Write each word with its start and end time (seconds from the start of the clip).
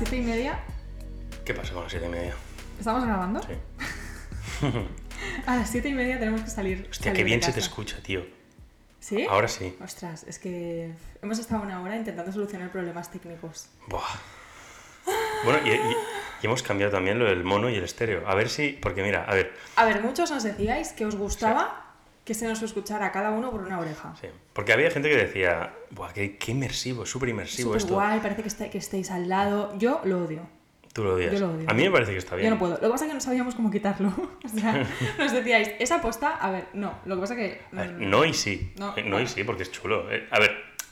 las 0.00 0.08
siete 0.08 0.16
y 0.16 0.26
media. 0.26 0.58
¿Qué 1.44 1.54
pasa 1.54 1.72
con 1.72 1.82
las 1.82 1.90
siete 1.92 2.06
y 2.06 2.10
media? 2.10 2.34
¿Estamos 2.78 3.04
grabando? 3.04 3.40
Sí. 3.42 4.66
A 5.46 5.56
las 5.56 5.70
siete 5.70 5.88
y 5.88 5.94
media 5.94 6.18
tenemos 6.18 6.42
que 6.42 6.50
salir. 6.50 6.86
Hostia, 6.90 7.04
salir 7.10 7.16
qué 7.16 7.24
bien 7.24 7.42
se 7.42 7.52
te 7.52 7.60
escucha, 7.60 8.00
tío. 8.02 8.24
¿Sí? 9.00 9.26
Ahora 9.28 9.48
sí. 9.48 9.76
Ostras, 9.82 10.24
es 10.28 10.38
que 10.38 10.92
hemos 11.22 11.38
estado 11.38 11.62
una 11.62 11.80
hora 11.82 11.96
intentando 11.96 12.32
solucionar 12.32 12.70
problemas 12.70 13.10
técnicos. 13.10 13.68
Buah. 13.88 14.02
Bueno, 15.44 15.60
y, 15.64 15.70
y- 15.70 15.96
y 16.42 16.46
hemos 16.46 16.62
cambiado 16.62 16.92
también 16.92 17.18
lo 17.18 17.24
del 17.24 17.42
mono 17.42 17.68
y 17.70 17.74
el 17.76 17.84
estéreo. 17.84 18.28
A 18.28 18.34
ver 18.36 18.48
si. 18.48 18.70
Porque 18.80 19.02
mira, 19.02 19.24
a 19.24 19.34
ver. 19.34 19.52
A 19.76 19.84
ver, 19.84 20.02
muchos 20.02 20.30
nos 20.30 20.44
decíais 20.44 20.92
que 20.92 21.06
os 21.06 21.16
gustaba 21.16 21.87
que 22.28 22.34
se 22.34 22.46
nos 22.46 22.60
escuchara 22.62 23.06
a 23.06 23.10
cada 23.12 23.30
uno 23.30 23.50
por 23.50 23.62
una 23.62 23.78
oreja. 23.80 24.14
Sí. 24.20 24.28
Porque 24.52 24.74
había 24.74 24.90
gente 24.90 25.08
que 25.08 25.16
decía. 25.16 25.72
Buah, 25.90 26.12
qué, 26.12 26.36
qué 26.36 26.52
inmersivo, 26.52 27.06
súper 27.06 27.30
inmersivo 27.30 27.74
esto. 27.74 27.94
guay, 27.94 28.20
parece 28.20 28.42
que, 28.42 28.48
está- 28.48 28.68
que 28.68 28.76
estéis 28.76 29.10
al 29.10 29.30
lado. 29.30 29.72
Yo 29.78 30.02
lo 30.04 30.24
odio. 30.24 30.42
Tú 30.92 31.04
lo 31.04 31.14
odias. 31.14 31.32
Yo 31.32 31.40
lo 31.40 31.54
odio. 31.54 31.64
A 31.70 31.72
mí 31.72 31.84
me 31.84 31.90
parece 31.90 32.12
que 32.12 32.18
está 32.18 32.36
bien. 32.36 32.44
Yo 32.48 32.54
no 32.54 32.58
puedo. 32.58 32.74
Lo 32.74 32.80
que 32.80 32.88
pasa 32.90 33.04
es 33.06 33.08
que 33.10 33.14
no 33.14 33.20
sabíamos 33.22 33.54
cómo 33.54 33.70
quitarlo. 33.70 34.12
O 34.44 34.48
sea, 34.48 34.86
nos 35.18 35.32
decíais, 35.32 35.70
esa 35.78 36.02
posta, 36.02 36.36
a 36.36 36.50
ver, 36.50 36.66
no. 36.74 36.98
Lo 37.06 37.14
que 37.16 37.20
pasa 37.22 37.34
es 37.34 37.40
que. 37.40 37.76
A 37.76 37.80
ver, 37.82 37.92
mm, 37.94 38.10
no 38.10 38.24
y 38.26 38.34
sí. 38.34 38.72
No, 38.78 38.94
Eh, 38.94 39.02
No, 39.04 39.18
y 39.20 39.26
sí, 39.26 39.42
porque 39.44 39.62
es 39.62 39.72
chulo. 39.72 40.12
Eh, 40.12 40.26
A 40.30 40.38
ver, 40.38 40.50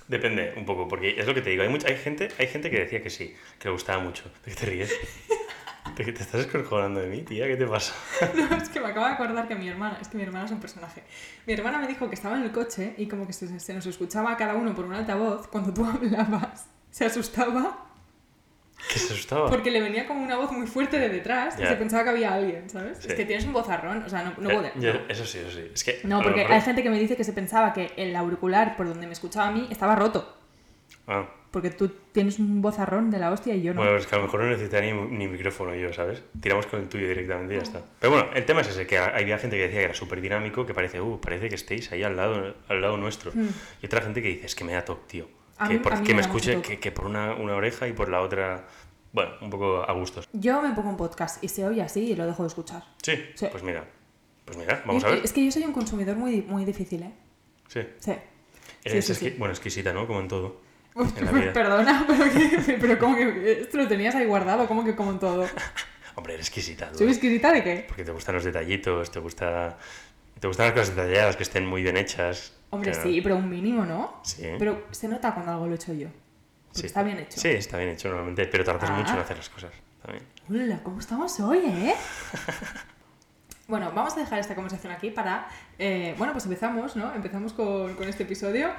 depende 0.08 0.54
un 0.56 0.64
poco, 0.64 0.88
porque 0.88 1.20
es 1.20 1.26
lo 1.26 1.34
que 1.34 1.42
te 1.42 1.50
digo. 1.50 1.62
Hay, 1.64 1.68
mucha, 1.68 1.88
hay, 1.88 1.96
gente, 1.98 2.28
hay 2.38 2.46
gente 2.46 2.70
que 2.70 2.78
decía 2.78 3.02
que 3.02 3.10
sí, 3.10 3.34
que 3.58 3.68
le 3.68 3.72
gustaba 3.72 4.02
mucho. 4.02 4.24
¿De 4.46 4.52
qué 4.52 4.56
te 4.56 4.66
ríes? 4.66 4.94
¿De 5.94 6.04
qué 6.04 6.12
te 6.12 6.22
estás 6.22 6.40
escorjonando 6.42 7.00
de 7.00 7.08
mí, 7.08 7.22
tía? 7.22 7.46
¿Qué 7.46 7.56
te 7.56 7.66
pasa? 7.66 7.94
No, 8.34 8.56
es 8.56 8.68
que 8.68 8.80
me 8.80 8.88
acabo 8.88 9.06
de 9.06 9.12
acordar 9.12 9.48
que 9.48 9.54
mi 9.54 9.68
hermana, 9.68 9.98
es 10.00 10.08
que 10.08 10.16
mi 10.16 10.22
hermana 10.24 10.44
es 10.46 10.50
un 10.50 10.60
personaje. 10.60 11.02
Mi 11.46 11.52
hermana 11.54 11.78
me 11.78 11.86
dijo 11.86 12.08
que 12.08 12.14
estaba 12.14 12.36
en 12.36 12.42
el 12.42 12.52
coche 12.52 12.94
y 12.98 13.06
como 13.08 13.26
que 13.26 13.32
se, 13.32 13.60
se 13.60 13.74
nos 13.74 13.86
escuchaba 13.86 14.32
a 14.32 14.36
cada 14.36 14.54
uno 14.54 14.74
por 14.74 14.84
un 14.84 14.94
altavoz 14.94 15.46
cuando 15.48 15.72
tú 15.72 15.84
hablabas. 15.86 16.66
Se 16.90 17.04
asustaba 17.04 17.82
¿Que 18.92 18.98
se 18.98 19.14
asustaba? 19.14 19.48
porque 19.48 19.70
le 19.70 19.80
venía 19.80 20.06
como 20.06 20.22
una 20.22 20.36
voz 20.36 20.52
muy 20.52 20.66
fuerte 20.66 20.98
de 20.98 21.08
detrás 21.08 21.56
y 21.58 21.62
Ya. 21.62 21.68
se 21.70 21.76
pensaba 21.76 22.04
que 22.04 22.10
había 22.10 22.34
alguien, 22.34 22.68
¿sabes? 22.68 22.98
Sí. 22.98 23.08
Es 23.08 23.14
que 23.14 23.24
tienes 23.24 23.44
un 23.46 23.52
vozarrón, 23.54 24.02
o 24.02 24.08
sea, 24.08 24.22
no, 24.22 24.34
no 24.38 24.50
Eh, 24.62 24.72
yo- 24.76 24.92
no. 24.92 25.00
Eso 25.08 25.24
sí, 25.24 25.38
eso 25.38 25.50
sí. 25.50 25.70
Es 25.74 25.82
que, 25.82 26.00
No, 26.04 26.22
porque 26.22 26.40
mejor- 26.40 26.52
hay 26.52 26.60
gente 26.60 26.82
que 26.82 26.90
me 26.90 26.98
dice 26.98 27.16
que 27.16 27.24
se 27.24 27.32
pensaba 27.32 27.72
que 27.72 27.92
el 27.96 28.14
auricular 28.14 28.76
por 28.76 28.86
donde 28.88 29.06
me 29.06 29.12
escuchaba 29.14 29.48
a 29.48 29.50
mí 29.52 29.66
estaba 29.70 29.96
roto. 29.96 30.36
Ah, 31.08 31.26
Porque 31.56 31.70
tú 31.70 31.90
tienes 32.12 32.38
un 32.38 32.60
vozarrón 32.60 33.10
de 33.10 33.18
la 33.18 33.32
hostia 33.32 33.54
y 33.54 33.62
yo 33.62 33.72
no. 33.72 33.80
bueno, 33.80 33.96
es 33.96 34.06
que 34.06 34.14
a 34.14 34.18
lo 34.18 34.24
mejor 34.24 34.40
no 34.40 34.50
necesitaría 34.50 34.92
ni, 34.94 35.00
ni 35.16 35.26
micrófono 35.26 35.74
yo, 35.74 35.90
¿sabes? 35.90 36.22
Tiramos 36.38 36.66
con 36.66 36.80
el 36.80 36.88
tuyo 36.90 37.08
directamente 37.08 37.54
y 37.54 37.56
ya 37.56 37.62
está. 37.62 37.80
Pero 37.98 38.12
bueno, 38.12 38.28
el 38.34 38.44
tema 38.44 38.60
es 38.60 38.68
ese, 38.68 38.86
que 38.86 38.98
había 38.98 39.38
gente 39.38 39.56
que 39.56 39.62
decía 39.62 39.78
que 39.78 39.84
era 39.86 39.94
súper 39.94 40.20
dinámico, 40.20 40.66
que 40.66 40.74
parece, 40.74 41.00
uh, 41.00 41.18
parece 41.18 41.48
que 41.48 41.54
estéis 41.54 41.90
ahí 41.92 42.02
al 42.02 42.14
lado, 42.14 42.54
al 42.68 42.80
lado 42.82 42.98
nuestro. 42.98 43.32
Hmm. 43.34 43.48
Y 43.82 43.86
otra 43.86 44.02
gente 44.02 44.20
que 44.20 44.28
dice, 44.28 44.44
es 44.44 44.54
que 44.54 44.64
me 44.64 44.74
da 44.74 44.84
toque, 44.84 45.04
tío. 45.06 45.28
A 45.56 45.66
Que, 45.68 45.74
mí- 45.74 45.80
por- 45.80 45.94
a 45.94 46.00
mí 46.00 46.06
que 46.06 46.12
me 46.12 46.20
escuche 46.20 46.60
que, 46.60 46.78
que 46.78 46.92
por 46.92 47.06
una, 47.06 47.32
una 47.36 47.54
oreja 47.54 47.88
y 47.88 47.94
por 47.94 48.10
la 48.10 48.20
otra, 48.20 48.66
bueno, 49.14 49.30
un 49.40 49.48
poco 49.48 49.82
a 49.88 49.92
gustos. 49.94 50.28
Yo 50.34 50.60
me 50.60 50.74
pongo 50.74 50.90
un 50.90 50.98
podcast 50.98 51.42
y 51.42 51.48
se 51.48 51.66
oye 51.66 51.80
así 51.80 52.00
y 52.10 52.16
lo 52.16 52.26
dejo 52.26 52.42
de 52.42 52.48
escuchar. 52.48 52.82
Sí, 53.02 53.14
Sí. 53.34 53.46
pues 53.50 53.62
mira, 53.62 53.82
pues 54.44 54.58
mira, 54.58 54.82
vamos 54.84 55.02
a 55.04 55.08
ver. 55.08 55.20
Es 55.24 55.32
que 55.32 55.42
yo 55.42 55.50
soy 55.50 55.62
un 55.64 55.72
consumidor 55.72 56.16
muy, 56.16 56.42
muy 56.42 56.66
difícil, 56.66 57.02
¿eh? 57.04 57.12
Sí. 57.68 57.80
Sí. 57.98 58.12
Eres 58.84 59.06
sí, 59.06 59.12
exqui- 59.14 59.30
sí. 59.30 59.34
bueno, 59.38 59.52
exquisita, 59.54 59.94
¿no? 59.94 60.06
Como 60.06 60.20
en 60.20 60.28
todo. 60.28 60.65
Vida. 60.96 61.52
Perdona, 61.52 62.04
pero, 62.08 62.24
que, 62.32 62.78
pero 62.80 62.98
¿cómo 62.98 63.14
que 63.16 63.60
esto 63.62 63.76
lo 63.76 63.86
tenías 63.86 64.14
ahí 64.14 64.24
guardado? 64.24 64.66
¿Cómo 64.66 64.84
que 64.84 64.94
como 64.96 65.10
en 65.10 65.18
todo? 65.18 65.46
Hombre, 66.14 66.34
eres 66.34 66.46
exquisita. 66.46 66.90
¿Soy 66.94 67.08
exquisita 67.08 67.52
de 67.52 67.62
qué? 67.62 67.84
Porque 67.86 68.04
te 68.04 68.12
gustan 68.12 68.34
los 68.36 68.44
detallitos, 68.44 69.10
te 69.10 69.18
gusta... 69.20 69.76
Te 70.40 70.46
gustan 70.48 70.66
las 70.66 70.74
cosas 70.74 70.96
detalladas, 70.96 71.36
que 71.36 71.42
estén 71.42 71.66
muy 71.66 71.82
bien 71.82 71.96
hechas. 71.96 72.54
Hombre, 72.70 72.92
que- 72.92 73.02
sí, 73.02 73.20
pero 73.22 73.36
un 73.36 73.48
mínimo, 73.48 73.84
¿no? 73.84 74.20
Sí. 74.22 74.46
Pero 74.58 74.86
se 74.90 75.08
nota 75.08 75.32
cuando 75.34 75.52
algo 75.52 75.66
lo 75.66 75.72
he 75.72 75.76
hecho 75.76 75.92
yo. 75.94 76.08
Porque 76.68 76.80
Sí. 76.80 76.86
está 76.86 77.02
bien 77.02 77.18
hecho. 77.18 77.40
Sí, 77.40 77.48
está 77.48 77.76
bien 77.78 77.90
hecho 77.90 78.08
normalmente, 78.08 78.46
pero 78.46 78.64
tardas 78.64 78.88
Ah. 78.90 78.94
mucho 78.94 79.12
en 79.12 79.18
hacer 79.20 79.36
las 79.36 79.48
cosas. 79.50 79.72
También. 80.02 80.24
Hola, 80.48 80.80
¿cómo 80.82 81.00
estamos 81.00 81.38
hoy, 81.40 81.58
eh? 81.66 81.94
bueno, 83.68 83.92
vamos 83.94 84.14
a 84.16 84.20
dejar 84.20 84.38
esta 84.38 84.54
conversación 84.54 84.92
aquí 84.92 85.10
para... 85.10 85.48
eh, 85.78 86.14
bueno, 86.18 86.32
pues 86.32 86.44
empezamos, 86.44 86.96
¿no? 86.96 87.14
Empezamos 87.14 87.52
con, 87.52 87.94
con 87.94 88.08
este 88.08 88.22
episodio. 88.24 88.70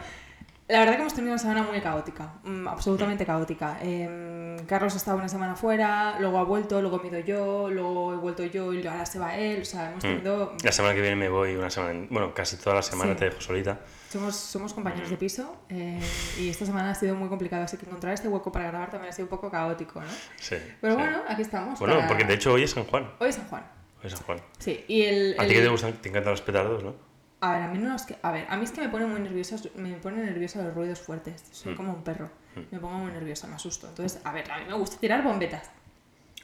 La 0.69 0.79
verdad 0.79 0.95
que 0.95 1.00
hemos 1.01 1.13
tenido 1.13 1.31
una 1.31 1.39
semana 1.39 1.63
muy 1.63 1.79
caótica, 1.79 2.33
mm, 2.44 2.67
absolutamente 2.67 3.25
caótica. 3.25 3.78
Em, 3.81 4.57
Carlos 4.66 4.94
ha 4.95 4.97
estado 4.97 5.16
una 5.16 5.29
semana 5.29 5.55
fuera, 5.55 6.17
luego 6.19 6.39
ha 6.39 6.44
vuelto, 6.44 6.81
luego 6.81 6.97
me 7.00 7.05
he 7.05 7.07
ido 7.07 7.19
yo, 7.22 7.69
luego 7.69 8.13
he 8.13 8.17
vuelto 8.17 8.44
yo 8.44 8.73
y 8.73 8.85
ahora 8.85 9.06
se 9.06 9.17
va 9.17 9.38
él. 9.38 9.61
O 9.61 9.66
sea, 9.66 9.91
hemos 9.91 10.03
Mm. 10.03 10.07
tenido... 10.07 10.53
La 10.61 10.72
semana 10.73 10.94
que 10.94 11.00
viene 11.00 11.16
me 11.16 11.29
voy 11.29 11.56
una 11.56 11.69
semana... 11.69 12.06
Bueno, 12.09 12.33
casi 12.33 12.57
toda 12.57 12.75
la 12.75 12.81
semana 12.81 13.13
Sí. 13.13 13.19
te 13.19 13.25
dejo 13.25 13.39
solita. 13.39 13.79
Somos, 14.11 14.35
somos 14.35 14.73
compañeros 14.73 15.09
de 15.09 15.16
piso 15.16 15.56
eh, 15.69 16.01
y 16.38 16.50
esta 16.50 16.66
semana 16.66 16.91
ha 16.91 16.95
sido 16.95 17.16
muy 17.16 17.29
complicado, 17.29 17.63
así 17.63 17.77
que 17.77 17.85
encontrar 17.85 18.13
este 18.13 18.27
hueco 18.27 18.51
para 18.51 18.67
grabar 18.67 18.89
también 18.91 19.09
ha 19.09 19.13
sido 19.13 19.25
un 19.25 19.29
poco 19.29 19.50
caótico, 19.50 20.01
¿no? 20.01 20.07
Sí. 20.38 20.57
Pero 20.81 20.95
sí. 20.95 21.00
bueno, 21.00 21.19
aquí 21.29 21.44
estamos. 21.44 21.79
Bueno, 21.79 21.95
para- 21.95 22.07
porque 22.09 22.25
de 22.25 22.33
hecho 22.33 22.51
hoy 22.51 22.63
es 22.63 22.72
San 22.72 22.83
Juan. 22.83 23.09
Hoy 23.19 23.29
es 23.29 23.35
San 23.35 23.47
Juan. 23.47 23.63
Hoy 24.01 24.07
es 24.07 24.11
San 24.13 24.23
Juan. 24.23 24.41
Sí, 24.59 24.83
y 24.89 25.03
el... 25.03 25.35
A 25.39 25.44
ti 25.44 25.50
el- 25.51 25.56
que 25.56 25.61
te 25.61 25.69
gustan, 25.69 25.94
te 25.94 26.09
encantan 26.09 26.31
los 26.31 26.41
petardos, 26.41 26.83
¿no? 26.83 27.06
A 27.40 27.52
ver, 27.53 27.62
a 27.64 27.68
mí 27.68 27.78
no 27.78 27.96
es 27.96 28.03
que... 28.03 28.18
A 28.22 28.31
ver, 28.31 28.48
a 28.50 28.58
mí 28.58 28.64
es 28.64 28.72
que 28.72 28.81
me 28.81 28.90
pone 28.90 29.06
muy 29.06 29.20
nerviosa, 29.20 29.58
me 29.75 29.94
pone 29.98 30.24
nerviosa 30.24 30.62
los 30.64 30.74
ruidos 30.74 31.00
fuertes. 31.00 31.44
Soy 31.52 31.74
Mm. 31.74 31.75
como 31.78 31.94
un 31.94 32.03
perro. 32.03 32.30
Mm. 32.56 32.62
Me 32.72 32.80
pongo 32.80 32.98
muy 32.98 33.12
nerviosa, 33.12 33.48
me 33.48 33.56
asusto. 33.56 33.88
Entonces, 33.88 34.20
a 34.24 34.31
ver, 34.34 34.50
a 34.52 34.58
mí 34.59 34.66
me 34.66 34.74
gusta 34.74 34.98
tirar 35.00 35.24
bombetas. 35.24 35.70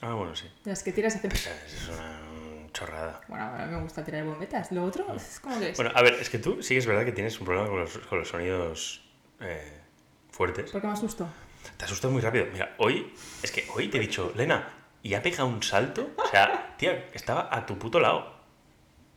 Ah, 0.02 0.14
bueno, 0.14 0.36
sí. 0.36 0.48
Las 0.66 0.84
que 0.84 0.92
tiras 0.92 1.16
hacen... 1.16 1.31
Esa 1.31 1.50
Es 1.66 1.90
una 1.90 2.20
mm, 2.22 2.72
chorrada. 2.74 3.22
Bueno, 3.28 3.44
a 3.44 3.66
mí 3.66 3.72
me 3.76 3.81
gusta 3.81 4.04
tirar 4.04 4.24
bombetas. 4.26 4.72
Lo 4.72 4.84
otro 4.84 5.16
es 5.16 5.40
como 5.40 5.59
que... 5.59 5.72
Bueno, 5.74 5.92
a 5.96 6.02
ver, 6.04 6.14
es 6.16 6.30
que 6.30 6.38
tú 6.38 6.62
sí 6.62 6.76
que 6.76 6.80
es 6.80 6.86
verdad 6.86 7.06
que 7.06 7.12
tienes 7.12 7.40
un 7.40 7.46
problema 7.48 7.68
con 7.70 7.80
los, 7.80 7.98
con 7.98 8.20
los 8.20 8.28
sonidos 8.28 9.04
eh, 9.40 9.80
fuertes. 10.30 10.70
¿Por 10.72 10.81
qué 10.81 10.88
me 10.88 10.94
asusto? 10.94 11.28
Te 11.78 11.86
asustas 11.86 12.12
muy 12.12 12.22
rápido. 12.22 12.46
Mira, 12.52 12.75
hoy, 12.78 13.14
es 13.42 13.52
que 13.52 13.66
hoy 13.74 13.88
te 13.88 13.98
he 13.98 14.02
dicho, 14.02 14.31
Lena, 14.36 14.68
y 15.02 15.14
ha 15.16 15.24
pegado 15.24 15.48
un 15.48 15.64
salto. 15.64 16.12
O 16.18 16.28
sea, 16.28 16.75
tía, 16.78 17.08
estaba 17.14 17.48
a 17.52 17.66
tu 17.66 17.80
puto 17.80 18.00
lado. 18.00 18.43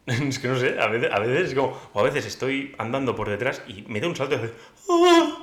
Es 0.28 0.39
que 0.39 0.49
no 0.49 0.56
sé, 0.59 0.78
a 0.81 0.87
veces, 0.87 1.11
a 1.12 1.19
veces 1.19 1.49
es 1.49 1.55
como, 1.55 1.77
o 1.93 2.00
a 2.00 2.03
veces 2.05 2.27
estoy 2.27 2.75
andando 2.78 3.15
por 3.17 3.28
detrás 3.28 3.62
y 3.67 3.83
me 3.89 4.00
da 4.00 4.06
un 4.09 4.17
salto 4.17 4.34
y 4.34 4.39
hace, 4.39 4.53
¡Ah! 4.91 5.39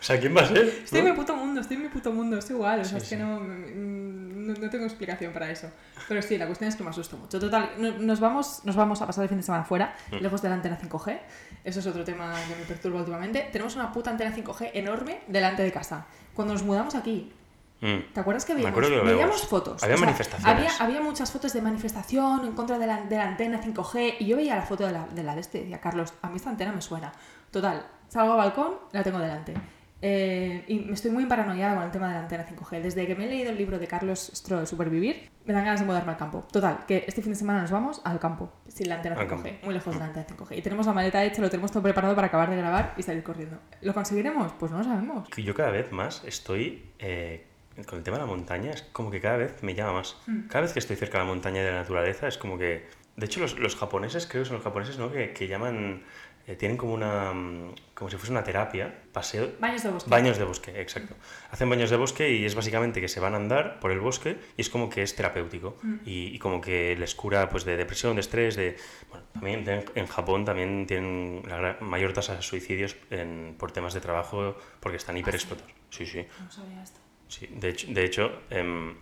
O 0.00 0.02
sea, 0.02 0.20
¿quién 0.20 0.36
va 0.36 0.42
a 0.42 0.46
ser? 0.46 0.58
Estoy 0.84 0.98
en 0.98 1.04
¿No? 1.06 1.10
mi 1.12 1.16
puto 1.16 1.34
mundo, 1.34 1.60
estoy 1.62 1.76
en 1.78 1.84
mi 1.84 1.88
puto 1.88 2.12
mundo, 2.12 2.36
es 2.38 2.50
igual, 2.50 2.80
o 2.80 2.84
sea, 2.84 2.98
Sí, 3.00 3.04
es 3.04 3.08
que 3.10 3.16
sí. 3.16 3.22
no, 3.22 3.40
mm, 3.40 4.46
no, 4.48 4.54
no 4.54 4.68
tengo 4.70 4.84
explicación 4.84 5.32
para 5.32 5.50
eso. 5.50 5.70
Pero 6.08 6.20
sí, 6.20 6.36
la 6.36 6.44
cuestión 6.46 6.68
es 6.68 6.76
que 6.76 6.82
me 6.84 6.90
asusto 6.90 7.16
mucho. 7.16 7.40
Total, 7.40 7.70
no- 7.78 7.92
nos 7.98 8.20
vamos, 8.20 8.60
nos 8.64 8.76
vamos 8.76 9.00
a 9.00 9.06
pasar 9.06 9.22
el 9.22 9.28
fin 9.30 9.38
de 9.38 9.44
semana 9.44 9.64
fuera, 9.64 9.94
Mm. 10.10 10.16
lejos 10.16 10.42
de 10.42 10.48
la 10.50 10.56
antena 10.56 10.76
5G. 10.76 11.18
Eso 11.64 11.80
es 11.80 11.86
otro 11.86 12.04
tema 12.04 12.34
que 12.48 12.54
me 12.56 12.64
perturba 12.66 12.98
últimamente. 12.98 13.48
Tenemos 13.50 13.76
una 13.76 13.90
puta 13.92 14.10
antena 14.10 14.30
5G 14.34 14.72
enorme 14.74 15.20
delante 15.26 15.62
de 15.62 15.72
casa. 15.72 16.06
Cuando 16.34 16.52
nos 16.52 16.62
mudamos 16.64 16.94
aquí. 16.94 17.32
¿Te 17.80 18.20
acuerdas 18.20 18.44
que 18.44 18.54
veíamos, 18.54 18.80
que 18.80 19.00
veíamos 19.00 19.46
fotos? 19.46 19.82
Había 19.82 19.96
manifestaciones. 19.96 20.56
Había, 20.56 20.84
había 20.84 21.00
muchas 21.00 21.30
fotos 21.30 21.52
de 21.52 21.62
manifestación 21.62 22.44
en 22.46 22.52
contra 22.52 22.78
de 22.78 22.86
la, 22.86 23.02
de 23.02 23.16
la 23.16 23.28
antena 23.28 23.60
5G 23.62 24.16
y 24.20 24.26
yo 24.26 24.36
veía 24.36 24.56
la 24.56 24.62
foto 24.62 24.86
de 24.86 24.92
la 24.92 25.06
de, 25.06 25.22
la 25.22 25.34
de 25.34 25.40
este 25.40 25.58
y 25.58 25.62
decía, 25.62 25.80
Carlos, 25.80 26.14
a 26.22 26.28
mí 26.28 26.36
esta 26.36 26.50
antena 26.50 26.72
me 26.72 26.80
suena. 26.80 27.12
Total, 27.50 27.86
salgo 28.08 28.32
al 28.32 28.38
balcón, 28.38 28.74
la 28.92 29.02
tengo 29.02 29.18
delante. 29.18 29.54
Eh, 30.00 30.64
y 30.68 30.78
me 30.78 30.92
estoy 30.92 31.10
muy 31.10 31.26
paranoiada 31.26 31.74
con 31.74 31.84
el 31.84 31.90
tema 31.90 32.08
de 32.08 32.14
la 32.14 32.20
antena 32.20 32.46
5G. 32.46 32.82
Desde 32.82 33.06
que 33.06 33.16
me 33.16 33.24
he 33.24 33.28
leído 33.28 33.50
el 33.50 33.58
libro 33.58 33.78
de 33.78 33.86
Carlos 33.88 34.30
Stroh, 34.32 34.64
Supervivir, 34.64 35.28
me 35.44 35.52
dan 35.52 35.64
ganas 35.64 35.80
de 35.80 35.86
mudarme 35.86 36.12
al 36.12 36.16
campo. 36.16 36.46
Total, 36.52 36.84
que 36.86 37.04
este 37.08 37.20
fin 37.20 37.32
de 37.32 37.38
semana 37.38 37.62
nos 37.62 37.70
vamos 37.70 38.00
al 38.04 38.20
campo, 38.20 38.52
sin 38.68 38.88
la 38.88 38.96
antena 38.96 39.16
Al 39.16 39.26
5G, 39.26 39.28
campo. 39.28 39.48
muy 39.64 39.74
lejos 39.74 39.94
de 39.94 40.00
la 40.00 40.06
antena 40.06 40.26
5G. 40.26 40.58
Y 40.58 40.62
tenemos 40.62 40.86
la 40.86 40.92
maleta 40.92 41.24
hecha, 41.24 41.42
lo 41.42 41.50
tenemos 41.50 41.72
todo 41.72 41.82
preparado 41.82 42.14
para 42.14 42.28
acabar 42.28 42.48
de 42.50 42.56
grabar 42.56 42.94
y 42.96 43.02
salir 43.02 43.24
corriendo. 43.24 43.58
¿Lo 43.80 43.92
conseguiremos? 43.92 44.52
Pues 44.52 44.70
no 44.70 44.78
lo 44.78 44.84
sabemos. 44.84 45.28
Yo 45.36 45.54
cada 45.54 45.70
vez 45.70 45.90
más 45.90 46.22
estoy 46.24 46.92
eh, 47.00 47.47
con 47.86 47.98
el 47.98 48.04
tema 48.04 48.16
de 48.18 48.22
la 48.24 48.28
montaña, 48.28 48.70
es 48.72 48.82
como 48.82 49.10
que 49.10 49.20
cada 49.20 49.36
vez 49.36 49.62
me 49.62 49.74
llama 49.74 49.92
más. 49.94 50.16
Mm. 50.26 50.48
Cada 50.48 50.62
vez 50.62 50.72
que 50.72 50.78
estoy 50.78 50.96
cerca 50.96 51.18
de 51.18 51.24
la 51.24 51.28
montaña 51.30 51.60
y 51.60 51.64
de 51.64 51.70
la 51.72 51.78
naturaleza, 51.80 52.28
es 52.28 52.38
como 52.38 52.58
que. 52.58 52.86
De 53.16 53.26
hecho, 53.26 53.40
los, 53.40 53.58
los 53.58 53.74
japoneses, 53.74 54.26
creo 54.26 54.42
que 54.44 54.48
son 54.48 54.56
los 54.58 54.64
japoneses, 54.64 54.96
¿no? 54.98 55.10
Que, 55.10 55.32
que 55.32 55.48
llaman. 55.48 56.04
eh, 56.46 56.54
tienen 56.54 56.76
como 56.76 56.94
una. 56.94 57.32
mm, 57.32 57.74
como 57.94 58.08
si 58.10 58.16
fuese 58.16 58.30
una 58.30 58.44
terapia, 58.44 58.94
paseo. 59.12 59.50
Baños 59.58 59.82
de 59.82 59.90
bosque. 59.90 60.08
Baños 60.10 60.38
de 60.38 60.44
bosque, 60.44 60.80
exacto. 60.80 61.14
Hacen 61.50 61.68
baños 61.68 61.90
de 61.90 61.96
bosque 61.96 62.30
y 62.30 62.44
es 62.44 62.54
básicamente 62.54 63.00
que 63.00 63.08
se 63.08 63.18
van 63.18 63.34
a 63.34 63.36
andar 63.38 63.80
por 63.80 63.90
el 63.90 63.98
bosque 63.98 64.38
y 64.56 64.60
es 64.60 64.70
como 64.70 64.88
que 64.88 65.02
es 65.02 65.16
terapéutico. 65.16 65.76
Mm. 65.82 65.94
Y, 66.06 66.26
y 66.34 66.38
como 66.38 66.60
que 66.60 66.94
les 66.96 67.14
cura 67.16 67.48
pues, 67.48 67.64
de 67.64 67.76
depresión, 67.76 68.14
de 68.14 68.20
estrés, 68.20 68.54
de... 68.54 68.76
Bueno, 69.10 69.26
también 69.32 69.68
en, 69.68 69.84
en 69.96 70.06
Japón 70.06 70.44
también 70.44 70.86
tienen 70.86 71.42
la 71.48 71.76
mayor 71.80 72.12
tasa 72.12 72.36
de 72.36 72.42
suicidios 72.42 72.94
en- 73.10 73.56
por 73.58 73.72
temas 73.72 73.94
de 73.94 74.00
trabajo 74.00 74.56
porque 74.78 74.96
están 74.96 75.16
hiperexplotados. 75.16 75.72
Sí, 75.90 76.06
sí. 76.06 76.24
No 76.44 76.50
sabía 76.52 76.82
esto. 76.84 77.00
Sí. 77.28 77.46
De 77.50 77.68
hecho, 77.70 77.86
de 77.90 78.04
hecho 78.04 78.42
em, 78.50 78.94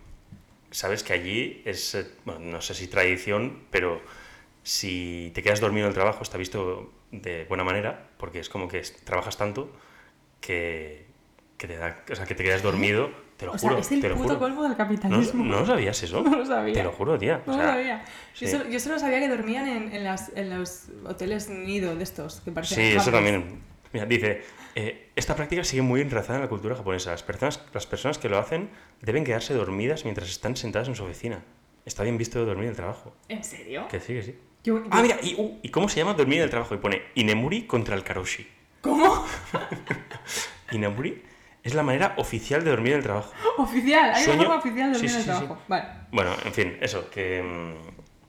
sabes 0.71 1.03
que 1.03 1.13
allí 1.13 1.61
es, 1.65 1.95
eh, 1.95 2.05
bueno, 2.25 2.41
no 2.41 2.61
sé 2.61 2.73
si 2.73 2.87
tradición, 2.87 3.63
pero 3.71 4.01
si 4.63 5.31
te 5.33 5.41
quedas 5.41 5.59
dormido 5.61 5.85
en 5.85 5.89
el 5.89 5.95
trabajo 5.95 6.23
está 6.23 6.37
visto 6.37 6.91
de 7.11 7.45
buena 7.45 7.63
manera 7.63 8.09
porque 8.17 8.39
es 8.39 8.49
como 8.49 8.67
que 8.67 8.81
trabajas 9.05 9.37
tanto 9.37 9.71
que, 10.41 11.05
que 11.57 11.67
te 11.67 11.77
da, 11.77 12.03
o 12.11 12.15
sea, 12.15 12.25
que 12.25 12.35
te 12.35 12.43
quedas 12.43 12.61
dormido, 12.61 13.09
te 13.37 13.45
lo 13.45 13.53
O 13.53 13.57
sea, 13.57 13.69
juro, 13.69 13.81
es 13.81 13.91
el 13.91 14.01
te 14.01 14.09
lo 14.09 14.15
puto 14.15 14.27
juro. 14.29 14.39
colmo 14.39 14.63
del 14.63 14.71
¿No, 14.71 14.77
capitalismo. 14.77 15.43
no 15.45 15.59
lo 15.61 15.65
sabías 15.65 16.01
eso? 16.03 16.21
No 16.23 16.37
lo 16.37 16.45
sabía. 16.45 16.73
Te 16.73 16.83
lo 16.83 16.91
juro, 16.91 17.17
tía. 17.17 17.41
No 17.45 17.53
O 17.53 17.57
lo 17.57 17.63
sabía. 17.63 18.03
Yo, 18.35 18.47
solo, 18.47 18.69
yo 18.69 18.79
solo 18.79 18.99
sabía 18.99 19.19
que 19.19 19.29
dormían 19.29 19.67
en, 19.67 19.93
en, 19.93 20.03
las, 20.03 20.31
en 20.35 20.49
los 20.49 20.85
hoteles 21.05 21.49
nido 21.49 21.95
de 21.95 22.03
estos, 22.03 22.41
que 22.41 22.51
Sí, 22.63 22.93
eso 22.95 23.11
también. 23.11 23.61
Mira, 23.93 24.05
dice, 24.05 24.43
Eh, 24.79 25.09
esta 25.15 25.35
práctica 25.35 25.63
sigue 25.63 25.81
muy 25.81 26.01
enraizada 26.01 26.35
en 26.35 26.43
la 26.43 26.49
cultura 26.49 26.75
japonesa. 26.75 27.09
Las 27.09 27.23
personas, 27.23 27.63
las 27.73 27.87
personas 27.87 28.19
que 28.19 28.29
lo 28.29 28.37
hacen 28.37 28.69
deben 29.01 29.23
quedarse 29.23 29.55
dormidas 29.55 30.03
mientras 30.03 30.29
están 30.29 30.55
sentadas 30.55 30.87
en 30.87 30.95
su 30.95 31.03
oficina. 31.03 31.43
Está 31.83 32.03
bien 32.03 32.15
visto 32.19 32.45
dormir 32.45 32.65
en 32.65 32.69
el 32.71 32.75
trabajo. 32.75 33.11
¿En 33.27 33.43
serio? 33.43 33.87
Que 33.87 33.99
sí, 33.99 34.13
que 34.13 34.21
sí. 34.21 34.35
Yo- 34.63 34.83
Ah, 34.91 35.01
mira, 35.01 35.17
¿y, 35.23 35.33
uh, 35.35 35.57
¿y 35.63 35.69
cómo 35.69 35.89
se 35.89 35.97
llama 35.99 36.13
dormir 36.13 36.37
en 36.37 36.43
el 36.43 36.49
trabajo? 36.51 36.75
Y 36.75 36.77
pone 36.77 37.01
Inemuri 37.15 37.63
contra 37.65 37.95
el 37.95 38.03
Karoshi. 38.03 38.47
¿Cómo? 38.81 39.25
Inemuri 40.71 41.23
es 41.63 41.73
la 41.73 41.81
manera 41.81 42.13
oficial 42.17 42.63
de 42.63 42.69
dormir 42.69 42.91
en 42.91 42.97
el 42.99 43.03
trabajo. 43.03 43.33
Oficial, 43.57 44.11
hay 44.13 44.23
Sueño- 44.23 44.41
una 44.41 44.47
forma 44.49 44.59
oficial 44.59 44.93
de 44.93 44.99
Sí, 44.99 45.07
dormir 45.07 45.11
en 45.11 45.17
el 45.17 45.23
sí, 45.23 45.31
sí, 45.31 45.37
sí. 45.39 45.45
trabajo. 45.45 45.61
Vale. 45.67 45.85
Bueno, 46.11 46.31
en 46.45 46.53
fin, 46.53 46.77
eso, 46.81 47.09
que... 47.09 47.75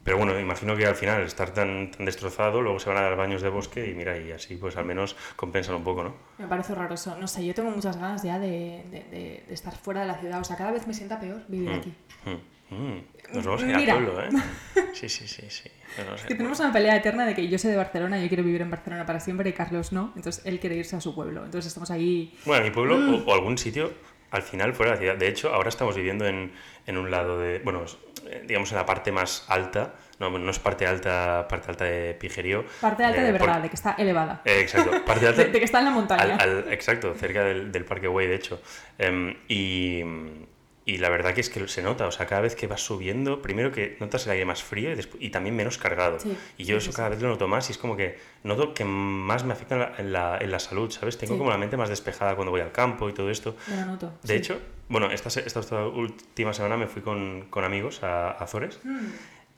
mm, 0.09 0.17
Pero 0.17 0.19
bueno, 0.19 0.41
imagino 0.41 0.77
que 0.77 0.87
al 0.87 0.95
final 0.95 1.23
estar 1.23 1.51
tan, 1.53 1.91
tan 1.91 2.07
destrozado, 2.07 2.63
luego 2.63 2.79
se 2.79 2.89
van 2.89 2.99
a 2.99 3.03
dar 3.03 3.17
baños 3.17 3.43
de 3.43 3.49
bosque 3.49 3.89
y 3.91 3.95
mira, 3.95 4.17
y 4.19 4.33
así 4.33 4.57
pues 4.57 4.77
al 4.77 4.85
menos 4.85 5.17
compensan 5.37 5.75
un 5.77 5.85
poco, 5.85 6.03
¿no? 6.05 6.15
Me 6.39 6.47
parece 6.47 6.73
horroroso. 6.73 7.17
No 7.19 7.27
sé, 7.29 7.45
yo 7.45 7.55
tengo 7.55 7.71
muchas 7.71 7.97
ganas 7.97 8.23
ya 8.23 8.39
de, 8.39 8.83
de- 8.91 9.05
de- 9.11 9.45
de 9.47 9.55
estar 9.55 9.77
fuera 9.77 10.01
de 10.03 10.07
la 10.07 10.15
ciudad. 10.19 10.41
O 10.41 10.45
sea, 10.45 10.57
cada 10.57 10.73
vez 10.73 10.87
me 10.87 10.95
sienta 10.95 11.21
peor 11.21 11.43
vivir 11.49 11.71
aquí. 11.71 11.93
Mm, 12.25 12.75
mm, 12.75 13.03
Nos 13.35 13.45
vamos 13.47 13.63
a 13.63 13.69
ir 13.69 13.77
Mira. 13.77 13.95
al 13.95 14.05
pueblo, 14.05 14.23
¿eh? 14.25 14.29
Sí, 14.95 15.09
sí, 15.09 15.29
sí, 15.29 15.43
sí. 15.49 15.71
No, 15.99 16.19
sé. 16.19 16.27
Que 16.27 16.35
tenemos 16.35 16.59
una 16.61 16.73
pelea 16.73 16.97
eterna 16.97 17.25
de 17.25 17.35
que 17.35 17.47
yo 17.49 17.57
soy 17.59 17.71
de 17.71 17.77
Barcelona, 17.77 18.21
yo 18.21 18.27
quiero 18.29 18.43
vivir 18.43 18.63
en 18.63 18.71
Barcelona 18.71 19.07
para 19.07 19.21
siempre 19.21 19.49
y 19.51 19.53
Carlos 19.53 19.93
no. 19.93 20.13
Entonces 20.17 20.45
él 20.45 20.59
quiere 20.59 20.77
irse 20.77 20.97
a 20.97 21.01
su 21.01 21.15
pueblo. 21.15 21.45
Entonces 21.45 21.67
estamos 21.69 21.91
ahí. 21.91 22.37
Bueno, 22.45 22.65
mi 22.65 22.71
pueblo 22.73 22.97
Mm. 22.99 23.15
o, 23.15 23.31
o 23.31 23.35
algún 23.35 23.57
sitio 23.59 23.93
al 24.31 24.43
final 24.43 24.75
fuera 24.75 24.93
de 24.93 24.97
la 24.97 25.01
ciudad. 25.01 25.17
De 25.17 25.29
hecho, 25.29 25.53
ahora 25.55 25.69
estamos 25.69 25.97
viviendo 25.97 26.27
en, 26.27 26.53
en 26.87 26.97
un 26.99 27.11
lado 27.11 27.39
de, 27.39 27.59
bueno, 27.61 27.85
eh, 28.27 28.43
digamos 28.47 28.71
en 28.73 28.77
la 28.79 28.87
parte 28.87 29.11
más 29.13 29.45
alta, 29.49 29.95
no, 30.19 30.31
no 30.31 30.51
es 30.51 30.59
parte 30.59 30.87
alta, 30.87 31.47
parte 31.49 31.71
alta 31.71 31.85
de 31.85 32.15
Pijerío. 32.15 32.65
Parte 32.81 33.05
alta 33.05 33.21
eh, 33.23 33.25
de 33.33 33.39
por- 33.39 33.47
verdad, 33.47 33.63
de 33.63 33.69
que 33.69 33.75
está 33.77 33.93
elevada. 33.99 34.43
eh, 34.45 34.61
exacto, 34.61 35.05
parte 35.05 35.27
alta. 35.29 35.43
De, 35.45 35.51
de 35.51 35.59
que 35.59 35.65
está 35.65 35.79
en 35.79 35.85
la 35.87 35.91
montaña. 35.93 36.23
al- 36.37 36.41
al- 36.41 36.73
exacto, 36.73 37.15
cerca 37.15 37.45
del, 37.45 37.71
del 37.73 37.85
Parque 37.85 38.09
Güey, 38.09 38.27
de 38.27 38.35
hecho. 38.35 38.61
Em, 38.99 39.35
y, 39.49 40.03
y 40.91 40.97
la 40.99 41.11
verdad 41.11 41.35
que 41.35 41.43
es 41.43 41.51
que 41.51 41.69
se 41.69 41.83
nota, 41.83 42.07
o 42.07 42.11
sea, 42.11 42.25
cada 42.27 42.41
vez 42.41 42.55
que 42.57 42.67
vas 42.67 42.81
subiendo, 42.81 43.43
primero 43.43 43.71
que 43.73 43.97
notas 44.01 44.25
el 44.27 44.33
aire 44.33 44.45
más 44.47 44.63
frío 44.63 44.91
y, 44.91 44.95
despu- 44.97 45.17
y 45.21 45.29
también 45.31 45.55
menos 45.55 45.77
cargado. 45.77 46.19
Sí, 46.19 46.35
y 46.57 46.65
yo 46.65 46.79
eso 46.79 46.91
sí, 46.93 46.97
cada 46.97 47.11
vez 47.11 47.21
lo 47.21 47.29
noto 47.29 47.47
más 47.47 47.69
y 47.69 47.73
es 47.73 47.79
como 47.79 47.95
que 47.97 48.17
noto 48.43 48.73
que 48.73 48.85
más 48.87 49.45
me 49.45 49.53
afecta 49.53 49.75
en 49.75 49.81
la, 49.81 49.93
en 49.99 50.13
la, 50.13 50.39
en 50.41 50.51
la 50.51 50.59
salud, 50.59 50.91
¿sabes? 50.91 51.19
Tengo 51.19 51.35
Sí. 51.35 51.39
como 51.39 51.51
la 51.51 51.59
mente 51.59 51.77
más 51.77 51.91
despejada 51.91 52.35
cuando 52.37 52.53
voy 52.53 52.63
al 52.63 52.73
campo 52.73 53.09
y 53.09 53.13
todo 53.13 53.29
esto. 53.31 53.55
Lo 53.69 53.85
noto. 53.85 54.13
De 54.23 54.35
hecho, 54.37 54.61
bueno, 54.89 55.11
esta, 55.11 55.29
esta, 55.29 55.61
esta 55.61 55.87
última 55.87 56.55
semana 56.55 56.77
me 56.79 56.87
fui 56.87 57.03
con, 57.03 57.49
con 57.51 57.65
amigos 57.65 58.03
a 58.03 58.31
a 58.31 58.45
Azores 58.45 58.81
Mm. 58.83 59.07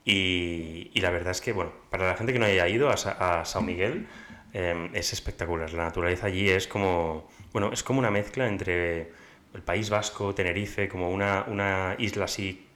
y, 0.05 0.91
y 0.95 1.01
la 1.01 1.11
verdad 1.11 1.31
es 1.31 1.41
que, 1.41 1.53
bueno, 1.53 1.73
para 1.91 2.07
la 2.09 2.17
gente 2.17 2.33
que 2.33 2.39
no 2.39 2.47
haya 2.47 2.67
ido 2.69 2.91
a, 2.91 2.95
a 2.95 3.45
Sao 3.45 3.63
Miguel, 3.63 4.09
eh, 4.53 4.91
es 4.95 5.13
espectacular. 5.13 5.73
La 5.75 5.85
naturaleza 5.85 6.27
allí 6.27 6.49
es 6.49 6.67
como, 6.67 7.29
bueno, 7.53 7.71
es 7.73 7.83
como 7.83 7.99
una 8.01 8.11
mezcla 8.11 8.49
entre 8.49 9.13
el 9.55 9.63
País 9.63 9.91
Vasco, 9.91 10.35
Tenerife, 10.35 10.89
como 10.89 11.11
una, 11.11 11.45
una 11.49 11.97
isla 11.99 12.25
así 12.25 12.67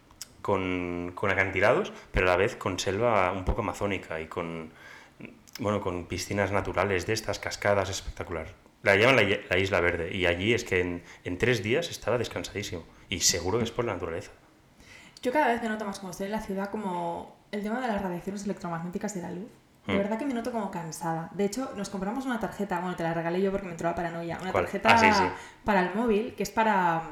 con, 0.42 1.12
con 1.14 1.30
acantilados, 1.30 1.92
pero 2.12 2.26
a 2.26 2.30
la 2.30 2.36
vez 2.36 2.56
con 2.56 2.78
selva 2.78 3.32
un 3.32 3.44
poco 3.44 3.62
amazónica 3.62 4.20
y 4.20 4.26
con, 4.26 4.70
bueno, 5.60 5.80
con 5.80 6.06
piscinas 6.06 6.52
naturales 6.52 7.06
de 7.06 7.12
estas, 7.12 7.38
cascadas, 7.38 7.90
espectacular. 7.90 8.48
La 8.82 8.96
llaman 8.96 9.16
la, 9.16 9.38
la 9.48 9.58
Isla 9.58 9.80
Verde 9.80 10.14
y 10.14 10.26
allí 10.26 10.52
es 10.52 10.64
que 10.64 10.80
en, 10.80 11.02
en 11.24 11.38
tres 11.38 11.62
días 11.62 11.90
estaba 11.90 12.18
descansadísimo 12.18 12.84
y 13.08 13.20
seguro 13.20 13.58
que 13.58 13.64
es 13.64 13.70
por 13.70 13.86
la 13.86 13.94
naturaleza. 13.94 14.32
Yo 15.22 15.32
cada 15.32 15.48
vez 15.48 15.62
me 15.62 15.70
noto 15.70 15.86
más 15.86 15.98
como 15.98 16.10
estoy 16.10 16.26
en 16.26 16.32
la 16.32 16.42
ciudad 16.42 16.70
como 16.70 17.34
el 17.50 17.62
tema 17.62 17.80
de 17.80 17.88
las 17.88 18.02
radiaciones 18.02 18.44
electromagnéticas 18.44 19.14
de 19.14 19.22
la 19.22 19.30
luz. 19.30 19.48
De 19.86 19.92
Mm. 19.94 19.98
verdad 19.98 20.18
que 20.18 20.24
me 20.26 20.32
noto 20.34 20.50
como 20.50 20.70
cansada. 20.70 21.28
De 21.32 21.44
hecho, 21.44 21.72
nos 21.76 21.90
compramos 21.90 22.24
una 22.24 22.40
tarjeta, 22.40 22.80
bueno, 22.80 22.96
te 22.96 23.02
la 23.02 23.12
regalé 23.12 23.42
yo 23.42 23.50
porque 23.50 23.66
me 23.66 23.72
entró 23.72 23.88
la 23.88 23.94
paranoia. 23.94 24.38
Una 24.40 24.50
¿Cuál? 24.50 24.64
tarjeta 24.64 24.94
Ah, 24.94 24.98
sí, 24.98 25.12
sí. 25.12 25.24
para 25.64 25.80
el 25.82 25.94
móvil 25.94 26.34
que 26.34 26.42
es 26.42 26.50
para 26.50 27.02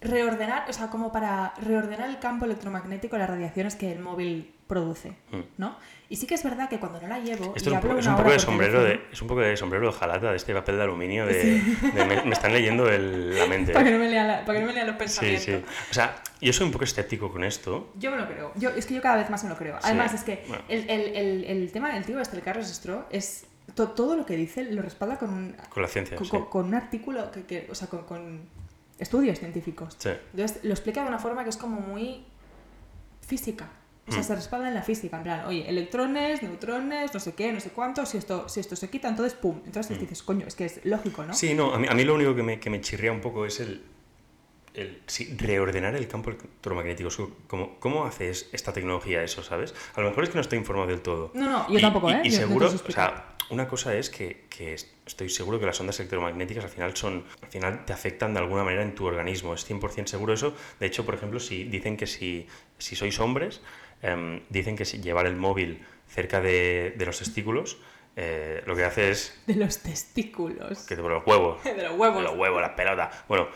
reordenar, 0.00 0.68
o 0.68 0.72
sea, 0.72 0.88
como 0.88 1.10
para 1.12 1.54
reordenar 1.60 2.08
el 2.08 2.18
campo 2.18 2.44
electromagnético, 2.44 3.18
las 3.18 3.28
radiaciones 3.28 3.74
que 3.76 3.90
el 3.92 3.98
móvil 3.98 4.54
produce, 4.68 5.16
Mm. 5.32 5.40
¿no? 5.56 5.76
Y 6.10 6.16
sí 6.16 6.26
que 6.26 6.34
es 6.34 6.42
verdad 6.44 6.68
que 6.68 6.78
cuando 6.78 7.00
no 7.00 7.08
la 7.08 7.18
llevo 7.18 7.54
Esto 7.56 7.70
y 7.70 7.72
es 7.74 7.82
un, 7.82 7.88
poco, 7.88 7.98
es 7.98 8.06
un 8.06 8.16
poco 8.16 8.30
de 8.30 8.38
sombrero 8.38 8.82
de, 8.84 9.00
es 9.12 9.20
un 9.22 9.28
poco 9.28 9.40
de 9.40 9.56
sombrero 9.56 9.86
de 9.86 9.92
jalata, 9.92 10.30
de 10.30 10.36
este 10.36 10.54
papel 10.54 10.76
de 10.76 10.82
aluminio 10.82 11.26
de, 11.26 11.60
de 11.94 12.04
me, 12.04 12.22
me 12.22 12.32
están 12.32 12.52
leyendo 12.52 12.88
el- 12.90 13.36
la 13.38 13.46
mente. 13.48 13.72
para 13.72 13.84
que 13.86 13.90
no 13.92 13.98
me 13.98 14.08
lea, 14.08 14.24
la- 14.24 14.44
para 14.44 14.58
que 14.58 14.64
no 14.64 14.66
me 14.68 14.74
lea 14.74 14.84
los 14.84 14.94
Sí, 14.94 14.98
pensamientos. 14.98 15.44
sí. 15.44 15.54
O 15.90 15.94
sea, 15.94 16.22
yo 16.40 16.52
soy 16.52 16.66
un 16.66 16.72
poco 16.72 16.84
escéptico 16.84 17.30
con 17.32 17.42
esto. 17.44 17.90
Yo 17.98 18.10
me 18.10 18.18
lo 18.18 18.26
creo. 18.28 18.52
Yo, 18.56 18.70
es 18.70 18.86
que 18.86 18.94
yo 18.94 19.02
cada 19.02 19.16
vez 19.16 19.30
más 19.30 19.42
me 19.44 19.50
lo 19.50 19.56
creo. 19.56 19.74
Sí, 19.76 19.82
Además, 19.84 20.14
es 20.14 20.22
que 20.22 20.44
bueno. 20.48 20.62
el, 20.68 20.88
el, 20.88 21.44
el, 21.44 21.72
tema 21.72 21.92
del 21.92 22.04
tío 22.04 22.20
este, 22.20 22.36
el 22.36 22.42
Carlos 22.42 22.66
Stroh, 22.68 23.06
es 23.10 23.46
to- 23.74 23.88
todo 23.90 24.16
lo 24.16 24.24
que 24.26 24.36
dice 24.36 24.64
lo 24.64 24.82
respalda 24.82 25.18
con 25.18 25.30
un, 25.30 25.56
Con 25.70 25.82
la 25.82 25.88
ciencia, 25.88 26.16
con, 26.16 26.24
sí. 26.26 26.30
con- 26.30 26.46
con 26.46 26.66
un 26.66 26.74
artículo, 26.74 27.30
que, 27.32 27.44
que- 27.44 27.66
o 27.70 27.74
sea, 27.74 27.88
con 27.88 28.48
estudios 28.98 29.38
científicos. 29.38 29.96
Sí. 29.98 30.10
Entonces, 30.32 30.64
lo 30.64 30.70
explica 30.70 31.02
de 31.02 31.08
una 31.08 31.18
forma 31.18 31.44
que 31.44 31.50
es 31.50 31.56
como 31.56 31.80
muy 31.80 32.24
física. 33.26 33.68
O 34.06 34.10
sea, 34.10 34.20
Mm. 34.22 34.24
se 34.24 34.34
respalda 34.36 34.68
en 34.68 34.74
la 34.74 34.82
física, 34.82 35.18
en 35.18 35.22
plan, 35.22 35.44
oye, 35.46 35.68
electrones, 35.68 36.42
neutrones, 36.42 37.12
no 37.12 37.20
sé 37.20 37.34
qué, 37.34 37.52
no 37.52 37.60
sé 37.60 37.70
cuánto, 37.70 38.06
si 38.06 38.16
esto, 38.16 38.48
si 38.48 38.60
esto 38.60 38.74
se 38.74 38.88
quita, 38.88 39.06
entonces 39.08 39.34
pum. 39.34 39.60
Entonces 39.66 40.00
dices, 40.00 40.22
coño, 40.22 40.46
es 40.46 40.54
que 40.54 40.64
es 40.64 40.80
lógico, 40.86 41.24
¿no? 41.24 41.32
Mm. 41.32 41.36
Sí, 41.36 41.52
no, 41.54 41.74
a 41.74 41.78
mí, 41.78 41.86
a 41.90 41.94
mí 41.94 42.04
lo 42.04 42.14
único 42.14 42.34
que 42.34 42.42
me, 42.42 42.58
que 42.58 42.70
me 42.70 42.80
chirría 42.80 43.12
un 43.12 43.20
poco 43.20 43.44
es 43.44 43.60
el, 43.60 43.82
el 44.74 45.00
sí, 45.06 45.34
reordenar 45.38 45.94
el 45.96 46.06
campo 46.08 46.30
electromagnético. 46.30 47.10
¿Cómo, 47.46 47.78
¿Cómo 47.80 48.04
hace 48.04 48.30
es- 48.30 48.48
esta 48.52 48.72
tecnología 48.72 49.22
eso, 49.22 49.42
sabes? 49.42 49.74
A 49.94 50.00
lo 50.00 50.08
mejor 50.08 50.24
es 50.24 50.30
que 50.30 50.36
no 50.36 50.40
estoy 50.40 50.58
informado 50.58 50.88
del 50.88 51.00
todo. 51.00 51.30
No, 51.34 51.48
no, 51.50 51.68
yo 51.68 51.78
Y- 51.78 51.80
tampoco, 51.80 52.10
y- 52.10 52.14
¿eh? 52.14 52.20
Y, 52.24 52.30
te 52.30 52.36
seguro, 52.36 52.66
o 52.66 52.90
sea, 52.92 53.34
una 53.50 53.66
cosa 53.66 53.94
es 53.96 54.10
que, 54.10 54.44
que 54.50 54.74
es- 54.74 54.92
estoy 55.06 55.28
seguro 55.30 55.58
que 55.58 55.66
las 55.66 55.80
ondas 55.80 55.98
electromagnéticas 56.00 56.64
al 56.64 56.70
final 56.70 56.96
son, 56.96 57.24
al 57.42 57.48
final 57.48 57.84
te 57.84 57.92
afectan 57.92 58.34
de 58.34 58.40
alguna 58.40 58.62
manera 58.64 58.82
en 58.82 58.94
tu 58.94 59.06
organismo. 59.06 59.54
Es 59.54 59.64
100% 59.64 60.06
seguro 60.10 60.32
eso. 60.34 60.54
De 60.78 60.86
hecho, 60.86 61.04
por 61.06 61.14
ejemplo, 61.14 61.40
si 61.40 61.64
dicen 61.64 61.96
que 61.96 62.06
si, 62.06 62.46
si 62.78 62.94
sois 62.94 63.18
hombres, 63.20 63.62
em, 64.02 64.40
dicen 64.50 64.76
que 64.76 64.84
si 64.84 65.00
llevar 65.00 65.26
el 65.26 65.36
móvil 65.36 65.82
cerca 66.08 66.40
de, 66.40 66.94
de 66.96 67.06
los 67.06 67.18
testículos, 67.18 67.78
eh, 68.16 68.62
lo 68.66 68.74
que 68.74 68.84
hace 68.84 69.10
es 69.10 69.40
De 69.46 69.54
los 69.54 69.78
testículos. 69.78 70.80
que 70.86 70.96
te 70.96 71.02
los 71.08 71.26
huevos. 71.26 71.62
De 71.64 71.82
los 71.84 71.96
huevos. 71.96 72.22
Los 72.22 72.34
huevos, 72.36 72.60
las 72.60 72.72
pelotas. 72.72 73.14
Bueno, 73.28 73.48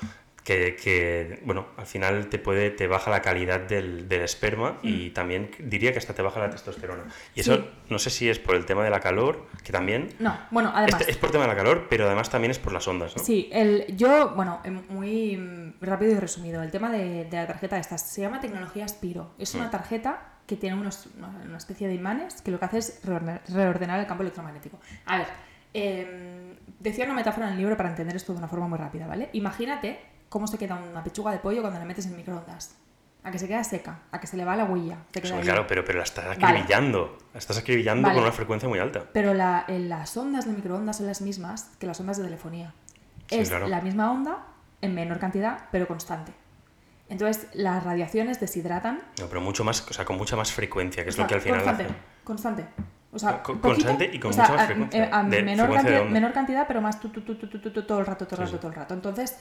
que, 0.45 0.75
que, 0.75 1.41
bueno, 1.45 1.67
al 1.77 1.87
final 1.87 2.27
te 2.29 2.39
puede, 2.39 2.71
te 2.71 2.87
baja 2.89 3.11
la 3.11 3.23
calidad 3.23 3.61
del, 3.61 4.09
del 4.09 4.23
esperma 4.23 4.79
y 4.83 5.11
también 5.11 5.51
diría 5.61 5.93
que 5.93 5.99
hasta 5.99 6.15
te 6.15 6.23
baja 6.23 6.41
la 6.41 6.51
testosterona. 6.51 7.05
Y 7.35 7.41
eso 7.41 7.59
Mm. 7.59 7.65
No 7.93 7.99
sé 7.99 8.09
si 8.11 8.29
es 8.29 8.39
por 8.39 8.57
el 8.57 8.65
tema 8.65 8.83
de 8.83 8.91
la 8.91 9.01
calor, 9.01 9.47
que 9.63 9.71
también. 9.73 10.09
No, 10.19 10.37
bueno, 10.51 10.73
además. 10.75 11.01
Este- 11.03 11.13
es 11.13 11.19
por 11.19 11.31
tema 11.31 11.45
de 11.45 11.49
la 11.51 11.57
calor, 11.57 11.87
pero 11.91 12.07
además 12.07 12.31
también 12.31 12.51
es 12.51 12.59
por 12.59 12.73
las 12.73 12.89
ondas, 12.89 13.15
¿no? 13.17 13.23
Sí, 13.23 13.49
el, 13.53 13.97
yo, 13.97 14.31
bueno, 14.35 14.61
em, 14.65 14.81
muy 14.89 15.37
mm, 15.37 15.75
rápido 15.85 16.13
y 16.13 16.19
resumido, 16.19 16.63
el 16.63 16.71
tema 16.71 16.91
de, 16.91 17.25
de 17.27 17.37
la 17.37 17.47
tarjeta 17.47 17.79
esta 17.79 17.99
se 17.99 18.23
llama 18.23 18.41
tecnología 18.41 18.89
Spiro. 18.89 19.35
Es 19.39 19.55
una 19.55 19.67
Mm. 19.69 19.71
tarjeta 19.71 20.29
que 20.47 20.57
tiene 20.57 20.75
unos, 20.77 21.07
una, 21.19 21.57
especie 21.57 21.87
de 21.87 21.95
imanes 21.95 22.43
que 22.43 22.51
lo 22.51 22.59
que 22.59 22.65
hace 22.65 22.79
es 22.79 23.01
reordenar, 23.05 23.43
reordenar 23.49 24.01
el 24.01 24.07
campo 24.07 24.23
electromagnético. 24.23 24.81
A 25.07 25.19
ver, 25.19 25.27
em, 25.75 26.57
decía 26.81 27.05
una 27.05 27.15
metáfora 27.15 27.47
en 27.47 27.53
el 27.55 27.59
libro 27.59 27.77
para 27.77 27.89
entender 27.91 28.17
esto 28.17 28.33
de 28.33 28.39
una 28.39 28.49
forma 28.49 28.69
muy 28.69 28.79
rápida, 28.79 29.07
¿vale? 29.07 29.29
Imagínate 29.33 29.99
cómo 30.33 30.47
se 30.47 30.57
queda 30.57 30.77
una 30.77 31.05
pechuga 31.05 31.31
de 31.31 31.39
pollo 31.39 31.61
cuando 31.61 31.79
la 31.79 31.85
metes 31.85 32.07
en 32.07 32.17
microondas. 32.17 32.75
A 33.25 33.31
que 33.31 33.39
se 33.39 33.47
queda 33.47 33.63
seca, 33.63 34.01
a 34.11 34.19
que 34.19 34.27
se 34.27 34.37
le 34.37 34.45
va 34.45 34.57
la 34.57 34.65
huella. 34.65 34.97
se 35.13 35.21
Pues, 35.21 35.31
queda 35.31 35.41
claro, 35.43 35.67
pero, 35.69 35.85
pero 35.85 35.99
la 35.99 36.05
estás 36.05 36.25
Vale. 36.27 36.45
acribillando. 36.45 37.19
La 37.35 37.39
estás 37.39 37.59
acribillando 37.59 38.03
Vale. 38.09 38.15
con 38.17 38.25
una 38.25 38.33
frecuencia 38.33 38.69
muy 38.69 38.79
alta. 38.81 39.05
Pero 39.13 39.33
la- 39.35 39.65
en 39.69 39.89
las 39.89 40.17
ondas 40.17 40.47
de 40.47 40.53
microondas 40.55 40.97
son 40.97 41.07
las 41.07 41.21
mismas 41.21 41.71
que 41.79 41.87
las 41.87 42.01
ondas 42.01 42.17
de 42.17 42.25
telefonía. 42.25 42.73
Sí, 43.29 43.39
es 43.39 43.51
claro. 43.51 43.69
la 43.69 43.81
misma 43.81 44.11
onda 44.11 44.39
en 44.81 44.95
menor 44.95 45.19
cantidad, 45.21 45.67
pero 45.71 45.87
constante. 45.87 46.33
Entonces, 47.11 47.47
las 47.53 47.85
radiaciones 47.85 48.41
deshidratan. 48.41 49.03
No, 49.21 49.27
pero 49.29 49.41
mucho 49.43 49.63
más, 49.65 49.87
o 49.89 49.93
sea, 49.93 50.05
con 50.05 50.17
mucha 50.17 50.35
más 50.35 50.51
frecuencia, 50.51 51.05
que 51.05 51.11
es 51.11 51.15
o 51.15 51.17
sea, 51.17 51.25
lo 51.25 51.29
que 51.29 51.35
al 51.35 51.41
final 51.43 51.59
constante, 51.63 51.85
hace. 51.85 51.95
constante. 52.25 52.67
O 53.13 53.19
sea, 53.19 53.43
Con- 53.43 53.61
poquito, 53.61 53.85
constante 53.85 54.11
y 54.17 54.19
con 54.19 54.31
o 54.31 54.33
sea, 54.33 54.45
mucha 54.45 54.53
más 54.55 54.63
a- 54.63 54.67
frecuencia, 54.67 55.11
A, 55.13 55.23
de 55.25 55.43
menor, 55.43 55.67
frecuencia 55.67 55.91
cantidad, 55.93 56.11
menor 56.13 56.33
cantidad, 56.33 56.67
pero 56.67 56.81
más 56.81 56.99
tu, 56.99 57.11
tu, 57.11 57.21
tu, 57.23 57.83
todo 57.85 58.01
el 58.01 58.07
rato, 58.07 58.27
todo 58.27 58.41
el 58.41 58.49
Sí, 58.49 58.53
rato, 58.55 58.57
sí. 58.57 58.61
todo 58.61 58.69
el 58.71 58.77
rato. 58.77 58.95
Entonces, 58.95 59.37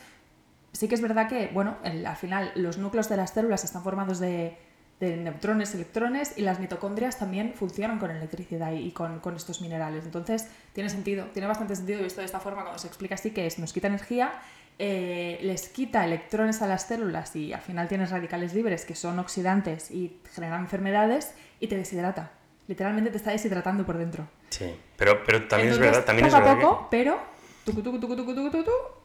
sí 0.73 0.87
que 0.87 0.95
es 0.95 1.01
verdad 1.01 1.27
que, 1.27 1.49
bueno, 1.53 1.77
el- 1.83 2.05
al 2.05 2.15
final 2.15 2.51
los 2.55 2.77
núcleos 2.77 3.09
de 3.09 3.17
las 3.17 3.31
células 3.31 3.63
están 3.63 3.83
formados 3.83 4.19
de, 4.19 4.57
de 4.99 5.17
neutrones, 5.17 5.73
electrones 5.73 6.33
y 6.37 6.41
las 6.41 6.59
mitocondrias 6.59 7.17
también 7.17 7.53
funcionan 7.55 7.97
con 7.99 8.11
electricidad 8.11 8.71
y, 8.71 8.77
y 8.87 8.91
con, 8.91 9.19
con 9.19 9.35
estos 9.35 9.61
minerales. 9.61 10.05
Entonces, 10.05 10.47
tiene 10.73 10.89
sentido, 10.89 11.25
tiene 11.33 11.47
bastante 11.47 11.75
sentido 11.75 12.01
visto 12.03 12.21
de 12.21 12.25
esta 12.25 12.39
forma 12.39 12.61
cuando 12.61 12.79
se 12.79 12.87
explica 12.87 13.15
así 13.15 13.31
que 13.31 13.47
es, 13.47 13.57
nos 13.59 13.73
quita 13.73 13.87
energía, 13.87 14.31
eh, 14.79 15.39
les 15.41 15.69
quita 15.69 16.05
electrones 16.05 16.61
a 16.61 16.67
las 16.67 16.83
células 16.83 17.35
y 17.35 17.51
al 17.53 17.61
final 17.61 17.87
tienes 17.87 18.09
radicales 18.11 18.53
libres 18.53 18.85
que 18.85 18.95
son 18.95 19.19
oxidantes 19.19 19.91
y 19.91 20.19
generan 20.33 20.61
enfermedades 20.61 21.33
y 21.59 21.67
te 21.67 21.77
deshidrata. 21.77 22.31
Literalmente 22.67 23.09
te 23.11 23.17
está 23.17 23.31
deshidratando 23.31 23.85
por 23.85 23.97
dentro. 23.97 24.27
Sí, 24.49 24.73
pero, 24.97 25.23
pero 25.25 25.47
también 25.47 25.73
Entonces, 25.73 25.73
es 25.73 25.79
verdad, 25.79 26.05
también 26.05 26.27
es 26.27 26.33
verdad 26.33 26.55
que- 26.57 26.61
poco, 26.61 26.87
pero 26.89 27.19
tucu, 27.65 27.81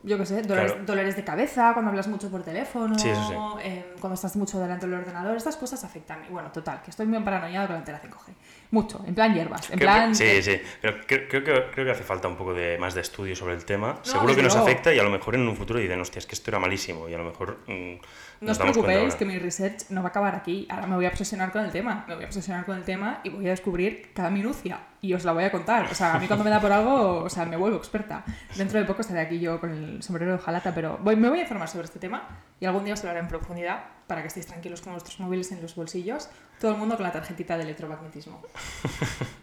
yo 0.02 0.18
qué 0.18 0.26
sé, 0.26 0.42
dolores, 0.42 0.72
Claro. 0.72 0.86
dolores 0.86 1.16
de 1.16 1.24
cabeza, 1.24 1.72
cuando 1.74 1.90
hablas 1.90 2.08
mucho 2.08 2.30
por 2.30 2.42
teléfono, 2.42 2.98
Sí, 2.98 3.08
eso 3.08 3.22
sí. 3.28 3.34
em, 3.62 3.84
cuando 4.00 4.14
estás 4.14 4.36
mucho 4.36 4.58
delante 4.58 4.86
del 4.86 4.94
ordenador, 4.98 5.36
estas 5.36 5.56
cosas 5.56 5.82
afectan. 5.84 6.24
Y 6.28 6.32
bueno, 6.32 6.50
total, 6.52 6.80
que 6.82 6.90
estoy 6.90 7.06
muy 7.06 7.20
paranoiada 7.20 7.66
con 7.66 7.76
el 7.76 7.84
tela 7.84 8.00
5G. 8.00 8.32
Mucho, 8.70 9.02
en 9.06 9.14
plan 9.14 9.32
hierbas, 9.34 9.70
en 9.70 9.78
Creo 9.78 9.90
plan... 9.92 10.10
que- 10.12 10.42
sí, 10.42 10.52
sí, 10.52 10.60
pero 10.80 10.96
creo, 11.06 11.28
creo 11.28 11.44
que, 11.44 11.70
creo 11.72 11.84
que 11.86 11.90
hace 11.92 12.02
falta 12.04 12.28
un 12.28 12.36
poco 12.36 12.52
de 12.54 12.78
más 12.78 12.94
de 12.94 13.00
estudio 13.00 13.36
sobre 13.36 13.54
el 13.54 13.64
tema. 13.64 13.98
Seguro 14.02 14.34
que 14.34 14.42
nos 14.42 14.56
afecta 14.56 14.92
y 14.92 14.98
a 14.98 15.02
lo 15.02 15.10
mejor 15.10 15.34
en 15.34 15.46
un 15.48 15.56
futuro 15.56 15.78
dicen, 15.78 16.00
hostia, 16.00 16.18
es 16.18 16.26
que 16.26 16.34
esto 16.34 16.50
era 16.50 16.58
malísimo 16.58 17.08
y 17.08 17.14
a 17.14 17.18
lo 17.18 17.24
mejor 17.24 17.58
mm, 17.66 17.94
No 18.40 18.52
os 18.52 18.58
preocupéis 18.58 19.14
que 19.14 19.24
mi 19.24 19.38
research 19.38 19.88
no 19.90 20.02
va 20.02 20.08
a 20.08 20.10
acabar 20.10 20.34
aquí. 20.34 20.66
Ahora 20.68 20.86
me 20.86 20.96
voy 20.96 21.06
a 21.06 21.08
obsesionar 21.08 21.52
con 21.52 21.64
el 21.64 21.70
tema. 21.70 22.04
Me 22.06 22.14
voy 22.14 22.24
a 22.24 22.26
obsesionar 22.26 22.66
con 22.66 22.76
el 22.76 22.84
tema 22.84 23.20
y 23.24 23.30
voy 23.30 23.46
a 23.46 23.50
descubrir 23.50 24.12
cada 24.12 24.30
minucia. 24.30 24.80
Y 25.00 25.14
os 25.14 25.24
la 25.24 25.32
voy 25.32 25.44
a 25.44 25.50
contar. 25.50 25.90
O 25.90 25.94
sea, 25.94 26.14
a 26.14 26.18
mí 26.18 26.26
cuando 26.26 26.44
me 26.44 26.50
da 26.50 26.60
por 26.60 26.72
algo, 26.72 27.24
o 27.24 27.30
sea, 27.30 27.46
me 27.46 27.56
vuelvo 27.56 27.78
experta. 27.78 28.24
Dentro 28.56 28.78
de 28.78 28.84
poco 28.84 29.00
estaré 29.00 29.20
aquí 29.20 29.38
yo 29.38 29.60
con 29.60 29.70
el 29.70 30.02
sombrero 30.02 30.32
de 30.32 30.38
hojalata, 30.38 30.74
pero 30.74 30.98
voy, 31.02 31.16
me 31.16 31.28
voy 31.28 31.38
a 31.38 31.42
informar 31.42 31.68
sobre 31.68 31.84
este 31.84 31.98
tema 31.98 32.28
y 32.60 32.66
algún 32.66 32.84
día 32.84 32.94
os 32.94 33.04
lo 33.04 33.10
haré 33.10 33.20
en 33.20 33.28
profundidad 33.28 33.84
para 34.06 34.20
que 34.22 34.28
estéis 34.28 34.46
tranquilos 34.46 34.80
con 34.80 34.92
vuestros 34.92 35.18
móviles 35.20 35.50
en 35.52 35.62
los 35.62 35.74
bolsillos. 35.74 36.28
Todo 36.60 36.72
el 36.72 36.78
mundo 36.78 36.96
con 36.96 37.04
la 37.04 37.12
tarjetita 37.12 37.56
de 37.56 37.64
electromagnetismo. 37.64 38.42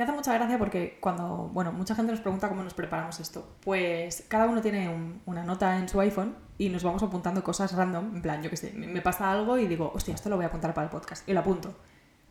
Me 0.00 0.04
hace 0.04 0.14
mucha 0.14 0.32
gracia 0.32 0.56
porque 0.56 0.96
cuando, 0.98 1.50
bueno, 1.52 1.72
mucha 1.72 1.94
gente 1.94 2.10
nos 2.12 2.22
pregunta 2.22 2.48
cómo 2.48 2.62
nos 2.62 2.72
preparamos 2.72 3.20
esto. 3.20 3.46
Pues 3.62 4.24
cada 4.28 4.46
uno 4.46 4.62
tiene 4.62 4.88
un- 4.88 5.20
una 5.26 5.44
nota 5.44 5.76
en 5.76 5.90
su 5.90 6.00
iPhone 6.00 6.36
y 6.56 6.70
nos 6.70 6.82
vamos 6.82 7.02
apuntando 7.02 7.44
cosas 7.44 7.74
random. 7.74 8.16
En 8.16 8.22
plan, 8.22 8.42
yo 8.42 8.48
qué 8.48 8.56
sé, 8.56 8.72
me 8.72 9.02
pasa 9.02 9.30
algo 9.30 9.58
y 9.58 9.66
digo, 9.66 9.92
hostia, 9.94 10.14
esto 10.14 10.30
lo 10.30 10.36
voy 10.36 10.46
a 10.46 10.48
apuntar 10.48 10.72
para 10.72 10.86
el 10.86 10.90
podcast. 10.90 11.28
Y 11.28 11.34
lo 11.34 11.40
apunto. 11.40 11.74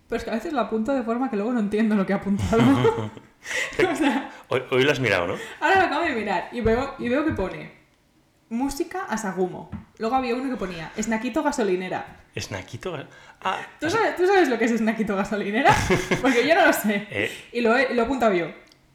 Pero 0.08 0.18
es 0.18 0.24
que 0.24 0.32
a 0.32 0.34
veces 0.34 0.52
lo 0.52 0.62
apunto 0.62 0.94
de 0.94 1.04
forma 1.04 1.30
que 1.30 1.36
luego 1.36 1.54
no 1.54 1.60
entiendo 1.60 1.94
lo 1.94 2.08
que 2.08 2.14
he 2.14 2.16
apuntado. 2.16 2.60
o 3.92 3.96
sea, 3.96 4.32
Hoy, 4.48 4.64
hoy 4.72 4.84
lo 4.84 4.92
has 4.92 5.00
mirado, 5.00 5.28
¿no? 5.28 5.36
ahora 5.62 5.82
lo 5.82 5.86
acabo 5.86 6.06
de 6.06 6.16
mirar 6.16 6.50
y 6.52 6.62
veo, 6.62 6.96
y 6.98 7.08
veo 7.08 7.24
que 7.24 7.34
pone 7.34 7.72
música 8.50 9.04
a 9.06 9.18
Sagumo. 9.18 9.70
Luego 9.98 10.16
había 10.16 10.36
uno 10.36 10.50
que 10.50 10.56
ponía 10.58 10.92
Snaquito 11.00 11.44
gasolinera. 11.44 12.18
Snaquito. 12.38 12.98
Ah, 13.42 13.62
¿Tú 13.80 13.90
sabes, 13.90 14.16
¿Tú 14.16 14.26
sabes 14.26 14.50
lo 14.50 14.58
que 14.58 14.66
es 14.66 14.78
Snaquito 14.78 15.16
gasolinera? 15.16 15.76
Porque 16.22 16.48
yo 16.48 16.56
no 16.56 16.66
lo 16.68 16.74
sé. 16.74 17.08
eh, 17.12 17.32
Y 17.52 17.62
lo 17.62 17.76
he, 17.78 17.94
lo 17.94 18.02
he 18.02 18.06
apuntado 18.06 18.34
yo. 18.34 18.48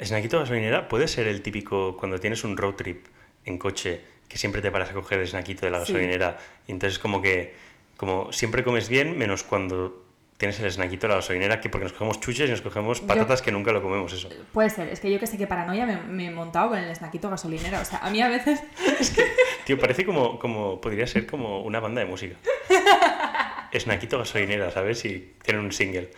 Snaquito 0.02 0.38
gasolinera 0.40 0.88
puede 0.88 1.08
ser 1.08 1.26
el 1.28 1.40
típico 1.42 1.96
cuando 1.96 2.18
tienes 2.18 2.42
un 2.44 2.56
road 2.56 2.75
trip 2.75 3.06
en 3.44 3.58
coche 3.58 4.00
que 4.28 4.38
siempre 4.38 4.61
te 4.62 4.70
paras 4.70 4.90
a 4.90 4.94
coger 4.94 5.20
el 5.20 5.28
snaquito 5.28 5.66
de 5.66 5.70
la 5.73 5.84
Sí. 5.84 5.92
gasolinera 5.92 6.38
y 6.66 6.73
entonces 6.73 6.99
como 6.99 7.20
que 7.23 7.54
como 7.96 8.32
siempre 8.32 8.64
comes 8.64 8.88
bien 8.88 9.16
menos 9.16 9.44
cuando 9.44 10.03
tienes 10.37 10.59
el 10.61 10.71
snaquito 10.71 11.07
de 11.07 11.11
la 11.11 11.14
gasolinera 11.17 11.61
que 11.61 11.69
porque 11.69 11.85
nos 11.85 11.93
cogemos 11.93 12.21
chuches 12.21 12.49
y 12.49 12.50
nos 12.53 12.61
cogemos 12.61 13.00
Yo- 13.00 13.07
patatas 13.07 13.41
que 13.43 13.53
nunca 13.53 13.73
lo 13.73 13.81
comemos 13.83 14.12
eso. 14.12 14.29
Puede 14.53 14.71
ser, 14.71 14.88
es 14.88 15.00
que 15.00 15.11
yo 15.11 15.19
que 15.21 15.26
sé 15.26 15.38
que 15.38 15.47
paranoia 15.47 15.87
me, 15.87 15.97
me 15.97 16.26
he 16.26 16.31
montado 16.31 16.71
con 16.71 16.79
el 16.79 16.95
snaquito 16.95 17.31
gasolinera. 17.31 17.81
O 17.81 17.85
sea, 17.85 17.99
a 18.00 18.11
mí 18.11 18.21
a 18.21 18.29
veces. 18.29 18.62
Tío, 19.64 19.79
parece 19.79 20.05
como, 20.05 20.38
como 20.38 20.81
podría 20.81 21.07
ser 21.07 21.26
como 21.26 21.62
una 21.62 21.81
banda 21.81 22.00
de 22.00 22.07
música. 22.07 22.37
Snaquito 23.76 24.19
gasolinera, 24.19 24.71
¿sabes? 24.71 25.05
Y 25.05 25.35
tienen 25.43 25.64
un 25.64 25.73
single. 25.73 26.11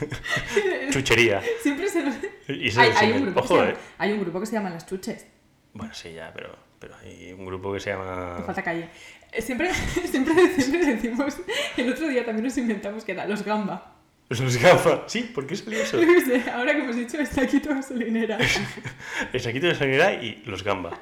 Chuchería. 0.90 1.42
Siempre 1.62 1.88
se. 1.88 2.00
Y 2.48 2.70
Hay, 2.78 2.90
es 2.90 2.96
hay 2.96 3.12
un 3.12 3.22
grupo 3.22 3.40
que 3.42 3.48
se 3.48 3.54
Ojo, 3.54 3.62
llama, 3.64 3.70
eh. 3.72 3.76
hay 3.98 4.12
un 4.12 4.20
grupo 4.20 4.40
que 4.40 4.46
se 4.46 4.52
llama 4.52 4.70
Las 4.70 4.86
Chuches. 4.86 5.26
Bueno, 5.72 5.92
sí, 5.94 6.12
ya, 6.12 6.32
pero, 6.32 6.54
pero 6.78 6.94
hay 6.96 7.32
un 7.32 7.46
grupo 7.46 7.72
que 7.72 7.80
se 7.80 7.90
llama... 7.90 8.36
Me 8.38 8.44
falta 8.44 8.62
calle. 8.62 8.88
Eh, 9.32 9.42
Siempre, 9.42 9.70
siempre, 10.10 10.34
siempre 10.54 10.84
decimos. 10.94 11.36
El 11.76 11.90
otro 11.92 12.08
día 12.08 12.24
también 12.24 12.44
nos 12.44 12.56
inventamos 12.58 13.04
que 13.04 13.12
era 13.12 13.26
los 13.26 13.44
gamba. 13.44 13.94
Los 14.28 14.56
gafas. 14.58 15.00
Sí, 15.08 15.22
¿por 15.34 15.46
qué 15.46 15.56
salió 15.56 15.80
eso? 15.80 15.98
Qué 16.00 16.20
sé, 16.20 16.50
ahora 16.50 16.72
que 16.74 16.80
hemos 16.82 16.96
dicho 16.96 17.18
snaquito 17.26 17.70
gasolinera. 17.70 18.38
Snaquito 19.36 19.66
gasolinera 19.68 20.14
y 20.14 20.42
los 20.46 20.62
gamba. 20.64 20.98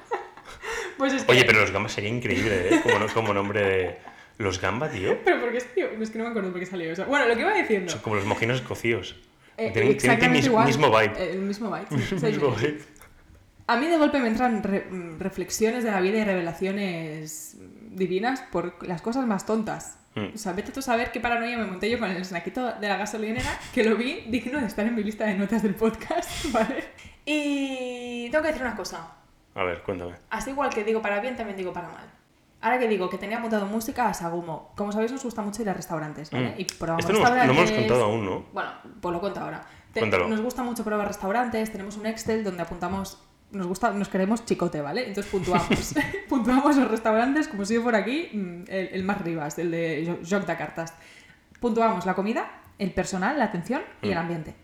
Pues 0.96 1.12
es 1.12 1.24
que. 1.24 1.32
Oye, 1.32 1.44
pero 1.44 1.60
los 1.60 1.70
gambas 1.70 1.92
sería 1.92 2.10
increíble, 2.10 2.68
¿eh? 2.74 2.80
Como, 2.82 2.98
no- 2.98 3.08
como 3.08 3.34
nombre 3.34 3.60
de... 3.62 3.98
Los 4.38 4.60
gamba, 4.60 4.88
tío. 4.88 5.18
Pero 5.24 5.40
¿por 5.40 5.50
qué 5.52 5.60
salió? 5.60 5.88
Es 6.00 6.10
que 6.10 6.18
no 6.18 6.24
me 6.24 6.30
acuerdo 6.30 6.50
por 6.52 6.60
qué 6.60 6.66
salió 6.66 6.92
eso. 6.92 7.04
Bueno, 7.06 7.26
lo 7.26 7.34
que 7.34 7.40
iba 7.40 7.52
diciendo. 7.54 7.90
Son 7.90 8.00
como 8.00 8.14
los 8.16 8.24
mojinos 8.24 8.60
cocidos. 8.62 9.16
Eh, 9.56 9.70
tienen 9.72 9.96
tienen 9.98 10.22
el 10.22 10.30
mis- 10.30 10.46
igual. 10.46 10.66
mismo 10.66 10.88
vibe. 10.96 11.12
Eh, 11.18 11.30
El 11.32 11.40
mismo 11.40 11.68
vibe. 11.72 11.86
sí, 12.06 12.14
Mismo 12.24 12.50
vibe. 12.52 12.78
A 13.68 13.76
mí 13.76 13.86
de 13.86 13.96
golpe 13.98 14.18
me 14.18 14.28
entran 14.28 14.62
re- 14.62 14.86
mm, 14.90 15.18
reflexiones 15.20 15.84
de 15.84 15.90
la 15.92 16.00
vida 16.00 16.18
y 16.18 16.24
revelaciones 16.24 17.56
divinas 17.90 18.40
por 18.50 18.86
las 18.86 19.00
cosas 19.02 19.26
más 19.26 19.46
tontas. 19.46 19.98
Mm. 20.14 20.34
O 20.34 20.38
sea, 20.38 20.52
vete 20.54 20.72
tú 20.72 20.80
a 20.80 20.82
saber 20.82 21.12
qué 21.12 21.20
paranoia 21.20 21.56
me 21.58 21.66
monté 21.66 21.88
yo 21.90 21.98
con 21.98 22.10
el 22.10 22.24
snaquito 22.24 22.72
de 22.72 22.88
la 22.88 22.96
gasolinera, 22.96 23.50
que 23.74 23.84
lo 23.84 23.96
vi 23.96 24.22
digno 24.28 24.58
de 24.58 24.66
estar 24.66 24.86
en 24.86 24.94
mi 24.94 25.04
lista 25.04 25.24
de 25.26 25.34
notas 25.34 25.62
del 25.62 25.74
podcast, 25.74 26.28
¿vale? 26.52 26.84
Y 27.24 28.28
tengo 28.30 28.42
que 28.42 28.48
decir 28.48 28.62
una 28.66 28.74
cosa. 28.76 29.12
A 29.54 29.62
ver, 29.64 29.82
cuéntame. 29.82 30.14
Así 30.30 30.50
igual 30.50 30.70
que 30.70 30.82
digo 30.84 31.02
para 31.02 31.20
bien, 31.20 31.36
también 31.36 31.56
digo 31.56 31.72
para 31.72 31.88
mal. 31.88 32.06
Ahora 32.60 32.78
que 32.78 32.88
digo 32.88 33.08
que 33.08 33.18
tenía 33.18 33.38
apuntado 33.38 33.66
música 33.66 34.08
a 34.08 34.14
Sagumo. 34.14 34.72
Como 34.76 34.90
sabéis, 34.92 35.12
nos 35.12 35.22
gusta 35.22 35.42
mucho 35.42 35.62
ir 35.62 35.70
a 35.70 35.74
restaurantes, 35.74 36.30
¿vale? 36.30 36.50
Mm. 36.56 36.60
Y 36.60 36.64
probamos 36.64 37.04
Esto 37.04 37.12
no 37.12 37.18
hemos, 37.18 37.30
no 37.30 37.42
hemos 37.44 37.56
restaurantes. 37.56 37.78
contado 37.88 38.04
aún, 38.04 38.24
¿no? 38.24 38.46
Bueno, 38.52 38.70
pues 39.00 39.12
lo 39.12 39.20
cuento 39.20 39.40
ahora. 39.40 39.64
Te- 39.92 40.00
Cuéntalo. 40.00 40.28
Nos 40.28 40.40
gusta 40.40 40.62
mucho 40.62 40.84
probar 40.84 41.06
restaurantes, 41.06 41.70
tenemos 41.70 41.96
un 41.96 42.06
Excel 42.06 42.42
donde 42.44 42.62
apuntamos, 42.62 43.22
nos 43.52 43.66
gusta, 43.66 43.90
nos 43.92 44.08
queremos 44.08 44.44
chicote, 44.44 44.80
¿vale? 44.80 45.06
Entonces 45.06 45.30
puntuamos. 45.30 45.94
puntuamos 46.28 46.76
los 46.76 46.88
restaurantes 46.90 47.48
como 47.48 47.64
si 47.64 47.74
yo 47.74 47.82
fuera 47.82 47.98
aquí 47.98 48.28
mm, 48.32 48.64
el, 48.68 48.88
el 48.92 49.02
más 49.04 49.20
ribas, 49.22 49.58
el 49.58 49.70
de 49.70 50.16
Joc 50.28 50.44
de 50.46 50.56
Cartas. 50.56 50.94
Puntuamos 51.60 52.06
la 52.06 52.14
comida, 52.14 52.50
el 52.78 52.92
personal, 52.92 53.38
la 53.38 53.44
atención 53.46 53.82
y 54.02 54.08
el 54.08 54.14
Mm. 54.14 54.18
ambiente. 54.18 54.54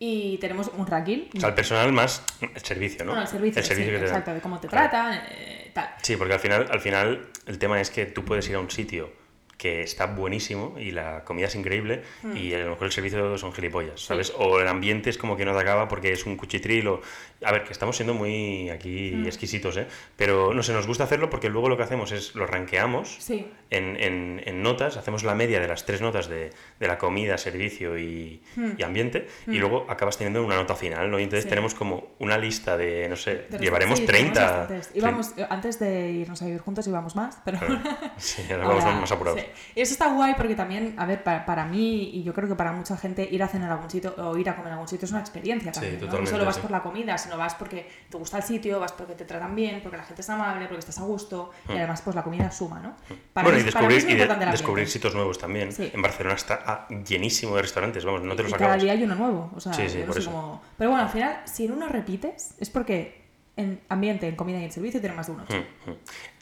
Y 0.00 0.38
tenemos 0.38 0.70
un 0.76 0.86
ranking. 0.86 1.28
O 1.36 1.40
sea, 1.40 1.48
el 1.48 1.54
personal 1.56 1.92
más 1.92 2.24
el 2.40 2.60
servicio, 2.62 3.04
¿no? 3.04 3.10
Bueno, 3.10 3.22
el 3.22 3.28
servicio, 3.28 3.60
El 3.60 3.66
servicio 3.66 3.90
sí, 3.90 3.94
que 3.96 3.98
te 4.04 4.06
exacto, 4.06 4.32
de 4.34 4.40
cómo 4.40 4.60
te 4.60 4.68
Claro. 4.68 4.88
tratan, 4.90 5.20
eh, 5.30 5.70
tal. 5.74 5.88
Sí, 6.02 6.16
porque 6.16 6.34
al 6.34 6.40
final, 6.40 6.68
al 6.70 6.80
final 6.80 7.26
el 7.46 7.58
tema 7.58 7.80
es 7.80 7.90
que 7.90 8.06
tú 8.06 8.24
puedes 8.24 8.48
ir 8.48 8.54
a 8.54 8.60
un 8.60 8.70
sitio 8.70 9.10
que 9.56 9.82
está 9.82 10.06
buenísimo 10.06 10.76
y 10.78 10.92
la 10.92 11.24
comida 11.24 11.48
es 11.48 11.56
increíble 11.56 12.04
y 12.32 12.54
a 12.54 12.58
lo 12.60 12.70
mejor 12.70 12.84
el 12.86 12.92
servicio 12.92 13.36
son 13.38 13.52
gilipollas, 13.52 14.00
¿sabes? 14.00 14.32
O 14.38 14.60
el 14.60 14.68
ambiente 14.68 15.10
es 15.10 15.18
como 15.18 15.36
que 15.36 15.44
no 15.44 15.52
te 15.52 15.58
acaba 15.60 15.88
porque 15.88 16.12
es 16.12 16.24
un 16.26 16.36
cuchitril 16.36 16.86
o... 16.86 17.00
A 17.44 17.52
ver, 17.52 17.62
que 17.64 17.72
estamos 17.72 17.94
siendo 17.96 18.14
muy 18.14 18.68
aquí 18.70 19.22
exquisitos, 19.26 19.76
¿eh? 19.76 19.86
Pero 20.16 20.52
no 20.52 20.62
sé, 20.62 20.72
nos 20.72 20.86
gusta 20.88 21.04
hacerlo 21.04 21.30
porque 21.30 21.48
luego 21.48 21.68
lo 21.68 21.76
que 21.76 21.84
hacemos 21.84 22.10
es 22.12 22.34
lo 22.34 22.46
ranqueamos 22.46 23.16
Sí. 23.20 23.46
en, 23.70 23.96
en- 23.96 24.42
en 24.44 24.62
notas, 24.62 24.96
hacemos 24.96 25.22
la 25.22 25.34
media 25.36 25.60
de 25.60 25.68
las 25.68 25.84
tres 25.86 26.00
notas 26.00 26.28
de, 26.28 26.50
de 26.80 26.86
la 26.88 26.98
comida, 26.98 27.38
servicio 27.38 27.96
y, 27.98 28.42
y 28.76 28.82
ambiente, 28.82 29.28
y 29.46 29.58
luego 29.58 29.86
acabas 29.88 30.18
teniendo 30.18 30.44
una 30.44 30.56
nota 30.56 30.74
final, 30.74 31.10
¿no? 31.10 31.18
Y 31.20 31.24
entonces 31.24 31.44
Sí. 31.44 31.50
tenemos 31.50 31.74
como 31.74 32.08
una 32.18 32.36
lista 32.38 32.76
de, 32.76 33.08
no 33.08 33.14
sé, 33.16 33.46
De 33.48 33.58
llevaremos 33.58 34.00
sí, 34.00 34.06
30. 34.06 34.32
tenemos 34.34 34.58
bastantes. 34.58 34.86
sí. 34.86 34.98
Íbamos, 34.98 35.32
eh, 35.38 35.46
Antes 35.48 35.78
de 35.78 36.10
irnos 36.10 36.42
a 36.42 36.46
vivir 36.46 36.60
juntos 36.60 36.86
íbamos 36.88 37.14
más, 37.14 37.40
pero 37.44 37.58
Sí, 38.16 38.42
ahora 38.50 38.66
vamos 38.66 38.84
Ahora, 38.84 38.96
más 39.00 39.12
apurados. 39.12 39.40
Y 39.76 39.80
eso 39.80 39.92
está 39.92 40.12
guay 40.12 40.34
porque 40.36 40.54
también, 40.56 40.94
a 40.98 41.06
ver, 41.06 41.22
para, 41.22 41.46
para 41.46 41.64
mí 41.66 42.10
y 42.14 42.22
yo 42.24 42.34
creo 42.34 42.48
que 42.48 42.54
para 42.56 42.72
mucha 42.72 42.96
gente 42.96 43.28
ir 43.30 43.42
a 43.42 43.48
cenar 43.48 43.70
a 43.70 43.74
algún 43.74 43.90
sitio 43.90 44.14
o 44.18 44.36
ir 44.36 44.48
a 44.50 44.56
comer 44.56 44.72
a 44.72 44.74
algún 44.74 44.88
sitio 44.88 45.04
es 45.06 45.12
una 45.12 45.20
experiencia 45.20 45.72
Sí, 45.72 45.80
también. 45.80 46.06
¿no? 46.10 46.18
No 46.20 46.26
solo 46.26 46.44
vas 46.44 46.58
por 46.58 46.70
la 46.70 46.82
comida, 46.82 47.16
sino 47.28 47.38
vas 47.38 47.54
porque 47.54 47.86
te 48.10 48.16
gusta 48.16 48.38
el 48.38 48.42
sitio, 48.42 48.80
vas 48.80 48.92
porque 48.92 49.14
te 49.14 49.24
tratan 49.24 49.54
bien, 49.54 49.80
porque 49.82 49.96
la 49.98 50.02
gente 50.04 50.22
es 50.22 50.30
amable, 50.30 50.64
porque 50.66 50.80
estás 50.80 50.98
a 50.98 51.02
gusto 51.02 51.50
y 51.68 51.72
además 51.72 52.00
pues 52.02 52.16
la 52.16 52.22
comida 52.22 52.50
suma, 52.50 52.80
¿no? 52.80 52.96
Para 53.32 53.48
Mm. 53.48 53.50
bueno, 53.50 53.64
mí- 53.64 53.68
y 53.68 53.72
para 53.72 53.88
mí 53.88 53.94
descubrir, 53.94 53.98
es 53.98 54.04
y 54.04 54.28
de- 54.38 54.44
el 54.44 54.50
descubrir 54.50 54.88
sitios 54.88 55.14
nuevos 55.14 55.38
también. 55.38 55.72
Sí. 55.72 55.90
En 55.92 56.00
Barcelona 56.02 56.34
está 56.36 56.62
ah, 56.66 56.88
llenísimo 57.06 57.54
de 57.56 57.62
restaurantes, 57.62 58.04
vamos, 58.04 58.22
no 58.22 58.34
te 58.34 58.42
los 58.42 58.50
y 58.50 58.54
cada 58.54 58.64
acabas. 58.66 58.82
día 58.82 58.92
hay 58.92 59.02
uno 59.04 59.14
nuevo. 59.14 59.50
O 59.54 59.60
sea, 59.60 59.72
Sí, 59.74 59.88
sí, 59.88 59.98
no 59.98 60.06
por 60.06 60.18
eso. 60.18 60.30
cómo- 60.30 60.62
Pero 60.78 60.90
bueno, 60.90 61.04
al 61.04 61.10
final, 61.10 61.42
si 61.44 61.66
en 61.66 61.72
uno 61.72 61.88
repites, 61.88 62.54
es 62.58 62.70
porque 62.70 63.22
en 63.56 63.80
ambiente, 63.88 64.26
en 64.28 64.36
comida 64.36 64.58
y 64.58 64.64
en 64.64 64.72
servicio 64.72 65.00
tiene 65.00 65.14
más 65.16 65.26
de 65.26 65.32
uno. 65.34 65.44
Mm, 65.48 65.90
mm. 65.90 65.94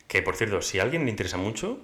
Que 0.06 0.22
por 0.22 0.36
cierto, 0.36 0.62
si 0.62 0.78
a 0.78 0.82
alguien 0.82 1.04
le 1.04 1.10
interesa 1.10 1.36
mucho, 1.36 1.80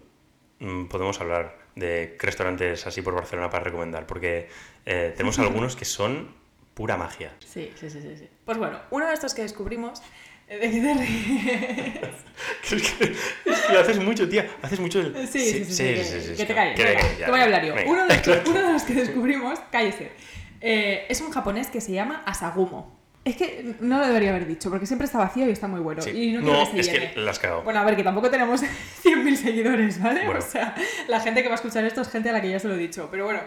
mm, 0.60 0.84
podemos 0.86 1.20
hablar 1.20 1.58
de 1.74 2.16
restaurantes 2.20 2.86
así 2.86 3.00
por 3.02 3.14
Barcelona 3.14 3.48
para 3.50 3.64
recomendar, 3.64 4.06
porque 4.06 4.48
eh, 4.84 5.12
tenemos 5.16 5.38
algunos 5.66 5.74
que 5.76 5.84
son 5.84 6.40
pura 6.74 6.96
magia. 6.96 7.32
Sí, 7.40 7.70
sí, 7.78 7.90
sí, 7.90 8.00
sí, 8.00 8.16
sí. 8.18 8.28
Pues 8.44 8.58
bueno, 8.58 8.78
uno 8.90 9.06
de 9.06 9.14
estos 9.14 9.34
que 9.34 9.42
descubrimos. 9.42 10.02
eh, 10.48 10.58
¿De 10.58 10.70
qué 10.70 10.80
te 10.80 10.94
ríes? 10.94 12.82
es, 12.82 12.92
que, 12.92 13.04
es 13.50 13.60
que 13.60 13.76
haces 13.78 13.98
mucho, 14.00 14.28
tía. 14.28 14.48
Haces 14.62 14.80
mucho. 14.80 15.00
el- 15.00 15.14
Sí, 15.28 15.38
sí, 15.38 15.64
sí, 15.64 15.72
sí, 15.74 15.84
que, 15.84 16.04
sí, 16.04 16.20
sí, 16.20 16.28
que 16.30 16.34
te 16.36 16.46
sí. 16.46 16.54
calles. 16.54 16.76
Que- 16.76 16.84
venga, 16.84 17.00
que- 17.00 17.24
te 17.24 17.30
voy 17.30 17.40
a 17.40 17.44
hablar 17.44 17.64
yo. 17.64 17.74
Uno 17.86 18.06
de, 18.06 18.16
los, 18.16 18.48
uno 18.48 18.62
de 18.66 18.72
los 18.72 18.82
que 18.82 18.94
descubrimos, 19.04 19.58
cállese, 19.70 20.12
eh, 20.60 21.06
es 21.08 21.20
un 21.20 21.30
japonés 21.30 21.68
que 21.68 21.80
se 21.80 21.92
llama 21.92 22.22
Asagumo. 22.26 23.00
Es 23.24 23.36
que 23.36 23.76
no 23.78 23.98
lo 24.00 24.06
debería 24.08 24.30
haber 24.30 24.48
dicho, 24.48 24.68
porque 24.68 24.84
siempre 24.84 25.04
está 25.06 25.16
vacío 25.18 25.46
y 25.46 25.52
está 25.52 25.68
muy 25.68 25.78
bueno. 25.78 26.02
Sí. 26.02 26.10
Y 26.10 26.32
no, 26.32 26.40
No, 26.40 26.72
que 26.72 26.80
es 26.80 26.88
que 26.88 27.12
la 27.14 27.30
has 27.30 27.38
cagado. 27.38 27.62
Bueno, 27.62 27.78
a 27.78 27.84
ver, 27.84 27.94
que 27.94 28.02
tampoco 28.02 28.28
tenemos 28.30 28.60
100.000 29.04 29.36
seguidores, 29.36 30.02
¿vale? 30.02 30.24
Bueno. 30.24 30.40
O 30.40 30.42
sea, 30.42 30.74
la 31.06 31.20
gente 31.20 31.40
que 31.42 31.48
va 31.48 31.54
a 31.54 31.56
escuchar 31.56 31.84
esto 31.84 32.00
es 32.00 32.08
gente 32.10 32.30
a 32.30 32.32
la 32.32 32.42
que 32.42 32.50
ya 32.50 32.58
se 32.58 32.66
lo 32.66 32.74
he 32.74 32.78
dicho. 32.78 33.06
Pero 33.12 33.26
bueno, 33.26 33.38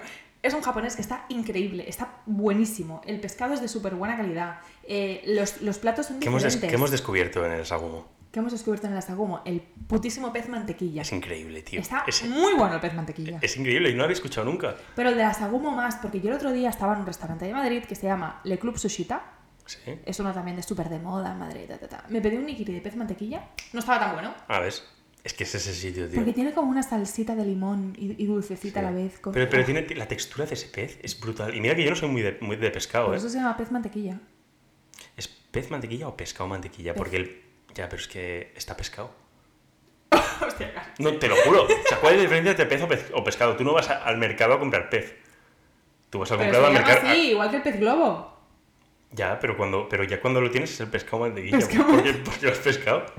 es 0.46 0.54
un 0.54 0.62
japonés 0.62 0.96
que 0.96 1.02
está 1.02 1.26
increíble, 1.30 1.86
está 1.88 2.20
buenísimo. 2.26 3.02
El 3.06 3.20
pescado 3.20 3.54
es 3.54 3.62
de 3.62 3.68
súper 3.68 3.96
buena 3.96 4.16
calidad. 4.18 4.60
eh, 4.88 5.24
los, 5.28 5.62
los 5.62 5.78
platos 5.80 6.06
son 6.08 6.20
¿Qué 6.20 6.28
hemos, 6.28 6.44
qué 6.58 6.74
hemos 6.76 6.92
descubierto 6.92 7.46
en 7.46 7.52
el 7.54 7.66
Sagumo? 7.66 8.14
¿Qué 8.32 8.40
hemos 8.40 8.52
descubierto 8.52 8.88
en 8.88 8.92
el 8.94 9.00
Asagumo? 9.00 9.42
El 9.46 9.62
putísimo 9.62 10.34
pez 10.34 10.50
mantequilla. 10.50 11.04
Es 11.04 11.12
increíble, 11.14 11.62
tío. 11.62 11.80
Está 11.80 12.04
Es, 12.06 12.22
muy 12.28 12.54
bueno 12.56 12.76
el 12.76 12.82
pez 12.82 12.94
mantequilla. 12.94 13.40
es 13.42 13.56
increíble 13.56 13.90
y 13.90 13.94
no 13.94 14.00
lo 14.00 14.04
había 14.04 14.14
escuchado 14.16 14.46
nunca. 14.46 14.76
Pero 14.94 15.08
el 15.08 15.16
de 15.16 15.24
Asagumo 15.24 15.72
más, 15.72 15.96
porque 15.96 16.20
yo 16.20 16.28
el 16.32 16.36
otro 16.36 16.52
día 16.52 16.70
estaba 16.70 16.94
en 16.96 17.00
un 17.00 17.06
restaurante 17.06 17.46
de 17.46 17.54
Madrid 17.54 17.84
que 17.86 17.96
se 17.96 18.08
llama 18.08 18.42
Le 18.44 18.60
Club 18.60 18.78
Sushita. 18.78 19.24
Sí. 19.66 19.80
Es 20.06 20.20
uno 20.20 20.34
también 20.34 20.58
de 20.58 20.64
súper 20.64 20.90
de 20.90 21.00
moda 21.00 21.32
en 21.32 21.40
Madrid. 21.40 21.62
ta, 21.70 21.78
ta, 21.78 21.88
ta. 21.88 22.04
Me 22.10 22.20
pedí 22.20 22.36
un 22.36 22.46
nigiri 22.46 22.74
de 22.74 22.82
pez 22.82 22.98
mantequilla. 22.98 23.42
No 23.72 23.80
estaba 23.80 24.00
tan 24.02 24.14
bueno. 24.16 24.34
A 24.50 24.60
ver, 24.60 24.74
es 25.26 25.34
que 25.34 25.44
es 25.44 25.54
ese 25.56 25.74
sitio, 25.74 26.08
tío. 26.08 26.16
Porque 26.16 26.32
tiene 26.34 26.54
como 26.54 26.70
una 26.72 26.84
salsita 26.84 27.36
de 27.36 27.44
limón 27.46 27.94
y, 27.98 28.22
y 28.24 28.26
dulcecita 28.28 28.80
a 28.80 28.84
la 28.84 28.92
vez. 28.92 29.20
con- 29.20 29.34
Pero, 29.34 29.50
pero 29.50 29.64
¡Oh! 29.64 29.66
tiene 29.66 29.86
la 29.96 30.08
textura 30.08 30.46
de 30.46 30.54
ese 30.54 30.68
pez 30.68 31.00
es 31.04 31.20
brutal. 31.20 31.54
Y 31.54 31.60
mira 31.60 31.76
que 31.76 31.84
yo 31.84 31.90
no 31.90 31.96
soy 31.98 32.10
muy 32.10 32.22
de, 32.22 32.38
muy 32.42 32.56
de 32.56 32.70
pescado, 32.72 33.08
Por 33.08 33.16
¿eh? 33.16 33.18
eso 33.18 33.28
se 33.30 33.38
llama 33.40 33.58
pez 33.58 33.72
mantequilla. 33.72 34.20
¿Es 35.18 35.28
pez 35.28 35.70
mantequilla 35.72 36.08
o 36.08 36.16
pescado 36.16 36.48
mantequilla? 36.48 36.94
Pez. 36.94 36.98
Porque 36.98 37.18
el... 37.18 37.42
Ya, 37.74 37.90
pero 37.90 38.02
es 38.02 38.08
que 38.08 38.54
está 38.56 38.78
pescado. 38.78 39.12
Hostia. 40.48 40.94
No, 41.00 41.18
te 41.18 41.28
lo 41.28 41.36
juro. 41.38 41.64
O 41.64 41.68
sea, 41.90 42.00
¿cuál 42.00 42.14
es 42.14 42.18
la 42.20 42.24
diferencia 42.24 42.52
entre 42.52 42.66
pez 42.68 42.82
o, 42.84 42.88
pez- 42.88 43.12
o 43.14 43.24
pescado? 43.24 43.56
Tú 43.58 43.64
no 43.66 43.74
vas 43.74 43.90
a- 43.90 44.04
al 44.06 44.18
mercado 44.18 44.54
a 44.54 44.60
comprar 44.60 44.90
pez. 44.90 45.16
Tú 46.10 46.20
vas 46.20 46.32
al 46.32 46.38
Pero 46.38 46.72
mercado 46.72 47.02
se 47.02 47.08
así, 47.08 47.32
igual 47.32 47.50
que 47.50 47.58
el 47.58 47.62
pez 47.64 47.80
globo. 47.80 48.32
Ya, 49.12 49.40
pero, 49.40 49.58
cuando, 49.58 49.90
pero 49.90 50.04
ya 50.04 50.22
cuando 50.22 50.40
lo 50.40 50.52
tienes 50.52 50.72
es 50.72 50.80
el 50.82 50.88
pescado 50.88 51.20
mantequilla. 51.20 51.58
Pescado 51.58 51.88
Porque, 51.88 52.14
porque 52.14 52.46
lo 52.46 52.52
has 52.52 52.60
pescado. 52.60 53.06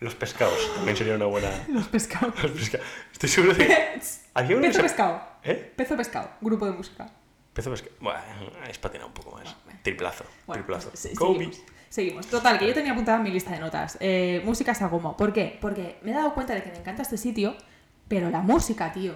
Los 0.00 0.14
pescados 0.14 0.74
también 0.74 0.96
sería 0.96 1.14
una 1.14 1.26
buena... 1.26 1.50
Los 1.68 1.88
pescados. 1.88 2.34
Los 2.42 2.52
pesca- 2.52 2.80
Estoy 3.12 3.28
seguro 3.28 3.54
de 3.54 3.66
que... 3.66 4.00
Había 4.34 4.56
uno 4.56 4.62
que 4.62 4.68
Pezo 4.68 4.78
se- 4.80 4.82
pescado. 4.82 5.22
¿Eh? 5.44 5.72
Pezo 5.76 5.96
pescado. 5.96 6.30
Grupo 6.40 6.66
de 6.66 6.72
música. 6.72 7.08
Pezo 7.54 7.70
pescado. 7.70 7.94
Bueno, 8.00 8.20
es 8.68 8.78
patinar 8.78 9.06
un 9.06 9.12
poco 9.14 9.32
más. 9.32 9.56
Triplazo. 9.82 10.24
Bueno, 10.46 10.62
triplazo. 10.64 10.90
se- 10.94 11.14
Kobe. 11.14 11.38
seguimos. 11.38 11.60
Seguimos. 11.88 12.26
Total, 12.26 12.58
que 12.58 12.66
yo 12.66 12.74
tenía 12.74 12.92
apuntada 12.92 13.16
en 13.18 13.24
mi 13.24 13.30
lista 13.30 13.52
de 13.52 13.58
notas. 13.60 13.96
Eh, 14.00 14.42
música 14.44 14.74
Sagumo. 14.74 15.16
¿Por 15.16 15.32
qué? 15.32 15.56
Porque 15.60 15.98
me 16.02 16.10
he 16.10 16.14
dado 16.14 16.34
cuenta 16.34 16.52
de 16.54 16.62
que 16.62 16.70
me 16.70 16.78
encanta 16.78 17.02
este 17.02 17.16
sitio, 17.16 17.56
pero 18.08 18.28
la 18.28 18.40
música, 18.42 18.92
tío. 18.92 19.12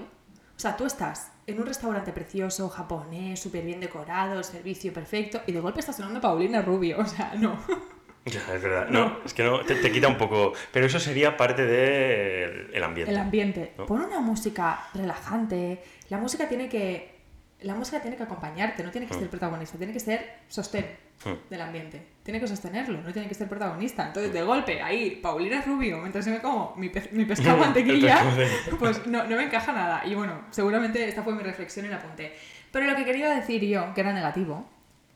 O 0.57 0.61
sea, 0.61 0.77
tú 0.77 0.87
estás 0.87 1.33
en 1.47 1.59
un 1.61 1.67
restaurante 1.67 2.13
precioso, 2.13 2.69
japonés, 2.71 3.41
súper 3.41 3.65
bien 3.65 3.81
decorado, 3.81 4.39
el 4.39 4.45
servicio 4.45 4.93
perfecto, 4.93 5.43
y 5.47 5.53
de 5.53 5.61
golpe 5.61 5.81
está 5.81 5.93
sonando 5.93 6.21
Paulina 6.21 6.63
Rubio. 6.63 6.99
O 7.01 7.07
sea, 7.07 7.33
no. 7.37 7.59
Ya, 8.27 8.41
es 8.55 8.63
verdad. 8.63 8.89
No, 8.91 9.19
es 9.25 9.33
que 9.35 9.43
no, 9.43 9.61
te, 9.61 9.75
te 9.77 9.91
quita 9.91 10.07
un 10.09 10.19
poco. 10.19 10.53
Pero 10.73 10.87
eso 10.87 11.01
sería 11.01 11.37
parte 11.37 11.65
del 11.65 12.71
el 12.75 12.83
ambiente. 12.85 13.11
El 13.13 13.19
ambiente. 13.19 13.73
¿No? 13.79 13.87
Pon 13.87 14.03
una 14.03 14.21
música 14.21 14.81
relajante. 14.95 15.83
La 16.11 16.19
música 16.19 16.49
tiene 16.49 16.69
que. 16.69 17.19
La 17.63 17.75
música 17.75 18.01
tiene 18.01 18.17
que 18.17 18.23
acompañarte, 18.23 18.83
no 18.83 18.91
tiene 18.91 19.07
que 19.07 19.13
ser 19.15 19.29
protagonista, 19.29 19.77
tiene 19.77 19.93
que 19.93 20.01
ser 20.01 20.39
sostén 20.49 20.87
Mm. 21.23 21.51
del 21.51 21.61
ambiente. 21.61 22.01
Tiene 22.23 22.41
que 22.41 22.47
sostenerlo, 22.49 23.03
no 23.03 23.13
tiene 23.13 23.29
que 23.29 23.35
ser 23.35 23.47
protagonista. 23.47 24.07
Entonces, 24.07 24.33
de 24.33 24.43
golpe, 24.43 24.81
ahí, 24.81 25.19
Paulina 25.23 25.61
Rubio, 25.61 25.99
mientras 25.99 26.25
se 26.25 26.31
me 26.31 26.41
como 26.41 26.73
mi, 26.79 26.89
pez- 26.89 27.11
mi 27.13 27.25
pescado 27.27 27.57
El 27.57 27.61
mantequilla, 27.61 28.15
pescado 28.15 28.31
mantequilla. 28.31 28.77
pues 28.79 29.07
no, 29.07 29.25
no 29.25 29.37
me 29.37 29.43
encaja 29.45 29.73
nada. 29.73 30.03
Y 30.07 30.15
bueno, 30.15 30.47
seguramente 30.51 31.07
esta 31.07 31.23
fue 31.23 31.35
mi 31.35 31.43
reflexión 31.43 31.85
y 31.85 31.91
la 31.91 31.97
apunté. 31.97 32.33
Pero 32.73 32.87
lo 32.87 32.97
que 32.97 33.05
quería 33.05 33.29
decir 33.35 33.63
yo, 33.63 33.93
que 33.93 34.01
era 34.01 34.15
negativo, 34.15 34.67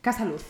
Casa 0.02 0.26
Luz. 0.26 0.44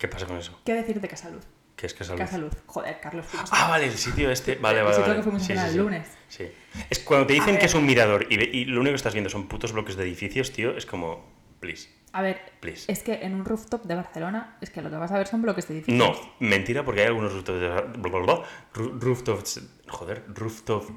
¿Qué 0.00 0.08
pasa 0.08 0.26
con 0.26 0.36
eso? 0.38 0.58
¿Qué 0.64 0.74
decir 0.74 1.00
de 1.00 1.06
Casa 1.06 1.30
Luz? 1.30 1.44
¿Qué 1.76 1.86
es 1.86 1.94
que 1.94 2.04
salud? 2.04 2.18
Casa 2.18 2.38
Luz. 2.38 2.52
Joder, 2.66 2.98
Carlos, 3.00 3.26
Ah, 3.52 3.68
vale, 3.70 3.84
el 3.86 3.92
sitio 3.96 4.30
este. 4.30 4.56
Vale, 4.56 4.78
El 4.78 4.84
vale. 4.84 4.96
sitio 4.96 5.08
vale. 5.08 5.20
que 5.20 5.22
fuimos 5.22 5.42
a 5.42 5.46
cenar 5.46 5.68
el 5.68 5.76
lunes. 5.76 6.08
Sí. 6.28 6.50
Es 6.90 6.98
cuando 7.00 7.26
te 7.26 7.34
dicen 7.34 7.58
que 7.58 7.66
es 7.66 7.74
un 7.74 7.86
mirador 7.86 8.26
y, 8.28 8.34
y 8.58 8.64
lo 8.64 8.80
único 8.80 8.92
que 8.92 8.96
estás 8.96 9.12
viendo 9.14 9.30
son 9.30 9.46
putos 9.46 9.72
bloques 9.72 9.94
de 9.96 10.02
edificios, 10.04 10.52
tío, 10.52 10.76
es 10.76 10.84
como. 10.86 11.38
Please. 11.60 11.90
A 12.12 12.22
ver, 12.22 12.40
Please. 12.60 12.90
es 12.90 13.02
que 13.02 13.12
en 13.22 13.34
un 13.34 13.44
rooftop 13.44 13.84
de 13.84 13.94
Barcelona, 13.94 14.56
es 14.62 14.70
que 14.70 14.80
lo 14.82 14.90
que 14.90 14.96
vas 14.96 15.12
a 15.12 15.18
ver 15.18 15.26
son 15.28 15.42
bloques 15.42 15.68
de 15.68 15.74
edificios. 15.74 15.96
No, 15.98 16.12
mentira, 16.40 16.84
porque 16.84 17.02
hay 17.02 17.06
algunos 17.06 17.32
rooftops. 17.34 17.60
de- 17.60 18.90
rooftops. 18.98 19.60
Joder, 19.88 20.24
rooftop. 20.28 20.90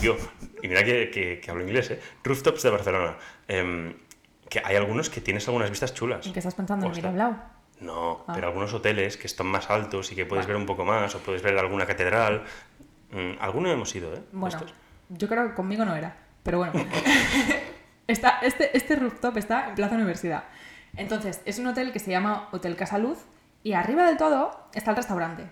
Tío, 0.00 0.16
y 0.62 0.68
mira 0.68 0.84
que, 0.84 1.10
que- 1.10 1.40
que 1.40 1.50
hablo 1.50 1.62
inglés, 1.62 1.90
¿eh? 1.92 2.00
Rooftops 2.24 2.62
de 2.64 2.70
Barcelona. 2.70 3.16
Em, 3.48 3.94
que 4.50 4.60
hay 4.64 4.76
algunos 4.76 5.08
que 5.10 5.20
tienes 5.20 5.46
algunas 5.48 5.70
vistas 5.70 5.94
chulas. 5.94 6.26
¿En 6.26 6.32
qué 6.32 6.40
estás 6.40 6.54
pensando? 6.54 6.86
¿En 6.86 6.92
Hostia. 6.92 7.10
No, 7.84 8.24
Ah. 8.26 8.32
pero 8.34 8.46
algunos 8.48 8.72
hoteles 8.72 9.16
que 9.16 9.26
están 9.26 9.46
más 9.46 9.68
altos 9.70 10.10
y 10.12 10.14
que 10.16 10.24
puedes 10.26 10.46
ver 10.46 10.56
un 10.56 10.66
poco 10.66 10.84
más, 10.84 11.14
o 11.14 11.18
puedes 11.20 11.42
ver 11.42 11.56
alguna 11.58 11.86
catedral. 11.86 12.44
Mm, 13.10 13.32
alguno 13.40 13.70
hemos 13.70 13.94
ido, 13.94 14.14
¿eh? 14.14 14.22
Bueno, 14.32 14.56
Estos. 14.56 14.74
yo 15.10 15.28
creo 15.28 15.48
que 15.48 15.54
conmigo 15.54 15.84
no 15.84 15.94
era, 15.94 16.16
pero 16.42 16.58
bueno. 16.58 16.72
está, 18.06 18.38
este, 18.42 18.76
este 18.76 18.96
rooftop 18.96 19.36
está 19.36 19.68
en 19.68 19.74
Plaza 19.74 19.94
Universidad. 19.94 20.44
Entonces, 20.96 21.40
es 21.44 21.58
un 21.58 21.66
hotel 21.66 21.92
que 21.92 21.98
se 21.98 22.10
llama 22.10 22.48
Hotel 22.52 22.76
Casa 22.76 22.98
Luz 22.98 23.18
y 23.62 23.72
arriba 23.72 24.06
del 24.06 24.16
todo 24.16 24.68
está 24.74 24.90
el 24.90 24.96
restaurante. 24.96 25.44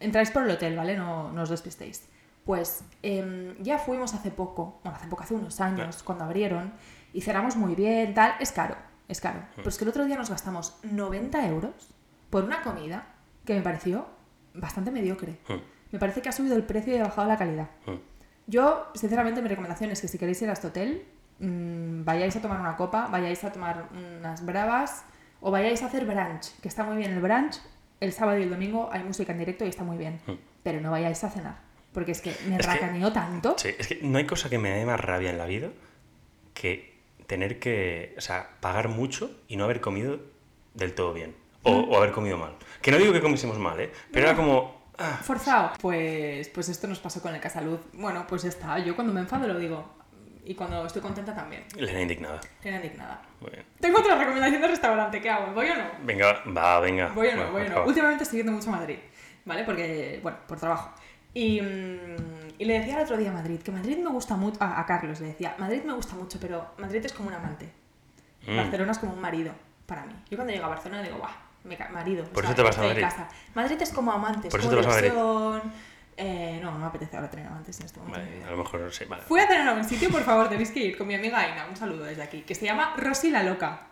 Entráis 0.00 0.30
por 0.30 0.42
el 0.42 0.50
hotel, 0.50 0.76
¿vale? 0.76 0.96
No, 0.96 1.30
no 1.32 1.42
os 1.42 1.48
despistéis. 1.50 2.08
Pues 2.44 2.84
em, 3.02 3.56
ya 3.62 3.78
fuimos 3.78 4.14
hace 4.14 4.30
poco, 4.30 4.80
bueno, 4.84 4.96
hace 4.98 5.08
poco, 5.08 5.22
hace 5.22 5.34
unos 5.34 5.60
años, 5.60 6.02
cuando 6.02 6.24
abrieron, 6.24 6.72
y 7.12 7.20
cerramos 7.22 7.56
muy 7.56 7.74
bien, 7.74 8.14
tal. 8.14 8.34
Es 8.40 8.52
caro, 8.52 8.76
es 9.08 9.20
caro. 9.20 9.40
Pero 9.56 9.68
es 9.68 9.76
que 9.78 9.84
el 9.84 9.90
otro 9.90 10.04
día 10.04 10.16
nos 10.16 10.30
gastamos 10.30 10.78
90 10.82 11.46
euros 11.48 11.72
por 12.30 12.44
una 12.44 12.62
comida 12.62 13.06
que 13.44 13.54
me 13.54 13.62
pareció 13.62 14.06
bastante 14.54 14.90
mediocre. 14.90 15.38
Mm, 15.48 15.54
Me 15.92 15.98
parece 15.98 16.20
que 16.22 16.28
ha 16.28 16.32
subido 16.32 16.56
el 16.56 16.64
precio 16.64 16.94
y 16.94 16.98
ha 16.98 17.04
bajado 17.04 17.28
la 17.28 17.36
calidad. 17.36 17.68
mm. 17.86 17.94
Yo, 18.48 18.88
sinceramente, 18.94 19.42
mi 19.42 19.48
recomendación 19.48 19.90
es 19.90 20.00
que 20.00 20.08
si 20.08 20.18
queréis 20.18 20.40
ir 20.42 20.48
a 20.50 20.52
este 20.52 20.68
hotel, 20.68 21.04
mm, 21.40 22.04
vayáis 22.04 22.36
a 22.36 22.40
tomar 22.42 22.60
una 22.60 22.76
copa, 22.76 23.08
vayáis 23.08 23.42
a 23.44 23.52
tomar 23.52 23.88
unas 23.92 24.44
bravas 24.44 25.04
o 25.40 25.50
vayáis 25.50 25.82
a 25.82 25.86
hacer 25.86 26.04
brunch, 26.06 26.52
que 26.60 26.68
está 26.68 26.84
muy 26.84 26.96
bien 26.96 27.12
el 27.12 27.20
brunch. 27.20 27.56
El 28.00 28.12
sábado 28.12 28.38
y 28.38 28.42
el 28.42 28.50
domingo 28.50 28.88
hay 28.92 29.02
música 29.04 29.32
en 29.32 29.38
directo 29.38 29.64
y 29.64 29.68
está 29.68 29.82
muy 29.84 29.96
bien. 29.96 30.20
Mm. 30.26 30.32
Pero 30.62 30.80
no 30.80 30.90
vayáis 30.90 31.22
a 31.24 31.30
cenar, 31.30 31.56
porque 31.92 32.12
es 32.12 32.20
que 32.20 32.34
me 32.48 32.56
Es 32.56 32.66
que- 32.66 32.72
racaneó 32.72 33.12
tanto. 33.12 33.54
Sí, 33.58 33.70
es 33.78 33.86
que 33.88 34.00
no 34.02 34.18
hay 34.18 34.26
cosa 34.26 34.48
que 34.50 34.58
me 34.58 34.70
dé 34.70 34.84
más 34.84 35.00
rabia 35.00 35.30
en 35.30 35.38
la 35.38 35.46
vida 35.46 35.68
que 36.54 36.95
tener 37.26 37.58
que, 37.58 38.14
o 38.16 38.20
sea, 38.20 38.50
pagar 38.60 38.88
mucho 38.88 39.30
y 39.48 39.56
no 39.56 39.64
haber 39.64 39.80
comido 39.80 40.18
del 40.74 40.94
todo 40.94 41.12
bien. 41.12 41.34
O, 41.62 41.72
Mm. 41.72 41.90
o 41.92 41.96
haber 41.96 42.12
comido 42.12 42.36
mal. 42.38 42.54
Que 42.82 42.90
no 42.92 42.98
digo 42.98 43.12
que 43.12 43.20
comiésemos 43.20 43.58
mal, 43.58 43.80
¿eh? 43.80 43.90
Pero 44.12 44.26
era 44.28 44.36
como... 44.36 44.90
ah, 44.98 45.18
Forzado. 45.22 45.72
Pues, 45.80 46.48
pues 46.50 46.68
esto 46.68 46.86
nos 46.86 47.00
pasó 47.00 47.20
con 47.20 47.34
el 47.34 47.40
Casaluz. 47.40 47.80
Bueno, 47.92 48.24
pues 48.28 48.42
ya 48.42 48.48
está. 48.50 48.78
Yo 48.78 48.94
cuando 48.94 49.12
me 49.12 49.20
enfado 49.20 49.48
lo 49.48 49.58
digo. 49.58 49.96
Y 50.44 50.54
cuando 50.54 50.86
estoy 50.86 51.02
contenta 51.02 51.34
también. 51.34 51.64
Elena 51.76 52.02
indignada. 52.02 52.40
Era 52.62 52.76
indignada. 52.76 53.20
Muy 53.40 53.50
bien. 53.50 53.64
Tengo 53.80 53.98
otra 53.98 54.16
recomendación 54.16 54.62
de 54.62 54.68
restaurante. 54.68 55.20
¿Qué 55.20 55.28
hago? 55.28 55.52
¿Voy 55.52 55.68
o 55.70 55.74
no? 55.74 55.84
Venga, 56.04 56.40
va, 56.56 56.78
venga. 56.78 57.08
Voy 57.08 57.26
o 57.26 57.32
no, 57.34 57.50
Bueno, 57.50 57.52
voy 57.52 57.62
o 57.66 57.68
no. 57.80 57.84
Últimamente 57.84 58.22
estoy 58.22 58.36
yendo 58.38 58.52
mucho 58.52 58.68
a 58.68 58.76
Madrid, 58.76 58.98
¿vale? 59.44 59.64
Porque, 59.64 60.20
bueno, 60.22 60.38
por 60.46 60.60
trabajo. 60.60 60.92
Y, 61.34 61.60
mm, 61.60 62.45
y 62.58 62.64
le 62.64 62.78
decía 62.78 62.96
el 62.96 63.04
otro 63.04 63.16
día 63.16 63.30
a 63.30 63.34
Madrid, 63.34 63.60
que 63.60 63.70
Madrid 63.70 63.98
me 63.98 64.10
gusta 64.10 64.36
mucho, 64.36 64.62
a, 64.62 64.80
a 64.80 64.86
Carlos 64.86 65.20
le 65.20 65.28
decía, 65.28 65.54
Madrid 65.58 65.82
me 65.84 65.92
gusta 65.92 66.14
mucho, 66.14 66.38
pero 66.40 66.66
Madrid 66.78 67.04
es 67.04 67.12
como 67.12 67.28
un 67.28 67.34
amante. 67.34 67.70
Mm. 68.46 68.56
Barcelona 68.56 68.92
es 68.92 68.98
como 68.98 69.12
un 69.12 69.20
marido 69.20 69.52
para 69.86 70.04
mí. 70.04 70.14
Yo 70.30 70.36
cuando 70.36 70.52
llego 70.52 70.66
a 70.66 70.68
Barcelona 70.68 71.02
digo, 71.02 71.18
guau, 71.18 71.32
me 71.64 71.78
marido. 71.92 72.24
Por 72.26 72.44
eso 72.44 72.54
te 72.54 72.62
vas 72.62 72.78
a 72.78 72.82
Madrid. 72.82 73.00
casa. 73.00 73.28
Madrid 73.54 73.76
es 73.80 73.92
como 73.92 74.12
amante, 74.12 74.48
es 74.48 74.50
Por 74.50 74.60
eso 74.60 74.68
como 74.70 74.80
te 74.82 74.86
vas 74.86 74.96
a. 74.96 75.62
Eh, 76.18 76.60
no, 76.62 76.72
no 76.72 76.78
me 76.78 76.86
apetece 76.86 77.14
ahora 77.14 77.28
tener 77.28 77.46
amantes 77.46 77.78
en 77.78 77.86
este 77.86 78.00
momento. 78.00 78.18
Vale, 78.18 78.44
a 78.44 78.50
lo 78.50 78.56
mejor 78.56 78.90
sí, 78.92 79.04
vale. 79.04 79.22
Fui 79.24 79.38
a 79.38 79.46
cenar 79.46 79.68
a 79.68 79.72
un 79.74 79.84
sitio, 79.84 80.08
por 80.10 80.22
favor, 80.22 80.48
tenéis 80.48 80.70
que 80.70 80.80
ir 80.80 80.96
con 80.96 81.06
mi 81.06 81.14
amiga 81.14 81.38
Aina, 81.38 81.66
un 81.68 81.76
saludo 81.76 82.04
desde 82.04 82.22
aquí, 82.22 82.40
que 82.40 82.54
se 82.54 82.64
llama 82.64 82.94
Rosy 82.96 83.30
la 83.30 83.42
Loca. 83.42 83.82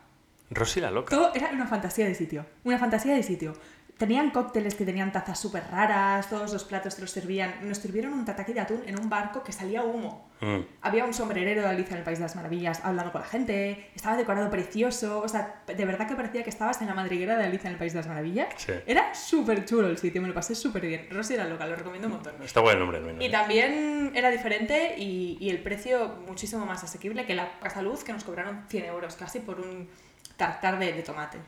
Rosy 0.50 0.80
la 0.80 0.90
loca. 0.90 1.14
Todo 1.14 1.34
era 1.34 1.50
una 1.50 1.66
fantasía 1.66 2.06
de 2.06 2.14
sitio. 2.14 2.46
Una 2.64 2.78
fantasía 2.78 3.14
de 3.14 3.22
sitio. 3.22 3.54
Tenían 3.98 4.30
cócteles 4.30 4.74
que 4.74 4.84
tenían 4.84 5.12
tazas 5.12 5.38
súper 5.38 5.62
raras, 5.70 6.28
todos 6.28 6.52
los 6.52 6.64
platos 6.64 6.96
te 6.96 7.00
los 7.00 7.10
servían. 7.10 7.54
Nos 7.62 7.78
sirvieron 7.78 8.12
un 8.12 8.24
tataki 8.24 8.52
de 8.52 8.60
atún 8.60 8.82
en 8.86 8.98
un 8.98 9.08
barco 9.08 9.44
que 9.44 9.52
salía 9.52 9.84
humo. 9.84 10.28
Mm. 10.40 10.58
Había 10.82 11.04
un 11.04 11.14
sombrerero 11.14 11.62
de 11.62 11.68
Alicia 11.68 11.92
en 11.92 11.98
el 11.98 12.04
País 12.04 12.18
de 12.18 12.24
las 12.24 12.34
Maravillas 12.34 12.80
hablando 12.82 13.12
con 13.12 13.20
la 13.20 13.26
gente, 13.26 13.90
estaba 13.94 14.16
decorado 14.16 14.50
precioso, 14.50 15.20
o 15.20 15.28
sea, 15.28 15.62
de 15.66 15.84
verdad 15.84 16.08
que 16.08 16.16
parecía 16.16 16.42
que 16.42 16.50
estabas 16.50 16.80
en 16.80 16.88
la 16.88 16.94
madriguera 16.94 17.38
de 17.38 17.44
Alicia 17.44 17.68
en 17.68 17.74
el 17.74 17.78
País 17.78 17.92
de 17.92 18.00
las 18.00 18.08
Maravillas. 18.08 18.48
Sí. 18.56 18.72
Era 18.84 19.14
súper 19.14 19.64
chulo 19.64 19.88
el 19.88 19.96
sitio, 19.96 20.20
me 20.20 20.28
lo 20.28 20.34
pasé 20.34 20.56
súper 20.56 20.86
bien. 20.86 21.06
Rosy 21.10 21.34
era 21.34 21.44
loca, 21.44 21.64
lo 21.66 21.76
recomiendo 21.76 22.08
un 22.08 22.14
montón. 22.14 22.34
Está 22.42 22.60
bueno 22.60 22.74
el 22.74 22.80
nombre, 22.80 23.00
menos. 23.00 23.24
Y 23.24 23.30
también 23.30 24.12
era 24.14 24.30
diferente 24.30 24.96
y, 24.98 25.38
y 25.40 25.50
el 25.50 25.62
precio 25.62 26.16
muchísimo 26.26 26.66
más 26.66 26.82
asequible 26.82 27.26
que 27.26 27.34
la 27.34 27.60
Casa 27.60 27.80
Luz, 27.80 28.02
que 28.02 28.12
nos 28.12 28.24
cobraron 28.24 28.64
100 28.68 28.86
euros 28.86 29.14
casi 29.14 29.38
por 29.38 29.60
un 29.60 29.88
tartar 30.36 30.78
de, 30.78 30.92
de 30.92 31.02
tomate. 31.02 31.38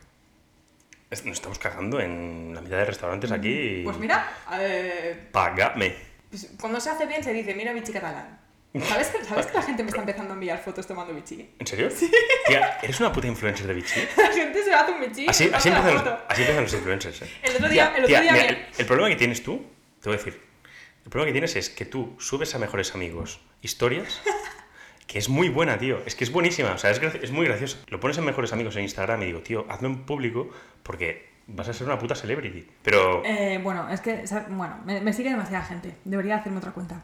Nos 1.11 1.23
estamos 1.37 1.59
cagando 1.59 2.01
en 2.01 2.53
la 2.55 2.61
mitad 2.61 2.79
de 2.79 2.85
restaurantes 2.85 3.31
aquí. 3.31 3.49
y- 3.81 3.85
Pues 3.85 3.97
mira, 3.99 4.29
eh, 4.59 5.29
Págame. 5.31 5.95
pues 6.31 6.51
cuando 6.61 6.81
se 6.81 6.91
hace 6.91 7.07
bien 7.07 7.23
se 7.23 7.33
dice, 7.33 7.55
mira 7.55 7.73
bichi 7.73 7.93
catalán. 7.93 8.41
¿Sabes 8.89 9.09
que, 9.09 9.25
¿Sabes 9.25 9.47
que 9.47 9.55
la 9.55 9.63
gente 9.63 9.83
me 9.85 9.89
está 9.89 10.01
empezando 10.03 10.33
a 10.33 10.35
enviar 10.35 10.59
fotos 10.63 10.87
tomando 10.87 11.15
bichi? 11.15 11.49
¿En 11.59 11.67
serio? 11.67 11.89
Tía, 12.47 12.79
¿eres 12.83 13.01
una 13.01 13.11
puta 13.11 13.27
influencer 13.27 13.67
de 13.67 13.73
bichi? 13.73 14.01
La 14.19 14.29
gente 14.33 14.63
se 14.63 14.75
hace 14.75 14.93
un 14.93 15.01
bichi. 15.01 15.27
Así, 15.27 15.49
así, 15.51 15.69
empiezan, 15.71 15.97
foto. 15.99 16.19
así 16.29 16.43
empiezan 16.43 16.65
los 16.65 16.75
influencers, 16.75 17.23
¿eh? 17.23 17.31
El 17.43 17.57
otro 17.57 17.69
día, 17.71 17.85
Tía, 17.89 17.97
el 17.97 18.05
otro 18.05 18.07
tía, 18.09 18.21
día 18.21 18.33
mira, 18.33 18.45
el, 18.49 18.67
el 18.77 18.87
problema 18.87 19.09
que 19.09 19.17
tienes 19.17 19.43
tú, 19.43 19.65
te 20.03 20.11
voy 20.11 20.17
a 20.17 20.19
decir, 20.19 20.43
el 21.05 21.11
problema 21.11 21.27
que 21.29 21.33
tienes 21.33 21.57
es 21.57 21.71
que 21.71 21.87
tú 21.87 22.17
subes 22.19 22.55
a 22.55 22.59
mejores 22.59 22.95
amigos 22.95 23.41
historias, 23.63 24.21
que 25.17 25.21
es 25.21 25.31
muy 25.31 25.49
buena, 25.49 25.79
tío, 25.79 26.03
es 26.05 26.15
que 26.15 26.25
es 26.25 26.31
buenísima, 26.31 26.73
o 26.73 26.79
sea, 26.79 26.91
es, 26.91 27.01
es 27.01 27.31
muy 27.33 27.47
gracioso. 27.47 27.79
Lo 27.89 27.99
pones 27.99 28.19
en 28.19 28.27
mejores 28.27 28.53
amigos 28.53 28.77
en 28.77 28.83
Instagram 28.83 29.23
y 29.23 29.25
digo, 29.25 29.41
tío, 29.41 29.65
hazlo 29.71 29.89
en 29.89 30.05
público 30.05 30.51
porque 30.83 31.31
vas 31.47 31.67
a 31.71 31.73
ser 31.73 31.87
una 31.87 31.99
puta 31.99 32.15
celebrity. 32.15 32.69
Pero, 32.83 33.23
Eh, 33.25 33.59
bueno, 33.63 33.89
es 33.89 34.03
que, 34.03 34.25
bueno, 34.51 34.79
me, 34.85 35.01
me 35.01 35.15
sigue 35.15 35.31
demasiada 35.31 35.65
gente. 35.65 35.95
Debería 36.05 36.37
hacerme 36.37 36.59
otra 36.59 36.73
cuenta. 36.73 37.03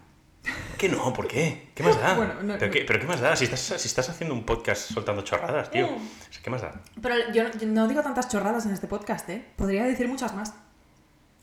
que 0.76 0.90
no? 0.90 1.10
¿Por 1.14 1.26
qué? 1.26 1.68
¿Qué 1.74 1.82
más 1.82 1.98
da? 1.98 2.12
Bueno, 2.16 2.34
no- 2.42 2.52
¿Pero, 2.58 2.66
no. 2.66 2.72
qué, 2.72 2.84
pero 2.86 3.00
qué 3.00 3.06
más 3.06 3.20
da? 3.22 3.34
Si 3.34 3.44
estás, 3.44 3.60
si 3.60 3.88
estás 3.88 4.10
haciendo 4.10 4.34
un 4.34 4.44
podcast 4.44 4.92
soltando 4.92 5.22
chorradas, 5.22 5.70
tío. 5.70 5.86
Mm. 5.86 6.08
¿Qué 6.42 6.50
más 6.50 6.60
da? 6.60 6.82
Pero 7.00 7.14
yo, 7.32 7.44
yo 7.58 7.66
no 7.66 7.88
digo 7.88 8.02
tantas 8.02 8.28
chorradas 8.28 8.66
en 8.66 8.72
este 8.72 8.88
podcast, 8.88 9.26
¿eh? 9.30 9.42
Podría 9.56 9.84
decir 9.84 10.06
muchas 10.06 10.34
más. 10.34 10.52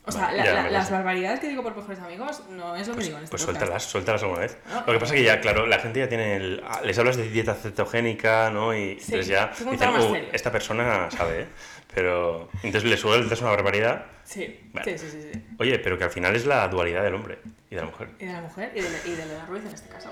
O 0.06 0.12
sea, 0.12 0.22
Vale, 0.26 0.38
la- 0.38 0.62
la- 0.62 0.70
las 0.70 0.90
barbaridades 0.90 1.40
que 1.40 1.48
digo 1.48 1.62
por 1.62 1.76
mejores 1.76 2.00
amigos 2.00 2.42
no 2.48 2.74
es 2.74 2.88
lo 2.88 2.94
que 2.94 2.96
Pues, 2.96 3.06
digo 3.06 3.18
en 3.18 3.24
este 3.24 3.30
pues 3.30 3.42
podcast. 3.44 3.58
suéltalas, 3.60 3.82
suéltalas 3.84 4.22
alguna 4.22 4.40
vez. 4.40 4.58
No. 4.70 4.80
Lo 4.80 4.92
que 4.94 4.98
pasa 4.98 5.14
es 5.14 5.20
que 5.20 5.24
ya, 5.26 5.40
claro, 5.40 5.66
la 5.66 5.78
gente 5.78 5.98
ya 6.00 6.08
tiene 6.08 6.36
el... 6.36 6.62
ah, 6.66 6.80
Les 6.82 6.98
hablas 6.98 7.16
de 7.16 7.28
dieta 7.28 7.54
cetogénica, 7.54 8.50
¿no? 8.50 8.74
Y 8.74 8.98
Sí, 8.98 9.12
entonces 9.14 9.26
ya 9.28 9.48
dicen, 9.70 9.90
"Uh, 9.90 10.12
serio". 10.12 10.28
esta 10.32 10.50
persona 10.50 11.10
sabe, 11.10 11.42
¿eh? 11.42 11.46
Pero 11.94 12.48
entonces 12.62 12.84
le 12.88 12.96
sueltas 12.96 13.40
una 13.42 13.50
barbaridad. 13.50 14.06
Sí, 14.24 14.60
Vale. 14.72 14.96
sí, 14.98 15.06
sí, 15.06 15.10
sí, 15.22 15.28
sí. 15.34 15.44
Oye, 15.58 15.78
pero 15.80 15.98
que 15.98 16.04
al 16.04 16.10
final 16.10 16.34
es 16.34 16.46
la 16.46 16.66
dualidad 16.68 17.02
del 17.02 17.14
hombre 17.14 17.38
y 17.70 17.74
de 17.74 17.80
la 17.82 17.86
mujer. 17.86 18.08
Y 18.18 18.24
de 18.26 18.32
la 18.32 18.40
mujer 18.40 18.72
y 18.74 18.80
de, 18.80 18.88
y 19.06 19.10
de 19.16 19.26
la 19.26 19.44
Ruiz 19.46 19.64
en 19.66 19.74
este 19.74 19.88
caso. 19.90 20.10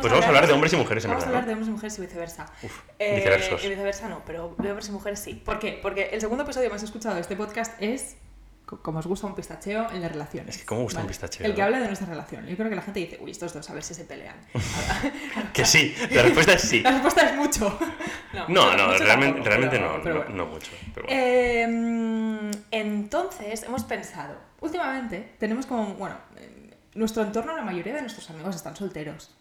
Pues 0.00 0.10
vamos 0.12 0.24
a 0.24 0.28
hablar 0.28 0.46
de 0.46 0.52
hombres 0.52 0.72
y 0.72 0.76
mujeres, 0.76 1.04
en 1.04 1.10
Vamos 1.10 1.24
a 1.24 1.26
verdad, 1.26 1.42
hablar 1.42 1.46
de 1.46 1.52
hombres 1.54 1.68
y 1.68 1.72
mujeres 1.72 1.98
y 1.98 2.00
viceversa. 2.02 2.46
Uf, 2.62 2.80
Eh, 2.98 3.16
viceversos. 3.16 3.64
Y 3.64 3.68
viceversa 3.68 4.08
no, 4.08 4.22
pero 4.26 4.54
de 4.58 4.68
hombres 4.70 4.88
y 4.88 4.92
mujeres 4.92 5.20
sí. 5.20 5.34
¿Por 5.34 5.58
qué? 5.58 5.78
Porque 5.82 6.10
el 6.12 6.20
segundo 6.20 6.44
episodio 6.44 6.70
más 6.70 6.82
escuchado 6.82 7.14
de 7.14 7.20
este 7.22 7.36
podcast 7.36 7.72
es 7.82 8.16
co- 8.66 8.80
como 8.82 8.98
os 9.00 9.06
gusta 9.06 9.26
un 9.26 9.34
pistacheo 9.34 9.90
en 9.90 10.00
las 10.02 10.12
relaciones. 10.12 10.54
Es 10.54 10.60
que 10.62 10.66
cómo 10.66 10.82
gusta 10.82 11.00
un 11.00 11.06
pistacheo, 11.06 11.44
El 11.46 11.54
que 11.54 11.62
habla 11.62 11.80
de 11.80 11.86
nuestra 11.86 12.06
relación. 12.08 12.46
Yo 12.46 12.56
creo 12.56 12.68
que 12.70 12.76
la 12.76 12.82
gente 12.82 13.00
dice, 13.00 13.18
uy, 13.20 13.30
estos 13.32 13.52
dos, 13.52 13.68
a 13.68 13.74
ver 13.74 13.82
si 13.82 13.94
se 13.94 14.04
pelean. 14.04 14.36
Que 15.52 15.64
sí, 15.64 15.94
la 16.12 16.22
respuesta 16.22 16.52
es 16.54 16.62
sí. 16.62 16.80
La 16.82 16.92
respuesta 16.92 17.22
es 17.30 17.36
mucho. 17.36 17.78
No, 18.32 18.46
No, 18.48 18.64
mucho- 18.66 18.76
no, 18.76 18.86
mucho 18.92 19.04
realmente, 19.04 19.40
tampoco, 19.40 19.48
realmente 19.48 19.76
pero- 19.78 19.96
no, 19.96 20.02
pero 20.04 20.14
no, 20.14 20.20
bueno. 20.22 20.36
no 20.36 20.46
mucho. 20.52 20.70
pero 20.94 21.06
bueno. 21.08 21.20
Eh, 21.20 22.50
entonces, 22.70 23.62
hemos 23.64 23.82
pensado, 23.84 24.36
últimamente 24.60 25.34
tenemos 25.38 25.66
como, 25.66 25.94
bueno, 25.94 26.16
en 26.36 26.74
nuestro 26.94 27.22
entorno, 27.24 27.56
la 27.56 27.62
mayoría 27.62 27.94
de 27.94 28.02
nuestros 28.02 28.30
amigos 28.30 28.54
están 28.54 28.76
solteros. 28.76 29.34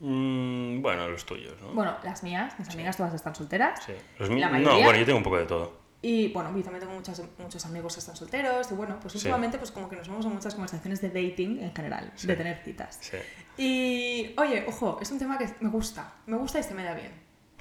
Mm, 0.00 0.82
bueno, 0.82 1.08
los 1.08 1.24
tuyos, 1.24 1.54
¿no? 1.60 1.68
Bueno, 1.68 1.96
las 2.04 2.22
mías, 2.22 2.58
mis 2.58 2.68
amigas 2.68 2.96
todas 2.96 3.14
están 3.14 3.34
solteras. 3.34 3.82
Sí. 3.84 3.92
Los 4.18 4.28
míos- 4.30 4.50
no, 4.52 4.74
bueno, 4.80 4.96
yo 4.98 5.04
tengo 5.06 5.18
un 5.18 5.24
poco 5.24 5.38
de 5.38 5.46
todo. 5.46 5.86
Y 6.02 6.28
bueno, 6.32 6.54
yo 6.56 6.62
también 6.62 6.80
tengo 6.80 6.94
muchos, 6.94 7.20
muchos 7.38 7.64
amigos 7.66 7.94
que 7.94 8.00
están 8.00 8.14
solteros. 8.14 8.70
Y 8.70 8.74
bueno, 8.74 8.98
pues 9.00 9.12
Sí. 9.12 9.18
últimamente 9.18 9.58
pues 9.58 9.70
como 9.70 9.88
que 9.88 9.96
nos 9.96 10.06
vamos 10.08 10.26
a 10.26 10.28
muchas 10.28 10.54
conversaciones 10.54 11.00
de 11.00 11.08
dating 11.08 11.60
en 11.62 11.74
general, 11.74 12.12
Sí. 12.14 12.26
de 12.26 12.36
tener 12.36 12.62
citas. 12.62 12.98
Sí. 13.00 13.16
Y 13.56 14.34
oye, 14.38 14.64
ojo, 14.68 14.98
es 15.00 15.10
un 15.10 15.18
tema 15.18 15.38
que 15.38 15.48
me 15.60 15.70
gusta. 15.70 16.12
Me 16.26 16.36
gusta 16.36 16.60
y 16.60 16.62
se 16.62 16.74
me 16.74 16.84
da 16.84 16.94
bien. 16.94 17.10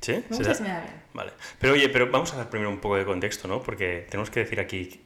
¿Sí? 0.02 0.12
Me 0.12 0.22
¿Se 0.22 0.28
gusta 0.36 0.52
y 0.52 0.56
se 0.56 0.64
me 0.64 0.70
da 0.70 0.82
bien. 0.82 0.94
Vale. 1.14 1.32
Pero 1.60 1.74
oye, 1.74 1.90
pero 1.90 2.12
vamos 2.12 2.34
a 2.34 2.38
dar 2.38 2.50
primero 2.50 2.70
un 2.70 2.80
poco 2.80 2.98
de 2.98 3.06
contexto, 3.06 3.48
¿no? 3.48 3.64
Porque 3.64 4.06
tenemos 4.12 4.30
que 4.30 4.42
decir 4.42 4.60
aquí 4.60 5.02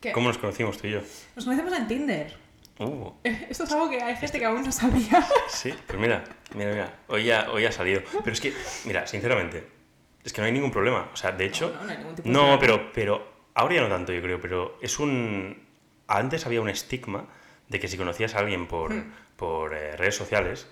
¿Qué? 0.00 0.12
cómo 0.12 0.28
nos 0.28 0.38
conocimos 0.38 0.78
tú 0.78 0.86
y 0.88 0.92
yo. 0.92 1.00
Nos 1.36 1.44
conocemos 1.44 1.72
en 1.74 1.86
Tinder. 1.86 2.36
Uh, 2.84 3.12
Esto 3.24 3.64
es 3.64 3.72
algo 3.72 3.90
que 3.90 4.00
hay 4.00 4.16
gente 4.16 4.38
que 4.38 4.44
aún 4.46 4.62
no 4.62 4.72
sabía. 4.72 5.22
sí, 5.48 5.74
pues 5.86 5.98
mira, 5.98 6.24
mira, 6.54 6.70
mira, 6.70 6.94
hoy 7.08 7.24
ya, 7.24 7.50
hoy 7.50 7.66
ha 7.66 7.72
salido. 7.72 8.00
Pero 8.24 8.32
es 8.32 8.40
que, 8.40 8.54
mira, 8.86 9.06
sinceramente, 9.06 9.66
es 10.24 10.32
que 10.32 10.40
no 10.40 10.46
hay 10.46 10.52
ningún 10.52 10.70
problema. 10.70 11.10
O 11.12 11.16
sea, 11.16 11.30
de 11.32 11.44
hecho, 11.44 11.68
No, 11.68 11.80
no, 11.80 11.84
no 11.84 11.90
hay 11.92 11.98
ningún 11.98 12.14
tipo 12.14 12.26
de 12.28 12.32
no, 12.32 12.40
problema. 12.40 12.58
pero, 12.60 12.92
pero 12.94 13.32
ahora 13.54 13.74
ya 13.74 13.80
no 13.82 13.88
tanto, 13.90 14.14
yo 14.14 14.22
creo, 14.22 14.40
pero 14.40 14.78
es 14.80 14.98
un... 14.98 15.62
Antes 16.08 16.46
había 16.46 16.62
un 16.62 16.70
estigma 16.70 17.26
de 17.68 17.78
que 17.80 17.86
si 17.86 17.98
conocías 17.98 18.34
a 18.34 18.38
alguien 18.38 18.66
por, 18.66 18.94
Hmm. 18.94 19.12
por 19.36 19.74
eh, 19.74 19.94
redes 19.98 20.16
sociales, 20.16 20.66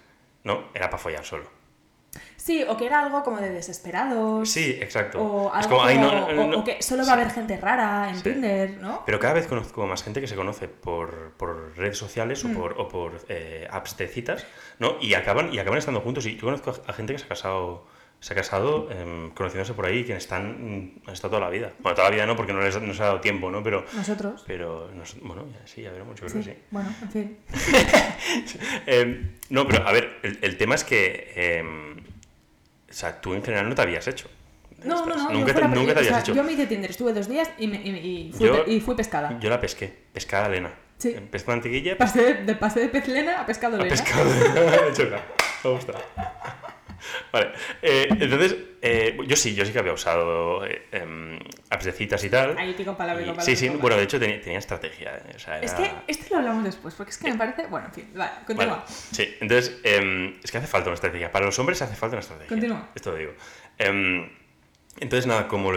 no, 0.44 0.64
era 0.72 0.88
para 0.88 1.02
follar 1.02 1.26
solo. 1.26 1.44
Sí, 2.36 2.64
o 2.66 2.76
que 2.78 2.86
era 2.86 3.00
algo 3.04 3.22
como 3.22 3.38
de 3.40 3.50
desesperados. 3.50 4.48
Sí, 4.50 4.78
exacto. 4.80 5.20
O 5.20 5.48
Es 5.48 5.66
algo 5.66 5.76
como, 5.76 5.82
ay, 5.88 5.98
no, 5.98 6.26
como- 6.26 6.46
no, 6.46 6.58
o- 6.60 6.64
que 6.64 6.80
solo 6.82 7.04
va 7.04 7.10
a 7.10 7.14
haber 7.14 7.30
gente 7.30 7.56
rara 7.58 8.08
en 8.08 8.16
Sí. 8.16 8.22
Tinder, 8.22 8.78
¿no? 8.80 9.02
Pero 9.04 9.18
cada 9.18 9.34
vez 9.34 9.46
conozco 9.46 9.86
más 9.86 10.02
gente 10.02 10.20
que 10.20 10.26
se 10.26 10.34
conoce 10.36 10.66
por, 10.68 11.32
por 11.36 11.76
redes 11.76 11.98
sociales 11.98 12.42
Mm. 12.44 12.56
o 12.56 12.60
por, 12.60 12.72
o 12.80 12.88
por 12.88 13.20
eh, 13.28 13.66
apps 13.70 13.96
de 13.98 14.08
citas, 14.08 14.46
¿no? 14.78 14.96
Y 15.00 15.12
acaban, 15.14 15.52
y 15.52 15.58
acaban 15.58 15.78
estando 15.78 16.00
juntos. 16.00 16.24
Y 16.26 16.36
yo 16.36 16.42
conozco 16.42 16.74
a 16.86 16.92
gente 16.94 17.12
que 17.12 17.18
se 17.18 17.26
ha 17.26 17.28
casado, 17.28 17.86
se 18.20 18.32
ha 18.32 18.36
casado 18.36 18.90
em, 18.90 19.30
conociéndose 19.30 19.74
por 19.74 19.84
ahí, 19.84 20.04
que 20.04 20.16
están, 20.16 20.56
mm, 20.58 21.02
han 21.08 21.12
estado 21.12 21.32
toda 21.36 21.42
la 21.44 21.50
vida. 21.50 21.72
Bueno, 21.80 21.94
toda 21.96 22.08
la 22.08 22.14
vida 22.14 22.26
no, 22.26 22.34
porque 22.34 22.52
no 22.54 22.60
les, 22.62 22.80
no 22.80 22.94
se 22.94 23.02
ha 23.02 23.06
dado 23.06 23.20
tiempo, 23.20 23.50
¿no? 23.50 23.62
Pero, 23.62 23.84
Nosotros. 23.92 24.42
pero 24.46 24.90
nos- 24.94 25.20
bueno, 25.20 25.44
ya, 25.52 25.66
sí, 25.66 25.82
ya 25.82 25.90
veremos, 25.92 26.18
yo 26.18 26.26
creo 26.26 26.42
Sí. 26.42 26.48
que 26.48 26.54
sí. 26.56 26.62
Bueno, 26.70 26.88
en 27.02 27.10
fin. 27.10 27.38
Em, 28.86 29.32
no, 29.50 29.66
pero 29.68 29.86
a 29.86 29.92
ver, 29.92 30.18
el, 30.22 30.38
el 30.42 30.56
tema 30.56 30.74
es 30.74 30.84
que, 30.84 31.32
em, 31.36 31.97
o 32.88 32.92
sea, 32.92 33.20
tú 33.20 33.34
en 33.34 33.42
general 33.42 33.68
no 33.68 33.74
te 33.74 33.82
habías 33.82 34.06
hecho. 34.08 34.28
No, 34.84 35.04
no, 35.06 35.16
no. 35.16 35.30
Nunca 35.30 35.54
te, 35.54 35.62
nunca 35.62 35.94
te 35.94 36.00
o 36.00 36.04
sea, 36.04 36.12
habías 36.16 36.20
hecho. 36.20 36.34
yo 36.34 36.44
me 36.44 36.52
hice 36.52 36.66
Tinder, 36.66 36.90
estuve 36.90 37.12
dos 37.12 37.28
días 37.28 37.50
y, 37.58 37.66
me, 37.66 37.76
y, 37.82 37.88
y 38.28 38.32
fui, 38.32 38.46
Yo- 38.46 38.64
y 38.66 38.80
fui 38.80 38.94
pescada. 38.94 39.36
Yo 39.40 39.50
la 39.50 39.60
pesqué, 39.60 39.92
pescada 40.12 40.46
Elena. 40.46 40.72
Sí. 40.98 41.14
Pez 41.30 41.44
de 41.46 41.52
mantequilla, 41.52 41.96
Pasé 41.98 42.22
de, 42.22 42.34
de- 42.44 42.54
pasé 42.56 42.80
de 42.80 42.88
pez 42.88 43.06
lena 43.08 43.40
a 43.42 43.46
pescado 43.46 43.76
A 43.76 43.78
lena. 43.78 43.90
pescado. 43.90 44.28
Choca. 44.94 45.20
Me 45.64 45.70
gusta. 45.70 45.92
Vale. 47.32 47.52
eh, 47.82 48.08
entonces, 48.20 48.56
eh, 48.82 49.16
yo 49.26 49.36
sí, 49.36 49.54
yo 49.54 49.64
sí 49.64 49.72
que 49.72 49.78
había 49.78 49.92
usado 49.92 50.64
eh, 50.66 50.82
em, 50.92 51.38
y 51.38 52.28
tal. 52.30 52.56
Ahí 52.58 52.74
pico 52.74 52.96
palabra, 52.96 53.22
Y- 53.22 53.24
pico 53.24 53.36
palabra, 53.36 53.42
sí, 53.42 53.56
sí, 53.56 53.68
bueno, 53.68 53.96
de 53.96 54.02
hecho 54.04 54.18
tenía, 54.18 54.40
tenía 54.40 54.58
estrategia. 54.58 55.16
eh, 55.16 55.32
o 55.36 55.38
sea, 55.38 55.60
Es 55.60 55.72
era- 55.72 56.04
que 56.04 56.12
esto 56.12 56.26
lo 56.34 56.36
hablamos 56.38 56.64
después, 56.64 56.94
porque 56.94 57.10
es 57.10 57.18
que 57.18 57.30
me 57.30 57.38
parece. 57.38 57.66
Bueno, 57.66 57.86
en 57.88 57.92
fin, 57.92 58.10
vale, 58.14 58.30
Vale, 58.32 58.46
continúa. 58.46 58.84
Sí, 58.88 59.36
entonces, 59.40 59.78
em, 59.84 60.34
es 60.42 60.50
que 60.50 60.58
hace 60.58 60.66
falta 60.66 60.88
una 60.88 60.94
estrategia. 60.94 61.30
Para 61.32 61.46
los 61.46 61.58
hombres 61.58 61.80
hace 61.82 61.94
falta 61.96 62.14
una 62.16 62.20
estrategia. 62.22 62.48
Continúa. 62.48 62.88
Esto 62.94 63.12
lo 63.12 63.16
digo. 63.18 63.32
Em, 63.78 64.28
entonces, 65.00 65.26
nada, 65.26 65.46
como 65.48 65.72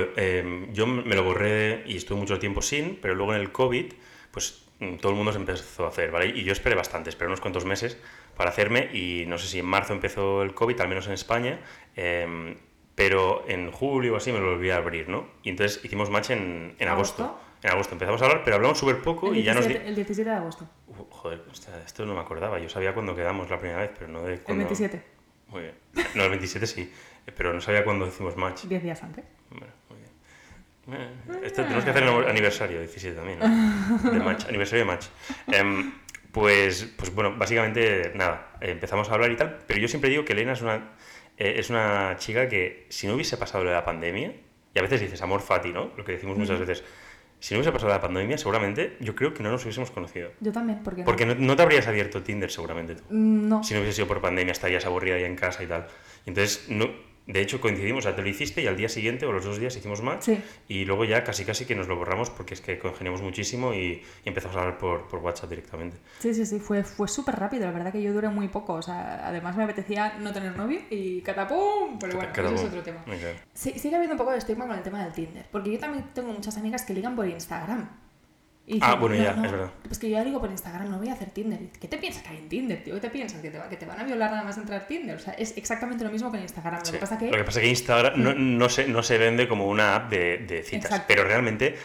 yo 0.74 0.88
me 0.88 1.16
lo 1.16 1.24
borré 1.24 1.84
y 1.86 1.98
estuve 1.98 2.18
mucho 2.20 2.40
tiempo 2.40 2.62
sin, 2.62 2.96
pero 2.98 3.14
luego 3.16 3.34
en 3.36 3.42
el 3.42 3.52
COVID, 3.52 3.94
pues 4.32 4.64
mm, 4.80 4.96
todo 4.98 5.12
el 5.12 5.18
mundo 5.18 5.32
se 5.32 5.38
empezó 5.38 5.86
a 5.86 5.90
hacer, 5.90 6.10
¿vale? 6.12 6.28
Y 6.28 6.44
yo 6.44 6.52
esperé 6.54 6.76
bastante, 6.76 7.10
esperé 7.12 7.28
unos 7.28 7.40
cuantos 7.42 7.66
meses 7.66 7.98
para 8.36 8.50
hacerme 8.50 8.90
y 8.94 9.26
no 9.28 9.38
sé 9.38 9.48
si 9.48 9.60
en 9.60 9.66
marzo 9.66 9.94
empezó 9.94 10.42
el 10.44 10.54
COVID, 10.54 10.80
al 10.82 10.88
menos 10.90 11.08
en 11.08 11.14
España, 11.14 11.60
em, 11.96 12.56
pero 12.96 13.46
en 13.48 13.72
julio 13.72 14.14
o 14.14 14.18
así 14.18 14.32
me 14.32 14.40
lo 14.40 14.52
volví 14.52 14.70
a 14.70 14.78
abrir, 14.78 15.10
¿no? 15.10 15.28
Y 15.44 15.50
entonces 15.50 15.84
hicimos 15.84 16.10
match 16.10 16.32
en, 16.32 16.76
en 16.78 16.88
agosto. 16.88 17.24
¿Agosto? 17.24 17.42
En 17.64 17.70
agosto 17.72 17.94
empezamos 17.94 18.22
a 18.22 18.26
hablar, 18.26 18.42
pero 18.44 18.56
hablamos 18.56 18.78
súper 18.80 19.02
poco 19.02 19.32
El 19.32 19.38
y 19.38 19.44
ya 19.44 19.54
nos... 19.54 19.68
di- 19.68 19.74
17, 19.74 19.90
el 19.90 19.96
17 19.96 20.30
de 20.30 20.36
agosto. 20.36 20.68
Uh, 20.88 21.04
joder, 21.10 21.44
esto 21.86 22.06
no 22.08 22.16
me 22.16 22.20
acordaba. 22.20 22.58
Yo 22.60 22.68
sabía 22.70 22.94
cuándo 22.94 23.16
quedamos 23.16 23.50
la 23.52 23.60
primera 23.60 23.80
vez, 23.82 23.92
pero 23.94 24.08
no 24.12 24.24
de 24.24 24.34
El 24.34 24.42
cuándo... 24.42 24.64
27, 24.66 25.04
Muy 25.50 25.62
bien. 25.62 25.76
No, 26.16 26.24
el 26.24 26.30
27 26.30 26.66
sí, 26.68 26.92
eh, 27.28 27.32
pero 27.38 27.54
no 27.54 27.62
sabía 27.62 27.84
cuándo 27.84 28.08
hicimos 28.08 28.36
match. 28.36 28.64
10 28.64 28.82
días 28.84 29.04
antes. 29.04 29.26
Bueno, 29.52 29.68
muy 29.90 30.00
bien. 30.00 31.02
Eh, 31.02 31.40
Esto 31.46 31.62
tenemos 31.64 31.84
que 31.84 31.92
hacer 31.92 32.04
el 32.04 32.28
aniversario 32.30 32.80
17 32.80 33.16
también, 33.16 33.38
¿no? 33.40 34.12
De 34.12 34.20
match, 34.20 34.46
aniversario 34.48 34.84
de 34.86 34.92
match. 34.92 35.06
Em, 35.48 35.94
pues, 36.32 36.92
pues 36.98 37.14
bueno, 37.14 37.36
básicamente 37.38 38.12
nada, 38.16 38.52
empezamos 38.62 39.10
a 39.10 39.14
hablar 39.14 39.32
y 39.32 39.36
tal, 39.36 39.60
pero 39.68 39.80
yo 39.80 39.88
siempre 39.88 40.10
digo 40.10 40.24
que 40.26 40.34
Elena 40.34 40.54
es 40.54 40.62
una, 40.62 40.92
eh, 41.38 41.56
es 41.58 41.70
una 41.70 42.16
chica 42.18 42.48
que 42.48 42.86
si 42.90 43.08
no 43.08 43.16
hubiese 43.16 43.38
pasado 43.38 43.64
lo 43.64 43.70
de 43.70 43.76
la 43.76 43.86
pandemia, 43.86 44.34
y 44.74 44.80
a 44.80 44.82
veces 44.82 45.02
dices 45.02 45.22
amor 45.22 45.42
fati, 45.42 45.74
¿no? 45.74 45.92
Lo 45.98 46.06
que 46.06 46.14
decimos 46.14 46.38
muchas 46.38 46.60
veces. 46.60 46.84
Si 47.40 47.54
no 47.56 47.60
hubiese 47.60 47.72
pasado 47.72 47.92
la 47.92 48.00
pandemia, 48.00 48.38
seguramente 48.38 48.98
yo 49.00 49.16
creo 49.16 49.34
que 49.34 49.42
no 49.42 49.50
nos 49.50 49.64
hubiésemos 49.64 49.90
conocido. 49.90 50.32
Yo 50.40 50.52
también, 50.52 50.82
porque. 50.84 51.04
Porque 51.04 51.26
no, 51.26 51.34
no 51.36 51.56
te 51.56 51.64
habrías 51.64 51.88
abierto 51.88 52.22
Tinder 52.22 52.52
seguramente 52.52 52.96
tú. 52.96 53.04
Mm, 53.10 53.50
No. 53.50 53.64
Si 53.64 53.74
no 53.74 53.80
hubiese 53.80 53.96
sido 53.96 54.08
por 54.08 54.22
pandemia, 54.22 54.52
estarías 54.52 54.86
aburrida 54.86 55.16
ahí 55.16 55.24
en 55.24 55.36
casa 55.36 55.64
y 55.64 55.68
tal. 55.68 55.88
Y 56.26 56.30
entonces, 56.30 56.70
no, 56.70 56.90
de 57.28 57.42
hecho, 57.42 57.62
coincidimos, 57.62 58.06
o 58.06 58.08
sea, 58.08 58.16
te 58.16 58.22
lo 58.22 58.30
hiciste 58.30 58.62
y 58.62 58.68
al 58.68 58.76
día 58.76 58.90
siguiente 58.90 59.26
o 59.26 59.32
los 59.32 59.46
dos 59.46 59.60
días 59.60 59.76
hicimos 59.76 60.02
match. 60.02 60.24
Sí. 60.24 60.42
Y 60.68 60.86
luego 60.86 61.06
ya 61.06 61.24
casi 61.24 61.46
casi 61.46 61.66
que 61.66 61.76
nos 61.76 61.88
lo 61.88 61.96
borramos 61.96 62.30
porque 62.30 62.54
es 62.54 62.62
que 62.62 62.80
congeniamos 62.80 63.22
muchísimo 63.22 63.74
y, 63.74 64.02
y 64.24 64.28
empezamos 64.30 64.58
a 64.58 64.62
hablar 64.62 64.78
por, 64.78 65.08
por 65.08 65.20
WhatsApp 65.20 65.50
directamente. 65.50 65.98
Sí, 66.20 66.34
sí, 66.34 66.46
sí, 66.46 66.60
fue, 66.60 66.84
fue 66.84 67.08
súper 67.08 67.36
rápido, 67.36 67.66
la 67.66 67.72
verdad 67.72 67.92
que 67.92 68.02
yo 68.02 68.12
duré 68.12 68.30
muy 68.30 68.48
poco, 68.48 68.74
o 68.74 68.82
sea, 68.82 69.28
además 69.28 69.56
me 69.56 69.64
apetecía 69.64 70.18
no 70.20 70.34
tener 70.34 70.58
novio 70.58 70.82
y 70.90 71.22
catapum, 71.22 72.00
pero 72.00 72.18
bueno, 72.18 72.32
Cada 72.34 72.50
eso 72.50 72.64
es 72.64 72.70
otro 72.70 72.82
tema. 72.82 73.04
Claro. 73.04 73.38
Sí, 73.54 73.72
sigue 73.78 73.96
habiendo 73.96 74.16
un 74.16 74.20
poco 74.20 74.32
de 74.32 74.40
estigma 74.40 74.68
con 74.68 74.76
el 74.76 74.84
tema 74.84 75.04
del 75.04 75.14
Tinder, 75.14 75.46
porque 75.52 75.72
yo 75.72 75.80
también 75.80 76.06
tengo 76.14 76.34
muchas 76.34 76.58
amigas 76.58 76.84
que 76.84 76.94
ligan 76.94 77.16
por 77.16 77.28
Instagram. 77.28 78.01
Y 78.74 78.80
Ah, 78.82 78.96
bueno, 78.96 79.16
"No, 79.18 79.22
ya, 79.24 79.34
no, 79.34 79.46
es 79.46 79.52
verdad. 79.52 79.70
Pues 79.84 80.00
que 80.00 80.10
yo 80.10 80.18
ya 80.18 80.24
digo 80.24 80.40
por 80.40 80.50
Instagram, 80.50 80.90
no 80.90 80.98
voy 80.98 81.10
a 81.10 81.14
hacer 81.14 81.30
Tinder. 81.32 81.60
¿Qué 81.80 81.88
te 81.90 81.98
piensas 81.98 82.24
que 82.24 82.30
hay 82.30 82.38
en 82.38 82.48
Tinder, 82.48 82.82
tío? 82.84 82.94
¿Qué 82.96 83.02
te 83.02 83.10
piensas? 83.10 83.42
¿Que 83.42 83.52
te, 83.52 83.58
va- 83.58 83.68
que 83.68 83.76
te 83.76 83.86
van 83.86 84.00
a 84.00 84.04
violar 84.06 84.32
nada 84.32 84.44
más 84.44 84.58
entrar 84.58 84.82
a 84.82 84.88
Tinder? 84.88 85.16
O 85.18 85.20
sea, 85.20 85.34
es 85.34 85.58
exactamente 85.58 86.06
lo 86.06 86.10
mismo 86.10 86.32
que 86.32 86.38
en 86.38 86.44
Instagram. 86.44 86.80
Lo 86.80 86.86
Sí. 86.86 86.92
que 86.94 86.98
pasa 87.00 87.18
que... 87.18 87.26
Lo 87.30 87.38
que 87.38 87.44
pasa 87.44 87.60
es 87.60 87.64
que 87.64 87.70
Instagram 87.70 88.14
no, 88.24 88.34
no, 88.34 88.70
se, 88.70 88.88
no 88.88 89.04
se 89.04 89.18
vende 89.18 89.48
como 89.50 89.68
una 89.68 89.96
app 89.96 90.10
de, 90.10 90.38
de 90.38 90.64
citas, 90.64 90.86
Exacto. 90.92 91.06
pero 91.10 91.26
realmente, 91.26 91.76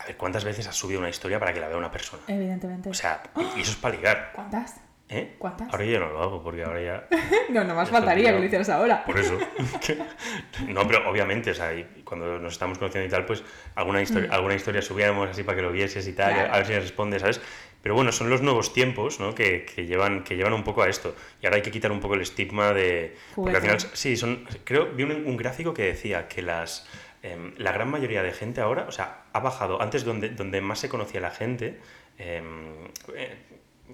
a 0.00 0.04
ver, 0.06 0.16
¿cuántas 0.18 0.44
veces 0.44 0.66
has 0.68 0.76
subido 0.76 1.00
una 1.00 1.08
historia 1.08 1.38
para 1.40 1.54
que 1.54 1.60
la 1.60 1.68
vea 1.68 1.78
una 1.78 1.90
persona? 1.90 2.22
Evidentemente. 2.28 2.90
O 2.90 2.94
sea, 2.94 3.22
y 3.56 3.60
eso 3.62 3.70
es 3.70 3.76
para 3.78 3.96
ligar. 3.96 4.32
¿Cuántas? 4.34 4.74
¿Eh? 5.08 5.34
¿Cuántas? 5.38 5.72
Ahora 5.72 5.84
yo 5.84 6.00
no 6.00 6.10
lo 6.10 6.22
hago 6.22 6.42
porque 6.42 6.64
ahora 6.64 6.82
ya 6.82 7.08
No, 7.50 7.64
no 7.64 7.74
más 7.74 7.76
Ya 7.90 7.96
está 7.96 7.98
faltaría 7.98 8.32
que 8.32 8.38
lo 8.38 8.44
hicieras 8.44 8.68
ahora. 8.68 9.04
Por 9.04 9.18
eso. 9.18 9.38
no, 10.68 10.86
pero 10.86 11.08
obviamente, 11.08 11.50
o 11.50 11.54
sea, 11.54 11.72
cuando 12.04 12.38
nos 12.38 12.52
estamos 12.52 12.78
conociendo 12.78 13.06
y 13.06 13.10
tal, 13.10 13.24
pues 13.24 13.42
alguna 13.74 14.02
historia, 14.02 14.30
alguna 14.32 14.54
historia 14.54 14.82
subíamos 14.82 15.30
así 15.30 15.42
para 15.42 15.56
que 15.56 15.62
lo 15.62 15.72
vieses 15.72 16.06
y 16.06 16.12
tal, 16.12 16.32
Mm. 16.32 16.34
Claro. 16.36 16.54
a 16.54 16.56
ver 16.58 16.66
si 16.66 16.74
responde, 16.74 17.18
¿sabes? 17.18 17.40
Pero 17.80 17.94
bueno, 17.94 18.10
son 18.12 18.28
los 18.28 18.42
nuevos 18.42 18.72
tiempos 18.72 19.20
¿no? 19.20 19.34
que, 19.34 19.64
que 19.64 19.86
llevan, 19.86 20.24
que 20.24 20.36
llevan 20.36 20.52
un 20.52 20.64
poco 20.64 20.82
a 20.82 20.88
esto. 20.88 21.14
Y 21.40 21.46
ahora 21.46 21.56
hay 21.56 21.62
que 21.62 21.70
quitar 21.70 21.92
un 21.92 22.00
poco 22.00 22.14
el 22.14 22.20
estigma 22.20 22.72
de... 22.72 23.16
Porque 23.36 23.56
al 23.56 23.62
final, 23.62 23.78
sí, 23.80 24.16
son... 24.16 24.44
Creo, 24.64 24.86
vi 24.92 25.04
un, 25.04 25.12
un 25.12 25.36
gráfico 25.36 25.72
que 25.72 25.84
decía 25.84 26.26
que 26.26 26.42
las, 26.42 26.88
em, 27.22 27.54
la 27.56 27.70
gran 27.70 27.88
mayoría 27.88 28.22
de 28.22 28.32
gente 28.32 28.60
ahora, 28.60 28.86
o 28.88 28.92
sea, 28.92 29.22
ha 29.32 29.40
bajado, 29.40 29.80
antes 29.80 30.04
donde, 30.04 30.30
donde 30.30 30.60
más 30.60 30.80
se 30.80 30.88
conocía 30.88 31.20
la 31.20 31.30
gente, 31.30 31.78
em, 32.18 32.74
eh, 33.14 33.36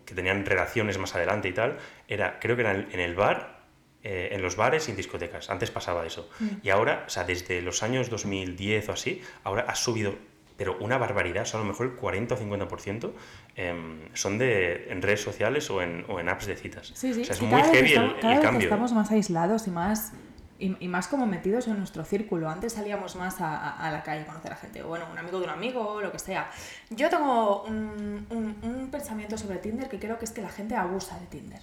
que 0.04 0.14
tenían 0.14 0.44
relaciones 0.46 0.98
más 0.98 1.14
adelante 1.14 1.48
y 1.48 1.52
tal, 1.52 1.78
era, 2.09 2.38
creo 2.40 2.57
que 2.57 2.62
era 2.62 2.72
en 2.74 3.00
el 3.00 3.14
bar, 3.14 3.62
eh, 4.02 4.28
en 4.33 4.42
los 4.42 4.57
bares 4.57 4.88
y 4.88 4.90
en 4.90 4.96
discotecas. 4.96 5.48
Antes 5.50 5.70
pasaba 5.70 6.04
eso. 6.07 6.28
Mm. 6.40 6.46
Y 6.62 6.70
ahora, 6.70 7.04
o 7.07 7.11
sea, 7.11 7.24
desde 7.24 7.62
los 7.62 7.83
años 7.83 8.11
2010 8.11 8.88
o 8.90 8.92
así, 8.92 9.22
ahora 9.44 9.64
ha 9.66 9.74
subido, 9.74 10.14
pero 10.57 10.76
una 10.78 10.98
barbaridad, 10.98 11.44
o 11.44 11.46
sea, 11.46 11.59
a 11.59 11.62
lo 11.62 11.68
mejor 11.68 11.87
el 11.87 11.92
40 11.94 12.35
o 12.35 12.38
50% 12.38 13.12
em, 13.57 14.00
son 14.12 14.38
de, 14.38 14.88
en 14.90 15.00
redes 15.02 15.22
sociales 15.22 15.70
o 15.70 15.80
en, 15.83 16.04
o 16.09 16.20
en 16.20 16.28
apps 16.28 16.46
de 16.46 16.57
citas. 16.57 16.92
Sí, 16.94 17.14
sí. 17.14 17.22
O 17.22 17.24
sea, 17.24 17.35
es 17.35 17.40
que 17.40 17.46
muy 17.46 17.62
heavy 17.62 17.78
el, 17.78 17.85
estamos- 17.87 18.14
el 18.22 18.28
vez 18.28 18.40
cambio. 18.40 18.62
estamos 18.68 18.92
más 18.92 19.11
aislados 19.11 19.66
y 19.66 19.70
más, 19.70 20.12
y, 20.59 20.77
y 20.85 20.88
más 20.88 21.09
como 21.09 21.27
metidos 21.27 21.67
en 21.69 21.79
nuestro 21.79 22.05
círculo. 22.05 22.49
Antes 22.49 22.75
salíamos 22.75 23.17
más 23.17 23.40
a, 23.40 23.57
a- 23.57 23.88
a 23.88 23.90
la 23.90 24.03
calle 24.03 24.23
a 24.23 24.27
conocer 24.27 24.53
a 24.53 24.57
gente, 24.57 24.83
o 24.83 24.88
bueno, 24.88 25.07
un 25.11 25.19
amigo 25.19 25.38
de 25.38 25.45
un 25.45 25.51
amigo, 25.51 26.01
lo 26.01 26.12
que 26.12 26.19
sea. 26.19 26.51
Yo 26.90 27.09
tengo 27.11 27.62
un, 27.64 28.27
un- 28.31 28.59
un 28.62 28.90
pensamiento 28.90 29.37
sobre 29.38 29.59
Tinder 29.59 29.88
que 29.88 29.99
creo 29.99 30.19
que 30.19 30.25
es 30.25 30.33
que 30.33 30.43
la 30.43 30.49
gente 30.51 30.77
abusa 30.77 31.19
de 31.19 31.27
Tinder. 31.27 31.61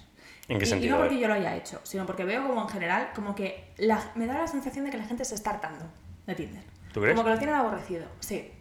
¿En 0.47 0.57
qué 0.59 0.65
Y- 0.65 0.67
y, 0.67 0.71
sentido? 0.71 0.97
no 0.97 1.03
A 1.03 1.05
porque 1.05 1.19
yo 1.19 1.27
lo 1.27 1.33
haya 1.35 1.55
hecho, 1.55 1.79
sino 1.83 2.05
porque 2.05 2.25
veo 2.25 2.45
como 2.47 2.61
en 2.61 2.69
general, 2.69 3.09
como 3.15 3.33
que 3.35 3.73
la- 3.77 4.11
me 4.15 4.25
da 4.25 4.33
la 4.39 4.47
sensación 4.47 4.85
de 4.85 4.91
que 4.91 4.97
la 4.97 5.05
gente 5.05 5.23
se 5.25 5.35
está 5.35 5.51
hartando 5.51 5.85
de 6.27 6.35
Tinder. 6.35 6.63
¿Tú 6.93 6.99
crees? 7.01 7.15
Como 7.15 7.23
que 7.25 7.31
lo 7.33 7.37
tienen 7.37 7.55
aborrecido, 7.55 8.05
sí. 8.19 8.51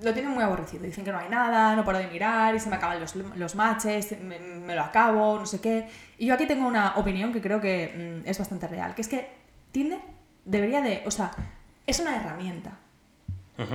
Lo 0.00 0.12
tienen 0.14 0.32
muy 0.32 0.42
aborrecido. 0.42 0.84
Dicen 0.84 1.04
que 1.04 1.12
no 1.12 1.18
hay 1.18 1.28
nada, 1.28 1.76
no 1.76 1.84
paro 1.84 1.98
de 1.98 2.06
mirar 2.08 2.54
y 2.54 2.60
se 2.60 2.70
me 2.70 2.76
acaban 2.76 2.98
los, 2.98 3.14
los 3.14 3.54
matches, 3.54 4.18
me, 4.22 4.38
me 4.38 4.74
lo 4.74 4.82
acabo, 4.82 5.38
no 5.38 5.46
sé 5.46 5.60
qué. 5.60 5.86
Y 6.18 6.26
yo 6.26 6.34
aquí 6.34 6.46
tengo 6.46 6.66
una 6.66 6.94
opinión 6.96 7.32
que 7.32 7.40
creo 7.42 7.60
que 7.60 8.20
mm, 8.24 8.28
es 8.28 8.38
bastante 8.38 8.66
real, 8.68 8.94
que 8.94 9.02
es 9.02 9.08
que 9.08 9.41
Tinder 9.72 10.00
debería 10.44 10.80
de, 10.80 11.02
o 11.06 11.10
sea, 11.10 11.32
es 11.86 11.98
una 12.00 12.16
herramienta. 12.16 12.78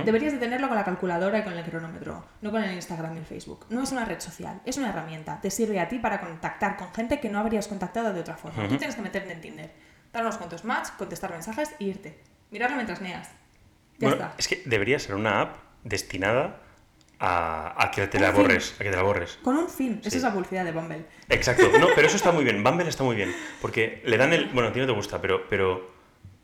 Deberías 0.04 0.32
de 0.34 0.38
tenerlo 0.38 0.68
con 0.68 0.76
la 0.76 0.84
calculadora 0.84 1.38
y 1.38 1.44
con 1.44 1.54
el 1.54 1.64
cronómetro, 1.64 2.22
no 2.42 2.50
con 2.50 2.62
el 2.62 2.74
Instagram 2.74 3.14
y 3.14 3.18
el 3.18 3.24
Facebook. 3.24 3.64
No 3.70 3.82
es 3.82 3.90
una 3.92 4.04
red 4.04 4.20
social, 4.20 4.60
es 4.66 4.76
una 4.76 4.90
herramienta. 4.90 5.40
Te 5.40 5.50
sirve 5.50 5.80
a 5.80 5.88
ti 5.88 5.98
para 5.98 6.20
contactar 6.20 6.76
con 6.76 6.92
gente 6.92 7.20
que 7.20 7.30
no 7.30 7.38
habrías 7.38 7.68
contactado 7.68 8.12
de 8.12 8.20
otra 8.20 8.36
forma. 8.36 8.68
Tú 8.68 8.76
tienes 8.76 8.96
que 8.96 9.02
meterte 9.02 9.32
en 9.32 9.40
Tinder, 9.40 9.72
dar 10.12 10.22
unos 10.24 10.36
cuantos 10.36 10.64
match, 10.64 10.88
contestar 10.98 11.30
mensajes 11.30 11.70
e 11.80 11.84
irte. 11.84 12.18
Mirarlo 12.50 12.76
mientras 12.76 13.00
neas. 13.00 13.28
Ya 13.98 14.08
Bueno, 14.08 14.24
está. 14.24 14.34
es 14.36 14.48
que 14.48 14.62
debería 14.66 14.98
ser 14.98 15.14
una 15.14 15.40
app 15.40 15.56
destinada 15.84 16.60
a, 17.20 17.74
a 17.82 17.90
que 17.90 18.06
te 18.06 18.18
la 18.20 18.30
borres, 18.30 18.74
a 18.80 18.84
que 18.84 18.90
te 18.90 18.96
la 18.96 19.02
borres. 19.02 19.38
Con 19.42 19.56
un 19.56 19.68
fin. 19.68 19.98
Esa 20.00 20.10
Sí. 20.10 20.16
es 20.18 20.22
la 20.22 20.32
publicidad 20.32 20.64
de 20.64 20.72
Bumble. 20.72 21.04
Exacto, 21.28 21.68
no, 21.78 21.88
pero 21.94 22.06
eso 22.06 22.16
está 22.16 22.32
muy 22.32 22.44
bien. 22.44 22.62
Bumble 22.62 22.88
está 22.88 23.02
muy 23.04 23.16
bien. 23.16 23.34
Porque 23.60 24.02
le 24.04 24.16
dan 24.16 24.32
el. 24.32 24.46
Bueno, 24.50 24.68
a 24.68 24.72
ti 24.72 24.80
no 24.80 24.86
te 24.86 24.92
gusta, 24.92 25.20
pero. 25.20 25.48
pero 25.48 25.96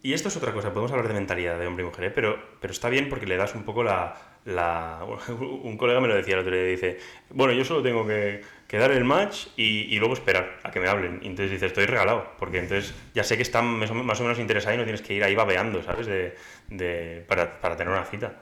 y 0.02 0.12
esto 0.12 0.28
es 0.28 0.37
otra 0.37 0.52
cosa, 0.52 0.68
podemos 0.70 0.90
hablar 0.92 1.08
de 1.08 1.14
mentalidad 1.14 1.58
de 1.58 1.66
hombre 1.66 1.82
y 1.82 1.87
mujer, 1.87 2.04
¿eh? 2.04 2.10
pero, 2.10 2.38
pero 2.60 2.74
está 2.74 2.90
bien 2.90 3.08
porque 3.08 3.24
le 3.26 3.38
das 3.38 3.54
un 3.54 3.62
poco 3.62 3.82
la, 3.82 4.14
la- 4.44 5.02
Un 5.62 5.78
colega 5.78 5.98
me 5.98 6.08
lo 6.08 6.14
decía 6.14 6.34
el 6.34 6.40
otro 6.40 6.54
día, 6.54 6.62
dice, 6.64 6.98
bueno, 7.30 7.54
yo 7.54 7.64
solo 7.64 7.82
tengo 7.82 8.06
que, 8.06 8.42
que 8.68 8.76
dar 8.76 8.90
el 8.90 9.02
match 9.02 9.46
y, 9.56 9.94
y 9.94 9.98
luego 9.98 10.12
esperar 10.12 10.58
a 10.62 10.70
que 10.70 10.78
me 10.78 10.88
hablen. 10.88 11.20
Y 11.22 11.28
entonces 11.28 11.52
dice, 11.52 11.64
estoy 11.64 11.87
regalado, 11.87 12.32
porque 12.38 12.58
entonces 12.58 12.92
ya 13.14 13.24
sé 13.24 13.37
que 13.37 13.42
están 13.44 13.64
más 13.64 13.90
o 13.90 13.94
más 13.94 14.20
o 14.20 14.24
menos 14.24 14.38
interesados 14.38 14.74
y 14.74 14.78
no 14.78 14.84
tienes 14.84 15.00
que 15.00 15.14
ir 15.14 15.24
ahí 15.24 15.34
babeando, 15.34 15.82
¿sabes? 15.82 16.06
De, 16.06 16.37
de- 16.68 17.24
para, 17.26 17.58
para 17.62 17.74
tener 17.74 17.90
una 17.90 18.04
cita. 18.04 18.34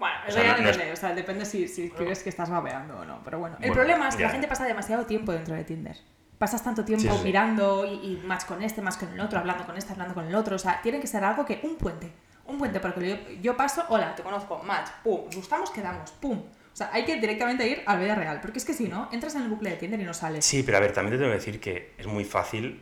Bueno, 0.00 0.16
O 0.26 0.30
sea, 0.32 0.42
ya 0.42 0.56
no- 0.56 0.62
no 0.62 0.68
es- 0.70 0.76
depende. 0.76 0.92
O 0.92 0.96
sea, 0.96 1.14
depende 1.14 1.44
si, 1.44 1.68
si 1.68 1.90
crees 1.90 2.22
que 2.24 2.30
estás 2.30 2.50
babeando 2.50 2.98
o 2.98 3.04
no. 3.04 3.20
Pero 3.22 3.38
bueno, 3.38 3.54
el 3.56 3.68
Bueno, 3.68 3.74
problema 3.74 4.08
es 4.08 4.16
que 4.16 4.22
ya. 4.22 4.26
la 4.28 4.32
gente 4.32 4.48
pasa 4.48 4.64
demasiado 4.64 5.06
tiempo 5.06 5.30
dentro 5.30 5.54
de 5.54 5.62
Tinder. 5.62 5.96
Pasas 6.38 6.64
tanto 6.64 6.84
tiempo 6.84 7.02
Sí, 7.02 7.10
sí, 7.10 7.18
sí. 7.18 7.24
mirando 7.24 7.84
y, 7.86 7.90
y 7.92 8.22
match 8.26 8.46
con 8.46 8.62
este, 8.62 8.80
más 8.82 8.96
con 8.96 9.12
el 9.12 9.20
otro, 9.20 9.38
hablando 9.38 9.64
con 9.66 9.76
este, 9.76 9.92
hablando 9.92 10.14
con 10.14 10.26
el 10.26 10.34
otro. 10.34 10.56
O 10.56 10.58
sea, 10.58 10.80
tiene 10.82 10.98
que 10.98 11.06
ser 11.06 11.22
algo 11.22 11.44
que. 11.44 11.60
Un 11.62 11.76
puente. 11.76 12.10
Un 12.46 12.58
puente, 12.58 12.80
porque 12.80 13.08
yo, 13.08 13.16
yo 13.42 13.56
paso, 13.56 13.84
hola, 13.90 14.14
te 14.16 14.22
conozco, 14.24 14.58
match, 14.64 14.88
pum, 15.04 15.20
gustamos, 15.34 15.70
quedamos, 15.70 16.10
pum. 16.12 16.38
O 16.72 16.76
sea, 16.76 16.88
hay 16.92 17.04
que 17.04 17.16
directamente 17.16 17.68
ir 17.68 17.82
a 17.84 17.94
la 17.94 18.00
vida 18.00 18.14
real. 18.14 18.40
Porque 18.40 18.58
es 18.58 18.64
que 18.64 18.72
si 18.72 18.88
no, 18.88 19.08
entras 19.12 19.34
en 19.34 19.42
el 19.42 19.48
bucle 19.48 19.68
de 19.70 19.76
Tinder 19.76 20.00
y 20.00 20.04
no 20.04 20.14
sales. 20.14 20.44
Sí, 20.46 20.62
pero 20.64 20.78
a 20.78 20.80
ver, 20.80 20.92
también 20.92 21.12
te 21.12 21.18
tengo 21.18 21.30
que 21.30 21.36
decir 21.38 21.60
que 21.60 21.92
es 21.98 22.06
muy 22.06 22.24
fácil 22.24 22.80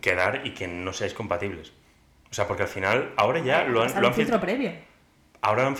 quedar 0.00 0.40
y 0.46 0.54
que 0.54 0.66
no 0.66 0.92
seáis 0.94 1.12
compatibles. 1.14 1.72
O 2.30 2.34
sea, 2.34 2.48
porque 2.48 2.62
al 2.62 2.68
final, 2.70 3.12
ahora 3.16 3.38
ya 3.40 3.64
lo 3.64 3.82
han, 3.82 4.00
lo 4.00 4.08
han 4.08 4.14
filtro 4.14 4.40
previo. 4.40 4.72
Ahora 5.44 5.64
lo 5.64 5.68
han, 5.68 5.76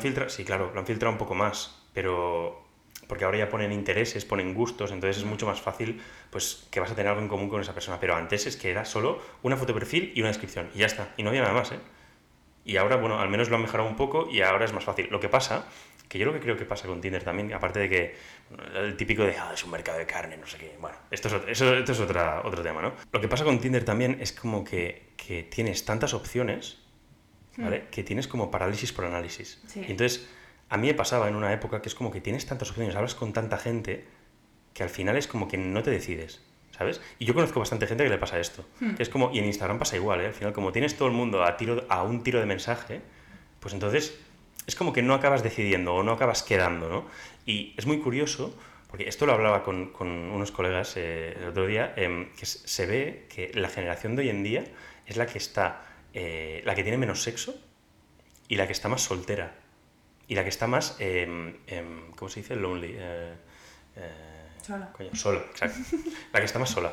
filtrado, 0.00 0.28
sí, 0.28 0.44
claro, 0.44 0.70
lo 0.72 0.78
han 0.78 0.86
filtrado 0.86 1.10
un 1.10 1.18
poco 1.18 1.34
más, 1.34 1.82
pero 1.92 2.64
porque 3.08 3.24
ahora 3.24 3.38
ya 3.38 3.48
ponen 3.48 3.72
intereses, 3.72 4.24
ponen 4.24 4.54
gustos, 4.54 4.92
entonces 4.92 5.16
es 5.16 5.24
mucho 5.24 5.44
más 5.44 5.60
fácil 5.60 6.00
pues 6.30 6.68
que 6.70 6.78
vas 6.78 6.92
a 6.92 6.94
tener 6.94 7.08
algo 7.08 7.22
en 7.22 7.26
común 7.26 7.48
con 7.48 7.60
esa 7.60 7.74
persona, 7.74 7.98
pero 7.98 8.14
antes 8.14 8.46
es 8.46 8.56
que 8.56 8.70
era 8.70 8.84
solo 8.84 9.20
una 9.42 9.56
foto 9.56 9.72
de 9.72 9.80
perfil 9.80 10.12
y 10.14 10.20
una 10.20 10.28
descripción 10.28 10.70
y 10.72 10.78
ya 10.78 10.86
está, 10.86 11.14
y 11.16 11.24
no 11.24 11.30
había 11.30 11.42
nada 11.42 11.54
más, 11.54 11.72
¿eh? 11.72 11.80
Y 12.64 12.76
ahora, 12.76 12.94
bueno, 12.94 13.18
al 13.18 13.28
menos 13.28 13.48
lo 13.48 13.56
han 13.56 13.62
mejorado 13.62 13.88
un 13.88 13.96
poco 13.96 14.28
y 14.30 14.42
ahora 14.42 14.66
es 14.66 14.72
más 14.72 14.84
fácil. 14.84 15.08
Lo 15.10 15.18
que 15.18 15.28
pasa, 15.28 15.66
que 16.08 16.18
yo 16.18 16.26
lo 16.26 16.34
que 16.34 16.40
creo 16.40 16.56
que 16.56 16.66
pasa 16.66 16.86
con 16.86 17.00
Tinder 17.00 17.24
también, 17.24 17.52
aparte 17.54 17.80
de 17.80 17.88
que 17.88 18.14
el 18.76 18.96
típico 18.96 19.24
de, 19.24 19.36
ah, 19.36 19.50
es 19.52 19.64
un 19.64 19.70
mercado 19.70 19.98
de 19.98 20.06
carne, 20.06 20.36
no 20.36 20.46
sé 20.46 20.58
qué, 20.58 20.76
bueno, 20.78 20.96
esto 21.10 21.28
es, 21.28 21.34
eso, 21.48 21.74
esto 21.74 21.92
es 21.92 21.98
otra, 22.00 22.42
otro 22.44 22.62
tema, 22.62 22.82
¿no? 22.82 22.92
Lo 23.10 23.20
que 23.20 23.26
pasa 23.26 23.42
con 23.42 23.58
Tinder 23.58 23.84
también 23.84 24.18
es 24.20 24.32
como 24.32 24.62
que, 24.62 25.14
que 25.16 25.42
tienes 25.42 25.84
tantas 25.86 26.14
opciones, 26.14 26.78
¿vale? 27.58 27.86
Que 27.90 28.02
tienes 28.02 28.28
como 28.28 28.50
parálisis 28.50 28.92
por 28.92 29.04
análisis. 29.04 29.60
Sí. 29.66 29.80
Y 29.86 29.90
entonces, 29.90 30.28
a 30.68 30.76
mí 30.76 30.86
me 30.86 30.94
pasaba 30.94 31.28
en 31.28 31.34
una 31.34 31.52
época 31.52 31.82
que 31.82 31.88
es 31.88 31.94
como 31.94 32.10
que 32.10 32.20
tienes 32.20 32.46
tantas 32.46 32.70
opciones, 32.70 32.94
hablas 32.96 33.14
con 33.14 33.32
tanta 33.32 33.58
gente, 33.58 34.06
que 34.74 34.82
al 34.82 34.88
final 34.88 35.16
es 35.16 35.26
como 35.26 35.48
que 35.48 35.58
no 35.58 35.82
te 35.82 35.90
decides. 35.90 36.42
¿Sabes? 36.70 37.00
Y 37.18 37.24
yo 37.24 37.34
conozco 37.34 37.58
bastante 37.58 37.88
gente 37.88 38.04
que 38.04 38.10
le 38.10 38.18
pasa 38.18 38.38
esto. 38.38 38.64
Hmm. 38.78 38.94
Que 38.94 39.02
es 39.02 39.08
como, 39.08 39.32
y 39.32 39.40
en 39.40 39.46
Instagram 39.46 39.80
pasa 39.80 39.96
igual, 39.96 40.20
¿eh? 40.20 40.26
Al 40.26 40.34
final, 40.34 40.52
como 40.52 40.70
tienes 40.70 40.96
todo 40.96 41.08
el 41.08 41.14
mundo 41.14 41.42
a, 41.42 41.56
tiro, 41.56 41.84
a 41.88 42.04
un 42.04 42.22
tiro 42.22 42.38
de 42.38 42.46
mensaje, 42.46 43.00
pues 43.58 43.74
entonces 43.74 44.16
es 44.68 44.76
como 44.76 44.92
que 44.92 45.02
no 45.02 45.14
acabas 45.14 45.42
decidiendo 45.42 45.94
o 45.94 46.02
no 46.04 46.12
acabas 46.12 46.44
quedando, 46.44 46.88
¿no? 46.88 47.06
Y 47.46 47.74
es 47.76 47.86
muy 47.86 47.98
curioso, 47.98 48.54
porque 48.88 49.08
esto 49.08 49.26
lo 49.26 49.32
hablaba 49.32 49.64
con, 49.64 49.90
con 49.92 50.08
unos 50.08 50.52
colegas 50.52 50.94
eh, 50.96 51.36
el 51.38 51.48
otro 51.48 51.66
día, 51.66 51.94
em, 51.96 52.32
que 52.34 52.46
se 52.46 52.86
ve 52.86 53.26
que 53.34 53.50
la 53.54 53.68
generación 53.70 54.14
de 54.14 54.22
hoy 54.22 54.28
en 54.28 54.42
día 54.42 54.64
es 55.06 55.16
la 55.16 55.26
que 55.26 55.38
está, 55.38 55.82
eh, 56.20 56.62
la 56.64 56.74
que 56.74 56.82
tiene 56.82 56.98
menos 56.98 57.22
sexo 57.22 57.54
y 58.48 58.56
la 58.56 58.66
que 58.66 58.72
está 58.72 58.88
más 58.88 59.02
soltera. 59.02 59.54
Y 60.26 60.34
la 60.34 60.42
que 60.42 60.48
está 60.48 60.66
más, 60.66 60.96
em, 60.98 61.54
¿cómo 62.16 62.28
se 62.28 62.40
dice? 62.40 62.56
Lonely. 62.56 62.94
eh, 62.98 63.34
eh, 63.94 64.12
Sola. 64.60 64.92
Coño, 64.92 65.14
sola, 65.14 65.38
exacto. 65.50 65.78
La 66.32 66.40
que 66.40 66.44
está 66.44 66.58
más 66.58 66.70
sola. 66.70 66.92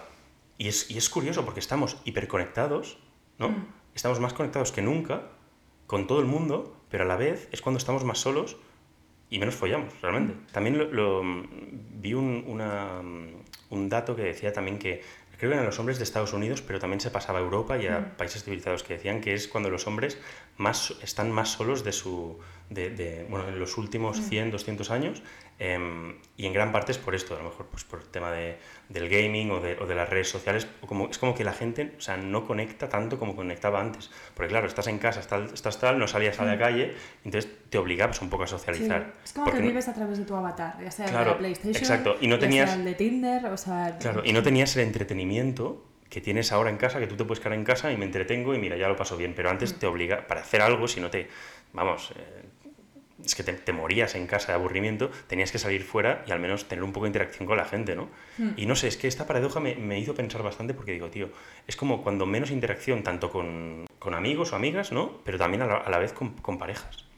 Y 0.57 0.67
es, 0.69 0.89
y 0.89 0.97
es 0.97 1.09
curioso 1.09 1.43
porque 1.43 1.59
estamos 1.59 1.97
hiperconectados, 2.05 2.99
¿no? 3.37 3.49
Mm. 3.49 3.67
Estamos 3.95 4.19
más 4.19 4.33
conectados 4.33 4.71
que 4.71 4.81
nunca 4.81 5.23
con 5.87 6.07
todo 6.07 6.19
el 6.19 6.25
mundo, 6.25 6.77
pero 6.89 7.03
a 7.03 7.07
la 7.07 7.17
vez 7.17 7.49
es 7.51 7.61
cuando 7.61 7.79
estamos 7.79 8.05
más 8.05 8.19
solos 8.19 8.55
y 9.29 9.39
menos 9.39 9.55
follamos, 9.55 9.99
realmente. 10.01 10.35
También 10.53 10.77
lo, 10.77 10.85
lo, 10.85 11.23
mm, 11.23 11.99
vi 11.99 12.13
un, 12.13 12.45
una, 12.47 13.01
mm, 13.01 13.43
un 13.71 13.89
dato 13.89 14.15
que 14.15 14.21
decía 14.21 14.53
también 14.53 14.77
que, 14.79 15.01
creo 15.37 15.49
que 15.51 15.55
eran 15.55 15.65
los 15.65 15.79
hombres 15.79 15.97
de 15.97 16.03
Estados 16.03 16.33
Unidos, 16.33 16.61
pero 16.61 16.79
también 16.79 16.99
se 17.01 17.11
pasaba 17.11 17.39
a 17.39 17.41
Europa 17.41 17.77
y 17.77 17.87
a 17.87 17.99
Mm. 17.99 18.17
países 18.17 18.43
civilizados, 18.43 18.83
que 18.83 18.93
decían 18.95 19.21
que 19.21 19.33
es 19.33 19.47
cuando 19.47 19.69
los 19.69 19.87
hombres 19.87 20.17
más, 20.57 20.93
están 21.01 21.31
más 21.31 21.49
solos 21.49 21.83
de 21.83 21.91
su... 21.91 22.39
De, 22.67 22.89
de, 22.89 23.27
bueno, 23.29 23.47
en 23.47 23.59
los 23.59 23.77
últimos 23.77 24.19
100, 24.19 24.49
200 24.49 24.89
años, 24.89 25.21
em, 25.59 26.15
y 26.35 26.47
en 26.47 26.53
gran 26.53 26.71
parte 26.71 26.91
es 26.93 26.97
por 26.97 27.13
esto, 27.13 27.35
a 27.35 27.37
lo 27.37 27.43
mejor 27.43 27.67
pues 27.67 27.83
por 27.83 27.99
el 27.99 28.07
tema 28.07 28.31
de, 28.31 28.57
del 28.89 29.07
gaming 29.07 29.51
o 29.51 29.59
de, 29.59 29.77
o 29.77 29.85
de 29.85 29.93
las 29.93 30.09
redes 30.09 30.29
sociales, 30.29 30.65
como, 30.87 31.07
es 31.07 31.19
como 31.19 31.35
que 31.35 31.43
la 31.43 31.53
gente 31.53 31.93
o 31.95 32.01
sea, 32.01 32.17
no 32.17 32.47
conecta 32.47 32.89
tanto 32.89 33.19
como 33.19 33.35
conectaba 33.35 33.79
antes, 33.79 34.09
porque 34.33 34.49
claro, 34.49 34.65
estás 34.65 34.87
en 34.87 34.97
casa, 34.97 35.19
estás, 35.19 35.53
estás 35.53 35.79
tal, 35.79 35.99
no 35.99 36.07
salías 36.07 36.39
a 36.39 36.45
la 36.45 36.57
calle, 36.57 36.95
entonces 37.23 37.51
te 37.69 37.77
obligabas 37.77 38.19
un 38.23 38.31
poco 38.31 38.45
a 38.45 38.47
Sí, 38.47 38.53
socializar. 38.53 39.13
Es 39.23 39.33
como 39.33 39.51
que 39.51 39.59
no- 39.59 39.67
vives 39.67 39.87
a 39.87 39.93
través 39.93 40.17
de 40.17 40.25
tu 40.25 40.33
avatar, 40.35 40.77
ya 40.83 40.89
sea 40.89 41.05
el 41.05 41.11
de 41.11 41.15
Claro, 41.17 41.31
la 41.33 41.37
PlayStation, 41.37 41.75
exacto, 41.83 42.17
y 42.19 42.25
no 42.27 42.37
ya 42.37 42.41
tenías- 42.41 42.69
sea 42.71 42.79
el 42.79 42.85
de 42.85 42.93
Tinder, 42.95 43.45
o 43.45 43.57
sea... 43.57 43.95
Claro, 43.99 44.23
y 44.25 44.33
no 44.33 44.41
tenías 44.41 44.75
el 44.75 44.81
entretenimiento 44.87 45.85
que 46.15 46.21
tienes 46.21 46.53
ahora 46.53 46.69
en 46.69 46.77
casa, 46.77 46.97
que 47.01 47.07
tú 47.07 47.17
te 47.17 47.25
puedes 47.25 47.41
quedar 47.41 47.57
en 47.57 47.65
casa 47.65 47.91
y 47.91 47.97
me 47.97 48.05
entretengo 48.05 48.55
y 48.55 48.57
mira, 48.57 48.77
ya 48.77 48.87
lo 48.87 48.95
paso 48.95 49.17
bien, 49.17 49.33
pero 49.35 49.49
antes 49.49 49.77
te 49.77 49.85
obliga, 49.85 50.27
para 50.27 50.39
hacer 50.39 50.61
algo, 50.61 50.87
si 50.87 51.01
no 51.01 51.09
te, 51.09 51.27
vamos, 51.73 52.13
eh, 52.15 52.45
es 53.25 53.35
que 53.35 53.43
te, 53.43 53.51
te 53.51 53.73
morías 53.73 54.15
en 54.15 54.25
casa 54.25 54.53
de 54.53 54.53
aburrimiento, 54.53 55.11
tenías 55.27 55.51
que 55.51 55.59
salir 55.59 55.83
fuera 55.83 56.23
y 56.25 56.31
al 56.31 56.39
menos 56.39 56.69
tener 56.69 56.85
un 56.85 56.93
poco 56.93 57.03
de 57.03 57.09
interacción 57.09 57.45
con 57.45 57.57
la 57.57 57.65
gente, 57.65 57.97
¿no? 57.97 58.07
Hmm. 58.37 58.51
Y 58.55 58.65
no 58.65 58.77
sé, 58.77 58.87
es 58.87 58.95
que 58.95 59.09
esta 59.09 59.27
paradoja 59.27 59.59
me, 59.59 59.75
me 59.75 59.99
hizo 59.99 60.15
pensar 60.15 60.41
bastante 60.41 60.73
porque 60.73 60.93
digo, 60.93 61.09
tío, 61.09 61.31
es 61.67 61.75
como 61.75 62.01
cuando 62.01 62.25
menos 62.25 62.49
interacción, 62.49 63.03
tanto 63.03 63.29
con, 63.29 63.85
con 63.99 64.13
amigos 64.13 64.53
o 64.53 64.55
amigas, 64.55 64.93
¿no? 64.93 65.19
Pero 65.25 65.37
también 65.37 65.63
a 65.63 65.65
la, 65.65 65.75
a 65.79 65.89
la 65.89 65.97
vez 65.97 66.13
con, 66.13 66.29
con 66.35 66.57
parejas, 66.57 67.09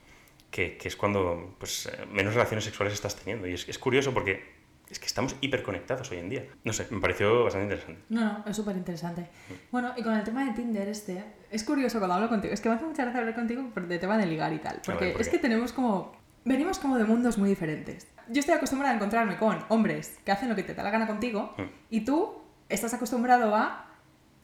que, 0.49 0.75
que 0.75 0.87
es 0.87 0.95
cuando 0.95 1.53
pues, 1.59 1.85
eh, 1.85 2.05
menos 2.11 2.33
relaciones 2.33 2.63
sexuales 2.63 2.95
estás 2.95 3.15
teniendo. 3.15 3.47
Y 3.47 3.53
es, 3.53 3.69
es 3.69 3.77
curioso 3.77 4.11
porque 4.11 4.57
es 4.89 4.99
que 4.99 5.05
estamos 5.05 5.35
hiperconectados 5.41 6.09
hoy 6.11 6.19
en 6.19 6.29
día. 6.29 6.45
No 6.63 6.73
sé, 6.73 6.87
me 6.89 6.99
pareció 7.01 7.43
bastante 7.43 7.65
interesante. 7.65 8.01
No, 8.09 8.39
no, 8.39 8.43
es 8.45 8.55
súper 8.55 8.75
interesante. 8.77 9.27
Bueno, 9.71 9.93
y 9.97 10.03
con 10.03 10.13
el 10.13 10.23
tema 10.23 10.45
de 10.45 10.51
Tinder 10.53 10.87
este, 10.87 11.23
es 11.51 11.63
curioso 11.63 11.97
cuando 11.99 12.15
hablo 12.15 12.29
contigo, 12.29 12.53
es 12.53 12.61
que 12.61 12.69
me 12.69 12.75
hace 12.75 12.85
mucha 12.85 13.03
gracia 13.03 13.19
hablar 13.19 13.35
contigo 13.35 13.69
de 13.75 13.99
tema 13.99 14.17
de 14.17 14.25
ligar 14.25 14.53
y 14.53 14.59
tal, 14.59 14.81
porque 14.85 15.05
ver, 15.05 15.13
¿por 15.13 15.21
es 15.21 15.29
que 15.29 15.39
tenemos 15.39 15.73
como, 15.73 16.15
venimos 16.45 16.79
como 16.79 16.97
de 16.97 17.03
mundos 17.05 17.37
muy 17.37 17.49
diferentes. 17.49 18.07
Yo 18.29 18.39
estoy 18.39 18.55
acostumbrada 18.55 18.93
a 18.93 18.95
encontrarme 18.95 19.37
con 19.37 19.57
hombres 19.69 20.19
que 20.25 20.31
hacen 20.31 20.49
lo 20.49 20.55
que 20.55 20.63
te 20.63 20.73
da 20.73 20.83
la 20.83 20.91
gana 20.91 21.07
contigo 21.07 21.53
Mm. 21.57 21.63
y 21.89 22.01
tú 22.01 22.41
estás 22.69 22.93
acostumbrado 22.93 23.55
a 23.55 23.85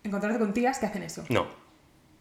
encontrarte 0.03 0.39
con 0.39 0.53
tías 0.53 0.79
que 0.79 0.85
hacen 0.85 1.03
eso. 1.03 1.23
No, 1.29 1.47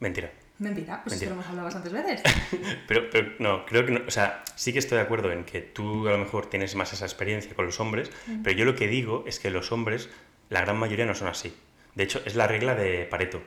mentira. 0.00 0.30
Mentira, 0.62 1.02
pues 1.02 1.12
Mentira. 1.14 1.30
lo 1.30 1.34
hemos 1.34 1.46
hablado 1.46 1.64
bastantes 1.66 1.92
veces. 1.92 2.22
Pero, 2.88 3.10
pero 3.10 3.32
no, 3.38 3.64
creo 3.66 3.84
que 3.86 3.92
no. 3.92 4.00
O 4.06 4.10
sea, 4.10 4.44
sí 4.54 4.72
que 4.72 4.78
estoy 4.78 4.96
de 4.98 5.02
acuerdo 5.04 5.32
en 5.32 5.44
que 5.44 5.60
tú 5.60 6.06
a 6.08 6.12
lo 6.12 6.18
mejor 6.18 6.46
tienes 6.46 6.74
más 6.76 6.92
esa 6.92 7.04
experiencia 7.04 7.54
con 7.54 7.66
los 7.66 7.80
hombres, 7.80 8.10
pero 8.44 8.56
yo 8.56 8.64
lo 8.64 8.74
que 8.74 8.86
digo 8.86 9.24
es 9.26 9.40
que 9.40 9.50
los 9.50 9.72
hombres, 9.72 10.08
la 10.50 10.60
gran 10.60 10.76
mayoría 10.78 11.06
no 11.06 11.14
son 11.14 11.28
así. 11.28 11.54
De 11.94 12.04
hecho, 12.04 12.20
es 12.24 12.34
la 12.36 12.46
regla 12.46 12.74
de 12.74 13.04
Pareto. 13.06 13.42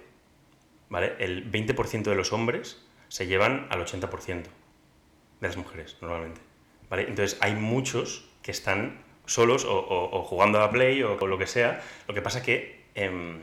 ¿Vale? 0.90 1.14
El 1.20 1.50
20% 1.52 2.04
de 2.04 2.16
los 2.16 2.34
hombres 2.34 2.84
se 3.08 3.28
llevan 3.28 3.68
al 3.70 3.84
80% 3.86 4.44
de 4.44 5.48
las 5.48 5.58
mujeres, 5.58 5.98
normalmente. 6.02 6.42
¿Vale? 6.90 7.04
Entonces, 7.08 7.38
hay 7.42 7.56
muchos 7.56 8.30
que 8.42 8.52
están 8.52 9.00
solos 9.26 9.66
o, 9.66 9.74
o- 9.80 10.20
o 10.20 10.24
jugando 10.24 10.58
a 10.60 10.62
la 10.62 10.72
Play 10.72 11.02
o, 11.04 11.18
o 11.20 11.28
lo 11.28 11.38
que 11.38 11.48
sea. 11.48 11.82
Lo 12.08 12.14
que 12.14 12.22
pasa 12.22 12.44
que 12.44 12.86
em, 12.96 13.40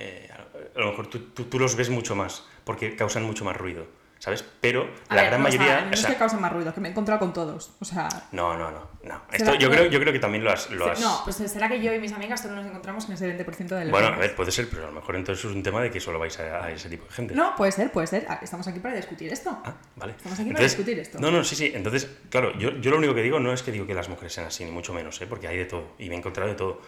eh, 0.00 0.28
a 0.76 0.78
lo 0.80 0.86
mejor 0.90 1.06
tú, 1.08 1.18
tú- 1.34 1.44
tú 1.44 1.58
los 1.58 1.76
ves 1.76 1.90
mucho 1.90 2.14
más 2.14 2.44
porque 2.64 2.96
causan 2.96 3.22
mucho 3.24 3.44
más 3.44 3.56
ruido, 3.56 3.86
¿sabes? 4.18 4.44
Pero 4.60 4.88
A 5.08 5.14
la 5.14 5.22
ver, 5.22 5.30
gran 5.30 5.42
no, 5.42 5.48
o 5.48 5.50
sea, 5.50 5.60
mayoría... 5.60 5.84
no 5.86 5.92
o 5.92 5.96
sea, 5.96 6.08
es 6.10 6.14
que 6.14 6.18
causen 6.18 6.40
más 6.40 6.52
ruido, 6.52 6.72
que 6.74 6.80
me 6.80 6.88
he 6.88 6.90
encontrado 6.90 7.18
con 7.18 7.32
todos. 7.32 7.72
O 7.80 7.84
sea, 7.84 8.08
no, 8.32 8.56
no, 8.56 8.70
no. 8.70 8.88
no. 9.02 9.22
Esto, 9.32 9.54
yo, 9.54 9.68
no- 9.68 9.74
creo, 9.74 9.86
yo 9.90 9.98
creo 10.00 10.12
que 10.12 10.18
también 10.18 10.44
lo 10.44 10.50
has... 10.52 10.70
lo 10.70 10.90
has- 10.90 11.00
no, 11.00 11.20
pues 11.24 11.36
será 11.36 11.68
que 11.68 11.80
yo 11.82 11.92
y 11.94 11.98
mis 11.98 12.12
amigas 12.12 12.40
solo 12.42 12.54
nos 12.56 12.66
encontramos 12.66 13.06
con 13.06 13.14
ese 13.14 13.26
20% 13.36 13.66
de 13.68 13.84
los 13.86 13.90
bueno, 13.90 14.08
a 14.08 14.16
ver, 14.16 14.34
puede 14.36 14.52
ser, 14.52 14.68
pero 14.68 14.84
a 14.84 14.86
lo 14.86 14.92
mejor 14.92 15.16
entonces 15.16 15.44
es 15.44 15.50
un 15.50 15.62
tema 15.62 15.80
de 15.82 15.90
que 15.90 15.98
solo 16.00 16.18
vais 16.18 16.38
a, 16.38 16.64
a 16.64 16.70
ese 16.70 16.88
tipo 16.90 17.06
de 17.06 17.12
gente. 17.12 17.34
No, 17.34 17.56
puede 17.56 17.72
ser, 17.72 17.90
puede 17.90 18.06
ser. 18.06 18.26
Estamos 18.42 18.66
aquí 18.68 18.78
para 18.78 18.94
discutir 18.94 19.32
esto. 19.32 19.58
Ah, 19.64 19.74
vale. 19.96 20.12
Estamos 20.16 20.38
aquí 20.38 20.50
para 20.52 20.64
discutir 20.64 20.98
esto. 20.98 21.18
No, 21.18 21.30
no, 21.30 21.42
sí, 21.42 21.56
sí. 21.56 21.72
Entonces, 21.74 22.08
claro, 22.28 22.56
yo, 22.58 22.70
yo 22.78 22.90
lo 22.90 22.98
único 22.98 23.14
que 23.14 23.22
digo 23.22 23.40
no 23.40 23.52
es 23.52 23.62
que 23.62 23.72
digo 23.72 23.86
que 23.86 23.94
las 23.94 24.08
mujeres 24.08 24.32
sean 24.34 24.46
así, 24.46 24.64
ni 24.64 24.70
mucho 24.70 24.92
menos, 24.92 25.20
¿eh? 25.22 25.26
porque 25.26 25.48
hay 25.48 25.56
de 25.56 25.64
todo. 25.64 25.94
Y 25.98 26.08
me 26.08 26.14
he 26.14 26.18
encontrado 26.18 26.48
de 26.50 26.56
todo. 26.56 26.80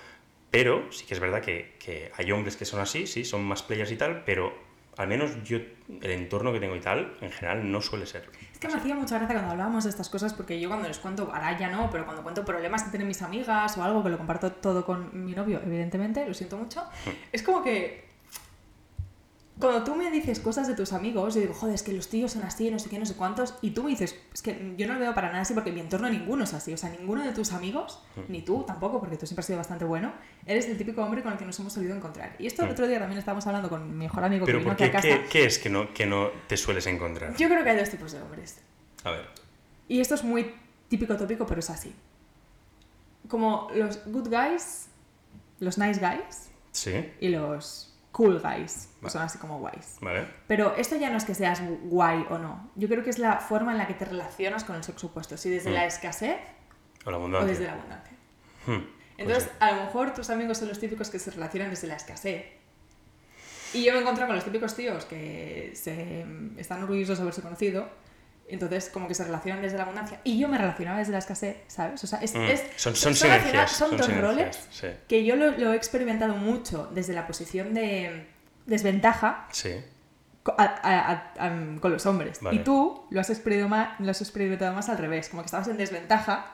Pero 0.52 0.92
sí 0.92 1.06
que 1.06 1.14
es 1.14 1.20
verdad 1.20 1.40
que, 1.40 1.76
que 1.80 2.12
hay 2.16 2.30
hombres 2.30 2.56
que 2.56 2.64
son 2.64 2.78
así, 2.78 3.08
sí, 3.08 3.24
son 3.24 3.42
más 3.42 3.62
players 3.62 3.90
y 3.90 3.96
tal, 3.96 4.22
pero 4.24 4.52
al 4.98 5.08
menos 5.08 5.42
yo, 5.44 5.56
el 6.02 6.10
entorno 6.10 6.52
que 6.52 6.60
tengo 6.60 6.76
y 6.76 6.80
tal, 6.80 7.16
en 7.22 7.30
general 7.30 7.72
no 7.72 7.80
suele 7.80 8.04
ser. 8.04 8.28
Es 8.52 8.58
que 8.58 8.68
me 8.68 8.74
hacía 8.74 8.94
mucha 8.94 9.16
gracia 9.16 9.34
cuando 9.34 9.52
hablábamos 9.52 9.84
de 9.84 9.90
estas 9.90 10.10
cosas, 10.10 10.34
porque 10.34 10.60
yo 10.60 10.68
cuando 10.68 10.88
les 10.88 10.98
cuento, 10.98 11.30
ahora 11.32 11.58
ya 11.58 11.70
no, 11.70 11.88
pero 11.90 12.04
cuando 12.04 12.22
cuento 12.22 12.44
problemas 12.44 12.82
que 12.82 12.90
tienen 12.90 13.08
mis 13.08 13.22
amigas 13.22 13.76
o 13.78 13.82
algo 13.82 14.02
que 14.02 14.10
lo 14.10 14.18
comparto 14.18 14.52
todo 14.52 14.84
con 14.84 15.24
mi 15.24 15.32
novio, 15.32 15.60
evidentemente, 15.64 16.26
lo 16.26 16.34
siento 16.34 16.58
mucho, 16.58 16.84
es 17.32 17.42
como 17.42 17.62
que 17.62 18.11
cuando 19.58 19.84
tú 19.84 19.94
me 19.94 20.10
dices 20.10 20.40
cosas 20.40 20.66
de 20.66 20.74
tus 20.74 20.92
amigos, 20.92 21.34
yo 21.34 21.40
digo, 21.40 21.54
joder, 21.54 21.74
es 21.74 21.82
que 21.82 21.92
los 21.92 22.08
tíos 22.08 22.32
son 22.32 22.42
así, 22.42 22.70
no 22.70 22.78
sé 22.78 22.88
qué, 22.88 22.98
no 22.98 23.06
sé 23.06 23.14
cuántos, 23.14 23.54
y 23.60 23.70
tú 23.70 23.82
me 23.84 23.90
dices, 23.90 24.16
es 24.32 24.42
que 24.42 24.74
yo 24.76 24.86
no 24.86 24.94
lo 24.94 25.00
veo 25.00 25.14
para 25.14 25.28
nada 25.28 25.42
así 25.42 25.54
porque 25.54 25.68
en 25.68 25.76
mi 25.76 25.80
entorno 25.82 26.08
ninguno 26.08 26.44
es 26.44 26.54
así, 26.54 26.72
o 26.72 26.76
sea, 26.76 26.90
ninguno 26.90 27.22
de 27.22 27.32
tus 27.32 27.52
amigos, 27.52 28.00
ni 28.28 28.42
tú 28.42 28.64
tampoco, 28.66 28.98
porque 28.98 29.16
tú 29.16 29.26
siempre 29.26 29.40
has 29.40 29.46
sido 29.46 29.58
bastante 29.58 29.84
bueno, 29.84 30.12
eres 30.46 30.66
el 30.66 30.78
típico 30.78 31.02
hombre 31.02 31.22
con 31.22 31.32
el 31.32 31.38
que 31.38 31.44
nos 31.44 31.58
hemos 31.60 31.72
solido 31.72 31.94
encontrar. 31.94 32.34
Y 32.38 32.46
esto 32.46 32.64
el 32.64 32.70
otro 32.70 32.88
día 32.88 32.98
también 32.98 33.18
estábamos 33.18 33.46
hablando 33.46 33.68
con 33.68 33.86
mi 33.88 33.94
mejor 33.94 34.24
amigo 34.24 34.46
que 34.46 34.52
Pero 34.52 34.58
vino 34.60 34.70
¿por 34.70 34.74
aquí 34.74 34.84
a 34.84 34.86
qué, 34.86 34.92
casa. 34.92 35.22
qué, 35.22 35.28
qué 35.28 35.44
es 35.44 35.58
que 35.58 35.68
no, 35.68 35.92
que 35.92 36.06
no 36.06 36.30
te 36.48 36.56
sueles 36.56 36.86
encontrar? 36.86 37.36
Yo 37.36 37.48
creo 37.48 37.62
que 37.62 37.70
hay 37.70 37.78
dos 37.78 37.90
tipos 37.90 38.10
de 38.12 38.22
hombres. 38.22 38.58
A 39.04 39.10
ver. 39.10 39.26
Y 39.86 40.00
esto 40.00 40.14
es 40.14 40.24
muy 40.24 40.54
típico 40.88 41.16
tópico, 41.16 41.46
pero 41.46 41.60
es 41.60 41.70
así. 41.70 41.94
Como 43.28 43.68
los 43.74 44.04
good 44.06 44.28
guys, 44.28 44.88
los 45.60 45.78
nice 45.78 46.00
guys 46.00 46.50
Sí, 46.72 46.92
y 47.20 47.28
los 47.28 47.91
cool 48.12 48.40
guys, 48.40 48.88
que 49.00 49.06
Va. 49.06 49.10
son 49.10 49.22
así 49.22 49.38
como 49.38 49.58
guays. 49.58 49.96
vale. 50.00 50.26
Pero 50.46 50.74
esto 50.76 50.96
ya 50.96 51.10
no 51.10 51.16
es 51.16 51.24
que 51.24 51.34
seas 51.34 51.60
guay 51.84 52.26
o 52.30 52.38
no. 52.38 52.70
Yo 52.76 52.88
creo 52.88 53.02
que 53.02 53.10
es 53.10 53.18
la 53.18 53.38
forma 53.38 53.72
en 53.72 53.78
la 53.78 53.86
que 53.86 53.94
te 53.94 54.04
relacionas 54.04 54.64
con 54.64 54.76
el 54.76 54.84
sexo 54.84 55.08
opuesto. 55.08 55.36
Si 55.36 55.48
desde 55.50 55.70
Mm. 55.70 55.74
la 55.74 55.86
escasez 55.86 56.36
O 57.04 57.10
la 57.10 57.16
o 57.18 57.44
desde 57.46 57.64
la 57.66 57.72
abundancia. 57.72 58.16
Hmm, 58.66 58.82
Entonces, 59.18 59.50
a 59.60 59.72
lo 59.72 59.84
mejor 59.84 60.12
tus 60.14 60.30
amigos 60.30 60.58
son 60.58 60.68
los 60.68 60.78
típicos 60.78 61.10
que 61.10 61.18
se 61.18 61.30
relacionan 61.30 61.70
desde 61.70 61.86
la 61.88 61.96
escasez. 61.96 62.44
Y 63.74 63.84
yo 63.84 63.92
me 63.94 64.00
encuentro 64.00 64.26
con 64.26 64.36
los 64.36 64.44
típicos 64.44 64.74
tíos 64.76 65.04
que 65.06 65.72
se, 65.74 66.26
están 66.58 66.82
orgullosos 66.82 67.16
de 67.18 67.22
haberse 67.22 67.40
conocido. 67.42 67.88
Entonces, 68.48 68.90
como 68.90 69.08
que 69.08 69.14
se 69.14 69.24
relacionan 69.24 69.62
desde 69.62 69.76
la 69.78 69.84
abundancia. 69.84 70.20
Y 70.24 70.38
yo 70.38 70.46
me 70.48 70.58
relacionaba 70.58 70.98
desde 70.98 71.12
la 71.12 71.18
escesez, 71.18 71.56
¿sabes? 71.68 72.02
O 72.04 72.06
sea, 72.06 72.18
es, 72.20 72.34
Mm, 72.34 72.40
es- 72.42 72.60
son- 72.76 72.94
son 72.94 73.14
son, 73.14 73.14
son 73.14 73.30
dos 73.96 74.06
sinergias, 74.06 74.20
roles 74.20 74.68
sí. 74.70 74.88
que 75.08 75.24
yo 75.24 75.36
lo, 75.36 75.52
lo 75.52 75.72
he 75.72 75.76
experimentado 75.76 76.34
mucho 76.36 76.88
desde 76.92 77.14
la 77.14 77.26
posición 77.26 77.72
de 77.72 78.26
desventaja 78.66 79.46
Sí. 79.52 79.70
a- 80.58 80.62
a- 80.64 81.12
a- 81.38 81.46
am- 81.46 81.78
con 81.78 81.92
los 81.92 82.04
hombres. 82.06 82.40
Vale. 82.42 82.56
Y 82.56 82.64
tú 82.64 83.06
lo 83.10 83.20
has, 83.20 83.30
experimentado 83.30 83.68
más, 83.70 84.00
lo 84.00 84.10
has 84.10 84.20
experimentado 84.20 84.74
más 84.74 84.88
al 84.88 84.98
revés, 84.98 85.28
como 85.28 85.42
que 85.42 85.46
estabas 85.46 85.68
en 85.68 85.76
desventaja 85.78 86.46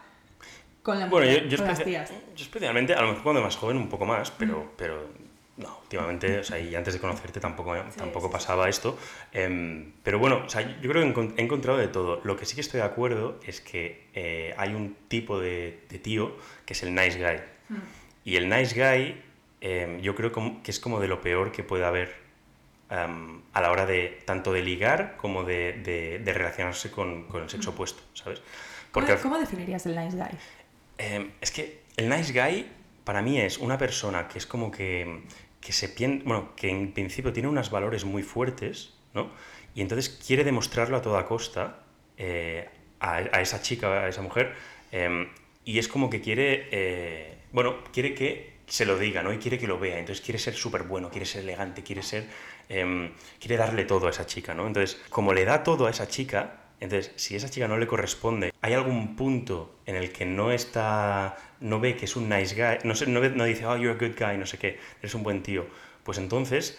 con 0.83 1.01
la 1.01 1.07
Bueno, 1.07 1.27
yo, 1.27 1.33
mujer, 1.33 1.49
yo, 1.49 1.57
con 1.59 1.67
las 1.67 1.79
especia- 1.81 2.05
tías. 2.05 2.21
yo 2.37 2.45
especialmente, 2.45 2.95
a 2.95 3.01
lo 3.03 3.09
mejor 3.09 3.23
cuando 3.25 3.43
más 3.43 3.57
joven 3.57 3.77
un 3.77 3.89
poco 3.89 4.05
más, 4.07 4.31
pero, 4.31 4.61
Mm. 4.61 4.69
pero 4.77 5.09
no, 5.59 5.79
últimamente, 5.83 6.39
o 6.39 6.45
sea, 6.45 6.59
y 6.59 6.75
antes 6.75 6.95
de 6.95 7.01
conocerte 7.01 7.41
tampoco, 7.41 7.75
tampoco 7.97 8.29
sí, 8.29 8.33
pasaba 8.33 8.69
esto. 8.69 8.97
Em, 9.33 9.93
pero 10.03 10.19
bueno, 10.19 10.43
o 10.47 10.49
sea, 10.49 10.63
yo 10.81 10.89
creo 10.91 11.03
que 11.15 11.21
he 11.37 11.43
encontrado 11.43 11.79
de 11.79 11.89
todo. 11.89 12.21
Lo 12.25 12.37
que 12.37 12.47
sí 12.47 12.55
que 12.55 12.61
estoy 12.63 12.79
de 12.81 12.87
acuerdo 12.87 13.39
es 13.47 13.61
que 13.61 14.07
eh, 14.15 14.55
hay 14.57 14.75
un 14.75 14.97
tipo 15.09 15.39
de, 15.41 15.81
de 15.91 15.99
tío 15.99 16.37
que 16.65 16.73
es 16.75 16.83
el 16.83 16.95
nice 16.95 17.19
guy. 17.19 17.41
Mm. 17.69 17.81
Y 18.25 18.37
el 18.37 18.49
nice 18.49 18.75
guy, 18.75 19.21
em, 19.61 20.01
yo 20.01 20.15
creo 20.15 20.33
que 20.33 20.71
es 20.71 20.79
como 20.81 21.01
de 21.01 21.09
lo 21.09 21.21
peor 21.21 21.51
que 21.53 21.63
puede 21.65 21.85
haber 21.85 22.15
em, 22.91 23.41
a 23.53 23.61
la 23.61 23.71
hora 23.71 23.85
de 23.85 24.23
tanto 24.25 24.53
de 24.53 24.63
ligar 24.63 25.17
como 25.17 25.45
de, 25.45 25.75
de- 25.83 26.19
de 26.21 26.33
relacionarse 26.33 26.91
con, 26.91 27.25
con 27.25 27.43
el 27.43 27.51
sexo 27.51 27.71
opuesto, 27.71 28.03
¿sabes? 28.15 28.41
Porque 28.93 29.13
¿Cómo, 29.17 29.23
cómo 29.35 29.39
definirías 29.39 29.85
el 29.87 29.97
nice 29.97 30.17
guy? 30.17 30.29
eh, 30.99 31.31
es 31.41 31.51
que 31.51 31.83
el 31.97 32.09
nice 32.09 32.33
guy 32.33 32.67
para 33.05 33.23
mí 33.23 33.41
es 33.41 33.59
una 33.59 33.77
persona 33.79 34.29
que 34.29 34.39
es 34.39 34.47
como 34.47 34.71
que, 34.71 35.23
que 35.61 35.73
se 35.73 35.89
piensa, 35.89 36.25
bueno, 36.27 36.55
que 36.57 36.69
en 36.71 36.93
principio 36.93 37.33
tiene 37.33 37.49
unos 37.49 37.71
valores 37.71 38.05
muy 38.05 38.23
fuertes, 38.23 38.95
¿no? 39.15 39.31
Y 39.75 39.81
entonces 39.81 40.09
quiere 40.09 40.45
demostrarlo 40.45 40.97
a 40.97 41.03
toda 41.03 41.27
costa 41.27 41.81
eh, 42.17 42.69
a, 43.01 43.17
a 43.17 43.41
esa 43.41 43.61
chica, 43.63 44.05
a 44.05 44.09
esa 44.09 44.23
mujer, 44.23 44.55
eh, 44.93 45.29
y 45.65 45.79
es 45.79 45.89
como 45.89 46.09
que 46.09 46.21
quiere, 46.21 46.69
eh, 46.71 47.39
bueno, 47.53 47.85
quiere 47.93 48.15
que 48.15 48.59
se 48.67 48.87
lo 48.87 48.99
diga, 48.99 49.23
¿no? 49.23 49.33
Y 49.33 49.39
quiere 49.39 49.59
que 49.59 49.67
lo 49.67 49.79
vea, 49.79 49.99
entonces 49.99 50.25
quiere 50.25 50.39
ser 50.39 50.55
súper 50.55 50.83
bueno, 50.83 51.11
quiere 51.11 51.27
ser 51.27 51.43
elegante, 51.43 51.83
quiere 51.83 52.03
ser, 52.03 52.27
eh, 52.69 53.13
quiere 53.39 53.57
darle 53.57 53.85
todo 53.85 54.07
a 54.07 54.11
esa 54.11 54.27
chica, 54.27 54.55
¿no? 54.55 54.67
Entonces, 54.67 55.01
como 55.11 55.33
le 55.33 55.45
da 55.45 55.63
todo 55.63 55.87
a 55.87 55.91
esa 55.91 56.09
chica, 56.09 56.68
entonces, 56.81 57.13
si 57.17 57.35
esa 57.37 57.49
chica 57.49 57.67
no 57.69 57.77
le 57.79 57.87
corresponde, 57.87 58.53
hay 58.61 58.73
algún 58.75 59.17
punto 59.17 59.79
en 59.87 59.97
el 59.97 60.13
que 60.13 60.25
no 60.27 60.53
está, 60.53 61.37
no 61.61 61.81
ve 61.81 61.97
que 61.97 62.05
es 62.05 62.17
un 62.17 62.29
nice 62.29 62.55
guy, 62.55 62.79
no, 62.89 62.95
sé, 62.95 63.07
no, 63.07 63.21
ve- 63.21 63.31
no 63.31 63.45
dice, 63.45 63.67
oh, 63.67 63.77
you're 63.77 63.93
a 63.93 63.95
good 64.09 64.17
guy, 64.19 64.37
no 64.39 64.47
sé 64.47 64.59
qué, 64.59 64.79
eres 65.01 65.15
un 65.15 65.23
buen 65.23 65.43
tío, 65.43 65.67
pues 66.05 66.19
entonces, 66.19 66.79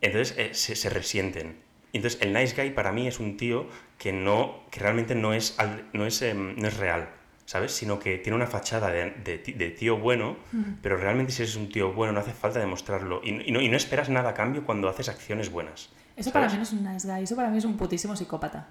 entonces 0.00 0.36
eh, 0.38 0.50
se, 0.54 0.76
se 0.76 0.88
resienten. 0.90 1.56
Entonces, 1.92 2.20
el 2.22 2.32
nice 2.32 2.54
guy 2.60 2.70
para 2.70 2.90
mí 2.92 3.06
es 3.06 3.20
un 3.20 3.36
tío 3.36 3.66
que, 3.98 4.12
no, 4.12 4.62
que 4.70 4.80
realmente 4.80 5.14
no 5.14 5.34
es, 5.34 5.56
no, 5.92 6.06
es, 6.06 6.22
em, 6.22 6.56
no 6.56 6.66
es 6.68 6.76
real, 6.78 7.10
¿sabes? 7.44 7.72
Sino 7.72 7.98
que 7.98 8.16
tiene 8.18 8.34
una 8.36 8.46
fachada 8.46 8.90
de, 8.90 9.10
de 9.10 9.38
ti- 9.38 9.52
de 9.52 9.70
tío 9.70 9.98
bueno, 9.98 10.36
pero 10.80 10.96
realmente 10.96 11.32
si 11.32 11.42
eres 11.42 11.54
un 11.56 11.68
tío 11.68 11.92
bueno 11.92 12.12
no 12.14 12.20
hace 12.20 12.32
falta 12.32 12.58
demostrarlo. 12.60 13.20
Y, 13.22 13.48
y 13.48 13.52
no, 13.52 13.60
y 13.60 13.68
no 13.68 13.76
esperas 13.76 14.08
nada 14.08 14.30
a 14.30 14.34
cambio 14.34 14.64
cuando 14.64 14.88
haces 14.88 15.08
acciones 15.10 15.50
buenas. 15.50 15.90
Eso 16.16 16.32
para 16.32 16.48
mí 16.48 16.56
no 16.56 16.62
es 16.62 16.72
un 16.72 16.82
nice 16.84 17.06
guy, 17.06 17.24
eso 17.24 17.36
para 17.36 17.50
mí 17.50 17.58
es 17.58 17.64
un 17.66 17.76
putísimo 17.76 18.16
psicópata. 18.16 18.68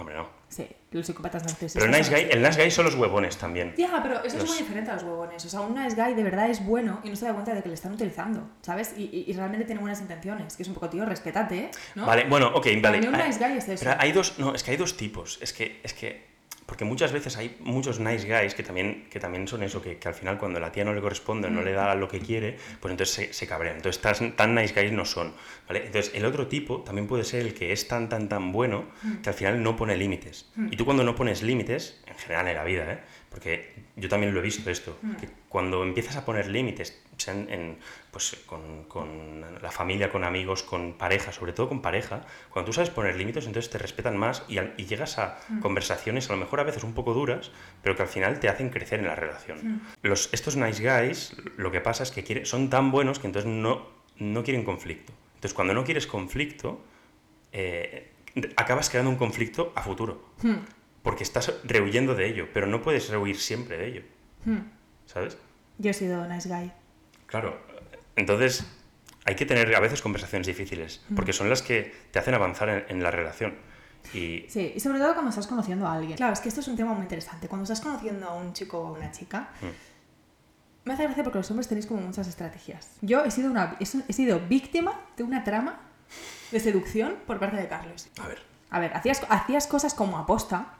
No, 0.00 0.02
hombre, 0.02 0.16
no. 0.16 0.28
Sí, 0.48 0.66
los 0.92 1.06
psicópatas 1.06 1.42
narcisistas. 1.44 1.74
Pero 1.82 1.92
el 1.94 1.98
nice 1.98 2.10
guy, 2.10 2.26
el 2.30 2.42
nice 2.42 2.60
guy 2.60 2.70
son 2.70 2.86
los 2.86 2.94
huevones 2.94 3.36
también. 3.36 3.74
Ya, 3.76 4.00
pero 4.02 4.24
eso 4.24 4.36
Los- 4.38 4.44
es 4.44 4.50
muy 4.50 4.58
diferente 4.58 4.90
a 4.90 4.94
los 4.94 5.02
huevones. 5.04 5.44
O 5.44 5.48
sea, 5.48 5.60
un 5.60 5.74
nice 5.74 5.94
guy 5.94 6.14
de 6.14 6.22
verdad 6.24 6.48
es 6.50 6.64
bueno 6.64 7.00
y 7.04 7.10
no 7.10 7.16
se 7.16 7.26
da 7.26 7.32
cuenta 7.34 7.54
de 7.54 7.62
que 7.62 7.68
le 7.68 7.74
están 7.74 7.92
utilizando, 7.92 8.48
¿sabes? 8.62 8.94
Y, 8.96 9.02
y- 9.04 9.24
y 9.30 9.32
realmente 9.34 9.66
tiene 9.66 9.80
buenas 9.80 10.00
intenciones. 10.00 10.56
Que 10.56 10.62
es 10.62 10.68
un 10.68 10.74
poco, 10.74 10.88
tío, 10.88 11.04
respétate, 11.04 11.58
¿eh? 11.58 11.70
¿no? 11.94 12.06
Vale, 12.06 12.24
bueno, 12.24 12.48
ok, 12.48 12.66
Para 12.80 12.94
vale. 12.94 13.00
mí 13.02 13.06
un 13.08 13.14
Hay- 13.14 13.28
nice 13.28 13.38
guy 13.46 13.58
es 13.58 13.68
eso. 13.68 13.84
Pero 13.84 13.96
hay 14.00 14.12
dos, 14.12 14.38
no, 14.38 14.54
es 14.54 14.62
que 14.64 14.70
hay 14.70 14.76
dos 14.78 14.96
tipos. 14.96 15.38
Es 15.42 15.52
que, 15.52 15.80
es 15.84 15.92
que, 15.92 16.29
porque 16.70 16.84
muchas 16.84 17.10
veces 17.10 17.36
hay 17.36 17.56
muchos 17.58 17.98
nice 17.98 18.28
guys 18.28 18.54
que 18.54 18.62
también, 18.62 19.08
que 19.10 19.18
también 19.18 19.48
son 19.48 19.64
eso, 19.64 19.82
que, 19.82 19.96
que 19.96 20.06
al 20.06 20.14
final 20.14 20.38
cuando 20.38 20.60
la 20.60 20.70
tía 20.70 20.84
no 20.84 20.94
le 20.94 21.00
corresponde 21.00 21.50
no 21.50 21.62
le 21.62 21.72
da 21.72 21.96
lo 21.96 22.06
que 22.06 22.20
quiere, 22.20 22.56
pues 22.78 22.92
entonces 22.92 23.12
se, 23.12 23.32
se 23.32 23.48
cabrean. 23.48 23.74
Entonces 23.74 24.00
tan, 24.00 24.36
tan 24.36 24.54
nice 24.54 24.72
guys 24.72 24.92
no 24.92 25.04
son, 25.04 25.34
¿vale? 25.66 25.86
Entonces 25.86 26.12
el 26.14 26.24
otro 26.24 26.46
tipo 26.46 26.82
también 26.82 27.08
puede 27.08 27.24
ser 27.24 27.44
el 27.44 27.54
que 27.54 27.72
es 27.72 27.88
tan, 27.88 28.08
tan, 28.08 28.28
tan 28.28 28.52
bueno 28.52 28.84
que 29.20 29.28
al 29.28 29.34
final 29.34 29.60
no 29.60 29.74
pone 29.74 29.96
límites. 29.96 30.48
Y 30.70 30.76
tú 30.76 30.84
cuando 30.84 31.02
no 31.02 31.16
pones 31.16 31.42
límites, 31.42 32.00
en 32.06 32.14
general 32.14 32.46
en 32.46 32.54
la 32.54 32.62
vida, 32.62 32.92
¿eh? 32.92 33.00
Porque 33.30 33.74
yo 33.96 34.08
también 34.08 34.32
lo 34.32 34.38
he 34.38 34.42
visto 34.44 34.70
esto, 34.70 34.96
que 35.20 35.28
cuando 35.48 35.82
empiezas 35.82 36.14
a 36.14 36.24
poner 36.24 36.46
límites, 36.46 37.02
sean 37.16 37.48
en, 37.50 37.78
pues, 38.10 38.36
con, 38.46 38.84
con 38.84 39.40
la 39.62 39.70
familia, 39.70 40.10
con 40.10 40.24
amigos, 40.24 40.62
con 40.62 40.94
pareja, 40.94 41.32
sobre 41.32 41.52
todo 41.52 41.68
con 41.68 41.80
pareja, 41.82 42.22
cuando 42.50 42.66
tú 42.66 42.72
sabes 42.72 42.90
poner 42.90 43.16
límites, 43.16 43.46
entonces 43.46 43.70
te 43.70 43.78
respetan 43.78 44.16
más 44.16 44.42
y, 44.48 44.58
al- 44.58 44.74
y 44.76 44.86
llegas 44.86 45.18
a 45.18 45.38
conversaciones 45.60 46.28
a 46.28 46.32
lo 46.32 46.38
mejor 46.40 46.60
a 46.60 46.64
veces 46.64 46.82
un 46.84 46.92
poco 46.94 47.14
duras, 47.14 47.50
pero 47.82 47.94
que 47.96 48.02
al 48.02 48.08
final 48.08 48.40
te 48.40 48.48
hacen 48.48 48.70
crecer 48.70 49.00
en 49.00 49.06
la 49.06 49.14
relación. 49.14 49.82
Los, 50.02 50.28
estos 50.32 50.56
nice 50.56 50.82
guys, 50.82 51.36
lo 51.56 51.70
que 51.70 51.80
pasa 51.80 52.02
es 52.02 52.10
que 52.10 52.24
quiere- 52.24 52.44
son 52.46 52.68
tan 52.70 52.90
buenos 52.90 53.18
que 53.18 53.26
entonces 53.28 53.50
no, 53.50 53.86
no 54.18 54.42
quieren 54.42 54.64
conflicto. 54.64 55.12
Entonces 55.34 55.54
cuando 55.54 55.72
no 55.74 55.84
quieres 55.84 56.06
conflicto, 56.06 56.80
eh, 57.52 58.12
acabas 58.56 58.90
creando 58.90 59.10
un 59.10 59.16
conflicto 59.16 59.72
a 59.76 59.82
futuro. 59.82 60.24
Hmm, 60.42 60.56
Porque 61.02 61.22
estás 61.22 61.54
rehuyendo 61.64 62.14
de 62.14 62.26
ello, 62.28 62.48
pero 62.52 62.66
no 62.66 62.82
puedes 62.82 63.08
rehuir 63.08 63.38
siempre 63.38 63.78
de 63.78 63.86
ello. 63.88 64.02
¿sabes? 65.06 65.38
Yo 65.78 65.90
he 65.90 65.94
sido 65.94 66.26
nice 66.28 66.48
guy. 66.48 66.70
Claro. 67.26 67.58
Entonces, 68.20 68.64
hay 69.24 69.34
que 69.34 69.46
tener 69.46 69.74
a 69.74 69.80
veces 69.80 70.00
conversaciones 70.02 70.46
difíciles, 70.46 71.02
porque 71.16 71.32
son 71.32 71.50
las 71.50 71.62
que 71.62 71.94
te 72.12 72.18
hacen 72.18 72.34
avanzar 72.34 72.68
en, 72.68 72.84
en 72.88 73.02
la 73.02 73.10
relación. 73.10 73.54
Y 74.14 74.46
Sí, 74.48 74.72
y 74.74 74.80
sobre 74.80 74.98
todo 74.98 75.12
cuando 75.12 75.30
estás 75.30 75.46
conociendo 75.46 75.86
a 75.86 75.94
alguien. 75.94 76.16
Claro, 76.16 76.32
es 76.32 76.40
que 76.40 76.48
esto 76.48 76.60
es 76.60 76.68
un 76.68 76.76
tema 76.76 76.92
muy 76.94 77.02
interesante. 77.02 77.48
Cuando 77.48 77.64
estás 77.64 77.80
conociendo 77.80 78.26
a 78.28 78.34
un 78.34 78.52
chico 78.54 78.80
o 78.80 78.86
a 78.88 78.92
una 78.92 79.10
chica, 79.12 79.50
Mm. 79.60 79.66
me 80.88 80.94
hace 80.94 81.04
gracia 81.04 81.22
porque 81.22 81.38
los 81.38 81.50
hombres 81.50 81.68
tenéis 81.68 81.86
como 81.86 82.00
muchas 82.00 82.26
estrategias. 82.26 82.88
Yo 83.02 83.24
he 83.24 83.30
sido, 83.30 83.50
una, 83.50 83.76
he 83.78 84.12
sido- 84.12 84.40
víctima 84.48 84.98
de 85.16 85.22
una 85.24 85.44
trama 85.44 85.80
de 86.50 86.60
seducción 86.60 87.16
por 87.26 87.38
parte 87.38 87.56
de 87.56 87.68
Carlos. 87.68 88.08
a 88.22 88.26
ver, 88.28 88.42
A 88.70 88.80
ver, 88.80 88.92
hacías, 88.94 89.22
hacías 89.28 89.66
cosas 89.66 89.94
como 89.94 90.16
aposta 90.18 90.74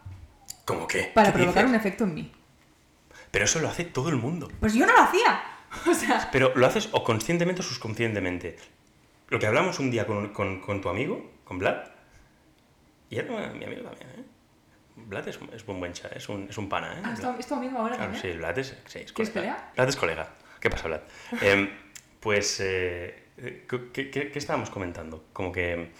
¿cómo 0.65 0.87
qué? 0.87 1.11
para 1.15 1.33
¿Qué 1.33 1.39
provocar 1.39 1.65
un 1.67 1.73
dices? 1.73 1.87
efecto 1.87 2.05
en 2.05 2.15
mí. 2.15 2.33
Pero 3.31 3.45
eso 3.45 3.61
lo 3.61 3.69
hace 3.69 3.85
todo 3.85 4.09
el 4.09 4.17
mundo. 4.17 4.49
Pues 4.61 4.75
yo 4.75 4.87
no 4.87 4.93
lo 4.93 5.03
hacía. 5.03 5.41
O 5.91 5.95
sea, 5.95 6.29
Pero 6.33 6.53
lo 6.55 6.67
haces 6.67 6.89
o 6.93 7.03
conscientemente 7.05 7.61
o 7.63 7.65
subconscientemente. 7.65 8.57
Lo 9.29 9.39
que 9.39 9.47
hablamos 9.47 9.79
un 9.79 9.91
día 9.91 10.07
con, 10.07 10.31
con- 10.33 10.61
con 10.61 10.81
tu 10.81 10.89
amigo, 10.89 11.31
con 11.45 11.59
Vlad, 11.59 11.87
y 13.11 13.19
era 13.19 13.29
mi 13.53 13.65
amigo 13.65 13.83
también, 13.83 14.09
¿eh? 14.11 14.25
Vlad 14.97 15.27
es, 15.29 15.39
es 15.55 15.67
un 15.67 15.79
buen 15.81 15.93
cha, 15.93 16.09
es 16.09 16.29
un, 16.29 16.47
es 16.51 16.59
un 16.59 16.69
pana, 16.69 16.95
¿eh? 16.99 17.03
ah, 17.05 17.13
¿es 17.15 17.21
Vlad. 17.21 17.35
tu- 17.35 17.41
¿es 17.41 17.47
tu 17.47 17.55
amigo 17.55 17.79
ahora 17.79 17.97
Claro, 17.97 18.13
también? 18.13 18.33
sí, 18.33 18.39
Vlad 18.39 18.59
es, 18.59 18.77
sí, 18.87 18.99
es 19.01 19.13
¿Quieres 19.13 19.33
colega. 19.33 19.55
pelear? 19.57 19.73
Vlad 19.77 19.89
es 19.89 19.97
colega. 19.97 20.29
¿Qué 20.61 20.71
pasa, 20.71 20.89
Vlad? 20.89 21.01
Em, 21.41 21.71
pues, 22.21 22.61
eh, 22.61 23.25
¿qué, 23.69 24.11
qué- 24.11 24.31
qué 24.31 24.39
estábamos 24.39 24.69
comentando? 24.71 25.25
Como 25.33 25.53
que, 25.53 25.91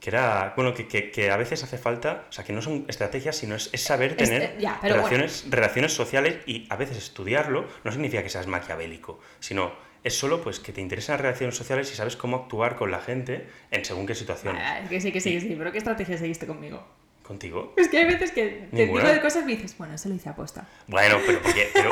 que 0.00 0.10
era, 0.10 0.52
bueno, 0.56 0.74
que, 0.74 0.86
que- 0.86 1.10
que 1.10 1.30
a 1.30 1.36
veces 1.36 1.62
hace 1.64 1.78
falta, 1.78 2.24
o 2.28 2.32
sea, 2.32 2.44
que 2.44 2.52
no 2.52 2.62
son 2.62 2.84
estrategias, 2.88 3.36
sino 3.36 3.54
es, 3.54 3.70
es 3.72 3.82
saber 3.82 4.16
tener 4.16 4.42
eh, 4.42 4.56
ya, 4.60 4.78
relaciones, 4.82 5.46
relaciones 5.48 5.92
sociales 5.94 6.36
y 6.46 6.66
a 6.70 6.76
veces 6.76 6.96
estudiarlo 6.98 7.66
no 7.84 7.92
significa 7.92 8.22
que 8.22 8.28
seas 8.28 8.46
maquiavélico, 8.46 9.18
sino 9.40 9.72
es 10.04 10.16
solo 10.16 10.40
pues 10.42 10.60
que 10.60 10.72
te 10.72 10.80
interesan 10.80 11.14
las 11.14 11.22
relaciones 11.22 11.56
sociales 11.56 11.90
y 11.92 11.96
sabes 11.96 12.16
cómo 12.16 12.36
actuar 12.36 12.76
con 12.76 12.90
la 12.92 13.00
gente 13.00 13.48
en 13.72 13.84
según 13.84 14.06
qué 14.06 14.14
situación. 14.14 14.56
Ah, 14.56 14.80
es 14.80 14.88
que 14.88 15.00
sí, 15.00 15.10
que 15.10 15.20
sí, 15.20 15.32
que 15.32 15.40
sí. 15.40 15.54
Pero 15.58 15.72
¿qué 15.72 15.78
estrategia 15.78 16.16
seguiste 16.16 16.46
conmigo? 16.46 16.86
¿Contigo? 17.24 17.72
Es 17.76 17.88
que 17.88 17.98
hay 17.98 18.04
veces 18.04 18.30
que 18.30 18.68
te 18.70 18.86
digo 18.86 19.00
de 19.00 19.20
cosas 19.20 19.42
y 19.48 19.56
dices, 19.56 19.76
bueno, 19.78 19.94
eso 19.94 20.08
lo 20.08 20.14
hice 20.14 20.28
aposta. 20.28 20.68
Bueno, 20.86 21.16
pero, 21.26 21.40
porque, 21.42 21.70
pero, 21.74 21.90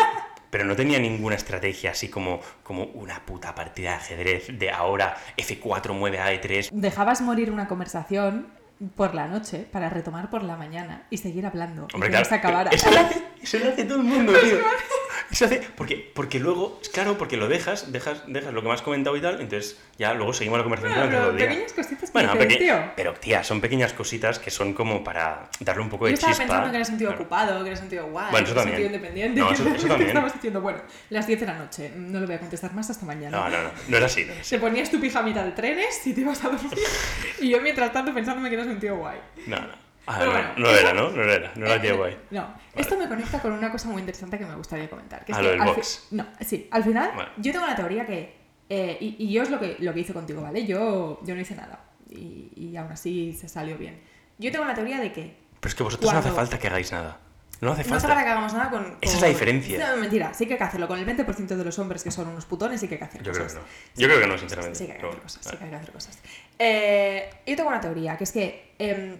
pero 0.54 0.64
no 0.64 0.76
tenía 0.76 1.00
ninguna 1.00 1.34
estrategia 1.34 1.90
así 1.90 2.06
como, 2.06 2.38
como 2.62 2.84
una 2.94 3.26
puta 3.26 3.56
partida 3.56 3.90
de 3.90 3.96
ajedrez 3.96 4.56
de 4.56 4.70
ahora 4.70 5.16
F4 5.36 5.92
mueve 5.94 6.20
a 6.20 6.32
E3. 6.32 6.70
Dejabas 6.70 7.22
morir 7.22 7.50
una 7.50 7.66
conversación 7.66 8.46
por 8.94 9.16
la 9.16 9.26
noche 9.26 9.66
para 9.72 9.90
retomar 9.90 10.30
por 10.30 10.44
la 10.44 10.56
mañana 10.56 11.08
y 11.10 11.16
seguir 11.16 11.44
hablando. 11.44 11.88
y 11.90 11.94
Hombre, 11.96 12.08
que 12.08 12.18
no 12.18 12.22
claro, 12.22 12.28
se 12.28 12.34
acabara. 12.36 12.70
Eso 12.70 12.88
lo, 12.88 13.00
hace, 13.00 13.24
eso 13.42 13.58
lo 13.58 13.68
hace 13.70 13.82
todo 13.82 13.98
el 13.98 14.04
mundo, 14.04 14.32
tío. 14.32 14.58
Eso 15.30 15.46
hace, 15.46 15.60
porque, 15.76 16.12
porque 16.14 16.38
luego, 16.38 16.80
claro, 16.92 17.18
porque 17.18 17.36
lo 17.36 17.48
dejas, 17.48 17.90
dejas, 17.92 18.22
dejas 18.26 18.52
lo 18.52 18.62
que 18.62 18.68
me 18.68 18.74
has 18.74 18.82
comentado 18.82 19.16
y 19.16 19.20
tal, 19.20 19.40
entonces 19.40 19.78
ya 19.98 20.14
luego 20.14 20.32
seguimos 20.32 20.58
la 20.58 20.64
conversación 20.64 20.98
Bueno, 20.98 21.10
durante 21.10 21.20
todo 21.26 21.30
el 21.32 21.36
día. 21.38 21.48
pequeñas 21.48 21.72
cositas 21.72 22.10
que 22.10 22.12
Bueno, 22.12 22.32
dices, 22.32 22.46
peque- 22.46 22.58
tío. 22.64 22.76
pero 22.96 23.14
tía, 23.14 23.42
son 23.44 23.60
pequeñas 23.60 23.92
cositas 23.92 24.38
que 24.38 24.50
son 24.50 24.72
como 24.74 25.02
para 25.02 25.48
darle 25.60 25.82
un 25.82 25.88
poco 25.88 26.04
Yo 26.04 26.08
de 26.08 26.14
estaba 26.14 26.32
chispa. 26.32 26.44
pensando 26.46 26.70
que 26.70 26.76
eres 26.76 26.88
tío 26.96 27.08
Claro. 27.08 27.22
ocupado, 27.22 27.64
que 27.64 27.70
eres 27.70 27.88
tío 27.88 28.06
guay, 28.06 28.30
Bueno, 28.30 28.46
eso 28.46 28.54
que 28.54 28.60
eres 28.62 28.76
tío 28.76 28.86
independiente. 28.86 29.40
No, 29.40 29.50
eso- 29.50 29.68
eso 29.68 29.86
también. 29.88 30.08
Estabas 30.10 30.32
diciendo, 30.34 30.60
bueno, 30.60 30.78
las 31.10 31.26
10 31.26 31.40
de 31.40 31.46
la 31.46 31.54
noche, 31.54 31.92
no 31.96 32.20
le 32.20 32.26
voy 32.26 32.34
a 32.36 32.38
contestar 32.40 32.72
más 32.74 32.90
hasta 32.90 33.04
mañana. 33.06 33.36
No, 33.36 33.48
no, 33.48 33.62
no, 33.62 33.70
no 33.88 33.96
era 33.96 34.06
así. 34.06 34.24
no 34.24 34.32
era 34.32 34.40
así. 34.40 34.48
Se 34.48 34.58
ponías 34.58 34.90
tu 34.90 35.00
pijamita 35.00 35.44
de 35.44 35.52
trenes 35.52 36.06
y 36.06 36.12
te 36.12 36.20
ibas 36.20 36.44
a 36.44 36.48
dormir. 36.50 36.70
y 37.40 37.48
yo 37.50 37.60
mientras 37.60 37.92
tanto 37.92 38.12
pensándome 38.14 38.48
que 38.50 38.54
eres 38.56 38.66
un 38.66 38.78
tío 38.78 38.96
guay. 38.96 39.18
No, 39.46 39.56
no. 39.56 39.83
Ah, 40.06 40.16
Pero 40.18 40.32
no, 40.32 40.38
bueno, 40.38 40.54
no 40.58 40.70
era, 40.70 40.92
¿no? 40.92 41.10
No 41.10 41.22
era, 41.22 41.52
no 41.56 41.66
era 41.66 41.76
Eh, 41.76 41.80
tío 41.80 42.06
eh. 42.06 42.18
No, 42.30 42.54
esto 42.74 42.98
me 42.98 43.08
conecta 43.08 43.40
con 43.40 43.52
una 43.52 43.70
cosa 43.72 43.88
muy 43.88 44.00
interesante 44.00 44.38
que 44.38 44.44
me 44.44 44.54
gustaría 44.54 44.88
comentar. 44.90 45.24
Que 45.24 45.32
es 45.32 45.38
Ah, 45.38 45.40
que 45.40 45.46
lo 45.46 45.50
del 45.64 45.74
box. 45.74 46.08
No, 46.10 46.26
sí, 46.40 46.68
al 46.70 46.84
final 46.84 47.10
Bueno. 47.14 47.30
yo 47.38 47.52
tengo 47.52 47.66
la 47.66 47.74
teoría 47.76 48.04
que... 48.04 48.36
eh, 48.68 48.98
y, 49.00 49.16
y 49.18 49.32
yo 49.32 49.42
es 49.42 49.50
lo 49.50 49.58
que, 49.58 49.76
lo 49.78 49.94
que 49.94 50.00
hice 50.00 50.12
contigo, 50.12 50.42
¿vale? 50.42 50.66
Yo, 50.66 51.20
yo 51.24 51.34
no 51.34 51.40
hice 51.40 51.54
nada. 51.54 51.80
Y, 52.10 52.50
y 52.54 52.76
aún 52.76 52.92
así 52.92 53.32
se 53.32 53.48
salió 53.48 53.78
bien. 53.78 54.00
Yo 54.38 54.52
tengo 54.52 54.64
la 54.66 54.74
teoría 54.74 55.00
de 55.00 55.10
que... 55.12 55.36
Pero 55.60 55.68
es 55.70 55.74
que 55.74 55.82
vosotros 55.82 56.12
no 56.12 56.18
hace 56.18 56.28
Cuando- 56.28 56.36
falta 56.50 56.58
que 56.58 56.66
hagáis 56.68 56.92
nada. 56.92 57.20
No 57.60 57.70
hace 57.72 57.88
No 57.88 57.96
hace 57.96 58.06
falta. 58.06 58.08
falta 58.08 58.24
que 58.24 58.30
hagamos 58.30 58.52
nada 58.52 58.68
con... 58.70 58.82
Esa 58.84 58.98
es 59.00 59.12
con- 59.12 59.22
la 59.22 59.28
diferencia. 59.28 59.88
No, 59.90 59.96
mentira, 60.02 60.34
sí 60.34 60.44
que 60.46 60.52
hay 60.54 60.58
que 60.58 60.64
hacerlo. 60.64 60.86
Con 60.86 60.98
el 60.98 61.06
20% 61.06 61.46
de 61.46 61.64
los 61.64 61.78
hombres 61.78 62.02
que 62.04 62.10
son 62.10 62.28
unos 62.28 62.44
putones 62.44 62.78
sí 62.80 62.88
que 62.88 62.96
hay 62.96 62.98
que 62.98 63.04
hacer 63.06 63.22
Yo 63.22 63.32
creo 63.32 63.46
que 63.46 63.54
no. 63.54 63.60
Yo 63.96 64.08
creo 64.08 64.20
que 64.20 64.26
no, 64.26 64.36
sinceramente. 64.36 64.78
Sí 64.78 64.86
que 64.86 64.92
hay 64.92 64.98
que 64.98 65.06
hacer 65.06 65.20
cosas, 65.22 65.40
sí 65.44 65.48
vale. 65.48 65.58
que 65.58 65.64
hay 65.64 65.70
que 65.70 65.76
hacer 65.76 65.92
cosas. 65.92 66.18
Eh, 66.58 67.30
yo 67.46 67.56
tengo 67.56 67.68
una 67.70 67.80
teoría, 67.80 68.16
que 68.18 68.24
es 68.24 68.32
que 68.32 68.74
em, 68.78 69.18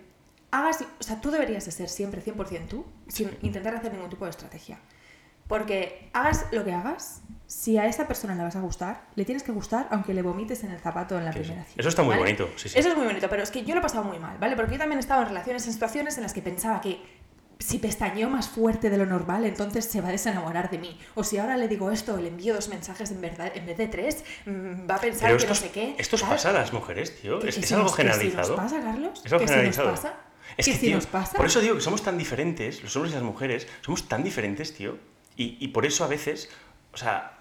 hagas, 0.59 0.85
o 1.01 1.03
sea, 1.03 1.21
tú 1.21 1.31
deberías 1.31 1.65
de 1.65 1.71
ser 1.73 1.89
siempre 1.89 2.23
100% 2.23 2.69
tú, 2.69 2.85
sin 3.09 3.37
intentar 3.43 3.75
hacer 3.75 3.93
ningún 3.93 4.11
tipo 4.11 4.25
de 4.25 4.31
estrategia. 4.31 4.79
Porque 5.47 6.09
hagas 6.15 6.47
lo 6.53 6.65
que 6.65 6.73
hagas, 6.73 7.21
si 7.47 7.77
a 7.77 7.87
esa 7.87 8.07
persona 8.09 8.35
le 8.35 8.43
vas 8.45 8.57
a 8.57 8.61
gustar, 8.61 9.03
le 9.15 9.25
tienes 9.27 9.43
que 9.43 9.53
gustar 9.53 9.89
aunque 9.91 10.15
le 10.15 10.23
vomites 10.23 10.65
en 10.65 10.71
el 10.71 10.79
zapato 10.81 11.19
en 11.19 11.27
la 11.27 11.33
Sí, 11.33 11.41
primera 11.41 11.65
cita. 11.65 11.81
Eso 11.81 11.89
está 11.91 12.03
muy 12.03 12.11
¿vale? 12.17 12.23
bonito, 12.23 12.49
sí, 12.57 12.69
sí. 12.71 12.79
Eso 12.79 12.89
es 12.89 12.97
muy 12.97 13.05
bonito, 13.05 13.29
pero 13.29 13.43
es 13.43 13.51
que 13.51 13.63
yo 13.63 13.75
lo 13.75 13.81
he 13.81 13.83
pasado 13.83 14.05
muy 14.05 14.19
mal, 14.19 14.39
¿vale? 14.39 14.57
Porque 14.57 14.73
yo 14.73 14.79
también 14.79 14.99
he 14.99 15.01
estado 15.01 15.21
en 15.23 15.29
relaciones, 15.29 15.67
en 15.67 15.73
situaciones 15.75 16.17
en 16.17 16.23
las 16.23 16.33
que 16.33 16.41
pensaba 16.41 16.81
que 16.81 16.99
si 17.59 17.79
pestañeo 17.79 18.31
más 18.31 18.49
fuerte 18.49 18.89
de 18.91 18.97
lo 18.97 19.05
normal, 19.07 19.45
entonces 19.45 19.85
se 19.85 20.01
va 20.01 20.09
a 20.09 20.13
desenamorar 20.13 20.71
de 20.71 20.79
mí. 20.79 20.99
O 21.15 21.23
si 21.25 21.37
ahora 21.39 21.57
le 21.59 21.69
digo 21.69 21.91
esto, 21.91 22.17
le 22.17 22.29
envío 22.29 22.55
dos 22.55 22.69
mensajes 22.69 23.11
en, 23.11 23.21
verdad, 23.21 23.53
en 23.55 23.67
vez 23.67 23.77
de 23.77 23.87
tres, 23.87 24.25
mm, 24.47 24.89
va 24.91 24.97
a 24.97 25.01
pensar 25.01 25.29
Pero 25.29 25.41
que 25.43 25.47
no 25.47 25.55
sé 25.55 25.71
qué. 25.71 25.95
esto 25.99 26.17
os 26.17 26.23
tal. 26.23 26.31
pasa 26.31 26.51
a 26.51 26.53
las 26.53 26.73
mujeres, 26.73 27.21
tío. 27.21 27.39
Que- 27.39 27.51
Es, 27.51 27.55
que 27.57 27.61
es 27.61 27.69
si 27.69 27.75
algo 27.75 27.85
nos- 27.85 27.93
si 27.93 27.97
generalizado. 27.99 28.57
nos 28.57 28.65
pasa, 28.65 28.81
Carlos? 28.81 29.23
Es 29.25 29.33
algo 29.33 29.39
¿Que 29.43 29.47
si 29.49 29.53
generalizado. 29.55 29.91
nos 29.91 30.01
pasa? 30.01 30.15
Es 30.57 30.67
¿Que 30.67 30.73
que, 30.73 30.79
si 30.79 30.87
tío, 30.87 30.97
nos 30.97 31.07
pasa? 31.07 31.37
Por 31.37 31.47
eso 31.47 31.61
digo 31.61 31.75
que 31.75 31.81
somos 31.81 32.03
tan 32.03 32.17
diferentes, 32.19 32.83
los 32.83 32.95
hombres 32.97 33.13
y 33.13 33.17
las 33.17 33.25
mujeres, 33.25 33.67
somos 33.83 34.09
tan 34.09 34.23
diferentes, 34.23 34.75
tío. 34.75 34.99
Y, 35.37 35.57
y 35.61 35.69
por 35.69 35.85
eso 35.87 36.05
a 36.05 36.09
veces, 36.09 36.49
o 36.93 36.97
sea, 36.97 37.41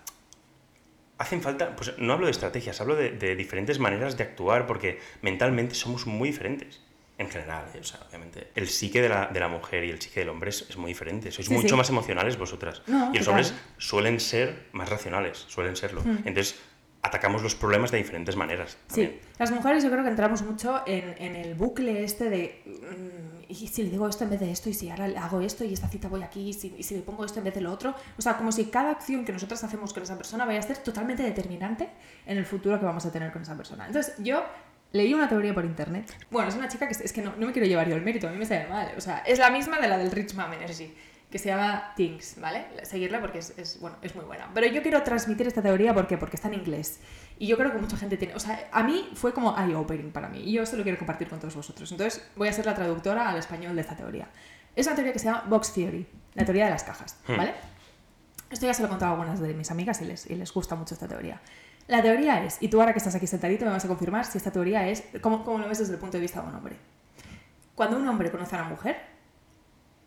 hacen 1.18 1.42
falta, 1.42 1.76
pues 1.76 1.98
no 2.00 2.14
hablo 2.14 2.26
de 2.26 2.32
estrategias, 2.32 2.82
hablo 2.82 2.96
de, 2.96 3.12
de 3.12 3.36
diferentes 3.36 3.80
maneras 3.80 4.18
de 4.18 4.24
actuar 4.24 4.66
porque 4.68 5.00
mentalmente 5.22 5.76
somos 5.76 6.06
muy 6.08 6.30
diferentes. 6.30 6.82
En 7.20 7.30
general, 7.30 7.66
¿eh? 7.76 7.80
o 7.80 7.84
sea, 7.84 8.00
obviamente. 8.10 8.48
El 8.56 8.68
psique 8.68 9.00
de 9.00 9.08
la, 9.08 9.28
de 9.28 9.40
la 9.40 9.48
mujer 9.48 9.84
y 9.84 9.92
el 9.92 10.02
psique 10.02 10.22
del 10.22 10.30
hombre 10.30 10.50
es, 10.50 10.66
es 10.68 10.78
muy 10.78 10.90
diferente. 10.90 11.32
Sois 11.32 11.48
Sí, 11.48 11.54
mucho 11.54 11.70
sí. 11.70 11.76
más 11.76 11.88
emocionales 11.90 12.38
vosotras. 12.38 12.82
No, 12.88 13.12
y 13.14 13.20
los 13.20 13.28
hombres 13.28 13.54
suelen 13.78 14.20
ser 14.20 14.66
más 14.72 14.90
racionales, 14.90 15.46
suelen 15.48 15.76
serlo. 15.76 16.02
Hmm. 16.02 16.18
Entonces, 16.26 16.56
atacamos 17.04 17.44
los 17.44 17.54
problemas 17.54 17.92
de 17.92 17.98
diferentes 17.98 18.36
maneras. 18.36 18.78
Sí, 18.88 19.04
también. 19.04 19.20
las 19.38 19.52
mujeres 19.52 19.84
yo 19.84 19.92
creo 19.92 20.04
que 20.04 20.10
entramos 20.10 20.42
mucho 20.42 20.82
en, 20.88 21.14
en 21.20 21.36
el 21.36 21.54
bucle 21.54 22.04
este 22.04 22.30
de 22.30 22.62
mm, 22.66 23.52
y 23.52 23.68
si 23.68 23.84
le 23.84 23.90
digo 23.90 24.08
esto 24.08 24.24
en 24.24 24.32
vez 24.32 24.40
de 24.40 24.52
esto 24.52 24.70
y 24.70 24.74
si 24.74 24.90
ahora 24.90 25.06
hago 25.22 25.42
esto 25.42 25.64
y 25.66 25.74
esta 25.74 25.88
cita 25.90 26.08
voy 26.08 26.24
aquí 26.24 26.50
y 26.50 26.54
si, 26.54 26.74
y 26.78 26.84
si 26.84 26.96
le 26.96 27.02
pongo 27.02 27.26
esto 27.26 27.40
en 27.40 27.46
vez 27.46 27.54
de 27.54 27.62
lo 27.62 27.72
otro, 27.72 27.94
o 28.18 28.22
sea, 28.22 28.38
como 28.38 28.52
si 28.52 28.66
cada 28.66 28.92
acción 28.92 29.26
que 29.26 29.34
nosotros 29.34 29.62
hacemos 29.64 29.94
con 29.94 30.04
esa 30.04 30.18
persona 30.18 30.46
vaya 30.46 30.60
a 30.60 30.64
ser 30.64 30.78
totalmente 30.78 31.24
determinante 31.24 31.90
en 32.26 32.38
el 32.38 32.46
futuro 32.46 32.80
que 32.80 32.86
vamos 32.86 33.06
a 33.06 33.12
tener 33.12 33.32
con 33.32 33.42
esa 33.42 33.56
persona. 33.56 33.86
Entonces 33.86 34.16
yo 34.20 34.44
leí 34.94 35.14
una 35.14 35.28
teoría 35.28 35.54
por 35.54 35.66
internet, 35.66 36.16
bueno, 36.32 36.50
es 36.50 36.56
una 36.56 36.70
chica 36.70 36.88
que 36.88 36.94
es, 36.94 37.02
es 37.02 37.12
que 37.12 37.22
no, 37.22 37.36
no 37.38 37.48
me 37.48 37.52
quiero 37.52 37.68
llevar 37.68 37.90
yo 37.90 37.96
el 37.96 38.02
mérito, 38.02 38.28
a 38.28 38.32
mí 38.32 38.38
me 38.38 38.46
sale 38.46 38.68
mal, 38.68 38.94
o 38.96 39.02
sea, 39.02 39.20
es 39.20 39.40
la 39.40 39.50
misma 39.50 39.80
de 39.80 39.88
la 39.90 39.98
del 39.98 40.12
Rich 40.12 40.36
Mom 40.36 40.54
Energy 40.54 40.94
que 41.34 41.40
se 41.40 41.50
llama 41.50 41.94
Things, 41.96 42.40
¿vale? 42.40 42.68
Seguirla 42.84 43.20
porque 43.20 43.40
es, 43.40 43.58
es, 43.58 43.80
bueno, 43.80 43.98
es 44.04 44.16
muy 44.16 44.24
buena. 44.24 44.52
Pero 44.54 44.68
yo 44.68 44.84
quiero 44.84 45.02
transmitir 45.02 45.48
esta 45.48 45.64
teoría 45.64 45.92
¿por 45.92 46.06
qué? 46.06 46.16
porque 46.16 46.36
está 46.36 46.48
en 46.48 46.54
inglés. 46.54 47.00
Y 47.40 47.48
yo 47.48 47.58
creo 47.58 47.72
que 47.72 47.80
mucha 47.80 47.98
gente 47.98 48.18
tiene... 48.18 48.36
O 48.36 48.40
sea, 48.40 48.70
a 48.72 48.84
mí 48.84 49.10
fue 49.16 49.34
como 49.34 49.58
eye-opening 49.58 50.12
para 50.12 50.30
mí. 50.30 50.44
Y 50.44 50.52
yo 50.52 50.62
esto 50.62 50.78
lo 50.78 50.84
quiero 50.84 51.00
compartir 51.00 51.28
con 51.30 51.40
todos 51.40 51.56
vosotros. 51.56 51.92
Entonces 51.92 52.24
voy 52.36 52.50
a 52.50 52.54
ser 52.54 52.68
la 52.68 52.76
traductora 52.76 53.28
al 53.28 53.38
español 53.40 53.74
de 53.74 53.82
esta 53.82 53.98
teoría. 53.98 54.28
Es 54.76 54.86
una 54.86 54.96
teoría 54.96 55.12
que 55.12 55.18
se 55.18 55.26
llama 55.26 55.44
Box 55.48 55.74
Theory, 55.74 56.06
la 56.36 56.46
teoría 56.46 56.66
de 56.66 56.70
las 56.70 56.84
cajas, 56.84 57.18
Hmm. 57.28 57.36
¿vale? 57.36 57.56
Esto 58.52 58.68
ya 58.68 58.76
se 58.76 58.84
lo 58.84 58.86
he 58.86 58.90
contado 58.90 59.14
a 59.14 59.16
algunas 59.16 59.40
de 59.40 59.56
mis 59.56 59.72
amigas 59.72 60.02
y 60.02 60.06
les, 60.06 60.30
y 60.30 60.36
les 60.36 60.54
gusta 60.54 60.76
mucho 60.76 60.94
esta 60.94 61.08
teoría. 61.08 61.42
La 61.88 62.04
teoría 62.04 62.46
es, 62.46 62.60
y 62.62 62.68
tú 62.68 62.80
ahora 62.80 62.94
que 62.94 63.00
estás 63.00 63.16
aquí 63.16 63.26
sentadito 63.26 63.66
me 63.66 63.72
vas 63.72 63.86
a 63.86 63.88
confirmar 63.88 64.26
si 64.26 64.38
esta 64.38 64.52
teoría 64.52 64.88
es, 64.88 65.04
¿cómo, 65.20 65.44
cómo 65.44 65.58
lo 65.58 65.68
ves 65.68 65.80
desde 65.80 65.94
el 65.94 66.00
punto 66.00 66.18
de 66.18 66.22
vista 66.22 66.44
de 66.44 66.50
un 66.50 66.54
hombre? 66.54 66.76
Cuando 67.74 67.98
un 67.98 68.08
hombre 68.08 68.30
conoce 68.30 68.56
a 68.56 68.60
una 68.60 68.70
mujer, 68.70 69.13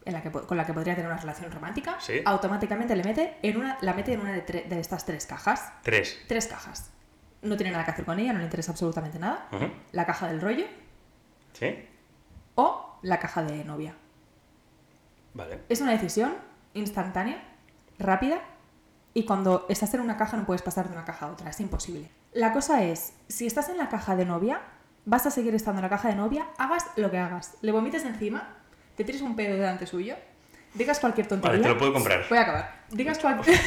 en 0.06 0.12
la 0.14 0.22
que, 0.22 0.30
con 0.30 0.56
la 0.56 0.64
que 0.64 0.72
podría 0.72 0.94
tener 0.94 1.10
una 1.10 1.20
relación 1.20 1.50
romántica, 1.52 1.96
Sí. 2.00 2.22
automáticamente 2.24 2.96
le 2.96 3.04
mete 3.04 3.36
en 3.42 3.56
una, 3.58 3.76
la 3.82 3.92
mete 3.92 4.12
en 4.14 4.20
una 4.20 4.32
de, 4.32 4.66
estas 4.80 5.04
tres 5.04 5.26
cajas. 5.26 5.72
Tres. 5.82 6.18
Tres 6.28 6.46
cajas. 6.46 6.90
No 7.42 7.56
tiene 7.56 7.72
nada 7.72 7.84
que 7.84 7.90
hacer 7.90 8.04
con 8.04 8.18
ella, 8.18 8.32
no 8.32 8.38
le 8.38 8.44
interesa 8.46 8.70
absolutamente 8.72 9.18
nada. 9.18 9.48
La 9.92 10.06
caja 10.06 10.28
del 10.28 10.40
rollo 10.40 10.64
¿Sí? 11.52 11.86
o 12.54 12.98
la 13.02 13.18
caja 13.18 13.42
de 13.42 13.64
novia. 13.64 13.94
Vale. 15.34 15.60
Es 15.68 15.80
una 15.80 15.92
decisión 15.92 16.34
instantánea, 16.74 17.42
rápida, 17.98 18.40
y 19.12 19.24
cuando 19.24 19.66
estás 19.68 19.92
en 19.94 20.00
una 20.00 20.16
caja 20.16 20.36
no 20.36 20.44
puedes 20.46 20.62
pasar 20.62 20.86
de 20.88 20.92
una 20.94 21.04
caja 21.04 21.26
a 21.26 21.30
otra, 21.32 21.50
es 21.50 21.60
imposible. 21.60 22.10
La 22.32 22.52
cosa 22.52 22.82
es, 22.84 23.14
si 23.28 23.46
estás 23.46 23.68
en 23.68 23.78
la 23.78 23.88
caja 23.88 24.14
de 24.16 24.24
novia, 24.24 24.60
vas 25.04 25.24
a 25.26 25.30
seguir 25.30 25.54
estando 25.54 25.78
en 25.80 25.84
la 25.84 25.88
caja 25.88 26.08
de 26.08 26.16
novia, 26.16 26.46
hagas 26.58 26.86
lo 26.96 27.10
que 27.10 27.18
hagas. 27.18 27.56
Le 27.62 27.72
vomites 27.72 28.04
encima, 28.04 28.55
te 28.96 29.04
tires 29.04 29.22
un 29.22 29.36
pedo 29.36 29.54
delante 29.56 29.86
suyo, 29.86 30.16
digas 30.74 30.98
cualquier 31.00 31.26
tontería. 31.26 31.52
Vale, 31.52 31.62
te 31.62 31.68
lo 31.68 31.78
puedo 31.78 31.92
comprar. 31.92 32.24
Voy 32.28 32.38
a 32.38 32.42
acabar. 32.42 32.76
Digas, 32.90 33.18
cualquier 33.18 33.58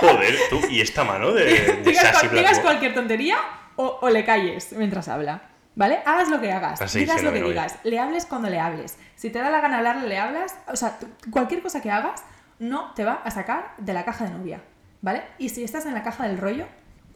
Joder, 0.00 0.34
tú, 0.50 0.60
y 0.68 0.80
esta 0.80 1.04
mano 1.04 1.32
de, 1.32 1.44
de 1.44 1.72
digas, 1.84 2.12
cual- 2.12 2.30
digas 2.34 2.58
cualquier 2.60 2.94
tontería 2.94 3.38
o, 3.76 3.98
o 4.02 4.10
le 4.10 4.24
calles 4.24 4.72
mientras 4.72 5.08
habla. 5.08 5.42
¿Vale? 5.74 6.00
Hagas 6.04 6.28
lo 6.28 6.40
que 6.40 6.50
hagas, 6.50 6.92
digas 6.92 7.22
lo 7.22 7.32
que 7.32 7.38
novia. 7.38 7.52
digas, 7.52 7.78
le 7.84 8.00
hables 8.00 8.26
cuando 8.26 8.50
le 8.50 8.58
hables. 8.58 8.96
Si 9.14 9.30
te 9.30 9.38
da 9.38 9.48
la 9.48 9.60
gana 9.60 9.76
hablarle, 9.78 10.08
le 10.08 10.18
hablas. 10.18 10.56
O 10.66 10.74
sea, 10.74 10.98
cualquier 11.30 11.62
cosa 11.62 11.80
que 11.80 11.88
hagas 11.88 12.24
no 12.58 12.92
te 12.94 13.04
va 13.04 13.20
a 13.24 13.30
sacar 13.30 13.74
de 13.78 13.92
la 13.92 14.04
caja 14.04 14.24
de 14.24 14.30
novia. 14.30 14.60
¿Vale? 15.02 15.22
Y 15.38 15.50
si 15.50 15.62
estás 15.62 15.86
en 15.86 15.94
la 15.94 16.02
caja 16.02 16.26
del 16.26 16.36
rollo, 16.38 16.66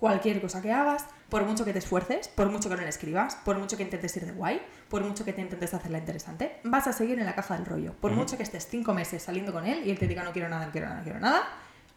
cualquier 0.03 0.41
cosa 0.41 0.61
que 0.61 0.73
hagas, 0.73 1.07
por 1.29 1.45
mucho 1.45 1.65
que 1.65 1.73
te 1.73 1.79
esfuerces, 1.79 2.27
por 2.27 2.51
mucho 2.51 2.69
que 2.69 2.75
no 2.75 2.83
le 2.83 2.89
escribas, 2.89 3.37
por 3.45 3.57
mucho 3.57 3.77
que 3.77 3.85
intentes 3.85 4.17
ir 4.17 4.27
de 4.27 4.33
guay, 4.33 4.61
por 4.89 5.05
mucho 5.05 5.25
que 5.25 5.33
te 5.33 5.41
intentes 5.41 5.73
hacerla 5.75 5.99
interesante, 5.99 6.59
vas 6.65 6.89
a 6.89 6.93
seguir 6.93 7.21
en 7.21 7.25
la 7.25 7.37
caja 7.37 7.55
del 7.55 7.65
rollo. 7.65 7.95
Por 8.01 8.11
mucho 8.11 8.37
que 8.37 8.43
estés 8.43 8.67
cinco 8.67 8.95
meses 8.95 9.23
saliendo 9.23 9.53
con 9.53 9.65
él 9.65 9.87
y 9.87 9.93
él 9.93 10.01
te 10.01 10.09
diga 10.09 10.25
no 10.25 10.33
quiero 10.33 10.49
nada, 10.49 10.67
no 10.67 10.73
quiero 10.73 10.89
nada, 10.89 10.99
no 10.99 11.05
quiero 11.05 11.21
nada, 11.21 11.43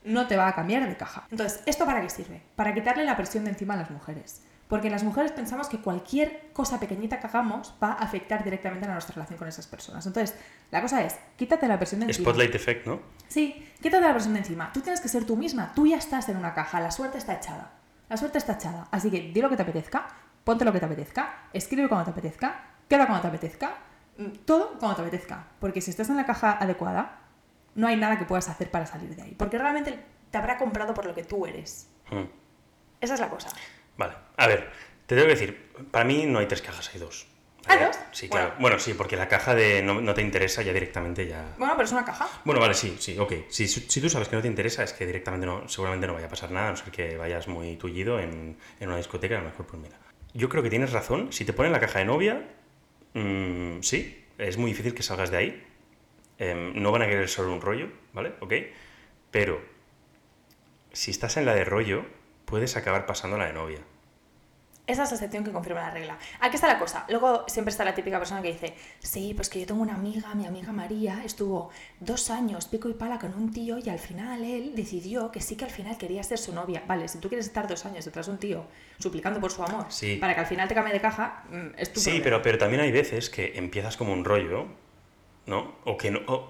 no 0.03 0.27
te 0.27 0.37
va 0.37 0.49
a 0.49 0.53
cambiar 0.53 0.87
de 0.87 0.95
caja. 0.95 1.25
Entonces, 1.31 1.63
¿esto 1.65 1.83
para 1.87 1.99
qué 2.03 2.11
sirve? 2.11 2.43
Para 2.55 2.75
quitarle 2.75 3.05
la 3.05 3.17
presión 3.17 3.43
de 3.43 3.49
encima 3.49 3.73
a 3.73 3.77
las 3.77 3.89
mujeres. 3.89 4.43
Porque 4.67 4.91
las 4.91 5.03
mujeres 5.03 5.31
pensamos 5.31 5.67
que 5.67 5.79
cualquier 5.79 6.51
cosa 6.53 6.79
pequeñita 6.79 7.19
que 7.19 7.25
hagamos 7.25 7.73
va 7.83 7.93
a 7.93 8.03
afectar 8.03 8.43
directamente 8.43 8.85
a 8.85 8.91
nuestra 8.91 9.15
relación 9.15 9.39
con 9.39 9.47
esas 9.47 9.65
personas. 9.65 10.05
Entonces, 10.05 10.37
la 10.69 10.83
cosa 10.83 11.03
es, 11.03 11.15
quítate 11.37 11.67
la 11.67 11.79
presión 11.79 12.01
de 12.01 12.05
encima. 12.05 12.29
Spotlight 12.29 12.53
effect, 12.53 12.85
¿no? 12.85 12.99
Sí, 13.27 13.67
quítate 13.81 14.05
la 14.05 14.13
presión 14.13 14.33
de 14.33 14.41
encima. 14.41 14.71
Tú 14.71 14.81
tienes 14.81 15.01
que 15.01 15.07
ser 15.07 15.25
tú 15.25 15.35
misma. 15.35 15.71
Tú 15.73 15.87
ya 15.87 15.97
estás 15.97 16.29
en 16.29 16.37
una 16.37 16.53
caja. 16.53 16.79
La 16.79 16.91
suerte 16.91 17.17
está 17.17 17.33
echada. 17.33 17.71
La 18.09 18.17
suerte 18.17 18.37
está 18.37 18.53
echada. 18.53 18.87
Así 18.91 19.09
que 19.09 19.31
di 19.31 19.41
lo 19.41 19.49
que 19.49 19.55
te 19.55 19.63
apetezca, 19.63 20.07
ponte 20.43 20.65
lo 20.65 20.71
que 20.71 20.79
te 20.79 20.85
apetezca, 20.85 21.49
escribe 21.53 21.87
cuando 21.87 22.05
te 22.05 22.11
apetezca, 22.11 22.75
queda 22.87 23.07
cuando 23.07 23.23
te 23.23 23.27
apetezca, 23.29 23.77
mm, 24.17 24.45
todo 24.45 24.77
cuando 24.79 24.95
te 24.95 25.01
apetezca. 25.01 25.47
Porque 25.59 25.81
si 25.81 25.91
estás 25.91 26.09
en 26.09 26.17
la 26.17 26.25
caja 26.25 26.51
adecuada, 26.51 27.19
no 27.73 27.87
hay 27.87 27.95
nada 27.95 28.17
que 28.17 28.25
puedas 28.25 28.47
hacer 28.49 28.71
para 28.71 28.85
salir 28.85 29.15
de 29.15 29.21
ahí. 29.21 29.35
Porque 29.35 29.57
realmente 29.57 29.99
te 30.31 30.37
habrá 30.37 30.57
comprado 30.57 30.93
por 30.93 31.05
lo 31.05 31.13
que 31.13 31.23
tú 31.23 31.45
eres. 31.45 31.89
Mm. 32.11 32.25
Esa 33.01 33.13
es 33.15 33.19
la 33.19 33.29
cosa. 33.29 33.49
Vale. 33.97 34.13
A 34.37 34.47
ver, 34.47 34.71
te 35.05 35.15
tengo 35.15 35.27
que 35.27 35.33
decir, 35.33 35.89
para 35.91 36.05
mí 36.05 36.25
no 36.25 36.39
hay 36.39 36.47
tres 36.47 36.61
cajas, 36.61 36.89
hay 36.93 36.99
dos. 36.99 37.27
¿Ah. 37.67 37.91
Sí, 38.11 38.29
claro. 38.29 38.53
Bueno, 38.59 38.79
sí, 38.79 38.93
porque 38.93 39.17
la 39.17 39.27
caja 39.27 39.55
de 39.55 39.81
no, 39.81 39.99
no 39.99 40.13
te 40.13 40.21
interesa 40.21 40.61
ya 40.61 40.71
directamente 40.71 41.27
ya... 41.27 41.53
Bueno, 41.57 41.73
pero 41.75 41.85
es 41.85 41.91
una 41.91 42.05
caja. 42.05 42.29
Bueno, 42.45 42.61
vale, 42.61 42.73
sí, 42.73 42.95
sí, 42.99 43.17
ok. 43.19 43.33
Si, 43.49 43.67
si 43.67 44.01
tú 44.01 44.09
sabes 44.09 44.29
que 44.29 44.35
no 44.37 44.41
te 44.41 44.47
interesa, 44.47 44.83
es 44.83 44.93
que 44.93 45.05
directamente 45.05 45.45
no, 45.45 45.67
seguramente 45.67 46.07
no 46.07 46.13
vaya 46.13 46.27
a 46.27 46.29
pasar 46.29 46.51
nada, 46.51 46.67
a 46.67 46.71
no 46.71 46.77
ser 46.77 46.91
que 46.91 47.17
vayas 47.17 47.47
muy 47.47 47.75
tullido 47.75 48.19
en, 48.19 48.57
en 48.79 48.87
una 48.87 48.97
discoteca, 48.97 49.35
a 49.35 49.39
lo 49.39 49.49
mejor, 49.49 49.65
pues 49.65 49.81
mira. 49.81 49.97
Yo 50.33 50.47
creo 50.49 50.63
que 50.63 50.69
tienes 50.69 50.93
razón. 50.93 51.33
Si 51.33 51.43
te 51.43 51.53
ponen 51.53 51.71
la 51.71 51.79
caja 51.79 51.99
de 51.99 52.05
novia, 52.05 52.47
mm, 53.13 53.81
sí, 53.81 54.25
es 54.37 54.57
muy 54.57 54.71
difícil 54.71 54.93
que 54.93 55.03
salgas 55.03 55.31
de 55.31 55.37
ahí. 55.37 55.67
Em, 56.37 56.81
no 56.81 56.91
van 56.91 57.01
a 57.01 57.07
querer 57.07 57.29
solo 57.29 57.53
un 57.53 57.61
rollo, 57.61 57.89
¿vale? 58.13 58.33
Ok. 58.39 58.53
Pero, 59.31 59.61
si 60.93 61.11
estás 61.11 61.37
en 61.37 61.45
la 61.45 61.53
de 61.55 61.65
rollo, 61.65 62.05
puedes 62.45 62.77
acabar 62.77 63.05
pasando 63.05 63.35
a 63.35 63.39
la 63.39 63.47
de 63.47 63.53
novia. 63.53 63.79
Esa 64.87 65.03
es 65.03 65.09
la 65.09 65.15
excepción 65.15 65.43
que 65.43 65.51
confirma 65.51 65.81
la 65.81 65.89
regla. 65.89 66.17
Aquí 66.41 66.55
está 66.55 66.67
la 66.67 66.77
cosa. 66.77 67.05
Luego 67.09 67.45
siempre 67.47 67.71
está 67.71 67.83
la 67.83 67.95
típica 67.95 68.19
persona 68.19 68.41
que 68.43 68.49
dice, 68.51 68.75
sí, 68.99 69.33
pues 69.35 69.49
que 69.49 69.59
yo 69.59 69.65
tengo 69.65 69.81
una 69.81 69.95
amiga, 69.95 70.35
mi 70.35 70.45
amiga 70.45 70.71
María, 70.71 71.23
estuvo 71.25 71.71
dos 71.99 72.29
años 72.29 72.67
pico 72.67 72.87
y 72.87 72.93
pala 72.93 73.17
con 73.17 73.33
un 73.33 73.51
tío 73.51 73.79
y 73.79 73.89
al 73.89 73.97
final 73.97 74.43
él 74.43 74.73
decidió 74.75 75.31
que 75.31 75.41
sí 75.41 75.55
que 75.55 75.65
al 75.65 75.71
final 75.71 75.97
quería 75.97 76.21
ser 76.21 76.37
su 76.37 76.53
novia. 76.53 76.83
Vale, 76.87 77.07
si 77.07 77.17
tú 77.17 77.29
quieres 77.29 77.47
estar 77.47 77.67
dos 77.67 77.83
años 77.85 78.05
detrás 78.05 78.27
de 78.27 78.33
un 78.33 78.37
tío 78.37 78.65
suplicando 78.99 79.39
por 79.39 79.51
su 79.51 79.63
amor 79.63 79.85
Sí. 79.89 80.17
para 80.17 80.35
que 80.35 80.41
al 80.41 80.45
final 80.47 80.67
te 80.67 80.75
cambie 80.75 80.93
de 80.93 81.01
caja, 81.01 81.43
mm, 81.49 81.67
es 81.79 81.91
tu 81.91 81.99
Sí, 81.99 82.05
problema. 82.11 82.23
pero, 82.23 82.41
pero 82.43 82.57
también 82.59 82.81
hay 82.81 82.91
veces 82.91 83.31
que 83.31 83.57
empiezas 83.57 83.97
como 83.97 84.13
un 84.13 84.23
rollo, 84.23 84.67
¿no? 85.47 85.75
O 85.85 85.97
que 85.97 86.11
no... 86.11 86.19
o- 86.27 86.49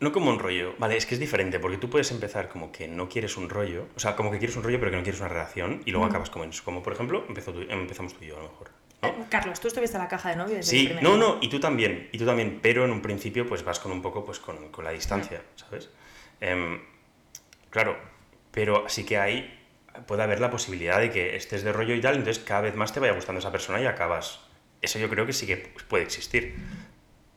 no 0.00 0.12
como 0.12 0.30
un 0.30 0.38
rollo, 0.38 0.74
vale, 0.78 0.96
es 0.96 1.06
que 1.06 1.14
es 1.14 1.20
diferente, 1.20 1.58
porque 1.60 1.78
tú 1.78 1.88
puedes 1.88 2.10
empezar 2.10 2.48
como 2.48 2.70
que 2.72 2.88
no 2.88 3.08
quieres 3.08 3.36
un 3.36 3.48
rollo, 3.48 3.86
o 3.96 4.00
sea, 4.00 4.16
como 4.16 4.30
que 4.30 4.38
quieres 4.38 4.56
un 4.56 4.62
rollo 4.62 4.78
pero 4.78 4.90
que 4.90 4.96
no 4.98 5.02
quieres 5.02 5.20
una 5.20 5.28
relación, 5.30 5.82
y 5.86 5.90
luego 5.92 6.06
Mm. 6.06 6.10
acabas 6.10 6.30
como 6.30 6.44
en 6.44 6.50
eso. 6.50 6.62
Como 6.64 6.82
por 6.82 6.92
ejemplo, 6.92 7.24
empezó 7.28 7.52
tú- 7.52 7.62
empezamos 7.68 8.14
tú 8.14 8.24
y 8.24 8.28
yo 8.28 8.36
a 8.36 8.42
lo 8.42 8.48
mejor. 8.50 8.70
¿no? 9.02 9.08
Eh, 9.08 9.14
Carlos, 9.30 9.60
tú 9.60 9.68
estuviste 9.68 9.96
en 9.96 10.02
la 10.02 10.08
caja 10.08 10.30
de 10.30 10.36
novio 10.36 10.56
desde 10.56 10.76
el 10.80 10.88
Sí, 10.88 10.94
no, 11.02 11.16
no, 11.16 11.38
y 11.40 11.48
tú 11.48 11.60
también, 11.60 12.08
y 12.12 12.18
tú 12.18 12.24
también, 12.26 12.58
pero 12.62 12.84
en 12.84 12.90
un 12.90 13.02
principio 13.02 13.46
pues 13.46 13.62
vas 13.64 13.78
con 13.80 13.92
un 13.92 14.02
poco 14.02 14.24
pues 14.24 14.40
con, 14.40 14.70
con 14.70 14.84
la 14.84 14.90
distancia, 14.90 15.42
¿sabes? 15.56 15.90
Em, 16.40 16.80
claro, 17.70 17.96
pero 18.50 18.88
sí 18.88 19.04
que 19.04 19.18
hay, 19.18 19.60
puede 20.06 20.22
haber 20.22 20.40
la 20.40 20.50
posibilidad 20.50 20.98
de 21.00 21.10
que 21.10 21.36
estés 21.36 21.62
de 21.62 21.72
rollo 21.72 21.94
y 21.94 22.00
tal, 22.00 22.16
entonces 22.16 22.42
cada 22.44 22.62
vez 22.62 22.74
más 22.74 22.92
te 22.92 23.00
vaya 23.00 23.12
gustando 23.12 23.38
esa 23.38 23.52
persona 23.52 23.80
y 23.80 23.86
acabas. 23.86 24.40
Eso 24.82 24.98
yo 24.98 25.08
creo 25.08 25.24
que 25.26 25.32
sí 25.32 25.46
que 25.46 25.56
puede 25.88 26.02
existir. 26.04 26.54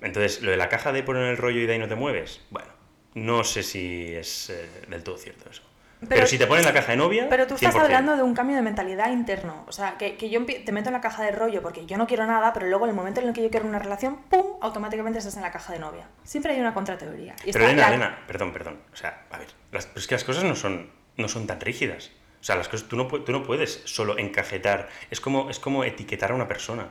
Entonces, 0.02 0.41
lo 0.41 0.52
de 0.52 0.58
la 0.58 0.70
caja 0.70 0.91
de 0.91 1.04
poner 1.04 1.24
el 1.24 1.38
rollo 1.38 1.60
y 1.60 1.66
de 1.66 1.74
ahí 1.74 1.80
no 1.80 1.88
te 1.88 1.95
mueves, 1.95 2.41
bueno, 2.50 2.70
no 3.16 3.43
sé 3.43 3.64
si 3.64 4.14
es 4.14 4.50
eh, 4.52 4.70
del 4.89 5.04
todo 5.04 5.18
cierto 5.18 5.50
eso. 5.50 5.64
Pero, 6.00 6.10
Pero- 6.10 6.28
si 6.28 6.38
te 6.38 6.45
ponen 6.45 6.64
la 6.64 6.74
caja 6.74 6.91
de 6.91 6.98
novia... 6.98 7.26
Pero 7.28 7.48
tú 7.48 7.56
estás 7.56 7.74
100%. 7.74 7.80
hablando 7.82 8.16
de 8.16 8.22
un 8.22 8.36
cambio 8.36 8.56
de 8.56 8.62
mentalidad 8.62 9.12
interno. 9.12 9.66
O 9.68 9.72
sea, 9.72 9.98
que, 9.98 10.16
que 10.16 10.30
yo 10.30 10.45
te 10.45 10.72
meto 10.72 10.89
en 10.89 10.93
la 10.93 11.02
caja 11.02 11.24
de 11.24 11.32
rollo 11.32 11.64
porque 11.64 11.88
yo 11.88 11.98
no 11.98 12.06
quiero 12.06 12.28
nada, 12.28 12.54
pero 12.54 12.68
luego 12.68 12.86
en 12.86 12.91
el 12.91 12.95
momento 12.95 13.20
en 13.20 13.28
el 13.30 13.34
que 13.34 13.41
yo 13.41 13.50
quiero 13.50 13.66
una 13.66 13.80
relación, 13.80 14.18
¡pum! 14.30 14.58
automáticamente 14.62 15.18
estás 15.18 15.36
en 15.38 15.41
la 15.41 15.52
caja 15.52 15.74
de 15.74 15.80
novia. 15.80 16.08
Siempre 16.24 16.54
hay 16.54 16.60
una 16.60 16.76
contrateoría. 16.76 17.36
Y 17.43 17.52
Pero 17.52 17.66
Elena, 17.66 17.82
la- 17.82 17.88
Elena, 17.88 18.24
perdón, 18.28 18.54
perdón. 18.54 18.80
O 18.93 18.95
sea, 18.95 19.26
a 19.32 19.39
ver, 19.39 19.48
las, 19.72 19.88
pero 19.88 20.00
es 20.00 20.06
que 20.06 20.14
las 20.14 20.24
cosas 20.24 20.43
no 20.43 20.56
son, 20.56 20.91
no 21.16 21.28
son 21.28 21.48
tan 21.48 21.60
rígidas. 21.60 22.12
O 22.39 22.43
sea, 22.43 22.56
las 22.56 22.68
cosas, 22.68 22.88
tú, 22.88 22.95
no, 22.95 23.08
tú 23.08 23.32
no 23.32 23.41
puedes 23.41 23.82
solo 23.86 24.20
encajetar. 24.20 24.89
Es 25.10 25.20
como, 25.20 25.50
es 25.50 25.58
como 25.58 25.84
etiquetar 25.84 26.32
a 26.32 26.36
una 26.36 26.48
persona. 26.48 26.89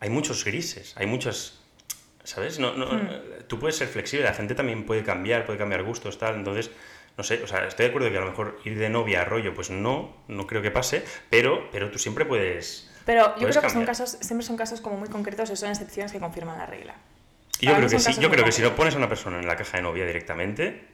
Hay 0.00 0.10
muchos 0.10 0.44
grises, 0.44 0.92
hay 0.98 1.06
muchas... 1.06 1.63
¿Sabes? 2.24 2.58
No, 2.58 2.74
no, 2.74 2.86
Hmm. 2.86 3.08
Tú 3.46 3.58
puedes 3.58 3.76
ser 3.76 3.88
flexible, 3.88 4.24
la 4.24 4.34
gente 4.34 4.54
también 4.54 4.84
puede 4.84 5.02
cambiar, 5.04 5.44
puede 5.44 5.58
cambiar 5.58 5.82
gustos, 5.82 6.18
tal. 6.18 6.34
Entonces, 6.34 6.70
no 7.16 7.22
sé, 7.22 7.42
o 7.42 7.46
sea, 7.46 7.66
estoy 7.66 7.84
de 7.84 7.90
acuerdo 7.90 8.10
que 8.10 8.16
a 8.16 8.20
lo 8.20 8.26
mejor 8.26 8.58
ir 8.64 8.78
de 8.78 8.88
novia 8.88 9.20
a 9.22 9.24
rollo, 9.24 9.54
pues 9.54 9.70
no, 9.70 10.16
no 10.26 10.46
creo 10.46 10.62
que 10.62 10.70
pase, 10.70 11.04
pero, 11.30 11.68
pero 11.70 11.90
tú 11.90 11.98
siempre 11.98 12.24
puedes... 12.24 12.90
Pero 13.04 13.36
yo 13.36 13.48
creo 13.48 13.62
que 13.62 13.70
son 13.70 13.84
casos, 13.84 14.16
siempre 14.20 14.46
son 14.46 14.56
casos 14.56 14.80
como 14.80 14.96
muy 14.96 15.08
concretos 15.10 15.50
y 15.50 15.56
son 15.56 15.68
excepciones 15.68 16.10
que 16.10 16.18
confirman 16.18 16.56
la 16.56 16.66
regla. 16.66 16.94
Y 17.60 17.66
yo 17.66 17.76
creo 17.76 17.88
que 17.88 17.98
sí, 17.98 18.14
yo 18.18 18.30
creo 18.30 18.44
que 18.44 18.52
si 18.52 18.62
no 18.62 18.74
pones 18.74 18.94
a 18.94 18.98
una 18.98 19.08
persona 19.08 19.38
en 19.38 19.46
la 19.46 19.56
caja 19.56 19.76
de 19.76 19.82
novia 19.82 20.06
directamente, 20.06 20.93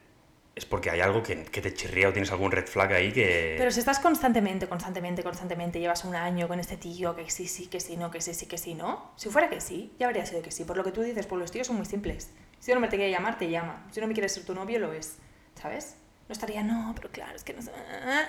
es 0.61 0.66
porque 0.66 0.90
hay 0.90 1.00
algo 1.00 1.22
que, 1.22 1.42
que 1.44 1.62
te 1.62 1.72
chirría 1.72 2.11
o 2.11 2.12
tienes 2.12 2.30
algún 2.30 2.52
red 2.52 2.66
flag 2.66 2.92
ahí 2.92 3.12
que... 3.12 3.54
Pero 3.56 3.70
si 3.70 3.80
estás 3.80 3.98
constantemente, 3.98 4.68
constantemente, 4.68 5.22
constantemente, 5.22 5.80
llevas 5.80 6.04
un 6.04 6.14
año 6.14 6.46
con 6.48 6.61
este 6.61 6.76
tío, 6.76 7.16
que 7.16 7.30
sí, 7.30 7.48
sí, 7.48 7.66
que 7.66 7.80
sí, 7.80 7.96
no, 7.96 8.11
que 8.11 8.20
sí, 8.20 8.34
sí, 8.34 8.44
que 8.46 8.58
sí, 8.58 8.74
no. 8.74 9.11
Si 9.16 9.30
fuera 9.30 9.48
que 9.48 9.61
sí, 9.62 9.92
ya 9.98 10.06
habría 10.06 10.26
sido 10.26 10.42
que 10.42 10.50
sí. 10.50 10.64
Por 10.64 10.76
lo 10.76 10.84
que 10.84 10.92
tú 10.92 11.00
dices, 11.00 11.26
pues 11.26 11.40
los 11.40 11.50
tíos 11.50 11.66
son 11.66 11.76
muy 11.76 11.86
simples. 11.86 12.30
Si 12.58 12.70
un 12.70 12.76
hombre 12.76 12.90
te 12.90 12.96
quiere 12.96 13.11
llamar, 13.11 13.38
te 13.38 13.48
llama. 13.50 13.86
Si 13.90 14.00
no 14.02 14.06
me 14.06 14.12
quiere 14.12 14.28
ser 14.28 14.44
tu 14.44 14.54
novio, 14.54 14.78
lo 14.78 14.92
es. 14.92 15.16
¿Sabes? 15.61 15.96
No 16.28 16.34
estaría, 16.34 16.62
no, 16.62 16.92
pero 16.94 17.11
claro, 17.11 17.34
es 17.34 17.42
que 17.42 17.54
no. 17.54 17.61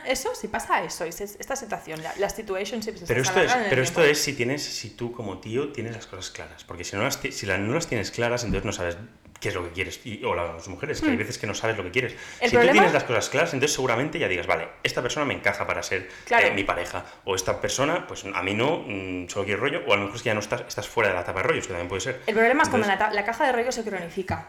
Eso, 0.06 0.34
si 0.34 0.48
pasa 0.48 0.84
eso, 0.84 1.04
es 1.04 1.20
es- 1.22 1.36
esta 1.40 1.56
situación, 1.56 2.02
la, 2.02 2.12
las 2.18 2.34
situationships 2.36 3.04
Pero 3.06 3.22
esto, 3.22 3.40
es, 3.42 3.52
pero 3.70 3.84
esto 3.84 4.04
es 4.04 4.18
si 4.20 4.34
tienes, 4.34 4.64
si 4.64 4.90
tú 4.92 5.12
como 5.12 5.40
tío 5.40 5.72
tienes 5.74 5.94
las 5.94 6.08
cosas 6.08 6.32
claras. 6.32 6.64
Porque 6.64 6.84
si 6.84 6.96
no 6.96 7.04
las, 7.04 7.20
si 7.30 7.46
la- 7.46 7.58
no 7.60 7.74
las 7.74 7.88
tienes 7.88 8.10
claras, 8.10 8.44
entonces 8.44 8.66
no 8.66 8.72
sabes 8.72 8.98
qué 9.42 9.50
es 9.50 9.56
lo 9.56 9.64
que 9.66 9.72
quieres. 9.72 10.00
Y, 10.06 10.24
o 10.24 10.36
las 10.36 10.68
mujeres, 10.70 11.02
que 11.02 11.10
hay 11.10 11.18
veces 11.18 11.38
que 11.40 11.48
no 11.48 11.54
sabes 11.56 11.76
lo 11.76 11.84
que 11.84 11.92
quieres. 11.92 12.14
Hmm. 12.14 12.46
Si 12.46 12.50
problema- 12.52 12.68
tú 12.68 12.72
tienes 12.74 12.94
las 12.94 13.04
cosas 13.04 13.28
claras, 13.30 13.54
entonces 13.54 13.74
seguramente 13.74 14.20
ya 14.20 14.28
digas, 14.30 14.46
vale, 14.48 14.68
esta 14.84 15.02
persona 15.02 15.26
me 15.26 15.34
encaja 15.34 15.66
para 15.68 15.82
ser 15.84 16.08
Claro. 16.26 16.48
eh, 16.48 16.52
mi 16.52 16.64
pareja. 16.64 17.04
O 17.26 17.36
esta 17.36 17.60
persona, 17.60 18.06
pues 18.08 18.24
a 18.24 18.42
mí 18.44 18.54
no, 18.54 18.84
mm, 18.88 19.28
solo 19.28 19.44
quiere 19.46 19.60
rollo. 19.60 19.82
O 19.88 19.94
a 19.94 19.96
lo 19.98 20.04
mejor 20.04 20.16
es 20.16 20.22
que 20.22 20.28
ya 20.28 20.34
no 20.36 20.40
estás, 20.42 20.62
estás 20.68 20.88
fuera 20.88 21.10
de 21.10 21.16
la 21.16 21.22
etapa 21.22 21.42
de 21.42 21.48
rollos, 21.48 21.66
que 21.66 21.74
también 21.74 21.90
puede 21.90 22.02
ser. 22.02 22.22
El 22.28 22.36
problema 22.36 22.64
es 22.64 22.70
cuando 22.70 22.88
la, 22.88 23.26
caja 23.26 23.46
de 23.48 23.52
rollo 23.52 23.72
se 23.72 23.84
cronifica. 23.84 24.48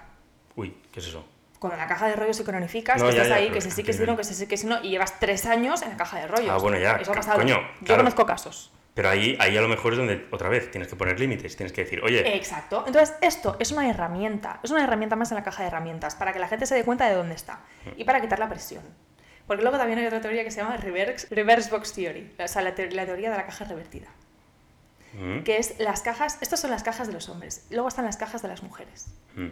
Uy, 0.54 0.76
¿qué 0.92 1.00
es 1.00 1.06
eso? 1.06 1.26
Cuando 1.58 1.78
la 1.78 1.86
caja 1.86 2.08
de 2.08 2.16
rollo 2.16 2.34
se 2.34 2.44
cronifica, 2.44 2.96
No, 2.96 3.06
que 3.08 3.14
ya, 3.14 3.22
estás 3.22 3.28
ya, 3.28 3.34
ahí, 3.36 3.50
que 3.50 3.60
se 3.62 3.70
sí, 3.70 3.82
que 3.82 3.92
sí, 3.94 4.02
no, 4.04 4.16
que 4.16 4.24
se 4.24 4.34
sí, 4.34 4.46
que 4.46 4.56
sí, 4.58 4.66
no, 4.66 4.82
y 4.84 4.90
llevas 4.90 5.18
tres 5.20 5.46
años 5.46 5.80
en 5.82 5.90
la 5.90 5.96
caja 5.96 6.18
de 6.18 6.26
rollos. 6.26 6.50
Ah, 6.50 6.58
bueno, 6.58 6.76
ya, 6.78 6.96
Eso 6.96 7.12
ha 7.12 7.14
c- 7.14 7.20
pasado. 7.20 7.38
coño, 7.38 7.60
Yo 7.80 7.96
conozco 7.96 8.26
casos. 8.26 8.70
Pero 8.94 9.08
ahí, 9.08 9.36
ahí 9.40 9.56
a 9.56 9.62
lo 9.62 9.68
mejor 9.68 9.92
es 9.94 9.98
donde, 9.98 10.26
otra 10.30 10.50
vez, 10.50 10.70
tienes 10.70 10.86
que 10.88 10.96
poner 10.96 11.18
límites. 11.18 11.56
Tienes 11.56 11.72
que 11.72 11.82
decir, 11.84 12.02
oye, 12.02 12.36
Exacto. 12.36 12.84
Entonces, 12.86 13.16
esto 13.22 13.56
es 13.58 13.72
una 13.72 13.88
herramienta, 13.88 14.60
es 14.62 14.70
una 14.70 14.84
herramienta 14.84 15.16
más 15.16 15.30
en 15.30 15.36
la 15.36 15.42
caja 15.44 15.62
de 15.62 15.68
herramientas, 15.68 16.14
para 16.14 16.32
que 16.34 16.38
la 16.38 16.46
gente 16.48 16.66
se 16.66 16.74
dé 16.74 16.84
cuenta 16.84 17.08
de 17.08 17.14
dónde 17.14 17.34
está 17.34 17.60
y 17.96 18.04
para 18.04 18.20
quitar 18.20 18.38
la 18.38 18.48
presión. 18.50 18.82
Porque 19.46 19.62
luego 19.62 19.78
también 19.78 19.98
hay 19.98 20.06
otra 20.06 20.20
teoría 20.20 20.44
que 20.44 20.50
se 20.50 20.60
llama 20.60 20.76
reverse, 20.76 21.26
reverse 21.34 21.70
box 21.70 21.94
theory, 21.94 22.32
o 22.38 22.46
sea, 22.48 22.60
la, 22.62 22.74
te- 22.74 22.90
la 22.90 23.06
teoría 23.06 23.30
de 23.30 23.36
la 23.38 23.44
caja 23.46 23.64
revertida, 23.64 24.08
mm, 25.14 25.40
que 25.42 25.56
es 25.56 25.78
las 25.78 26.02
cajas, 26.02 26.38
estas 26.42 26.60
son 26.60 26.70
las 26.70 26.82
cajas 26.82 27.06
de 27.08 27.14
los 27.14 27.28
hombres, 27.28 27.66
luego 27.70 27.88
están 27.88 28.04
las 28.04 28.16
cajas 28.18 28.40
de 28.42 28.48
las 28.48 28.62
mujeres. 28.62 29.06
mm, 29.34 29.48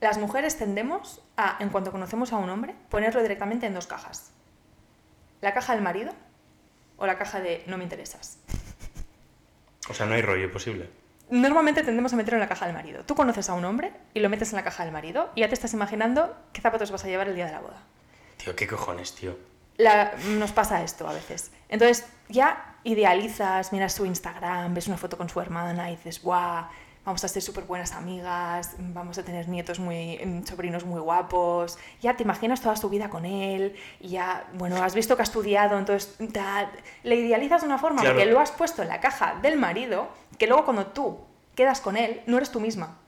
Las 0.00 0.18
mujeres 0.18 0.56
tendemos 0.58 1.22
a, 1.38 1.56
en 1.60 1.70
cuanto 1.70 1.90
conocemos 1.90 2.32
a 2.32 2.36
un 2.36 2.50
hombre, 2.50 2.74
ponerlo 2.90 3.22
directamente 3.22 3.66
en 3.66 3.72
dos 3.74 3.86
cajas. 3.86 4.30
La 5.40 5.52
caja 5.54 5.72
del 5.74 5.82
marido 5.82 6.12
o 6.98 7.06
la 7.06 7.18
caja 7.18 7.40
de 7.40 7.62
no 7.66 7.76
me 7.78 7.84
interesas. 7.84 8.38
o 9.88 9.94
sea, 9.94 10.06
no 10.06 10.14
hay 10.14 10.22
rollo 10.22 10.50
posible. 10.50 10.88
Normalmente 11.28 11.82
tendemos 11.82 12.12
a 12.12 12.16
meterlo 12.16 12.36
en 12.36 12.40
la 12.40 12.48
caja 12.48 12.66
del 12.66 12.74
marido. 12.74 13.02
Tú 13.04 13.14
conoces 13.16 13.48
a 13.50 13.54
un 13.54 13.64
hombre 13.64 13.92
y 14.14 14.20
lo 14.20 14.28
metes 14.28 14.50
en 14.52 14.56
la 14.56 14.62
caja 14.64 14.84
del 14.84 14.92
marido 14.92 15.30
y 15.34 15.40
ya 15.40 15.48
te 15.48 15.54
estás 15.54 15.72
imaginando 15.72 16.36
qué 16.52 16.60
zapatos 16.60 16.90
vas 16.92 17.04
a 17.04 17.08
llevar 17.08 17.28
el 17.28 17.34
día 17.34 17.46
de 17.46 17.52
la 17.52 17.60
boda. 17.60 17.82
Tío, 18.36 18.54
¿qué 18.54 18.66
cojones, 18.68 19.12
tío? 19.14 19.36
La- 19.76 20.14
nos 20.38 20.52
pasa 20.52 20.82
esto 20.82 21.06
a 21.08 21.12
veces. 21.12 21.50
Entonces 21.68 22.06
ya 22.28 22.76
idealizas, 22.84 23.72
miras 23.72 23.92
su 23.92 24.06
Instagram, 24.06 24.72
ves 24.74 24.86
una 24.86 24.96
foto 24.96 25.16
con 25.18 25.28
su 25.28 25.40
hermana 25.40 25.90
y 25.90 25.96
dices, 25.96 26.22
¡guau! 26.22 26.66
Vamos 27.06 27.22
a 27.22 27.28
ser 27.28 27.40
súper 27.40 27.64
buenas 27.64 27.92
amigas, 27.92 28.74
vamos 28.78 29.16
a 29.16 29.22
tener 29.22 29.48
nietos 29.48 29.78
muy, 29.78 30.18
mm, 30.18 30.44
sobrinos 30.44 30.84
muy 30.84 31.00
guapos. 31.00 31.78
Ya 32.02 32.16
te 32.16 32.24
imaginas 32.24 32.60
toda 32.60 32.74
su 32.74 32.88
vida 32.90 33.08
con 33.08 33.24
él 33.24 33.76
y 34.00 34.08
ya, 34.08 34.44
bueno, 34.54 34.82
has 34.82 34.94
visto 34.96 35.14
que 35.14 35.22
ha 35.22 35.24
estudiado, 35.24 35.78
entonces 35.78 36.16
le 37.04 37.14
idealizas 37.14 37.60
de 37.62 37.68
una 37.68 37.78
forma 37.78 38.00
Claro. 38.02 38.16
porque 38.16 38.28
lo 38.30 38.40
has 38.40 38.50
puesto 38.50 38.82
en 38.82 38.88
la 38.88 39.00
caja 39.00 39.36
del 39.40 39.56
marido, 39.56 40.08
que 40.36 40.48
luego 40.48 40.64
cuando 40.64 40.88
tú 40.88 41.20
quedas 41.54 41.80
con 41.80 41.96
él, 41.96 42.22
no 42.26 42.38
eres 42.38 42.50
tú 42.50 42.58
misma. 42.58 42.98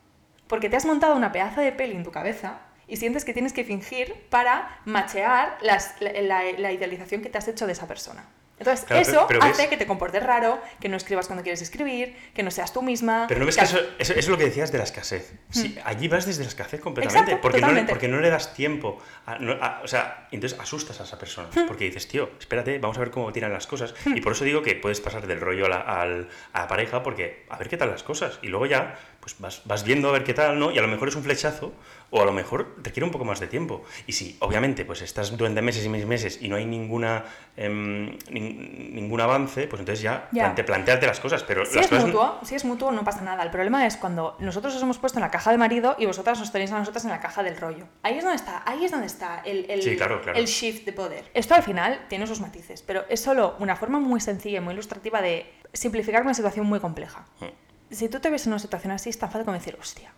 Porque 0.46 0.70
te 0.70 0.76
has 0.76 0.86
montado 0.86 1.16
una 1.16 1.32
pedazo 1.32 1.60
de 1.60 1.72
peli 1.72 1.96
en 1.96 2.04
tu 2.04 2.12
cabeza 2.12 2.60
y 2.86 2.98
sientes 2.98 3.24
que 3.24 3.34
tienes 3.34 3.52
que 3.52 3.64
fingir 3.64 4.14
para 4.30 4.80
machear 4.84 5.58
las- 5.60 6.00
la, 6.00 6.12
la- 6.22 6.52
la 6.56 6.72
idealización 6.72 7.20
que 7.20 7.30
te 7.30 7.36
has 7.38 7.48
hecho 7.48 7.66
de 7.66 7.72
esa 7.72 7.88
persona. 7.88 8.24
Entonces, 8.58 8.84
Claro, 8.86 9.02
eso 9.02 9.12
pero- 9.12 9.26
pero 9.40 9.42
hace 9.42 9.62
ves- 9.62 9.70
que 9.70 9.76
te 9.76 9.86
comportes 9.86 10.22
raro, 10.22 10.60
que 10.80 10.88
no 10.88 10.96
escribas 10.96 11.26
cuando 11.26 11.42
quieres 11.42 11.62
escribir, 11.62 12.16
que 12.34 12.42
no 12.42 12.50
seas 12.50 12.72
tú 12.72 12.82
misma. 12.82 13.26
Pero 13.28 13.40
no 13.40 13.46
ves 13.46 13.56
que 13.56 13.64
eso, 13.64 13.78
eso, 13.98 14.12
eso 14.12 14.14
es 14.14 14.28
lo 14.28 14.36
que 14.38 14.44
decías 14.44 14.72
de 14.72 14.78
la 14.78 14.84
escasez. 14.84 15.32
Sí, 15.50 15.78
allí 15.84 16.08
vas 16.08 16.26
desde 16.26 16.42
la 16.42 16.48
escasez 16.48 16.80
completamente. 16.80 17.18
Hmm. 17.20 17.24
Exacto, 17.36 17.40
porque, 17.42 17.60
no 17.60 17.66
le, 17.68 17.72
totalmente. 17.72 17.92
porque 17.92 18.08
no 18.08 18.20
le 18.20 18.30
das 18.30 18.54
tiempo. 18.54 18.98
a- 19.26 19.38
no- 19.38 19.52
a- 19.62 19.80
o 19.84 19.88
sea, 19.88 20.26
entonces 20.32 20.58
asustas 20.58 21.00
a 21.00 21.04
esa 21.04 21.18
persona. 21.18 21.48
Hmm. 21.54 21.66
Porque 21.66 21.84
dices, 21.84 22.08
tío, 22.08 22.30
espérate, 22.40 22.78
vamos 22.78 22.96
a 22.96 23.00
ver 23.00 23.10
cómo 23.10 23.30
tiran 23.32 23.52
las 23.52 23.66
cosas. 23.66 23.94
Y 24.06 24.20
por 24.20 24.32
eso 24.32 24.44
digo 24.44 24.62
que 24.62 24.74
puedes 24.74 25.00
pasar 25.00 25.26
del 25.26 25.40
rollo 25.40 25.66
a 25.66 25.68
la, 25.68 25.80
al- 25.80 26.28
a 26.52 26.60
la 26.60 26.68
pareja, 26.68 27.02
porque 27.02 27.44
a 27.50 27.58
ver 27.58 27.68
qué 27.68 27.76
tal 27.76 27.90
las 27.90 28.02
cosas. 28.02 28.38
Y 28.42 28.48
luego 28.48 28.66
ya, 28.66 28.98
pues 29.28 29.40
vas, 29.40 29.62
vas 29.66 29.84
viendo 29.84 30.08
a 30.08 30.12
ver 30.12 30.24
qué 30.24 30.32
tal, 30.34 30.58
¿no? 30.58 30.70
Y 30.70 30.78
a 30.78 30.82
lo 30.82 30.88
mejor 30.88 31.08
es 31.08 31.14
un 31.16 31.22
flechazo, 31.22 31.72
o 32.10 32.22
a 32.22 32.24
lo 32.24 32.32
mejor 32.32 32.74
requiere 32.82 33.04
un 33.04 33.10
poco 33.12 33.24
más 33.26 33.38
de 33.40 33.46
tiempo. 33.46 33.84
Y 34.06 34.12
si, 34.12 34.36
obviamente, 34.40 34.86
pues 34.86 35.02
estás 35.02 35.36
durante 35.36 35.60
meses 35.60 35.84
y 35.84 35.88
meses 35.90 36.38
y 36.40 36.48
no 36.48 36.56
hay 36.56 36.64
ninguna, 36.64 37.24
em, 37.56 38.16
nin- 38.30 38.92
ningún 38.92 39.20
avance, 39.20 39.66
pues 39.68 39.80
entonces 39.80 40.02
ya, 40.02 40.28
Ya. 40.32 40.44
plante- 40.44 40.64
plantearte 40.64 41.06
las 41.06 41.20
cosas. 41.20 41.42
Pero 41.42 41.66
Si 41.66 41.76
las 41.76 41.84
es 41.84 41.90
cosas 41.90 42.06
mutuo, 42.06 42.38
si 42.42 42.54
es 42.54 42.64
mutuo 42.64 42.90
no 42.92 43.04
pasa 43.04 43.20
nada. 43.20 43.42
El 43.42 43.50
problema 43.50 43.86
es 43.86 43.96
cuando 43.98 44.36
nosotros 44.38 44.74
os 44.74 44.82
hemos 44.82 44.96
puesto 44.98 45.18
en 45.18 45.22
la 45.24 45.30
caja 45.30 45.50
de 45.50 45.58
marido 45.58 45.96
y 45.98 46.06
vosotras 46.06 46.38
nos 46.38 46.50
tenéis 46.50 46.72
a 46.72 46.78
nosotras 46.78 47.04
en 47.04 47.10
la 47.10 47.20
caja 47.20 47.42
del 47.42 47.56
rollo. 47.58 47.84
Ahí 48.02 48.16
es 48.16 48.22
donde 48.24 48.36
está, 48.36 48.62
ahí 48.64 48.84
es 48.84 48.90
donde 48.90 49.06
está 49.06 49.42
el, 49.44 49.66
el, 49.70 49.82
Sí, 49.82 49.96
claro, 49.96 50.22
claro. 50.22 50.38
el 50.38 50.46
shift 50.46 50.86
de 50.86 50.92
poder. 50.94 51.30
Esto 51.34 51.54
al 51.54 51.62
final 51.62 52.06
tiene 52.08 52.26
sus 52.26 52.40
matices, 52.40 52.80
pero 52.82 53.04
es 53.10 53.20
solo 53.20 53.56
una 53.58 53.76
forma 53.76 54.00
muy 54.00 54.20
sencilla 54.20 54.58
y 54.58 54.60
muy 54.62 54.72
ilustrativa 54.72 55.20
de 55.20 55.52
simplificar 55.74 56.22
una 56.22 56.32
situación 56.32 56.64
muy 56.64 56.80
compleja. 56.80 57.26
Mm. 57.40 57.44
Si 57.90 58.08
tú 58.08 58.20
te 58.20 58.30
ves 58.30 58.46
en 58.46 58.52
una 58.52 58.58
situación 58.58 58.92
así, 58.92 59.10
es 59.10 59.18
tan 59.18 59.30
fácil 59.30 59.44
como 59.44 59.56
decir, 59.56 59.76
hostia, 59.80 60.12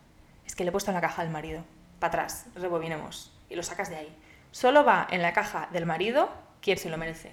es 0.44 0.56
que 0.56 0.64
le 0.64 0.70
he 0.70 0.72
puesto 0.72 0.90
en 0.90 0.96
la 0.96 1.00
caja 1.00 1.22
del 1.22 1.30
marido. 1.30 1.64
Para 2.00 2.08
atrás, 2.08 2.46
rebobinemos. 2.56 3.32
Y 3.48 3.54
lo 3.54 3.62
sacas 3.62 3.90
de 3.90 3.96
ahí. 3.96 4.16
Solo 4.50 4.84
va 4.84 5.06
en 5.10 5.22
la 5.22 5.32
caja 5.32 5.68
del 5.72 5.86
marido 5.86 6.30
quien 6.60 6.78
se 6.78 6.90
lo 6.90 6.98
merece. 6.98 7.32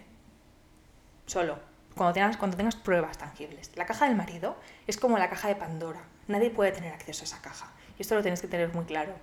Solo. 1.26 1.60
Cuando 1.96 2.14
tengas, 2.14 2.38
cuando 2.38 2.56
tengas 2.56 2.76
pruebas 2.76 3.18
tangibles. 3.18 3.72
La 3.76 3.86
caja 3.86 4.06
del 4.06 4.16
marido 4.16 4.56
es 4.86 4.98
como 4.98 5.18
la 5.18 5.30
caja 5.30 5.48
de 5.48 5.56
Pandora. 5.56 6.02
Nadie 6.28 6.52
puede 6.52 6.72
tener 6.72 6.94
acceso 6.94 7.24
a 7.24 7.26
esa 7.26 7.42
caja. 7.42 7.72
Y 7.98 8.04
esto 8.04 8.14
lo 8.14 8.22
tienes 8.22 8.42
que 8.42 8.48
tener 8.48 8.72
muy 8.74 8.86
claro. 8.86 9.14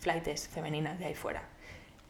Flightes 0.00 0.48
femeninas 0.48 0.98
de 0.98 1.06
ahí 1.06 1.14
fuera. 1.14 1.42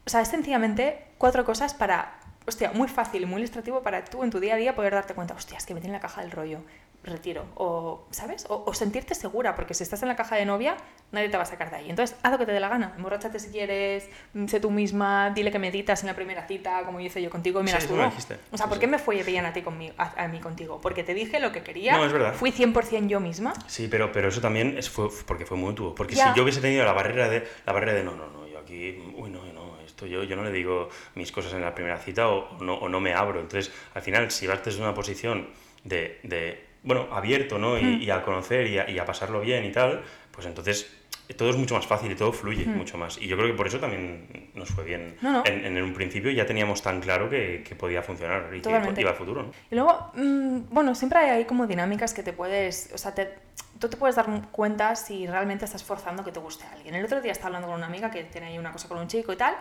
O 0.05 0.09
sea, 0.09 0.21
es 0.21 0.27
sencillamente 0.27 1.07
cuatro 1.17 1.45
cosas 1.45 1.73
para, 1.73 2.19
hostia, 2.47 2.71
muy 2.71 2.87
fácil 2.87 3.23
y 3.23 3.25
muy 3.25 3.39
ilustrativo 3.39 3.83
para 3.83 4.03
tú 4.05 4.23
en 4.23 4.31
tu 4.31 4.39
día 4.39 4.55
a 4.55 4.57
día 4.57 4.75
poder 4.75 4.93
darte 4.93 5.13
cuenta, 5.13 5.33
hostia, 5.33 5.57
es 5.57 5.65
que 5.65 5.73
me 5.73 5.81
tiene 5.81 5.95
en 5.95 6.01
la 6.01 6.07
caja 6.07 6.21
del 6.21 6.31
rollo, 6.31 6.61
retiro. 7.05 7.45
O, 7.55 8.05
¿sabes? 8.11 8.45
O, 8.49 8.63
o 8.65 8.73
sentirte 8.73 9.15
segura, 9.15 9.55
porque 9.55 9.73
si 9.73 9.83
estás 9.83 10.01
en 10.01 10.07
la 10.07 10.15
caja 10.15 10.35
de 10.35 10.45
novia, 10.45 10.75
nadie 11.11 11.29
te 11.29 11.37
va 11.37 11.43
a 11.43 11.45
sacar 11.45 11.69
de 11.69 11.77
ahí. 11.77 11.89
Entonces, 11.89 12.17
haz 12.23 12.31
lo 12.31 12.37
que 12.37 12.45
te 12.45 12.51
dé 12.51 12.59
la 12.59 12.69
gana. 12.69 12.93
Emborráchate 12.97 13.39
si 13.39 13.49
quieres, 13.49 14.09
mm, 14.33 14.47
sé 14.47 14.59
tú 14.59 14.71
misma, 14.71 15.29
dile 15.31 15.51
que 15.51 15.59
meditas 15.59 16.01
en 16.01 16.07
la 16.07 16.15
primera 16.15 16.47
cita, 16.47 16.83
como 16.83 16.99
hice 16.99 17.21
yo 17.21 17.29
contigo, 17.29 17.61
y 17.63 17.67
Sí, 17.67 17.73
lo 17.73 17.87
tuvo. 17.87 18.03
dijiste. 18.05 18.37
O 18.51 18.57
sea, 18.57 18.67
¿por 18.67 18.75
sí. 18.77 18.81
qué 18.81 18.87
me 18.87 18.99
fue 18.99 19.21
bien 19.23 19.45
a 19.45 19.53
ti 19.53 19.61
conmigo, 19.61 19.93
a, 19.97 20.23
a 20.23 20.27
mí 20.27 20.39
contigo? 20.39 20.79
Porque 20.81 21.03
te 21.03 21.13
dije 21.13 21.39
lo 21.39 21.51
que 21.51 21.61
quería, 21.61 21.97
No, 21.97 22.05
es 22.05 22.11
verdad. 22.11 22.33
fui 22.33 22.51
100% 22.51 23.07
yo 23.07 23.19
misma. 23.19 23.53
Sí, 23.67 23.87
pero, 23.89 24.11
pero 24.11 24.29
eso 24.29 24.41
también 24.41 24.77
es, 24.77 24.89
fue 24.89 25.09
porque 25.25 25.45
fue 25.45 25.57
mutuo. 25.57 25.95
Porque 25.95 26.15
Ya. 26.15 26.31
si 26.31 26.37
yo 26.37 26.43
hubiese 26.43 26.61
tenido 26.61 26.83
la 26.85 26.93
barrera 26.93 27.29
de 27.29 27.47
la 27.65 27.73
barrera 27.73 27.93
de 27.93 28.03
no, 28.03 28.15
no, 28.15 28.27
no, 28.29 28.47
yo 28.47 28.59
aquí, 28.59 28.97
uy, 29.15 29.29
no, 29.29 29.43
no, 29.53 29.79
esto 29.85 30.05
yo, 30.07 30.23
yo 30.23 30.35
no 30.35 30.43
le 30.43 30.51
digo 30.51 30.89
mis 31.15 31.31
cosas 31.31 31.53
en 31.53 31.61
la 31.61 31.73
primera 31.75 31.97
cita 31.99 32.27
o, 32.29 32.57
o 32.57 32.63
no, 32.63 32.73
o 32.75 32.89
no 32.89 32.99
me 32.99 33.13
abro. 33.13 33.39
Entonces, 33.39 33.71
al 33.93 34.01
final, 34.01 34.31
si 34.31 34.47
vas 34.47 34.63
desde 34.63 34.81
una 34.81 34.93
posición 34.93 35.49
de, 35.83 36.19
de 36.23 36.65
bueno, 36.85 37.07
abierto, 37.11 37.57
¿no? 37.59 37.73
Hmm. 37.75 37.99
Y, 38.01 38.05
y 38.05 38.09
a 38.11 38.21
conocer 38.21 38.67
y 38.67 38.77
a, 38.79 38.89
y 38.89 38.97
a 38.99 39.05
pasarlo 39.05 39.41
bien 39.41 39.65
y 39.65 39.71
tal, 39.71 40.01
pues 40.31 40.45
entonces 40.47 40.89
todo 41.37 41.49
es 41.49 41.57
mucho 41.57 41.73
más 41.73 41.87
fácil 41.87 42.11
y 42.11 42.15
todo 42.15 42.31
fluye 42.31 42.65
mucho 42.67 42.97
más. 42.99 43.17
Y 43.19 43.25
yo 43.27 43.35
creo 43.35 43.47
que 43.49 43.55
por 43.55 43.65
eso 43.65 43.79
también 43.79 44.51
nos 44.53 44.69
fue 44.69 44.83
bien. 44.83 45.15
Hmm. 45.19 45.25
No, 45.25 45.31
no. 45.33 45.43
En, 45.45 45.65
en 45.65 45.83
un 45.83 45.93
principio 45.93 46.29
ya 46.31 46.45
teníamos 46.45 46.81
tan 46.83 47.01
claro 47.01 47.29
que, 47.29 47.63
que 47.67 47.75
podía 47.75 48.01
funcionar 48.03 48.49
y 48.55 48.61
Totalmente. 48.61 48.95
que 48.95 49.01
iba 49.01 49.09
al 49.09 49.15
futuro, 49.17 49.41
¿no? 49.43 49.51
Y 49.71 49.75
luego, 49.75 50.11
mm, 50.13 50.59
bueno, 50.69 50.93
siempre 50.93 51.19
hay 51.19 51.45
como 51.45 51.65
dinámicas 51.67 52.13
que 52.13 52.21
te 52.21 52.31
puedes, 52.31 52.91
o 52.93 52.97
sea, 52.99 53.13
te- 53.15 53.33
tú 53.79 53.89
te 53.89 53.97
puedes 53.97 54.15
dar 54.15 54.27
cuenta 54.51 54.95
si 54.95 55.25
realmente 55.25 55.65
estás 55.65 55.83
forzando 55.83 56.23
que 56.23 56.31
te 56.31 56.39
guste 56.39 56.63
a 56.65 56.73
alguien. 56.73 56.93
El 56.93 57.03
otro 57.05 57.19
día 57.21 57.31
estaba 57.31 57.47
hablando 57.47 57.67
con 57.69 57.77
una 57.77 57.87
amiga 57.87 58.11
que 58.11 58.23
tiene 58.25 58.47
ahí 58.47 58.57
una 58.59 58.71
cosa 58.71 58.87
con 58.87 58.99
un 58.99 59.07
chico 59.07 59.33
y 59.33 59.35
tal, 59.35 59.55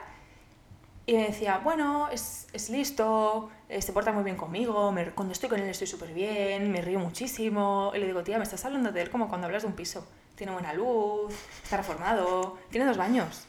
y 1.06 1.14
me 1.14 1.24
decía, 1.28 1.58
bueno, 1.58 2.08
es, 2.10 2.46
es 2.52 2.70
listo, 2.70 3.50
eh, 3.68 3.82
se 3.82 3.92
porta 3.92 4.12
muy 4.12 4.24
bien 4.24 4.36
conmigo, 4.36 4.90
me- 4.92 5.10
cuando 5.10 5.32
estoy 5.32 5.48
con 5.50 5.60
él 5.60 5.68
estoy 5.68 5.86
súper 5.86 6.12
bien, 6.14 6.70
me 6.70 6.80
río 6.80 6.98
muchísimo. 6.98 7.92
Y 7.94 7.98
le 7.98 8.06
digo, 8.06 8.22
tía, 8.22 8.38
me 8.38 8.44
estás 8.44 8.64
hablando 8.64 8.90
de 8.92 9.02
él 9.02 9.10
como 9.10 9.28
cuando 9.28 9.46
hablas 9.46 9.62
de 9.62 9.68
un 9.68 9.74
piso. 9.74 10.06
Tiene 10.34 10.52
buena 10.52 10.72
luz, 10.72 11.32
está 11.62 11.76
reformado, 11.76 12.58
tiene 12.70 12.86
dos 12.86 12.96
baños. 12.96 13.46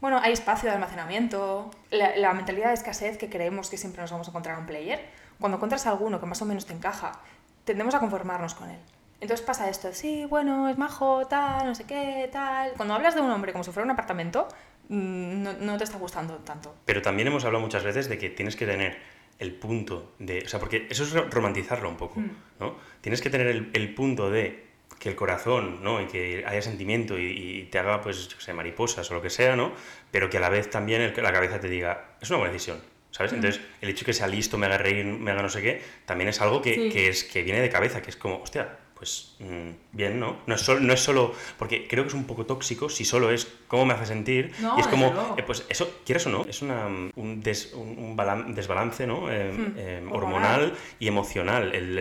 Bueno, 0.00 0.20
hay 0.22 0.32
espacio 0.32 0.68
de 0.68 0.74
almacenamiento. 0.76 1.70
La, 1.90 2.16
la 2.16 2.32
mentalidad 2.32 2.68
de 2.68 2.74
escasez 2.74 3.18
que 3.18 3.28
creemos 3.28 3.68
que 3.70 3.76
siempre 3.76 4.00
nos 4.02 4.10
vamos 4.12 4.28
a 4.28 4.30
encontrar 4.30 4.54
en 4.56 4.60
un 4.60 4.66
player, 4.66 5.10
cuando 5.40 5.56
encuentras 5.56 5.86
a 5.86 5.90
alguno 5.90 6.20
que 6.20 6.26
más 6.26 6.40
o 6.42 6.44
menos 6.44 6.66
te 6.66 6.72
encaja, 6.72 7.20
tendemos 7.64 7.94
a 7.94 8.00
conformarnos 8.00 8.54
con 8.54 8.70
él. 8.70 8.78
Entonces 9.20 9.44
pasa 9.44 9.68
esto, 9.68 9.92
sí, 9.92 10.24
bueno, 10.26 10.68
es 10.68 10.78
majo, 10.78 11.26
tal, 11.26 11.66
no 11.66 11.74
sé 11.74 11.82
qué, 11.84 12.28
tal. 12.32 12.72
Cuando 12.76 12.94
hablas 12.94 13.16
de 13.16 13.20
un 13.20 13.30
hombre 13.32 13.50
como 13.52 13.64
si 13.64 13.72
fuera 13.72 13.84
un 13.84 13.90
apartamento, 13.90 14.46
no, 14.88 15.52
no 15.54 15.76
te 15.78 15.84
está 15.84 15.98
gustando 15.98 16.36
tanto. 16.38 16.74
Pero 16.84 17.02
también 17.02 17.28
hemos 17.28 17.44
hablado 17.44 17.62
muchas 17.62 17.84
veces 17.84 18.08
de 18.08 18.18
que 18.18 18.30
tienes 18.30 18.56
que 18.56 18.66
tener 18.66 18.98
el 19.38 19.52
punto 19.54 20.12
de... 20.18 20.42
O 20.44 20.48
sea, 20.48 20.58
porque 20.58 20.86
eso 20.90 21.04
es 21.04 21.12
ro- 21.12 21.28
romantizarlo 21.30 21.88
un 21.88 21.96
poco, 21.96 22.20
Mm. 22.20 22.30
¿no? 22.60 22.76
Tienes 23.00 23.20
que 23.22 23.30
tener 23.30 23.46
el, 23.46 23.70
el 23.72 23.94
punto 23.94 24.30
de 24.30 24.66
que 24.98 25.08
el 25.10 25.14
corazón, 25.14 25.82
¿no? 25.84 26.00
Y 26.02 26.06
que 26.06 26.44
haya 26.46 26.60
sentimiento 26.60 27.18
y, 27.18 27.26
y 27.26 27.62
te 27.70 27.78
haga, 27.78 28.00
pues, 28.00 28.28
yo 28.28 28.40
sé, 28.40 28.52
mariposas 28.52 29.08
o 29.10 29.14
lo 29.14 29.22
que 29.22 29.30
sea, 29.30 29.54
¿no? 29.54 29.72
Pero 30.10 30.28
que 30.28 30.38
a 30.38 30.40
la 30.40 30.48
vez 30.48 30.68
también 30.70 31.00
el- 31.02 31.14
la 31.22 31.32
cabeza 31.32 31.60
te 31.60 31.68
diga, 31.68 32.16
es 32.20 32.28
una 32.30 32.38
buena 32.40 32.52
decisión, 32.52 32.80
¿sabes? 33.12 33.32
Entonces, 33.32 33.60
el 33.80 33.90
hecho 33.90 34.00
de 34.00 34.06
que 34.06 34.12
sea 34.14 34.26
listo, 34.26 34.58
me 34.58 34.66
haga 34.66 34.78
reír, 34.78 35.04
me 35.04 35.30
haga 35.30 35.42
no 35.42 35.48
sé 35.50 35.62
qué, 35.62 35.82
también 36.04 36.28
es 36.30 36.40
algo 36.40 36.60
que, 36.62 36.74
Sí. 36.74 36.88
que 36.90 37.08
es, 37.08 37.22
que 37.22 37.44
viene 37.44 37.60
de 37.60 37.68
cabeza, 37.70 38.02
que 38.02 38.10
es 38.10 38.16
como, 38.16 38.42
hostia, 38.42 38.76
pues 38.98 39.36
mm, 39.38 39.70
bien, 39.96 40.18
¿no? 40.18 40.38
No 40.46 40.56
es, 40.56 40.60
solo, 40.60 40.80
no 40.80 40.92
es 40.92 40.98
solo, 41.00 41.32
porque 41.56 41.86
creo 41.86 42.02
que 42.02 42.08
es 42.08 42.14
un 42.14 42.24
poco 42.26 42.44
tóxico 42.46 42.88
si 42.88 43.04
solo 43.04 43.30
es 43.30 43.46
cómo 43.68 43.86
me 43.86 43.94
hace 43.94 44.06
sentir, 44.06 44.52
No, 44.60 44.74
y 44.76 44.80
es 44.80 44.88
como, 44.88 45.34
eh, 45.36 45.42
pues 45.44 45.64
eso, 45.68 45.88
quieras 46.04 46.26
o 46.26 46.30
no, 46.30 46.44
es 46.48 46.62
una, 46.62 46.86
un, 47.14 47.40
des- 47.40 47.72
un- 47.74 47.96
un 47.96 48.16
balan- 48.16 48.54
desbalance 48.54 49.06
¿no? 49.06 49.30
Eh, 49.30 49.52
Hmm, 49.52 49.72
eh, 49.76 50.04
hormonal. 50.10 50.74
y 50.98 51.06
emocional 51.06 51.72
el 51.74 51.96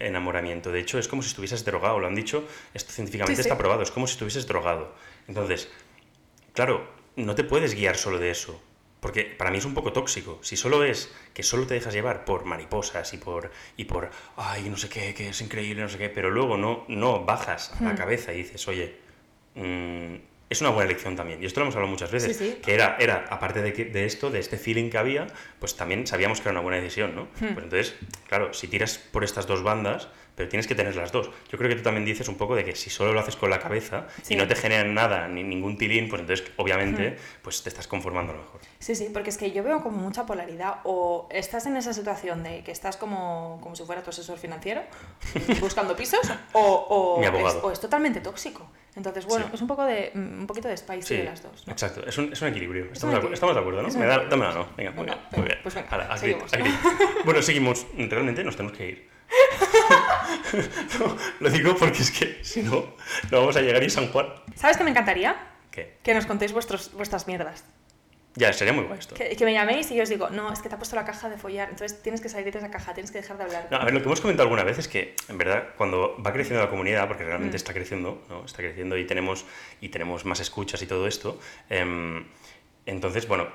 enamoramiento. 0.00 0.72
De 0.72 0.80
hecho, 0.80 0.98
es 0.98 1.06
como 1.08 1.22
si 1.22 1.28
estuvieses 1.28 1.64
drogado, 1.64 1.98
lo 2.00 2.06
han 2.08 2.14
dicho, 2.16 2.44
esto 2.74 2.92
científicamente 2.92 3.36
Sí, 3.42 3.44
sí. 3.44 3.48
está 3.48 3.56
probado, 3.56 3.82
es 3.82 3.90
como 3.92 4.06
si 4.08 4.12
estuvieses 4.14 4.46
drogado. 4.48 4.92
Entonces, 5.28 5.68
claro, 6.52 6.86
no 7.16 7.34
te 7.36 7.44
puedes 7.44 7.74
guiar 7.74 7.96
solo 7.96 8.18
de 8.18 8.30
eso. 8.30 8.60
Porque 9.04 9.24
para 9.24 9.50
mí 9.50 9.58
es 9.58 9.66
un 9.66 9.74
poco 9.74 9.92
tóxico. 9.92 10.38
Si 10.42 10.56
solo 10.56 10.82
es 10.82 11.12
que 11.34 11.42
solo 11.42 11.66
te 11.66 11.74
dejas 11.74 11.92
llevar 11.92 12.24
por 12.24 12.46
mariposas 12.46 13.12
y 13.12 13.18
por, 13.18 13.50
y 13.76 13.84
por 13.84 14.10
ay, 14.36 14.70
no 14.70 14.78
sé 14.78 14.88
qué, 14.88 15.12
que 15.14 15.28
es 15.28 15.40
increíble, 15.42 15.82
no 15.82 15.90
sé 15.90 15.98
qué, 15.98 16.08
pero 16.08 16.30
luego 16.30 16.56
no, 16.56 16.84
no 16.88 17.22
bajas 17.24 17.70
a 17.78 17.84
la 17.84 17.92
Hmm. 17.92 17.96
cabeza 18.02 18.32
y 18.32 18.38
dices, 18.38 18.66
oye, 18.66 18.96
mm, 19.54 20.14
es 20.54 20.60
una 20.62 20.70
buena 20.70 20.90
elección 20.90 21.14
también. 21.14 21.42
Y 21.42 21.46
esto 21.46 21.60
lo 21.60 21.66
hemos 21.66 21.76
hablado 21.76 21.90
muchas 21.92 22.10
veces. 22.10 22.36
Sí, 22.36 22.44
sí. 22.52 22.58
Que 22.62 22.74
era, 22.74 22.96
era 22.98 23.26
aparte 23.30 23.60
de, 23.62 23.72
que- 23.72 23.84
de 23.84 24.06
esto, 24.06 24.30
de 24.30 24.38
este 24.40 24.56
feeling 24.56 24.88
que 24.90 24.98
había, 24.98 25.26
pues 25.58 25.76
también 25.76 26.06
sabíamos 26.06 26.40
que 26.40 26.48
era 26.48 26.52
una 26.52 26.60
buena 26.62 26.78
decisión, 26.80 27.14
¿no? 27.14 27.22
Hmm. 27.40 27.52
Pues 27.54 27.64
entonces, 27.64 27.94
claro, 28.28 28.52
si 28.54 28.66
tiras 28.68 28.98
por 28.98 29.22
estas 29.22 29.46
dos 29.46 29.62
bandas, 29.62 30.08
pero 30.36 30.48
tienes 30.48 30.66
que 30.66 30.74
tener 30.74 30.96
las 30.96 31.12
dos. 31.12 31.30
Yo 31.48 31.56
creo 31.58 31.70
que 31.70 31.76
tú 31.76 31.82
también 31.82 32.04
dices 32.04 32.26
un 32.26 32.34
poco 32.36 32.56
de 32.56 32.64
que 32.64 32.74
si 32.74 32.90
solo 32.90 33.12
lo 33.12 33.20
haces 33.20 33.36
con 33.36 33.50
la 33.50 33.60
cabeza 33.60 34.08
Sí. 34.22 34.34
y 34.34 34.36
no 34.36 34.48
te 34.48 34.56
generan 34.56 34.92
nada, 34.92 35.28
ni 35.28 35.44
ningún 35.44 35.78
tilín, 35.78 36.08
pues 36.08 36.22
entonces, 36.22 36.44
obviamente, 36.56 37.16
pues 37.40 37.62
te 37.62 37.68
estás 37.68 37.86
conformando 37.86 38.32
a 38.32 38.36
lo 38.36 38.42
mejor. 38.42 38.60
Sí, 38.80 38.96
sí, 38.96 39.10
porque 39.12 39.30
es 39.30 39.38
que 39.38 39.52
yo 39.52 39.62
veo 39.62 39.80
como 39.80 39.98
mucha 39.98 40.26
polaridad. 40.26 40.78
O 40.82 41.28
estás 41.30 41.66
en 41.66 41.76
esa 41.76 41.92
situación 41.92 42.42
de 42.42 42.64
que 42.64 42.72
estás 42.72 42.96
como, 42.96 43.60
como 43.62 43.76
si 43.76 43.84
fuera 43.84 44.02
tu 44.02 44.10
asesor 44.10 44.36
financiero, 44.38 44.82
buscando 45.60 45.94
pisos, 45.96 46.20
o, 46.52 46.60
o, 46.60 47.18
Mi 47.20 47.26
es, 47.26 47.30
abogado. 47.30 47.60
o 47.62 47.70
es 47.70 47.78
totalmente 47.80 48.20
tóxico. 48.20 48.66
Entonces, 48.96 49.26
bueno, 49.26 49.46
Sí. 49.46 49.52
es 49.54 49.60
un 49.60 49.66
poco 49.66 49.84
de 49.84 50.12
mm, 50.14 50.40
un 50.40 50.46
poquito 50.46 50.68
de 50.68 50.76
spicy 50.76 51.02
Sí, 51.02 51.16
de 51.16 51.24
las 51.24 51.42
dos. 51.42 51.66
¿no? 51.66 51.72
exacto. 51.72 52.06
Es 52.06 52.16
un, 52.18 52.32
es 52.32 52.40
un 52.42 52.48
equilibrio. 52.48 52.84
un 52.86 52.92
Estamos, 52.92 53.22
de, 53.22 53.32
estamos 53.34 53.54
de 53.54 53.60
acuerdo, 53.60 53.82
¿no? 53.82 53.88
Es 53.88 53.96
Me 53.96 54.06
da, 54.06 54.24
dame 54.24 54.44
la 54.46 54.54
no. 54.54 54.68
Venga, 54.76 54.92
muy 54.92 55.04
bien. 55.06 55.18
Muy 55.36 55.46
bien. 55.46 55.58
pues 55.62 55.74
venga, 55.74 55.96
a 56.12 56.16
seguimos. 56.16 56.52
a. 56.54 56.58
Bueno, 57.24 57.42
seguimos. 57.42 57.86
Realmente 57.96 58.44
nos 58.44 58.56
tenemos 58.56 58.76
que 58.78 58.88
ir. 58.88 59.08
No, 61.00 61.16
lo 61.40 61.50
digo 61.50 61.76
porque 61.76 62.02
es 62.02 62.10
que 62.12 62.44
si 62.44 62.62
no, 62.62 62.94
no 63.30 63.40
vamos 63.40 63.56
a 63.56 63.60
llegar 63.60 63.82
y 63.82 63.90
San 63.90 64.08
Juan. 64.12 64.28
¿Sabes 64.54 64.76
qué 64.76 64.84
me 64.84 64.90
encantaría? 64.90 65.34
¿Qué? 65.70 65.98
Que 66.02 66.14
nos 66.14 66.26
contéis 66.26 66.52
vuestros, 66.52 66.92
vuestras 66.92 67.26
mierdas. 67.26 67.64
Ya, 68.36 68.52
sería 68.52 68.72
muy 68.72 68.84
guay 68.84 68.98
esto. 68.98 69.14
Que, 69.14 69.36
que 69.36 69.44
me 69.44 69.52
llaméis 69.52 69.90
y 69.92 69.94
yo 69.96 70.02
os 70.02 70.08
digo, 70.08 70.28
no, 70.30 70.52
es 70.52 70.60
que 70.60 70.68
te 70.68 70.74
ha 70.74 70.78
puesto 70.78 70.96
la 70.96 71.04
caja 71.04 71.28
de 71.30 71.36
follar, 71.38 71.68
entonces 71.70 72.02
tienes 72.02 72.20
que 72.20 72.28
salir 72.28 72.52
de 72.52 72.58
esa 72.58 72.70
caja, 72.70 72.92
tienes 72.92 73.10
que 73.12 73.18
dejar 73.20 73.38
de 73.38 73.44
hablar. 73.44 73.68
No, 73.70 73.76
a 73.76 73.84
ver, 73.84 73.94
lo 73.94 74.00
que 74.00 74.06
hemos 74.06 74.20
comentado 74.20 74.44
alguna 74.44 74.64
vez 74.64 74.78
es 74.78 74.88
que, 74.88 75.14
en 75.28 75.38
verdad, 75.38 75.68
cuando 75.76 76.20
va 76.20 76.32
creciendo 76.32 76.62
la 76.64 76.68
comunidad, 76.68 77.06
porque 77.06 77.22
realmente 77.24 77.54
Mm. 77.54 77.62
está 77.62 77.72
creciendo, 77.72 78.24
¿no? 78.28 78.44
Está 78.44 78.58
creciendo 78.58 78.96
y 78.98 79.06
tenemos, 79.06 79.44
y 79.80 79.88
tenemos 79.90 80.24
más 80.24 80.40
escuchas 80.40 80.82
y 80.82 80.86
todo 80.86 81.06
esto, 81.06 81.38
em, 81.70 82.24
entonces, 82.86 83.28
bueno, 83.28 83.46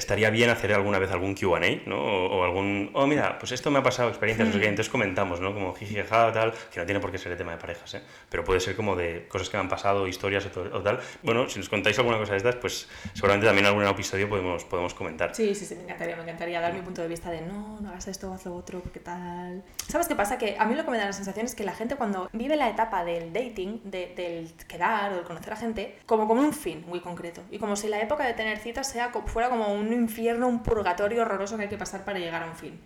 estaría 0.00 0.30
bien 0.30 0.50
hacer 0.50 0.72
alguna 0.72 0.98
vez 0.98 1.10
algún 1.12 1.34
QA, 1.34 1.60
¿no? 1.86 1.96
O, 1.98 2.38
o, 2.40 2.44
algún, 2.44 2.90
oh, 2.94 3.06
mira, 3.06 3.38
pues 3.38 3.52
esto 3.52 3.70
me 3.70 3.78
ha 3.78 3.82
pasado, 3.82 4.08
experiencias, 4.08 4.48
no 4.48 4.54
sé 4.54 4.60
qué, 4.60 4.66
Hmm. 4.66 4.70
entonces 4.70 4.90
comentamos, 4.90 5.40
¿no? 5.40 5.54
Como 5.54 5.72
jiji, 5.74 5.96
tal, 6.08 6.52
que 6.72 6.80
no 6.80 6.86
tiene 6.86 7.00
por 7.00 7.10
qué 7.12 7.18
ser 7.18 7.32
el 7.32 7.38
tema 7.38 7.52
de 7.52 7.58
parejas, 7.58 7.94
¿eh? 7.94 8.02
Pero 8.28 8.42
puede 8.44 8.60
ser 8.60 8.74
como 8.74 8.96
de 8.96 9.28
cosas 9.28 9.48
que 9.48 9.56
me 9.56 9.62
han 9.62 9.68
pasado, 9.68 10.08
historias 10.08 10.44
o, 10.46 10.80
tal. 10.82 10.98
Bueno, 11.22 11.48
si 11.48 11.58
nos 11.58 11.68
contáis 11.68 11.98
alguna 11.98 12.18
cosa 12.18 12.32
de 12.32 12.38
estas, 12.38 12.56
pues 12.56 12.88
seguramente 13.14 13.46
también 13.46 13.66
en 13.66 13.68
algún 13.72 13.86
episodio 13.86 14.28
podemos, 14.28 14.64
podemos 14.64 14.94
comentar. 14.94 15.34
Sí, 15.34 15.54
sí, 15.54 15.64
sí, 15.64 15.74
me 15.76 15.82
encantaría, 15.84 16.16
me 16.16 16.22
encantaría 16.22 16.60
dar 16.60 16.72
mi 16.72 16.80
punto 16.80 17.02
de 17.02 17.08
vista 17.08 17.30
de 17.30 17.42
no, 17.42 17.78
no 17.80 17.90
hagas 17.90 18.08
esto, 18.08 18.32
haz 18.32 18.44
lo 18.46 18.54
otro, 18.56 18.80
porque 18.80 19.00
tal. 19.00 19.62
¿Sabes 19.88 20.08
qué 20.08 20.14
pasa? 20.16 20.38
Que 20.38 20.56
a 20.58 20.64
mí 20.64 20.74
lo 20.74 20.84
que 20.84 20.90
me 20.90 20.98
da 20.98 21.04
la 21.06 21.12
sensación 21.12 21.46
es 21.46 21.54
que 21.54 21.64
la 21.64 21.72
gente 21.74 21.96
cuando 21.96 22.28
vive 22.32 22.56
la 22.56 22.68
etapa 22.70 23.04
del 23.04 23.32
dating, 23.32 23.80
de- 23.84 24.14
del 24.16 24.52
quedar 24.66 25.12
o 25.12 25.16
del 25.16 25.24
conocer 25.24 25.52
a 25.52 25.56
gente, 25.56 25.98
como 26.06 26.26
como 26.26 26.40
un 26.40 26.52
fin 26.52 26.84
muy 26.86 27.00
concreto. 27.00 27.42
Y 27.50 27.58
como 27.58 27.76
si 27.76 27.88
la 27.88 28.00
época 28.00 28.24
de 28.24 28.34
tener 28.34 28.58
citas 28.58 28.88
sea, 28.90 29.10
fuera 29.26 29.48
como 29.50 29.72
un 29.74 29.89
infierno, 29.92 30.48
un 30.48 30.62
purgatorio 30.62 31.22
horroroso 31.22 31.56
que 31.56 31.64
hay 31.64 31.68
que 31.68 31.78
pasar 31.78 32.04
para 32.04 32.18
llegar 32.18 32.42
a 32.42 32.46
un 32.46 32.54
fin. 32.56 32.80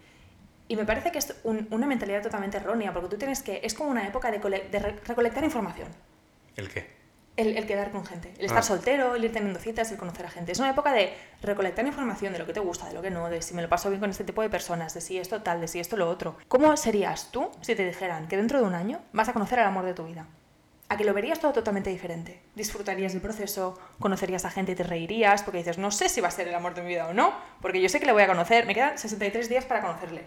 Y 0.69 0.77
me 0.77 0.85
parece 0.85 1.13
que 1.13 1.19
es 1.19 1.35
un- 1.45 1.67
una 1.71 1.87
mentalidad 1.87 2.23
totalmente 2.23 2.57
errónea, 2.57 2.93
porque 2.93 3.09
tú 3.09 3.17
tienes 3.19 3.43
que. 3.43 3.61
Es 3.63 3.75
como 3.75 3.91
una 3.91 4.07
época 4.07 4.31
de, 4.31 4.41
cole- 4.41 4.69
de 4.71 4.79
re- 4.79 4.97
recolectar 5.07 5.45
información. 5.45 5.89
¿El 6.57 6.69
qué? 6.71 6.95
El, 7.37 7.57
el 7.57 7.67
quedar 7.67 7.91
con 7.91 8.07
gente, 8.07 8.33
el 8.39 8.45
estar 8.47 8.61
Ah. 8.61 8.63
soltero, 8.63 9.17
el 9.17 9.25
ir 9.25 9.33
teniendo 9.33 9.59
citas, 9.59 9.91
el 9.91 9.99
conocer 9.99 10.25
a 10.25 10.31
gente. 10.31 10.53
Es 10.53 10.61
una 10.61 10.71
época 10.71 10.93
de 10.93 11.13
recolectar 11.43 11.85
información 11.85 12.33
de 12.33 12.39
lo 12.39 12.47
que 12.47 12.53
te 12.53 12.61
gusta, 12.61 12.87
de 12.87 12.95
lo 12.95 13.03
que 13.03 13.11
no, 13.11 13.29
de 13.29 13.43
si 13.43 13.55
me 13.55 13.61
lo 13.63 13.69
paso 13.69 13.89
bien 13.91 13.99
con 14.01 14.09
este 14.11 14.23
tipo 14.23 14.41
de 14.41 14.49
personas, 14.49 14.95
de 14.95 15.01
si 15.01 15.19
esto 15.19 15.43
tal, 15.43 15.61
de 15.61 15.67
si 15.67 15.81
esto 15.81 15.97
lo 15.97 16.09
otro. 16.09 16.37
¿Cómo 16.47 16.77
serías 16.77 17.33
tú 17.33 17.51
si 17.61 17.75
te 17.75 17.85
dijeran 17.85 18.29
que 18.29 18.37
dentro 18.37 18.61
de 18.61 18.65
un 18.65 18.75
año 18.75 19.01
vas 19.13 19.29
a 19.29 19.33
conocer 19.33 19.59
al 19.59 19.67
amor 19.67 19.85
de 19.85 19.95
tu 19.95 20.05
vida? 20.05 20.27
A 20.95 20.97
que 20.97 21.03
lo 21.03 21.13
verías 21.13 21.41
todo 21.41 21.53
totalmente 21.53 21.91
diferente. 21.91 22.41
Disfrutarías 22.55 23.13
del 23.13 23.21
proceso, 23.21 23.77
conocerías 23.99 24.45
a 24.45 24.51
gente 24.51 24.71
y 24.71 24.75
te 24.77 24.85
reirías, 24.85 25.43
porque 25.43 25.59
dices, 25.59 25.77
no 25.77 25.91
sé 25.91 26.09
si 26.09 26.21
va 26.21 26.29
a 26.29 26.31
ser 26.31 26.47
el 26.47 26.55
amor 26.55 26.75
de 26.75 26.83
mi 26.83 26.89
vida 26.91 27.09
o 27.09 27.13
no, 27.13 27.35
porque 27.61 27.83
yo 27.83 27.89
sé 27.89 27.99
que 27.99 28.07
le 28.07 28.13
voy 28.13 28.23
a 28.23 28.29
conocer, 28.29 28.65
me 28.65 28.77
quedan 28.77 28.97
63 28.97 29.49
días 29.49 29.65
para 29.65 29.81
conocerle. 29.81 30.23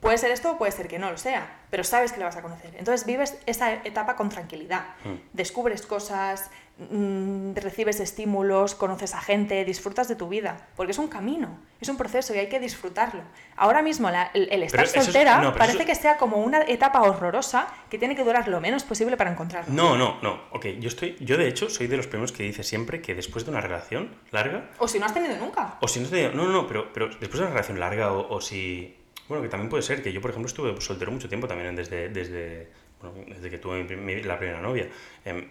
Puede 0.00 0.18
ser 0.18 0.30
esto 0.30 0.52
o 0.52 0.58
puede 0.58 0.72
ser 0.72 0.88
que 0.88 0.98
no 0.98 1.10
lo 1.10 1.16
sea, 1.16 1.60
pero 1.70 1.84
sabes 1.84 2.12
que 2.12 2.18
le 2.18 2.26
vas 2.26 2.36
a 2.36 2.42
conocer. 2.42 2.74
Entonces 2.76 3.06
vives 3.06 3.38
esa 3.46 3.72
etapa 3.72 4.14
con 4.14 4.28
tranquilidad. 4.28 4.88
Mm. 5.04 5.14
Descubres 5.32 5.86
cosas, 5.86 6.50
mm, 6.90 7.54
recibes 7.56 8.00
estímulos, 8.00 8.74
conoces 8.74 9.14
a 9.14 9.20
gente, 9.20 9.64
disfrutas 9.64 10.08
de 10.08 10.16
tu 10.16 10.28
vida, 10.28 10.68
porque 10.76 10.92
es 10.92 10.98
un 10.98 11.08
camino, 11.08 11.58
es 11.80 11.88
un 11.88 11.96
proceso 11.96 12.34
y 12.34 12.38
hay 12.38 12.48
que 12.48 12.58
disfrutarlo. 12.60 13.22
Ahora 13.56 13.82
mismo 13.82 14.10
la- 14.10 14.30
el, 14.34 14.48
el 14.50 14.62
estar 14.62 14.84
es- 14.84 14.92
soltera 14.92 15.40
no, 15.40 15.54
parece 15.54 15.78
eso- 15.78 15.86
que 15.86 15.94
sea 15.94 16.16
como 16.16 16.38
una 16.38 16.62
etapa 16.62 17.02
horrorosa 17.02 17.66
que 17.90 17.98
tiene 17.98 18.16
que 18.16 18.24
durar 18.24 18.48
lo 18.48 18.60
menos 18.60 18.84
posible 18.84 19.16
para 19.16 19.30
encontrarlo. 19.30 19.72
No, 19.74 19.96
no, 19.96 20.18
no. 20.22 20.40
Ok, 20.52 20.66
yo 20.78 20.88
estoy. 20.88 21.16
Yo 21.20 21.36
de 21.36 21.48
hecho 21.48 21.68
soy 21.68 21.86
de 21.86 21.96
los 21.96 22.06
primeros 22.06 22.32
que 22.32 22.42
dice 22.44 22.62
siempre 22.62 23.00
que 23.02 23.14
después 23.14 23.44
de 23.44 23.50
una 23.50 23.60
relación 23.60 24.14
larga. 24.30 24.70
O 24.78 24.88
si 24.88 24.98
no 24.98 25.06
has 25.06 25.14
tenido 25.14 25.36
nunca. 25.36 25.76
O 25.80 25.88
si 25.88 26.00
no 26.00 26.08
te. 26.08 26.30
No, 26.30 26.44
no, 26.44 26.52
no, 26.52 26.66
pero, 26.66 26.92
pero 26.92 27.08
después 27.08 27.34
de 27.34 27.40
una 27.40 27.50
relación 27.50 27.78
larga, 27.80 28.12
o, 28.12 28.34
o 28.34 28.40
si. 28.40 28.96
Bueno, 29.28 29.42
que 29.42 29.48
también 29.48 29.68
puede 29.70 29.82
ser, 29.84 30.02
que 30.02 30.12
yo, 30.12 30.20
por 30.20 30.30
ejemplo, 30.30 30.48
estuve 30.48 30.80
soltero 30.80 31.12
mucho 31.12 31.28
tiempo 31.28 31.46
también 31.46 31.76
desde. 31.76 32.08
desde 32.08 32.68
bueno, 33.00 33.24
desde 33.28 33.48
que 33.48 33.58
tuve 33.58 33.78
mi 33.78 33.84
prim- 33.84 34.04
mi- 34.04 34.22
la 34.22 34.38
primera 34.38 34.60
novia. 34.60 34.88
Em, 35.24 35.48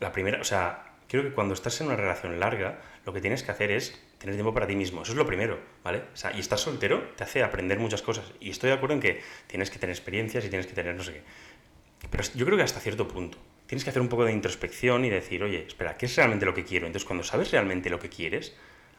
la 0.00 0.12
primera. 0.12 0.40
O 0.40 0.44
sea, 0.44 0.92
creo 1.08 1.22
que 1.22 1.32
cuando 1.32 1.54
estás 1.54 1.80
en 1.80 1.88
una 1.88 1.96
relación 1.96 2.38
larga, 2.40 2.78
lo 3.04 3.12
que 3.12 3.20
tienes 3.20 3.42
que 3.42 3.52
hacer 3.52 3.70
es 3.70 4.00
tener 4.18 4.34
tiempo 4.34 4.52
para 4.52 4.66
ti 4.66 4.76
mismo. 4.76 5.02
Eso 5.02 5.12
es 5.12 5.18
lo 5.18 5.26
primero, 5.26 5.58
¿vale? 5.84 6.04
O 6.12 6.16
sea, 6.16 6.32
y 6.32 6.40
estar 6.40 6.58
soltero 6.58 7.10
te 7.16 7.24
hace 7.24 7.42
aprender 7.42 7.78
muchas 7.78 8.02
cosas. 8.02 8.24
Y 8.40 8.50
estoy 8.50 8.70
de 8.70 8.76
acuerdo 8.76 8.94
en 8.94 9.00
que 9.00 9.22
tienes 9.46 9.70
que 9.70 9.78
tener 9.78 9.94
experiencias 9.94 10.44
y 10.44 10.48
tienes 10.48 10.66
que 10.66 10.74
tener 10.74 10.94
no 10.94 11.02
sé 11.02 11.14
qué. 11.14 11.22
Pero 12.10 12.24
yo 12.34 12.46
creo 12.46 12.56
que 12.56 12.64
hasta 12.64 12.80
cierto 12.80 13.08
punto. 13.08 13.38
Tienes 13.66 13.82
que 13.82 13.90
hacer 13.90 14.02
un 14.02 14.08
poco 14.08 14.24
de 14.24 14.32
introspección 14.32 15.04
y 15.04 15.10
decir, 15.10 15.42
oye, 15.42 15.66
espera, 15.66 15.96
¿qué 15.96 16.06
es 16.06 16.14
realmente 16.14 16.46
lo 16.46 16.54
que 16.54 16.64
quiero? 16.64 16.86
Entonces, 16.86 17.06
cuando 17.06 17.24
sabes 17.24 17.50
realmente 17.50 17.90
lo 17.90 17.98
que 17.98 18.08
quieres, 18.08 18.54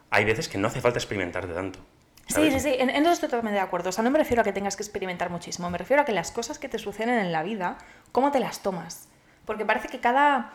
hay 0.09 0.25
veces 0.25 0.49
que 0.49 0.57
no 0.57 0.67
hace 0.67 0.81
falta 0.81 0.99
experimentarte 0.99 1.53
tanto. 1.53 1.79
Sí, 2.27 2.51
sí, 2.51 2.59
sí, 2.59 2.75
en, 2.77 2.89
en 2.89 3.03
eso 3.03 3.13
estoy 3.13 3.29
totalmente 3.29 3.55
de 3.55 3.61
acuerdo. 3.61 3.89
O 3.89 3.91
sea, 3.93 4.03
no 4.03 4.11
me 4.11 4.19
refiero 4.19 4.41
a 4.41 4.43
que 4.43 4.51
tengas 4.51 4.75
que 4.75 4.83
experimentar 4.83 5.29
muchísimo, 5.29 5.69
me 5.69 5.77
refiero 5.77 6.01
a 6.01 6.05
que 6.05 6.11
las 6.11 6.31
cosas 6.31 6.59
que 6.59 6.67
te 6.67 6.77
suceden 6.77 7.17
en 7.17 7.31
la 7.31 7.43
vida, 7.43 7.77
¿cómo 8.11 8.31
te 8.31 8.41
las 8.41 8.61
tomas? 8.61 9.07
Porque 9.45 9.63
parece 9.63 9.87
que 9.87 9.99
cada, 9.99 10.53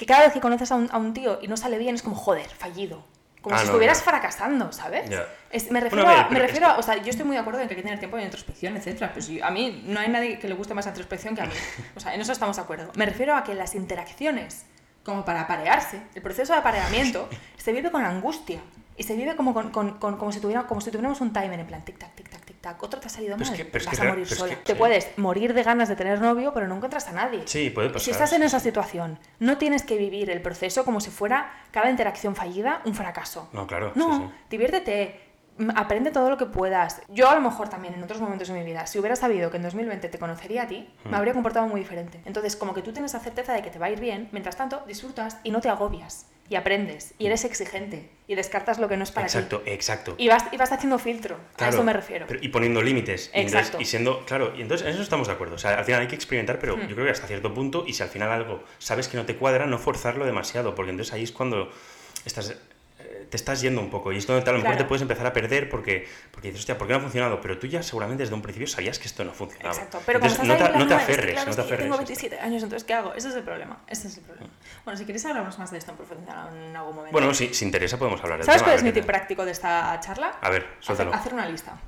que 0.00 0.06
cada 0.06 0.22
vez 0.22 0.32
que 0.32 0.40
conoces 0.40 0.72
a 0.72 0.76
un, 0.76 0.88
a 0.90 0.96
un 0.96 1.12
tío 1.12 1.38
y 1.42 1.46
no 1.48 1.58
sale 1.58 1.76
bien 1.76 1.94
es 1.94 2.00
como, 2.02 2.16
joder, 2.16 2.48
fallido. 2.48 3.04
Como 3.42 3.54
Ah, 3.54 3.58
si 3.58 3.64
no, 3.66 3.70
estuvieras 3.72 4.02
fracasando, 4.02 4.72
¿sabes? 4.72 5.10
Es- 5.50 5.70
me 5.70 5.78
refiero, 5.80 6.04
Bueno, 6.06 6.18
a 6.18 6.22
ver, 6.22 6.32
me 6.32 6.36
pero 6.38 6.46
refiero 6.46 6.66
es 6.68 6.72
a- 6.72 6.78
o 6.78 6.82
sea, 6.82 6.96
yo 7.02 7.10
estoy 7.10 7.26
muy 7.26 7.36
de 7.36 7.40
acuerdo 7.40 7.60
en 7.60 7.68
que 7.68 7.74
hay 7.74 7.76
que 7.76 7.82
tener 7.82 7.98
tiempo 7.98 8.16
de 8.16 8.22
introspección, 8.24 8.76
etcétera. 8.78 9.12
Yo- 9.18 9.44
a 9.44 9.50
mí 9.50 9.82
no 9.86 10.00
hay 10.00 10.08
nadie 10.08 10.38
que 10.38 10.48
le 10.48 10.54
guste 10.54 10.72
más 10.72 10.86
la 10.86 10.92
introspección 10.92 11.34
que 11.34 11.42
a 11.42 11.46
mí. 11.46 11.52
O 11.96 12.00
sea, 12.00 12.14
en 12.14 12.20
eso 12.22 12.32
estamos 12.32 12.56
de 12.56 12.62
acuerdo. 12.62 12.90
Me 12.94 13.04
refiero 13.04 13.36
a 13.36 13.44
que 13.44 13.54
las 13.54 13.74
interacciones, 13.74 14.64
como 15.04 15.24
para 15.26 15.42
aparearse, 15.42 16.00
el 16.14 16.22
proceso 16.22 16.54
de 16.54 16.60
apareamiento, 16.60 17.28
se 17.58 17.72
vive 17.72 17.90
con 17.90 18.04
angustia. 18.04 18.60
Y 18.96 19.02
se 19.04 19.16
vive 19.16 19.36
como, 19.36 19.52
con, 19.54 19.70
con- 19.70 19.98
con- 19.98 20.16
como, 20.18 20.30
si 20.32 20.40
tuviera, 20.40 20.66
como 20.66 20.80
si 20.82 20.90
tuviéramos 20.90 21.20
un 21.22 21.32
timer 21.32 21.58
en 21.60 21.66
plan 21.66 21.82
tic-tac, 21.84 22.10
tic-tac, 22.14 22.29
tic-tac. 22.29 22.29
Otro 22.80 23.00
te 23.00 23.06
ha 23.06 23.10
salido 23.10 23.34
Pero 23.36 23.44
es 23.44 23.50
mal, 23.50 23.56
que- 23.56 23.64
pero 23.64 23.84
vas 23.86 23.98
que 23.98 24.06
a 24.06 24.08
morir 24.10 24.24
pero 24.24 24.34
es 24.34 24.38
sola. 24.38 24.54
que- 24.54 24.62
te 24.64 24.72
sí. 24.72 24.78
puedes 24.78 25.18
morir 25.18 25.54
de 25.54 25.62
ganas 25.62 25.88
de 25.88 25.96
tener 25.96 26.20
novio, 26.20 26.52
pero 26.52 26.68
no 26.68 26.76
encuentras 26.76 27.08
a 27.08 27.12
nadie. 27.12 27.42
Sí, 27.46 27.70
puede 27.70 27.88
pasar. 27.88 28.02
Si 28.02 28.10
estás 28.10 28.32
en 28.34 28.42
esa 28.42 28.60
situación, 28.60 29.18
no 29.38 29.56
tienes 29.58 29.82
que 29.82 29.96
vivir 29.96 30.30
el 30.30 30.42
proceso 30.42 30.84
como 30.84 31.00
si 31.00 31.10
fuera 31.10 31.52
cada 31.70 31.90
interacción 31.90 32.36
fallida 32.36 32.82
un 32.84 32.94
fracaso. 32.94 33.48
No, 33.52 33.66
claro. 33.66 33.92
No, 33.94 34.16
sí, 34.18 34.24
sí. 34.26 34.34
diviértete, 34.50 35.20
aprende 35.76 36.10
todo 36.10 36.30
lo 36.30 36.36
que 36.36 36.46
puedas. 36.46 37.02
Yo 37.08 37.28
a 37.28 37.34
lo 37.34 37.40
mejor 37.40 37.68
también 37.68 37.94
en 37.94 38.02
otros 38.02 38.20
momentos 38.20 38.48
de 38.48 38.54
mi 38.54 38.64
vida, 38.64 38.86
si 38.86 38.98
hubiera 38.98 39.16
sabido 39.16 39.50
que 39.50 39.56
en 39.58 39.62
2020 39.62 40.08
te 40.08 40.18
conocería 40.18 40.62
a 40.62 40.66
ti, 40.66 40.88
Hmm. 41.04 41.10
me 41.10 41.16
habría 41.16 41.32
comportado 41.34 41.66
muy 41.66 41.80
diferente. 41.80 42.20
Entonces, 42.24 42.56
como 42.56 42.72
que 42.74 42.82
tú 42.82 42.92
tienes 42.92 43.12
la 43.14 43.20
certeza 43.20 43.52
de 43.52 43.62
que 43.62 43.70
te 43.70 43.78
va 43.78 43.86
a 43.86 43.90
ir 43.90 44.00
bien, 44.00 44.28
mientras 44.32 44.56
tanto, 44.56 44.82
disfrutas 44.86 45.38
y 45.44 45.50
no 45.50 45.60
te 45.60 45.68
agobias. 45.68 46.26
Y 46.50 46.56
aprendes, 46.56 47.14
y 47.16 47.26
eres 47.26 47.44
exigente, 47.44 48.10
y 48.26 48.34
descartas 48.34 48.80
lo 48.80 48.88
que 48.88 48.96
no 48.96 49.04
es 49.04 49.12
para 49.12 49.28
Exacto, 49.28 49.60
ti. 49.60 49.70
exacto. 49.70 50.16
Y 50.18 50.26
vas, 50.26 50.44
y 50.50 50.56
vas 50.56 50.72
haciendo 50.72 50.98
filtro, 50.98 51.36
a 51.36 51.56
Claro, 51.56 51.74
eso 51.74 51.84
me 51.84 51.92
refiero. 51.92 52.26
pero- 52.26 52.40
y 52.42 52.48
poniendo 52.48 52.82
límites. 52.82 53.30
Y, 53.32 53.38
entonces- 53.38 53.58
Exacto. 53.60 53.80
y 53.80 53.84
siendo, 53.84 54.24
claro, 54.26 54.52
y 54.56 54.62
entonces 54.62 54.84
en 54.88 54.94
eso 54.94 55.02
estamos 55.02 55.28
de 55.28 55.34
acuerdo. 55.34 55.54
O 55.54 55.58
sea, 55.58 55.78
al 55.78 55.84
final 55.84 56.00
hay 56.00 56.08
que 56.08 56.16
experimentar, 56.16 56.58
pero 56.58 56.76
Hmm. 56.76 56.88
yo 56.88 56.94
creo 56.96 57.04
que 57.04 57.12
hasta 57.12 57.28
cierto 57.28 57.54
punto, 57.54 57.84
y 57.86 57.92
si 57.92 58.02
al 58.02 58.08
final 58.08 58.30
algo 58.32 58.64
sabes 58.78 59.06
que 59.06 59.16
no 59.16 59.26
te 59.26 59.36
cuadra, 59.36 59.66
no 59.66 59.78
forzarlo 59.78 60.26
demasiado, 60.26 60.74
porque 60.74 60.90
entonces 60.90 61.14
ahí 61.14 61.22
es 61.22 61.30
cuando 61.30 61.70
estás, 62.24 62.56
te 63.30 63.36
estás 63.36 63.60
yendo 63.60 63.80
un 63.80 63.90
poco. 63.90 64.12
Y 64.12 64.18
es 64.18 64.26
donde 64.26 64.42
a 64.42 64.52
lo 64.52 64.58
mejor 64.58 64.70
Claro. 64.72 64.78
te 64.84 64.84
puedes 64.88 65.02
empezar 65.02 65.24
a 65.26 65.32
perder 65.32 65.68
porque, 65.70 66.06
porque 66.32 66.48
dices, 66.48 66.62
hostia, 66.62 66.76
¿por 66.76 66.86
qué 66.86 66.92
no 66.92 66.98
ha 66.98 67.02
funcionado? 67.02 67.40
Pero 67.40 67.58
tú 67.58 67.66
ya 67.68 67.82
seguramente 67.82 68.24
desde 68.24 68.34
un 68.34 68.42
principio 68.42 68.66
sabías 68.66 68.98
que 68.98 69.06
esto 69.06 69.24
no 69.24 69.32
funcionaba. 69.32 69.72
Exacto, 69.74 70.00
pero 70.04 70.18
entonces 70.18 70.44
no 70.44 70.56
te, 70.56 70.78
no 70.78 70.86
te 70.86 70.94
aferres, 70.94 71.32
claro, 71.32 71.50
no 71.50 71.56
te 71.56 71.56
que 71.56 71.56
yo 71.56 71.62
aferres. 71.62 71.80
tengo 71.84 71.94
esto. 71.94 72.06
27 72.06 72.40
años, 72.40 72.62
entonces 72.64 72.84
¿qué 72.86 72.94
hago? 72.94 73.14
Ese 73.14 73.28
es 73.28 73.34
el 73.36 73.42
problema, 73.44 73.78
ese 73.86 74.08
es 74.08 74.16
el 74.18 74.24
problema. 74.24 74.50
Bueno, 74.84 74.98
si 74.98 75.04
queréis 75.06 75.24
hablamos 75.26 75.58
más 75.58 75.70
de 75.70 75.78
esto 75.78 75.92
en 75.92 75.96
profundidad 75.96 76.56
en 76.56 76.76
algún 76.76 76.94
momento. 76.96 77.12
Bueno, 77.12 77.32
si, 77.32 77.54
si 77.54 77.64
interesa 77.64 77.98
podemos 77.98 78.20
hablar 78.22 78.38
del 78.38 78.46
¿Sabes 78.46 78.62
tema, 78.62 78.72
cuál 78.72 78.76
es 78.78 78.82
mi 78.82 78.92
tip 78.92 79.04
práctico 79.06 79.44
de 79.44 79.52
esta 79.52 79.98
charla? 80.00 80.38
A 80.40 80.50
ver, 80.50 80.66
suéltalo. 80.80 81.10
Hacer, 81.10 81.20
hacer 81.20 81.34
una 81.34 81.46
lista. 81.46 81.78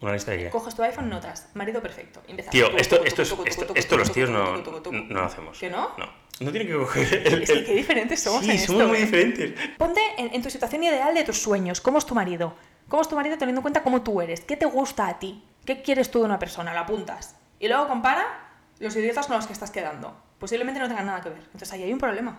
Una 0.00 0.12
lista 0.12 0.32
de 0.32 0.38
qué. 0.38 0.50
Coges 0.50 0.74
tu 0.74 0.82
iPhone, 0.82 1.08
notas, 1.08 1.48
marido 1.54 1.80
perfecto. 1.80 2.20
Tío, 2.50 2.76
esto, 2.76 3.02
esto, 3.04 3.22
esto, 3.22 3.72
esto 3.74 3.96
los 3.96 4.12
tíos 4.12 4.28
no, 4.28 4.56
no 4.58 4.80
lo 5.20 5.24
hacemos. 5.24 5.58
¿Que 5.58 5.70
no? 5.70 5.92
No. 5.96 6.25
No 6.40 6.50
tienen 6.50 6.68
que 6.68 6.74
coger 6.74 7.26
el... 7.26 7.42
Es 7.42 7.50
que 7.50 7.64
qué 7.64 7.74
diferentes 7.74 8.20
somos 8.22 8.44
sí, 8.44 8.50
en 8.50 8.58
somos 8.58 8.82
esto, 8.82 8.88
muy 8.88 8.98
¿eh? 8.98 9.00
diferentes. 9.00 9.52
Ponte 9.78 10.00
en, 10.18 10.34
en 10.34 10.42
tu 10.42 10.50
situación 10.50 10.84
ideal 10.84 11.14
de 11.14 11.24
tus 11.24 11.40
sueños. 11.40 11.80
¿Cómo 11.80 11.98
es 11.98 12.04
tu 12.04 12.14
marido? 12.14 12.54
¿Cómo 12.88 13.02
es 13.02 13.08
tu 13.08 13.16
marido 13.16 13.38
teniendo 13.38 13.60
en 13.60 13.62
cuenta 13.62 13.82
cómo 13.82 14.02
tú 14.02 14.20
eres? 14.20 14.42
¿Qué 14.42 14.56
te 14.56 14.66
gusta 14.66 15.08
a 15.08 15.18
ti? 15.18 15.42
¿Qué 15.64 15.82
quieres 15.82 16.10
tú 16.10 16.18
de 16.20 16.26
una 16.26 16.38
persona? 16.38 16.74
Lo 16.74 16.80
apuntas. 16.80 17.36
Y 17.58 17.68
luego 17.68 17.88
compara 17.88 18.50
los 18.78 18.94
idiotas 18.96 19.26
con 19.26 19.36
los 19.36 19.46
que 19.46 19.54
estás 19.54 19.70
quedando. 19.70 20.14
Posiblemente 20.38 20.78
no 20.78 20.88
tengan 20.88 21.06
nada 21.06 21.22
que 21.22 21.30
ver. 21.30 21.40
Entonces 21.46 21.72
ahí 21.72 21.82
hay 21.82 21.92
un 21.92 21.98
problema. 21.98 22.38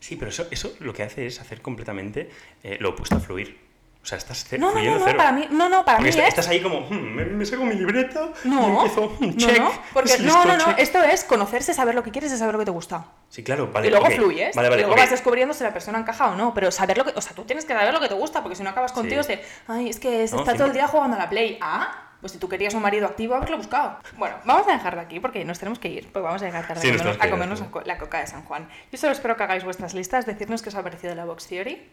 Sí, 0.00 0.16
pero 0.16 0.30
eso, 0.30 0.46
eso 0.50 0.74
lo 0.80 0.92
que 0.94 1.02
hace 1.02 1.26
es 1.26 1.40
hacer 1.40 1.60
completamente 1.60 2.30
eh, 2.62 2.78
lo 2.80 2.90
opuesto 2.90 3.16
a 3.16 3.20
fluir. 3.20 3.65
O 4.06 4.08
sea, 4.08 4.18
estás 4.18 4.46
No, 4.52 4.72
no, 4.72 4.80
no, 4.80 4.98
no, 5.00 5.04
cero. 5.04 5.16
para 5.18 5.32
mí, 5.32 5.48
no, 5.50 5.68
no, 5.68 5.84
para 5.84 5.98
Porque 5.98 6.02
mí 6.04 6.08
está- 6.10 6.22
es... 6.22 6.28
estás 6.28 6.46
ahí 6.46 6.62
como, 6.62 6.82
"Hmm, 6.88 6.94
me, 7.16 7.24
me 7.24 7.44
saco 7.44 7.64
mi 7.64 7.74
libreta 7.74 8.28
y 8.44 8.48
No, 8.48 8.76
empiezo, 8.84 9.08
"Hmm, 9.18 9.26
no, 9.30 9.32
check. 9.36 9.58
no, 9.58 9.72
porque 9.92 10.10
no, 10.18 10.24
listo, 10.24 10.44
no, 10.44 10.56
no, 10.58 10.64
check". 10.66 10.78
esto 10.78 11.02
es 11.02 11.24
conocerse, 11.24 11.74
saber 11.74 11.96
lo 11.96 12.04
que 12.04 12.12
quieres 12.12 12.30
y 12.32 12.36
saber 12.36 12.52
lo 12.54 12.60
que 12.60 12.66
te 12.66 12.70
gusta. 12.70 13.06
Sí, 13.30 13.42
claro, 13.42 13.68
vale. 13.72 13.88
y 13.88 13.90
luego 13.90 14.06
ok. 14.06 14.12
fluyes. 14.14 14.54
Vale, 14.54 14.68
vale, 14.68 14.82
y 14.82 14.84
luego 14.84 14.94
ok. 14.94 15.00
vas 15.00 15.10
descubriendo 15.10 15.54
si 15.54 15.64
la 15.64 15.72
persona 15.72 15.98
encaja 15.98 16.28
o 16.30 16.36
no. 16.36 16.54
Pero 16.54 16.70
saber 16.70 16.98
lo 16.98 17.04
que. 17.04 17.14
O 17.16 17.20
sea, 17.20 17.32
tú 17.34 17.42
tienes 17.42 17.64
que 17.64 17.72
saber 17.74 17.92
lo 17.92 17.98
que 17.98 18.06
te 18.06 18.14
gusta, 18.14 18.42
porque 18.42 18.54
si 18.54 18.62
no 18.62 18.70
acabas 18.70 18.92
contigo 18.92 19.24
Sí. 19.24 19.32
es 19.32 19.38
de. 19.40 19.44
Ay, 19.66 19.88
es 19.90 19.98
que 19.98 20.28
se 20.28 20.36
No, 20.36 20.42
está 20.42 20.54
todo 20.54 20.68
el 20.68 20.72
día 20.72 20.86
jugando 20.86 21.16
a 21.16 21.18
la 21.18 21.28
Play. 21.28 21.58
Ah, 21.60 22.04
pues 22.20 22.30
si 22.32 22.38
tú 22.38 22.48
querías 22.48 22.74
un 22.74 22.82
marido 22.82 23.06
activo, 23.08 23.34
haberlo 23.34 23.56
buscado. 23.56 23.98
Bueno, 24.16 24.36
vamos 24.44 24.68
a 24.68 24.72
dejarlo 24.72 25.00
aquí 25.00 25.18
porque 25.18 25.44
nos 25.44 25.58
tenemos 25.58 25.80
que 25.80 25.88
ir. 25.88 26.12
Pues 26.12 26.22
vamos 26.24 26.40
a 26.42 26.46
llegar 26.46 26.64
tarde 26.68 26.80
Sí, 26.80 26.90
a 26.90 26.92
nos 26.92 27.00
comernos, 27.02 27.26
a 27.26 27.30
comernos 27.66 27.86
la 27.88 27.98
coca 27.98 28.20
de 28.20 28.28
San 28.28 28.44
Juan. 28.44 28.68
Yo 28.92 28.98
solo 28.98 29.12
espero 29.12 29.36
que 29.36 29.42
hagáis 29.42 29.64
vuestras 29.64 29.94
listas, 29.94 30.26
decirnos 30.26 30.62
qué 30.62 30.68
os 30.68 30.76
ha 30.76 30.82
parecido 30.84 31.12
la 31.16 31.24
Box 31.24 31.48
Theory. 31.48 31.90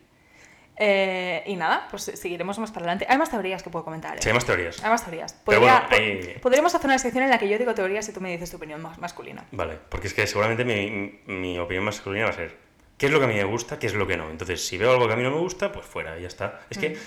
Eh, 0.78 1.44
y 1.46 1.56
nada, 1.56 1.88
pues 1.92 2.04
seguiremos 2.04 2.58
más 2.60 2.72
para 2.72 2.86
adelante. 2.86 3.06
Hay 3.08 3.18
más 3.18 3.30
teorías 3.30 3.62
que 3.62 3.70
puedo 3.70 3.86
comentar. 3.86 4.16
¿eh? 4.18 4.20
Sí, 4.22 4.30
hay 4.30 4.34
más 4.34 4.46
teorías. 4.46 4.84
Hay 4.84 4.90
más 4.90 5.04
teorías. 5.04 5.34
Podría- 5.34 5.60
bueno, 5.60 5.86
hay- 5.92 6.40
Podríamos 6.42 6.74
hacer 6.74 6.88
una 6.88 6.98
sección 6.98 7.24
en 7.24 7.30
la 7.30 7.38
que 7.38 7.48
yo 7.48 7.58
digo 7.58 7.74
teorías 7.76 8.08
y 8.10 8.14
tú 8.14 8.22
me 8.22 8.32
dices 8.32 8.50
tu 8.50 8.58
opinión 8.58 8.82
más 8.82 8.98
masculina. 8.98 9.46
Vale, 9.52 9.78
porque 9.90 10.08
es 10.08 10.14
que 10.14 10.26
seguramente 10.26 10.66
mi, 10.66 11.22
mi 11.32 11.60
opinión 11.60 11.86
masculina 11.86 12.26
va 12.26 12.32
a 12.32 12.36
ser 12.36 12.58
qué 12.98 13.06
es 13.06 13.12
lo 13.12 13.20
que 13.20 13.26
a 13.26 13.28
mí 13.28 13.36
me 13.36 13.44
gusta, 13.44 13.78
qué 13.78 13.88
es 13.88 13.94
lo 13.94 14.08
que 14.08 14.18
no. 14.18 14.30
Entonces, 14.30 14.66
si 14.66 14.78
veo 14.78 14.92
algo 14.92 15.08
que 15.08 15.14
a 15.14 15.16
mí 15.16 15.24
no 15.24 15.32
me 15.32 15.38
gusta, 15.40 15.72
pues 15.72 15.86
fuera, 15.86 16.18
ya 16.18 16.28
está. 16.28 16.62
Es 16.70 16.78
que 16.80 16.98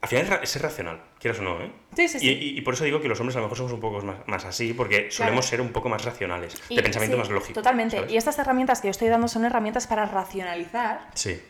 al 0.00 0.08
final 0.08 0.40
es, 0.42 0.50
ser 0.50 0.60
racional, 0.62 1.02
quieras 1.18 1.40
o 1.40 1.42
no, 1.42 1.60
¿eh? 1.62 1.66
Mm. 1.68 1.96
Sí, 1.96 2.08
sí, 2.08 2.18
sí. 2.20 2.26
Y, 2.28 2.30
y- 2.32 2.58
y 2.58 2.60
por 2.60 2.74
eso 2.74 2.84
digo 2.84 3.00
que 3.00 3.08
los 3.08 3.18
hombres 3.20 3.36
a 3.36 3.38
lo 3.40 3.46
mejor 3.46 3.56
somos 3.56 3.72
un 3.72 3.80
poco 3.80 4.00
más, 4.02 4.16
más 4.26 4.44
así, 4.44 4.74
porque 4.74 5.10
solemos 5.10 5.46
ser 5.46 5.60
un 5.62 5.72
poco 5.72 5.88
más 5.88 6.04
racionales, 6.04 6.54
Y- 6.68 6.76
de 6.76 6.82
pensamiento 6.82 7.16
sí, 7.16 7.20
más 7.20 7.30
lógico. 7.30 7.54
Totalmente. 7.54 7.96
¿sabes? 7.96 8.12
Y 8.12 8.16
estas 8.18 8.38
herramientas 8.38 8.80
que 8.82 8.88
yo 8.88 8.90
estoy 8.90 9.08
dando 9.08 9.28
son 9.28 9.44
herramientas 9.46 9.86
para 9.86 10.04
racionalizar 10.06 11.08
Sí, 11.14 11.40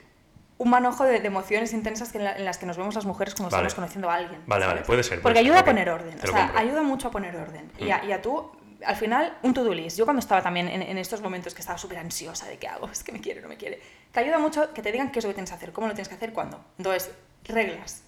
un 0.59 0.71
manojo 0.71 1.05
de, 1.05 1.21
de 1.21 1.27
emociones 1.27 1.73
intensas 1.73 2.13
que 2.13 2.19
en, 2.19 2.25
la- 2.25 2.37
en 2.37 2.45
las 2.45 2.59
que 2.59 2.67
nos 2.67 2.77
vemos 2.77 2.95
las 2.95 3.05
mujeres 3.07 3.35
cuando 3.35 3.51
Vale. 3.51 3.67
estamos 3.69 3.75
conociendo 3.75 4.11
a 4.11 4.15
alguien. 4.15 4.41
Vale, 4.47 4.67
vale, 4.67 4.83
puede 4.83 5.03
ser, 5.03 5.21
Porque 5.21 5.39
ayuda 5.41 5.61
a 5.61 5.65
poner 5.65 5.89
orden. 5.91 6.17
Te 6.17 6.25
O 6.25 6.27
lo 6.27 6.33
sea, 6.33 6.43
compro. 6.47 6.61
ayuda 6.61 6.83
mucho 6.83 7.09
a 7.09 7.11
poner 7.11 7.35
orden. 7.37 7.71
Y, 7.79 7.85
Mm. 7.87 7.93
a, 7.93 8.05
y 8.05 8.13
a 8.13 8.23
tú, 8.23 8.51
al 8.87 8.97
final, 8.97 9.37
un 9.43 9.53
to-do 9.55 9.73
list. 9.75 9.97
Yo 9.99 10.05
cuando 10.05 10.21
estaba 10.21 10.43
también 10.43 10.69
en, 10.69 10.83
en 10.83 10.99
estos 10.99 11.21
momentos 11.23 11.55
que 11.55 11.61
estaba 11.61 11.77
súper 11.79 11.99
ansiosa 11.99 12.47
de 12.47 12.59
qué 12.59 12.69
hago, 12.69 12.89
es 12.93 13.03
que 13.03 13.13
me 13.13 13.21
quiere, 13.21 13.41
no 13.41 13.49
me 13.49 13.57
quiere. 13.57 13.81
Te 14.13 14.21
ayuda 14.21 14.39
mucho 14.39 14.73
que 14.73 14.81
te 14.83 14.93
digan 14.93 15.11
qué 15.11 15.19
es 15.19 15.25
lo 15.25 15.31
que 15.31 15.35
tienes 15.35 15.51
que 15.51 15.57
hacer, 15.57 15.73
cómo 15.73 15.89
lo 15.89 15.95
tienes 15.95 16.09
que 16.09 16.15
hacer, 16.15 16.33
cuándo. 16.33 16.65
Entonces, 16.79 17.11
reglas. 17.45 18.03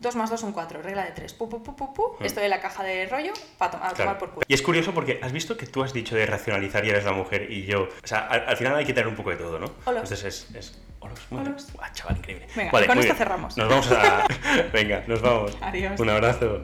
2 0.00 0.16
más 0.16 0.30
2 0.30 0.40
son 0.40 0.52
4, 0.52 0.80
regla 0.82 1.04
de 1.04 1.10
3. 1.12 1.32
Pu, 1.34 1.48
pu, 1.48 1.62
pu, 1.62 1.74
pu, 1.74 1.92
pu. 1.94 2.16
Mm. 2.20 2.24
Esto 2.24 2.40
de 2.40 2.48
la 2.48 2.60
caja 2.60 2.82
de 2.84 3.06
rollo, 3.06 3.32
para 3.58 3.70
tomar 3.72 3.94
Claro. 3.94 4.18
por 4.18 4.30
culo. 4.30 4.46
Y 4.48 4.54
es 4.54 4.62
curioso 4.62 4.92
porque 4.94 5.18
has 5.22 5.32
visto 5.32 5.56
que 5.56 5.66
tú 5.66 5.82
has 5.82 5.92
dicho 5.92 6.14
de 6.14 6.24
racionalizar 6.26 6.84
y 6.84 6.90
eres 6.90 7.04
la 7.04 7.12
mujer 7.12 7.50
y 7.50 7.64
yo. 7.66 7.82
O 8.02 8.06
sea, 8.06 8.20
al, 8.26 8.48
al 8.48 8.56
final 8.56 8.76
hay 8.76 8.84
que 8.84 8.92
tener 8.94 9.08
un 9.08 9.16
poco 9.16 9.30
de 9.30 9.36
todo, 9.36 9.58
¿no? 9.58 9.66
Olos. 9.86 10.02
Entonces 10.04 10.24
es. 10.24 10.54
es 10.54 10.78
olos, 11.00 11.20
muy 11.30 11.40
bien. 11.40 11.52
Olos. 11.52 11.72
Guau, 11.72 11.88
chaval, 11.92 12.16
increíble. 12.18 12.46
Venga, 12.56 12.70
vale, 12.72 12.86
con 12.86 12.98
esto 12.98 13.06
bien. 13.08 13.16
cerramos. 13.16 13.56
Nos 13.56 13.68
vamos 13.68 13.90
a. 13.92 14.26
Venga, 14.72 15.04
nos 15.06 15.20
vamos. 15.20 15.56
Adiós. 15.60 15.98
Un 15.98 16.10
abrazo. 16.10 16.60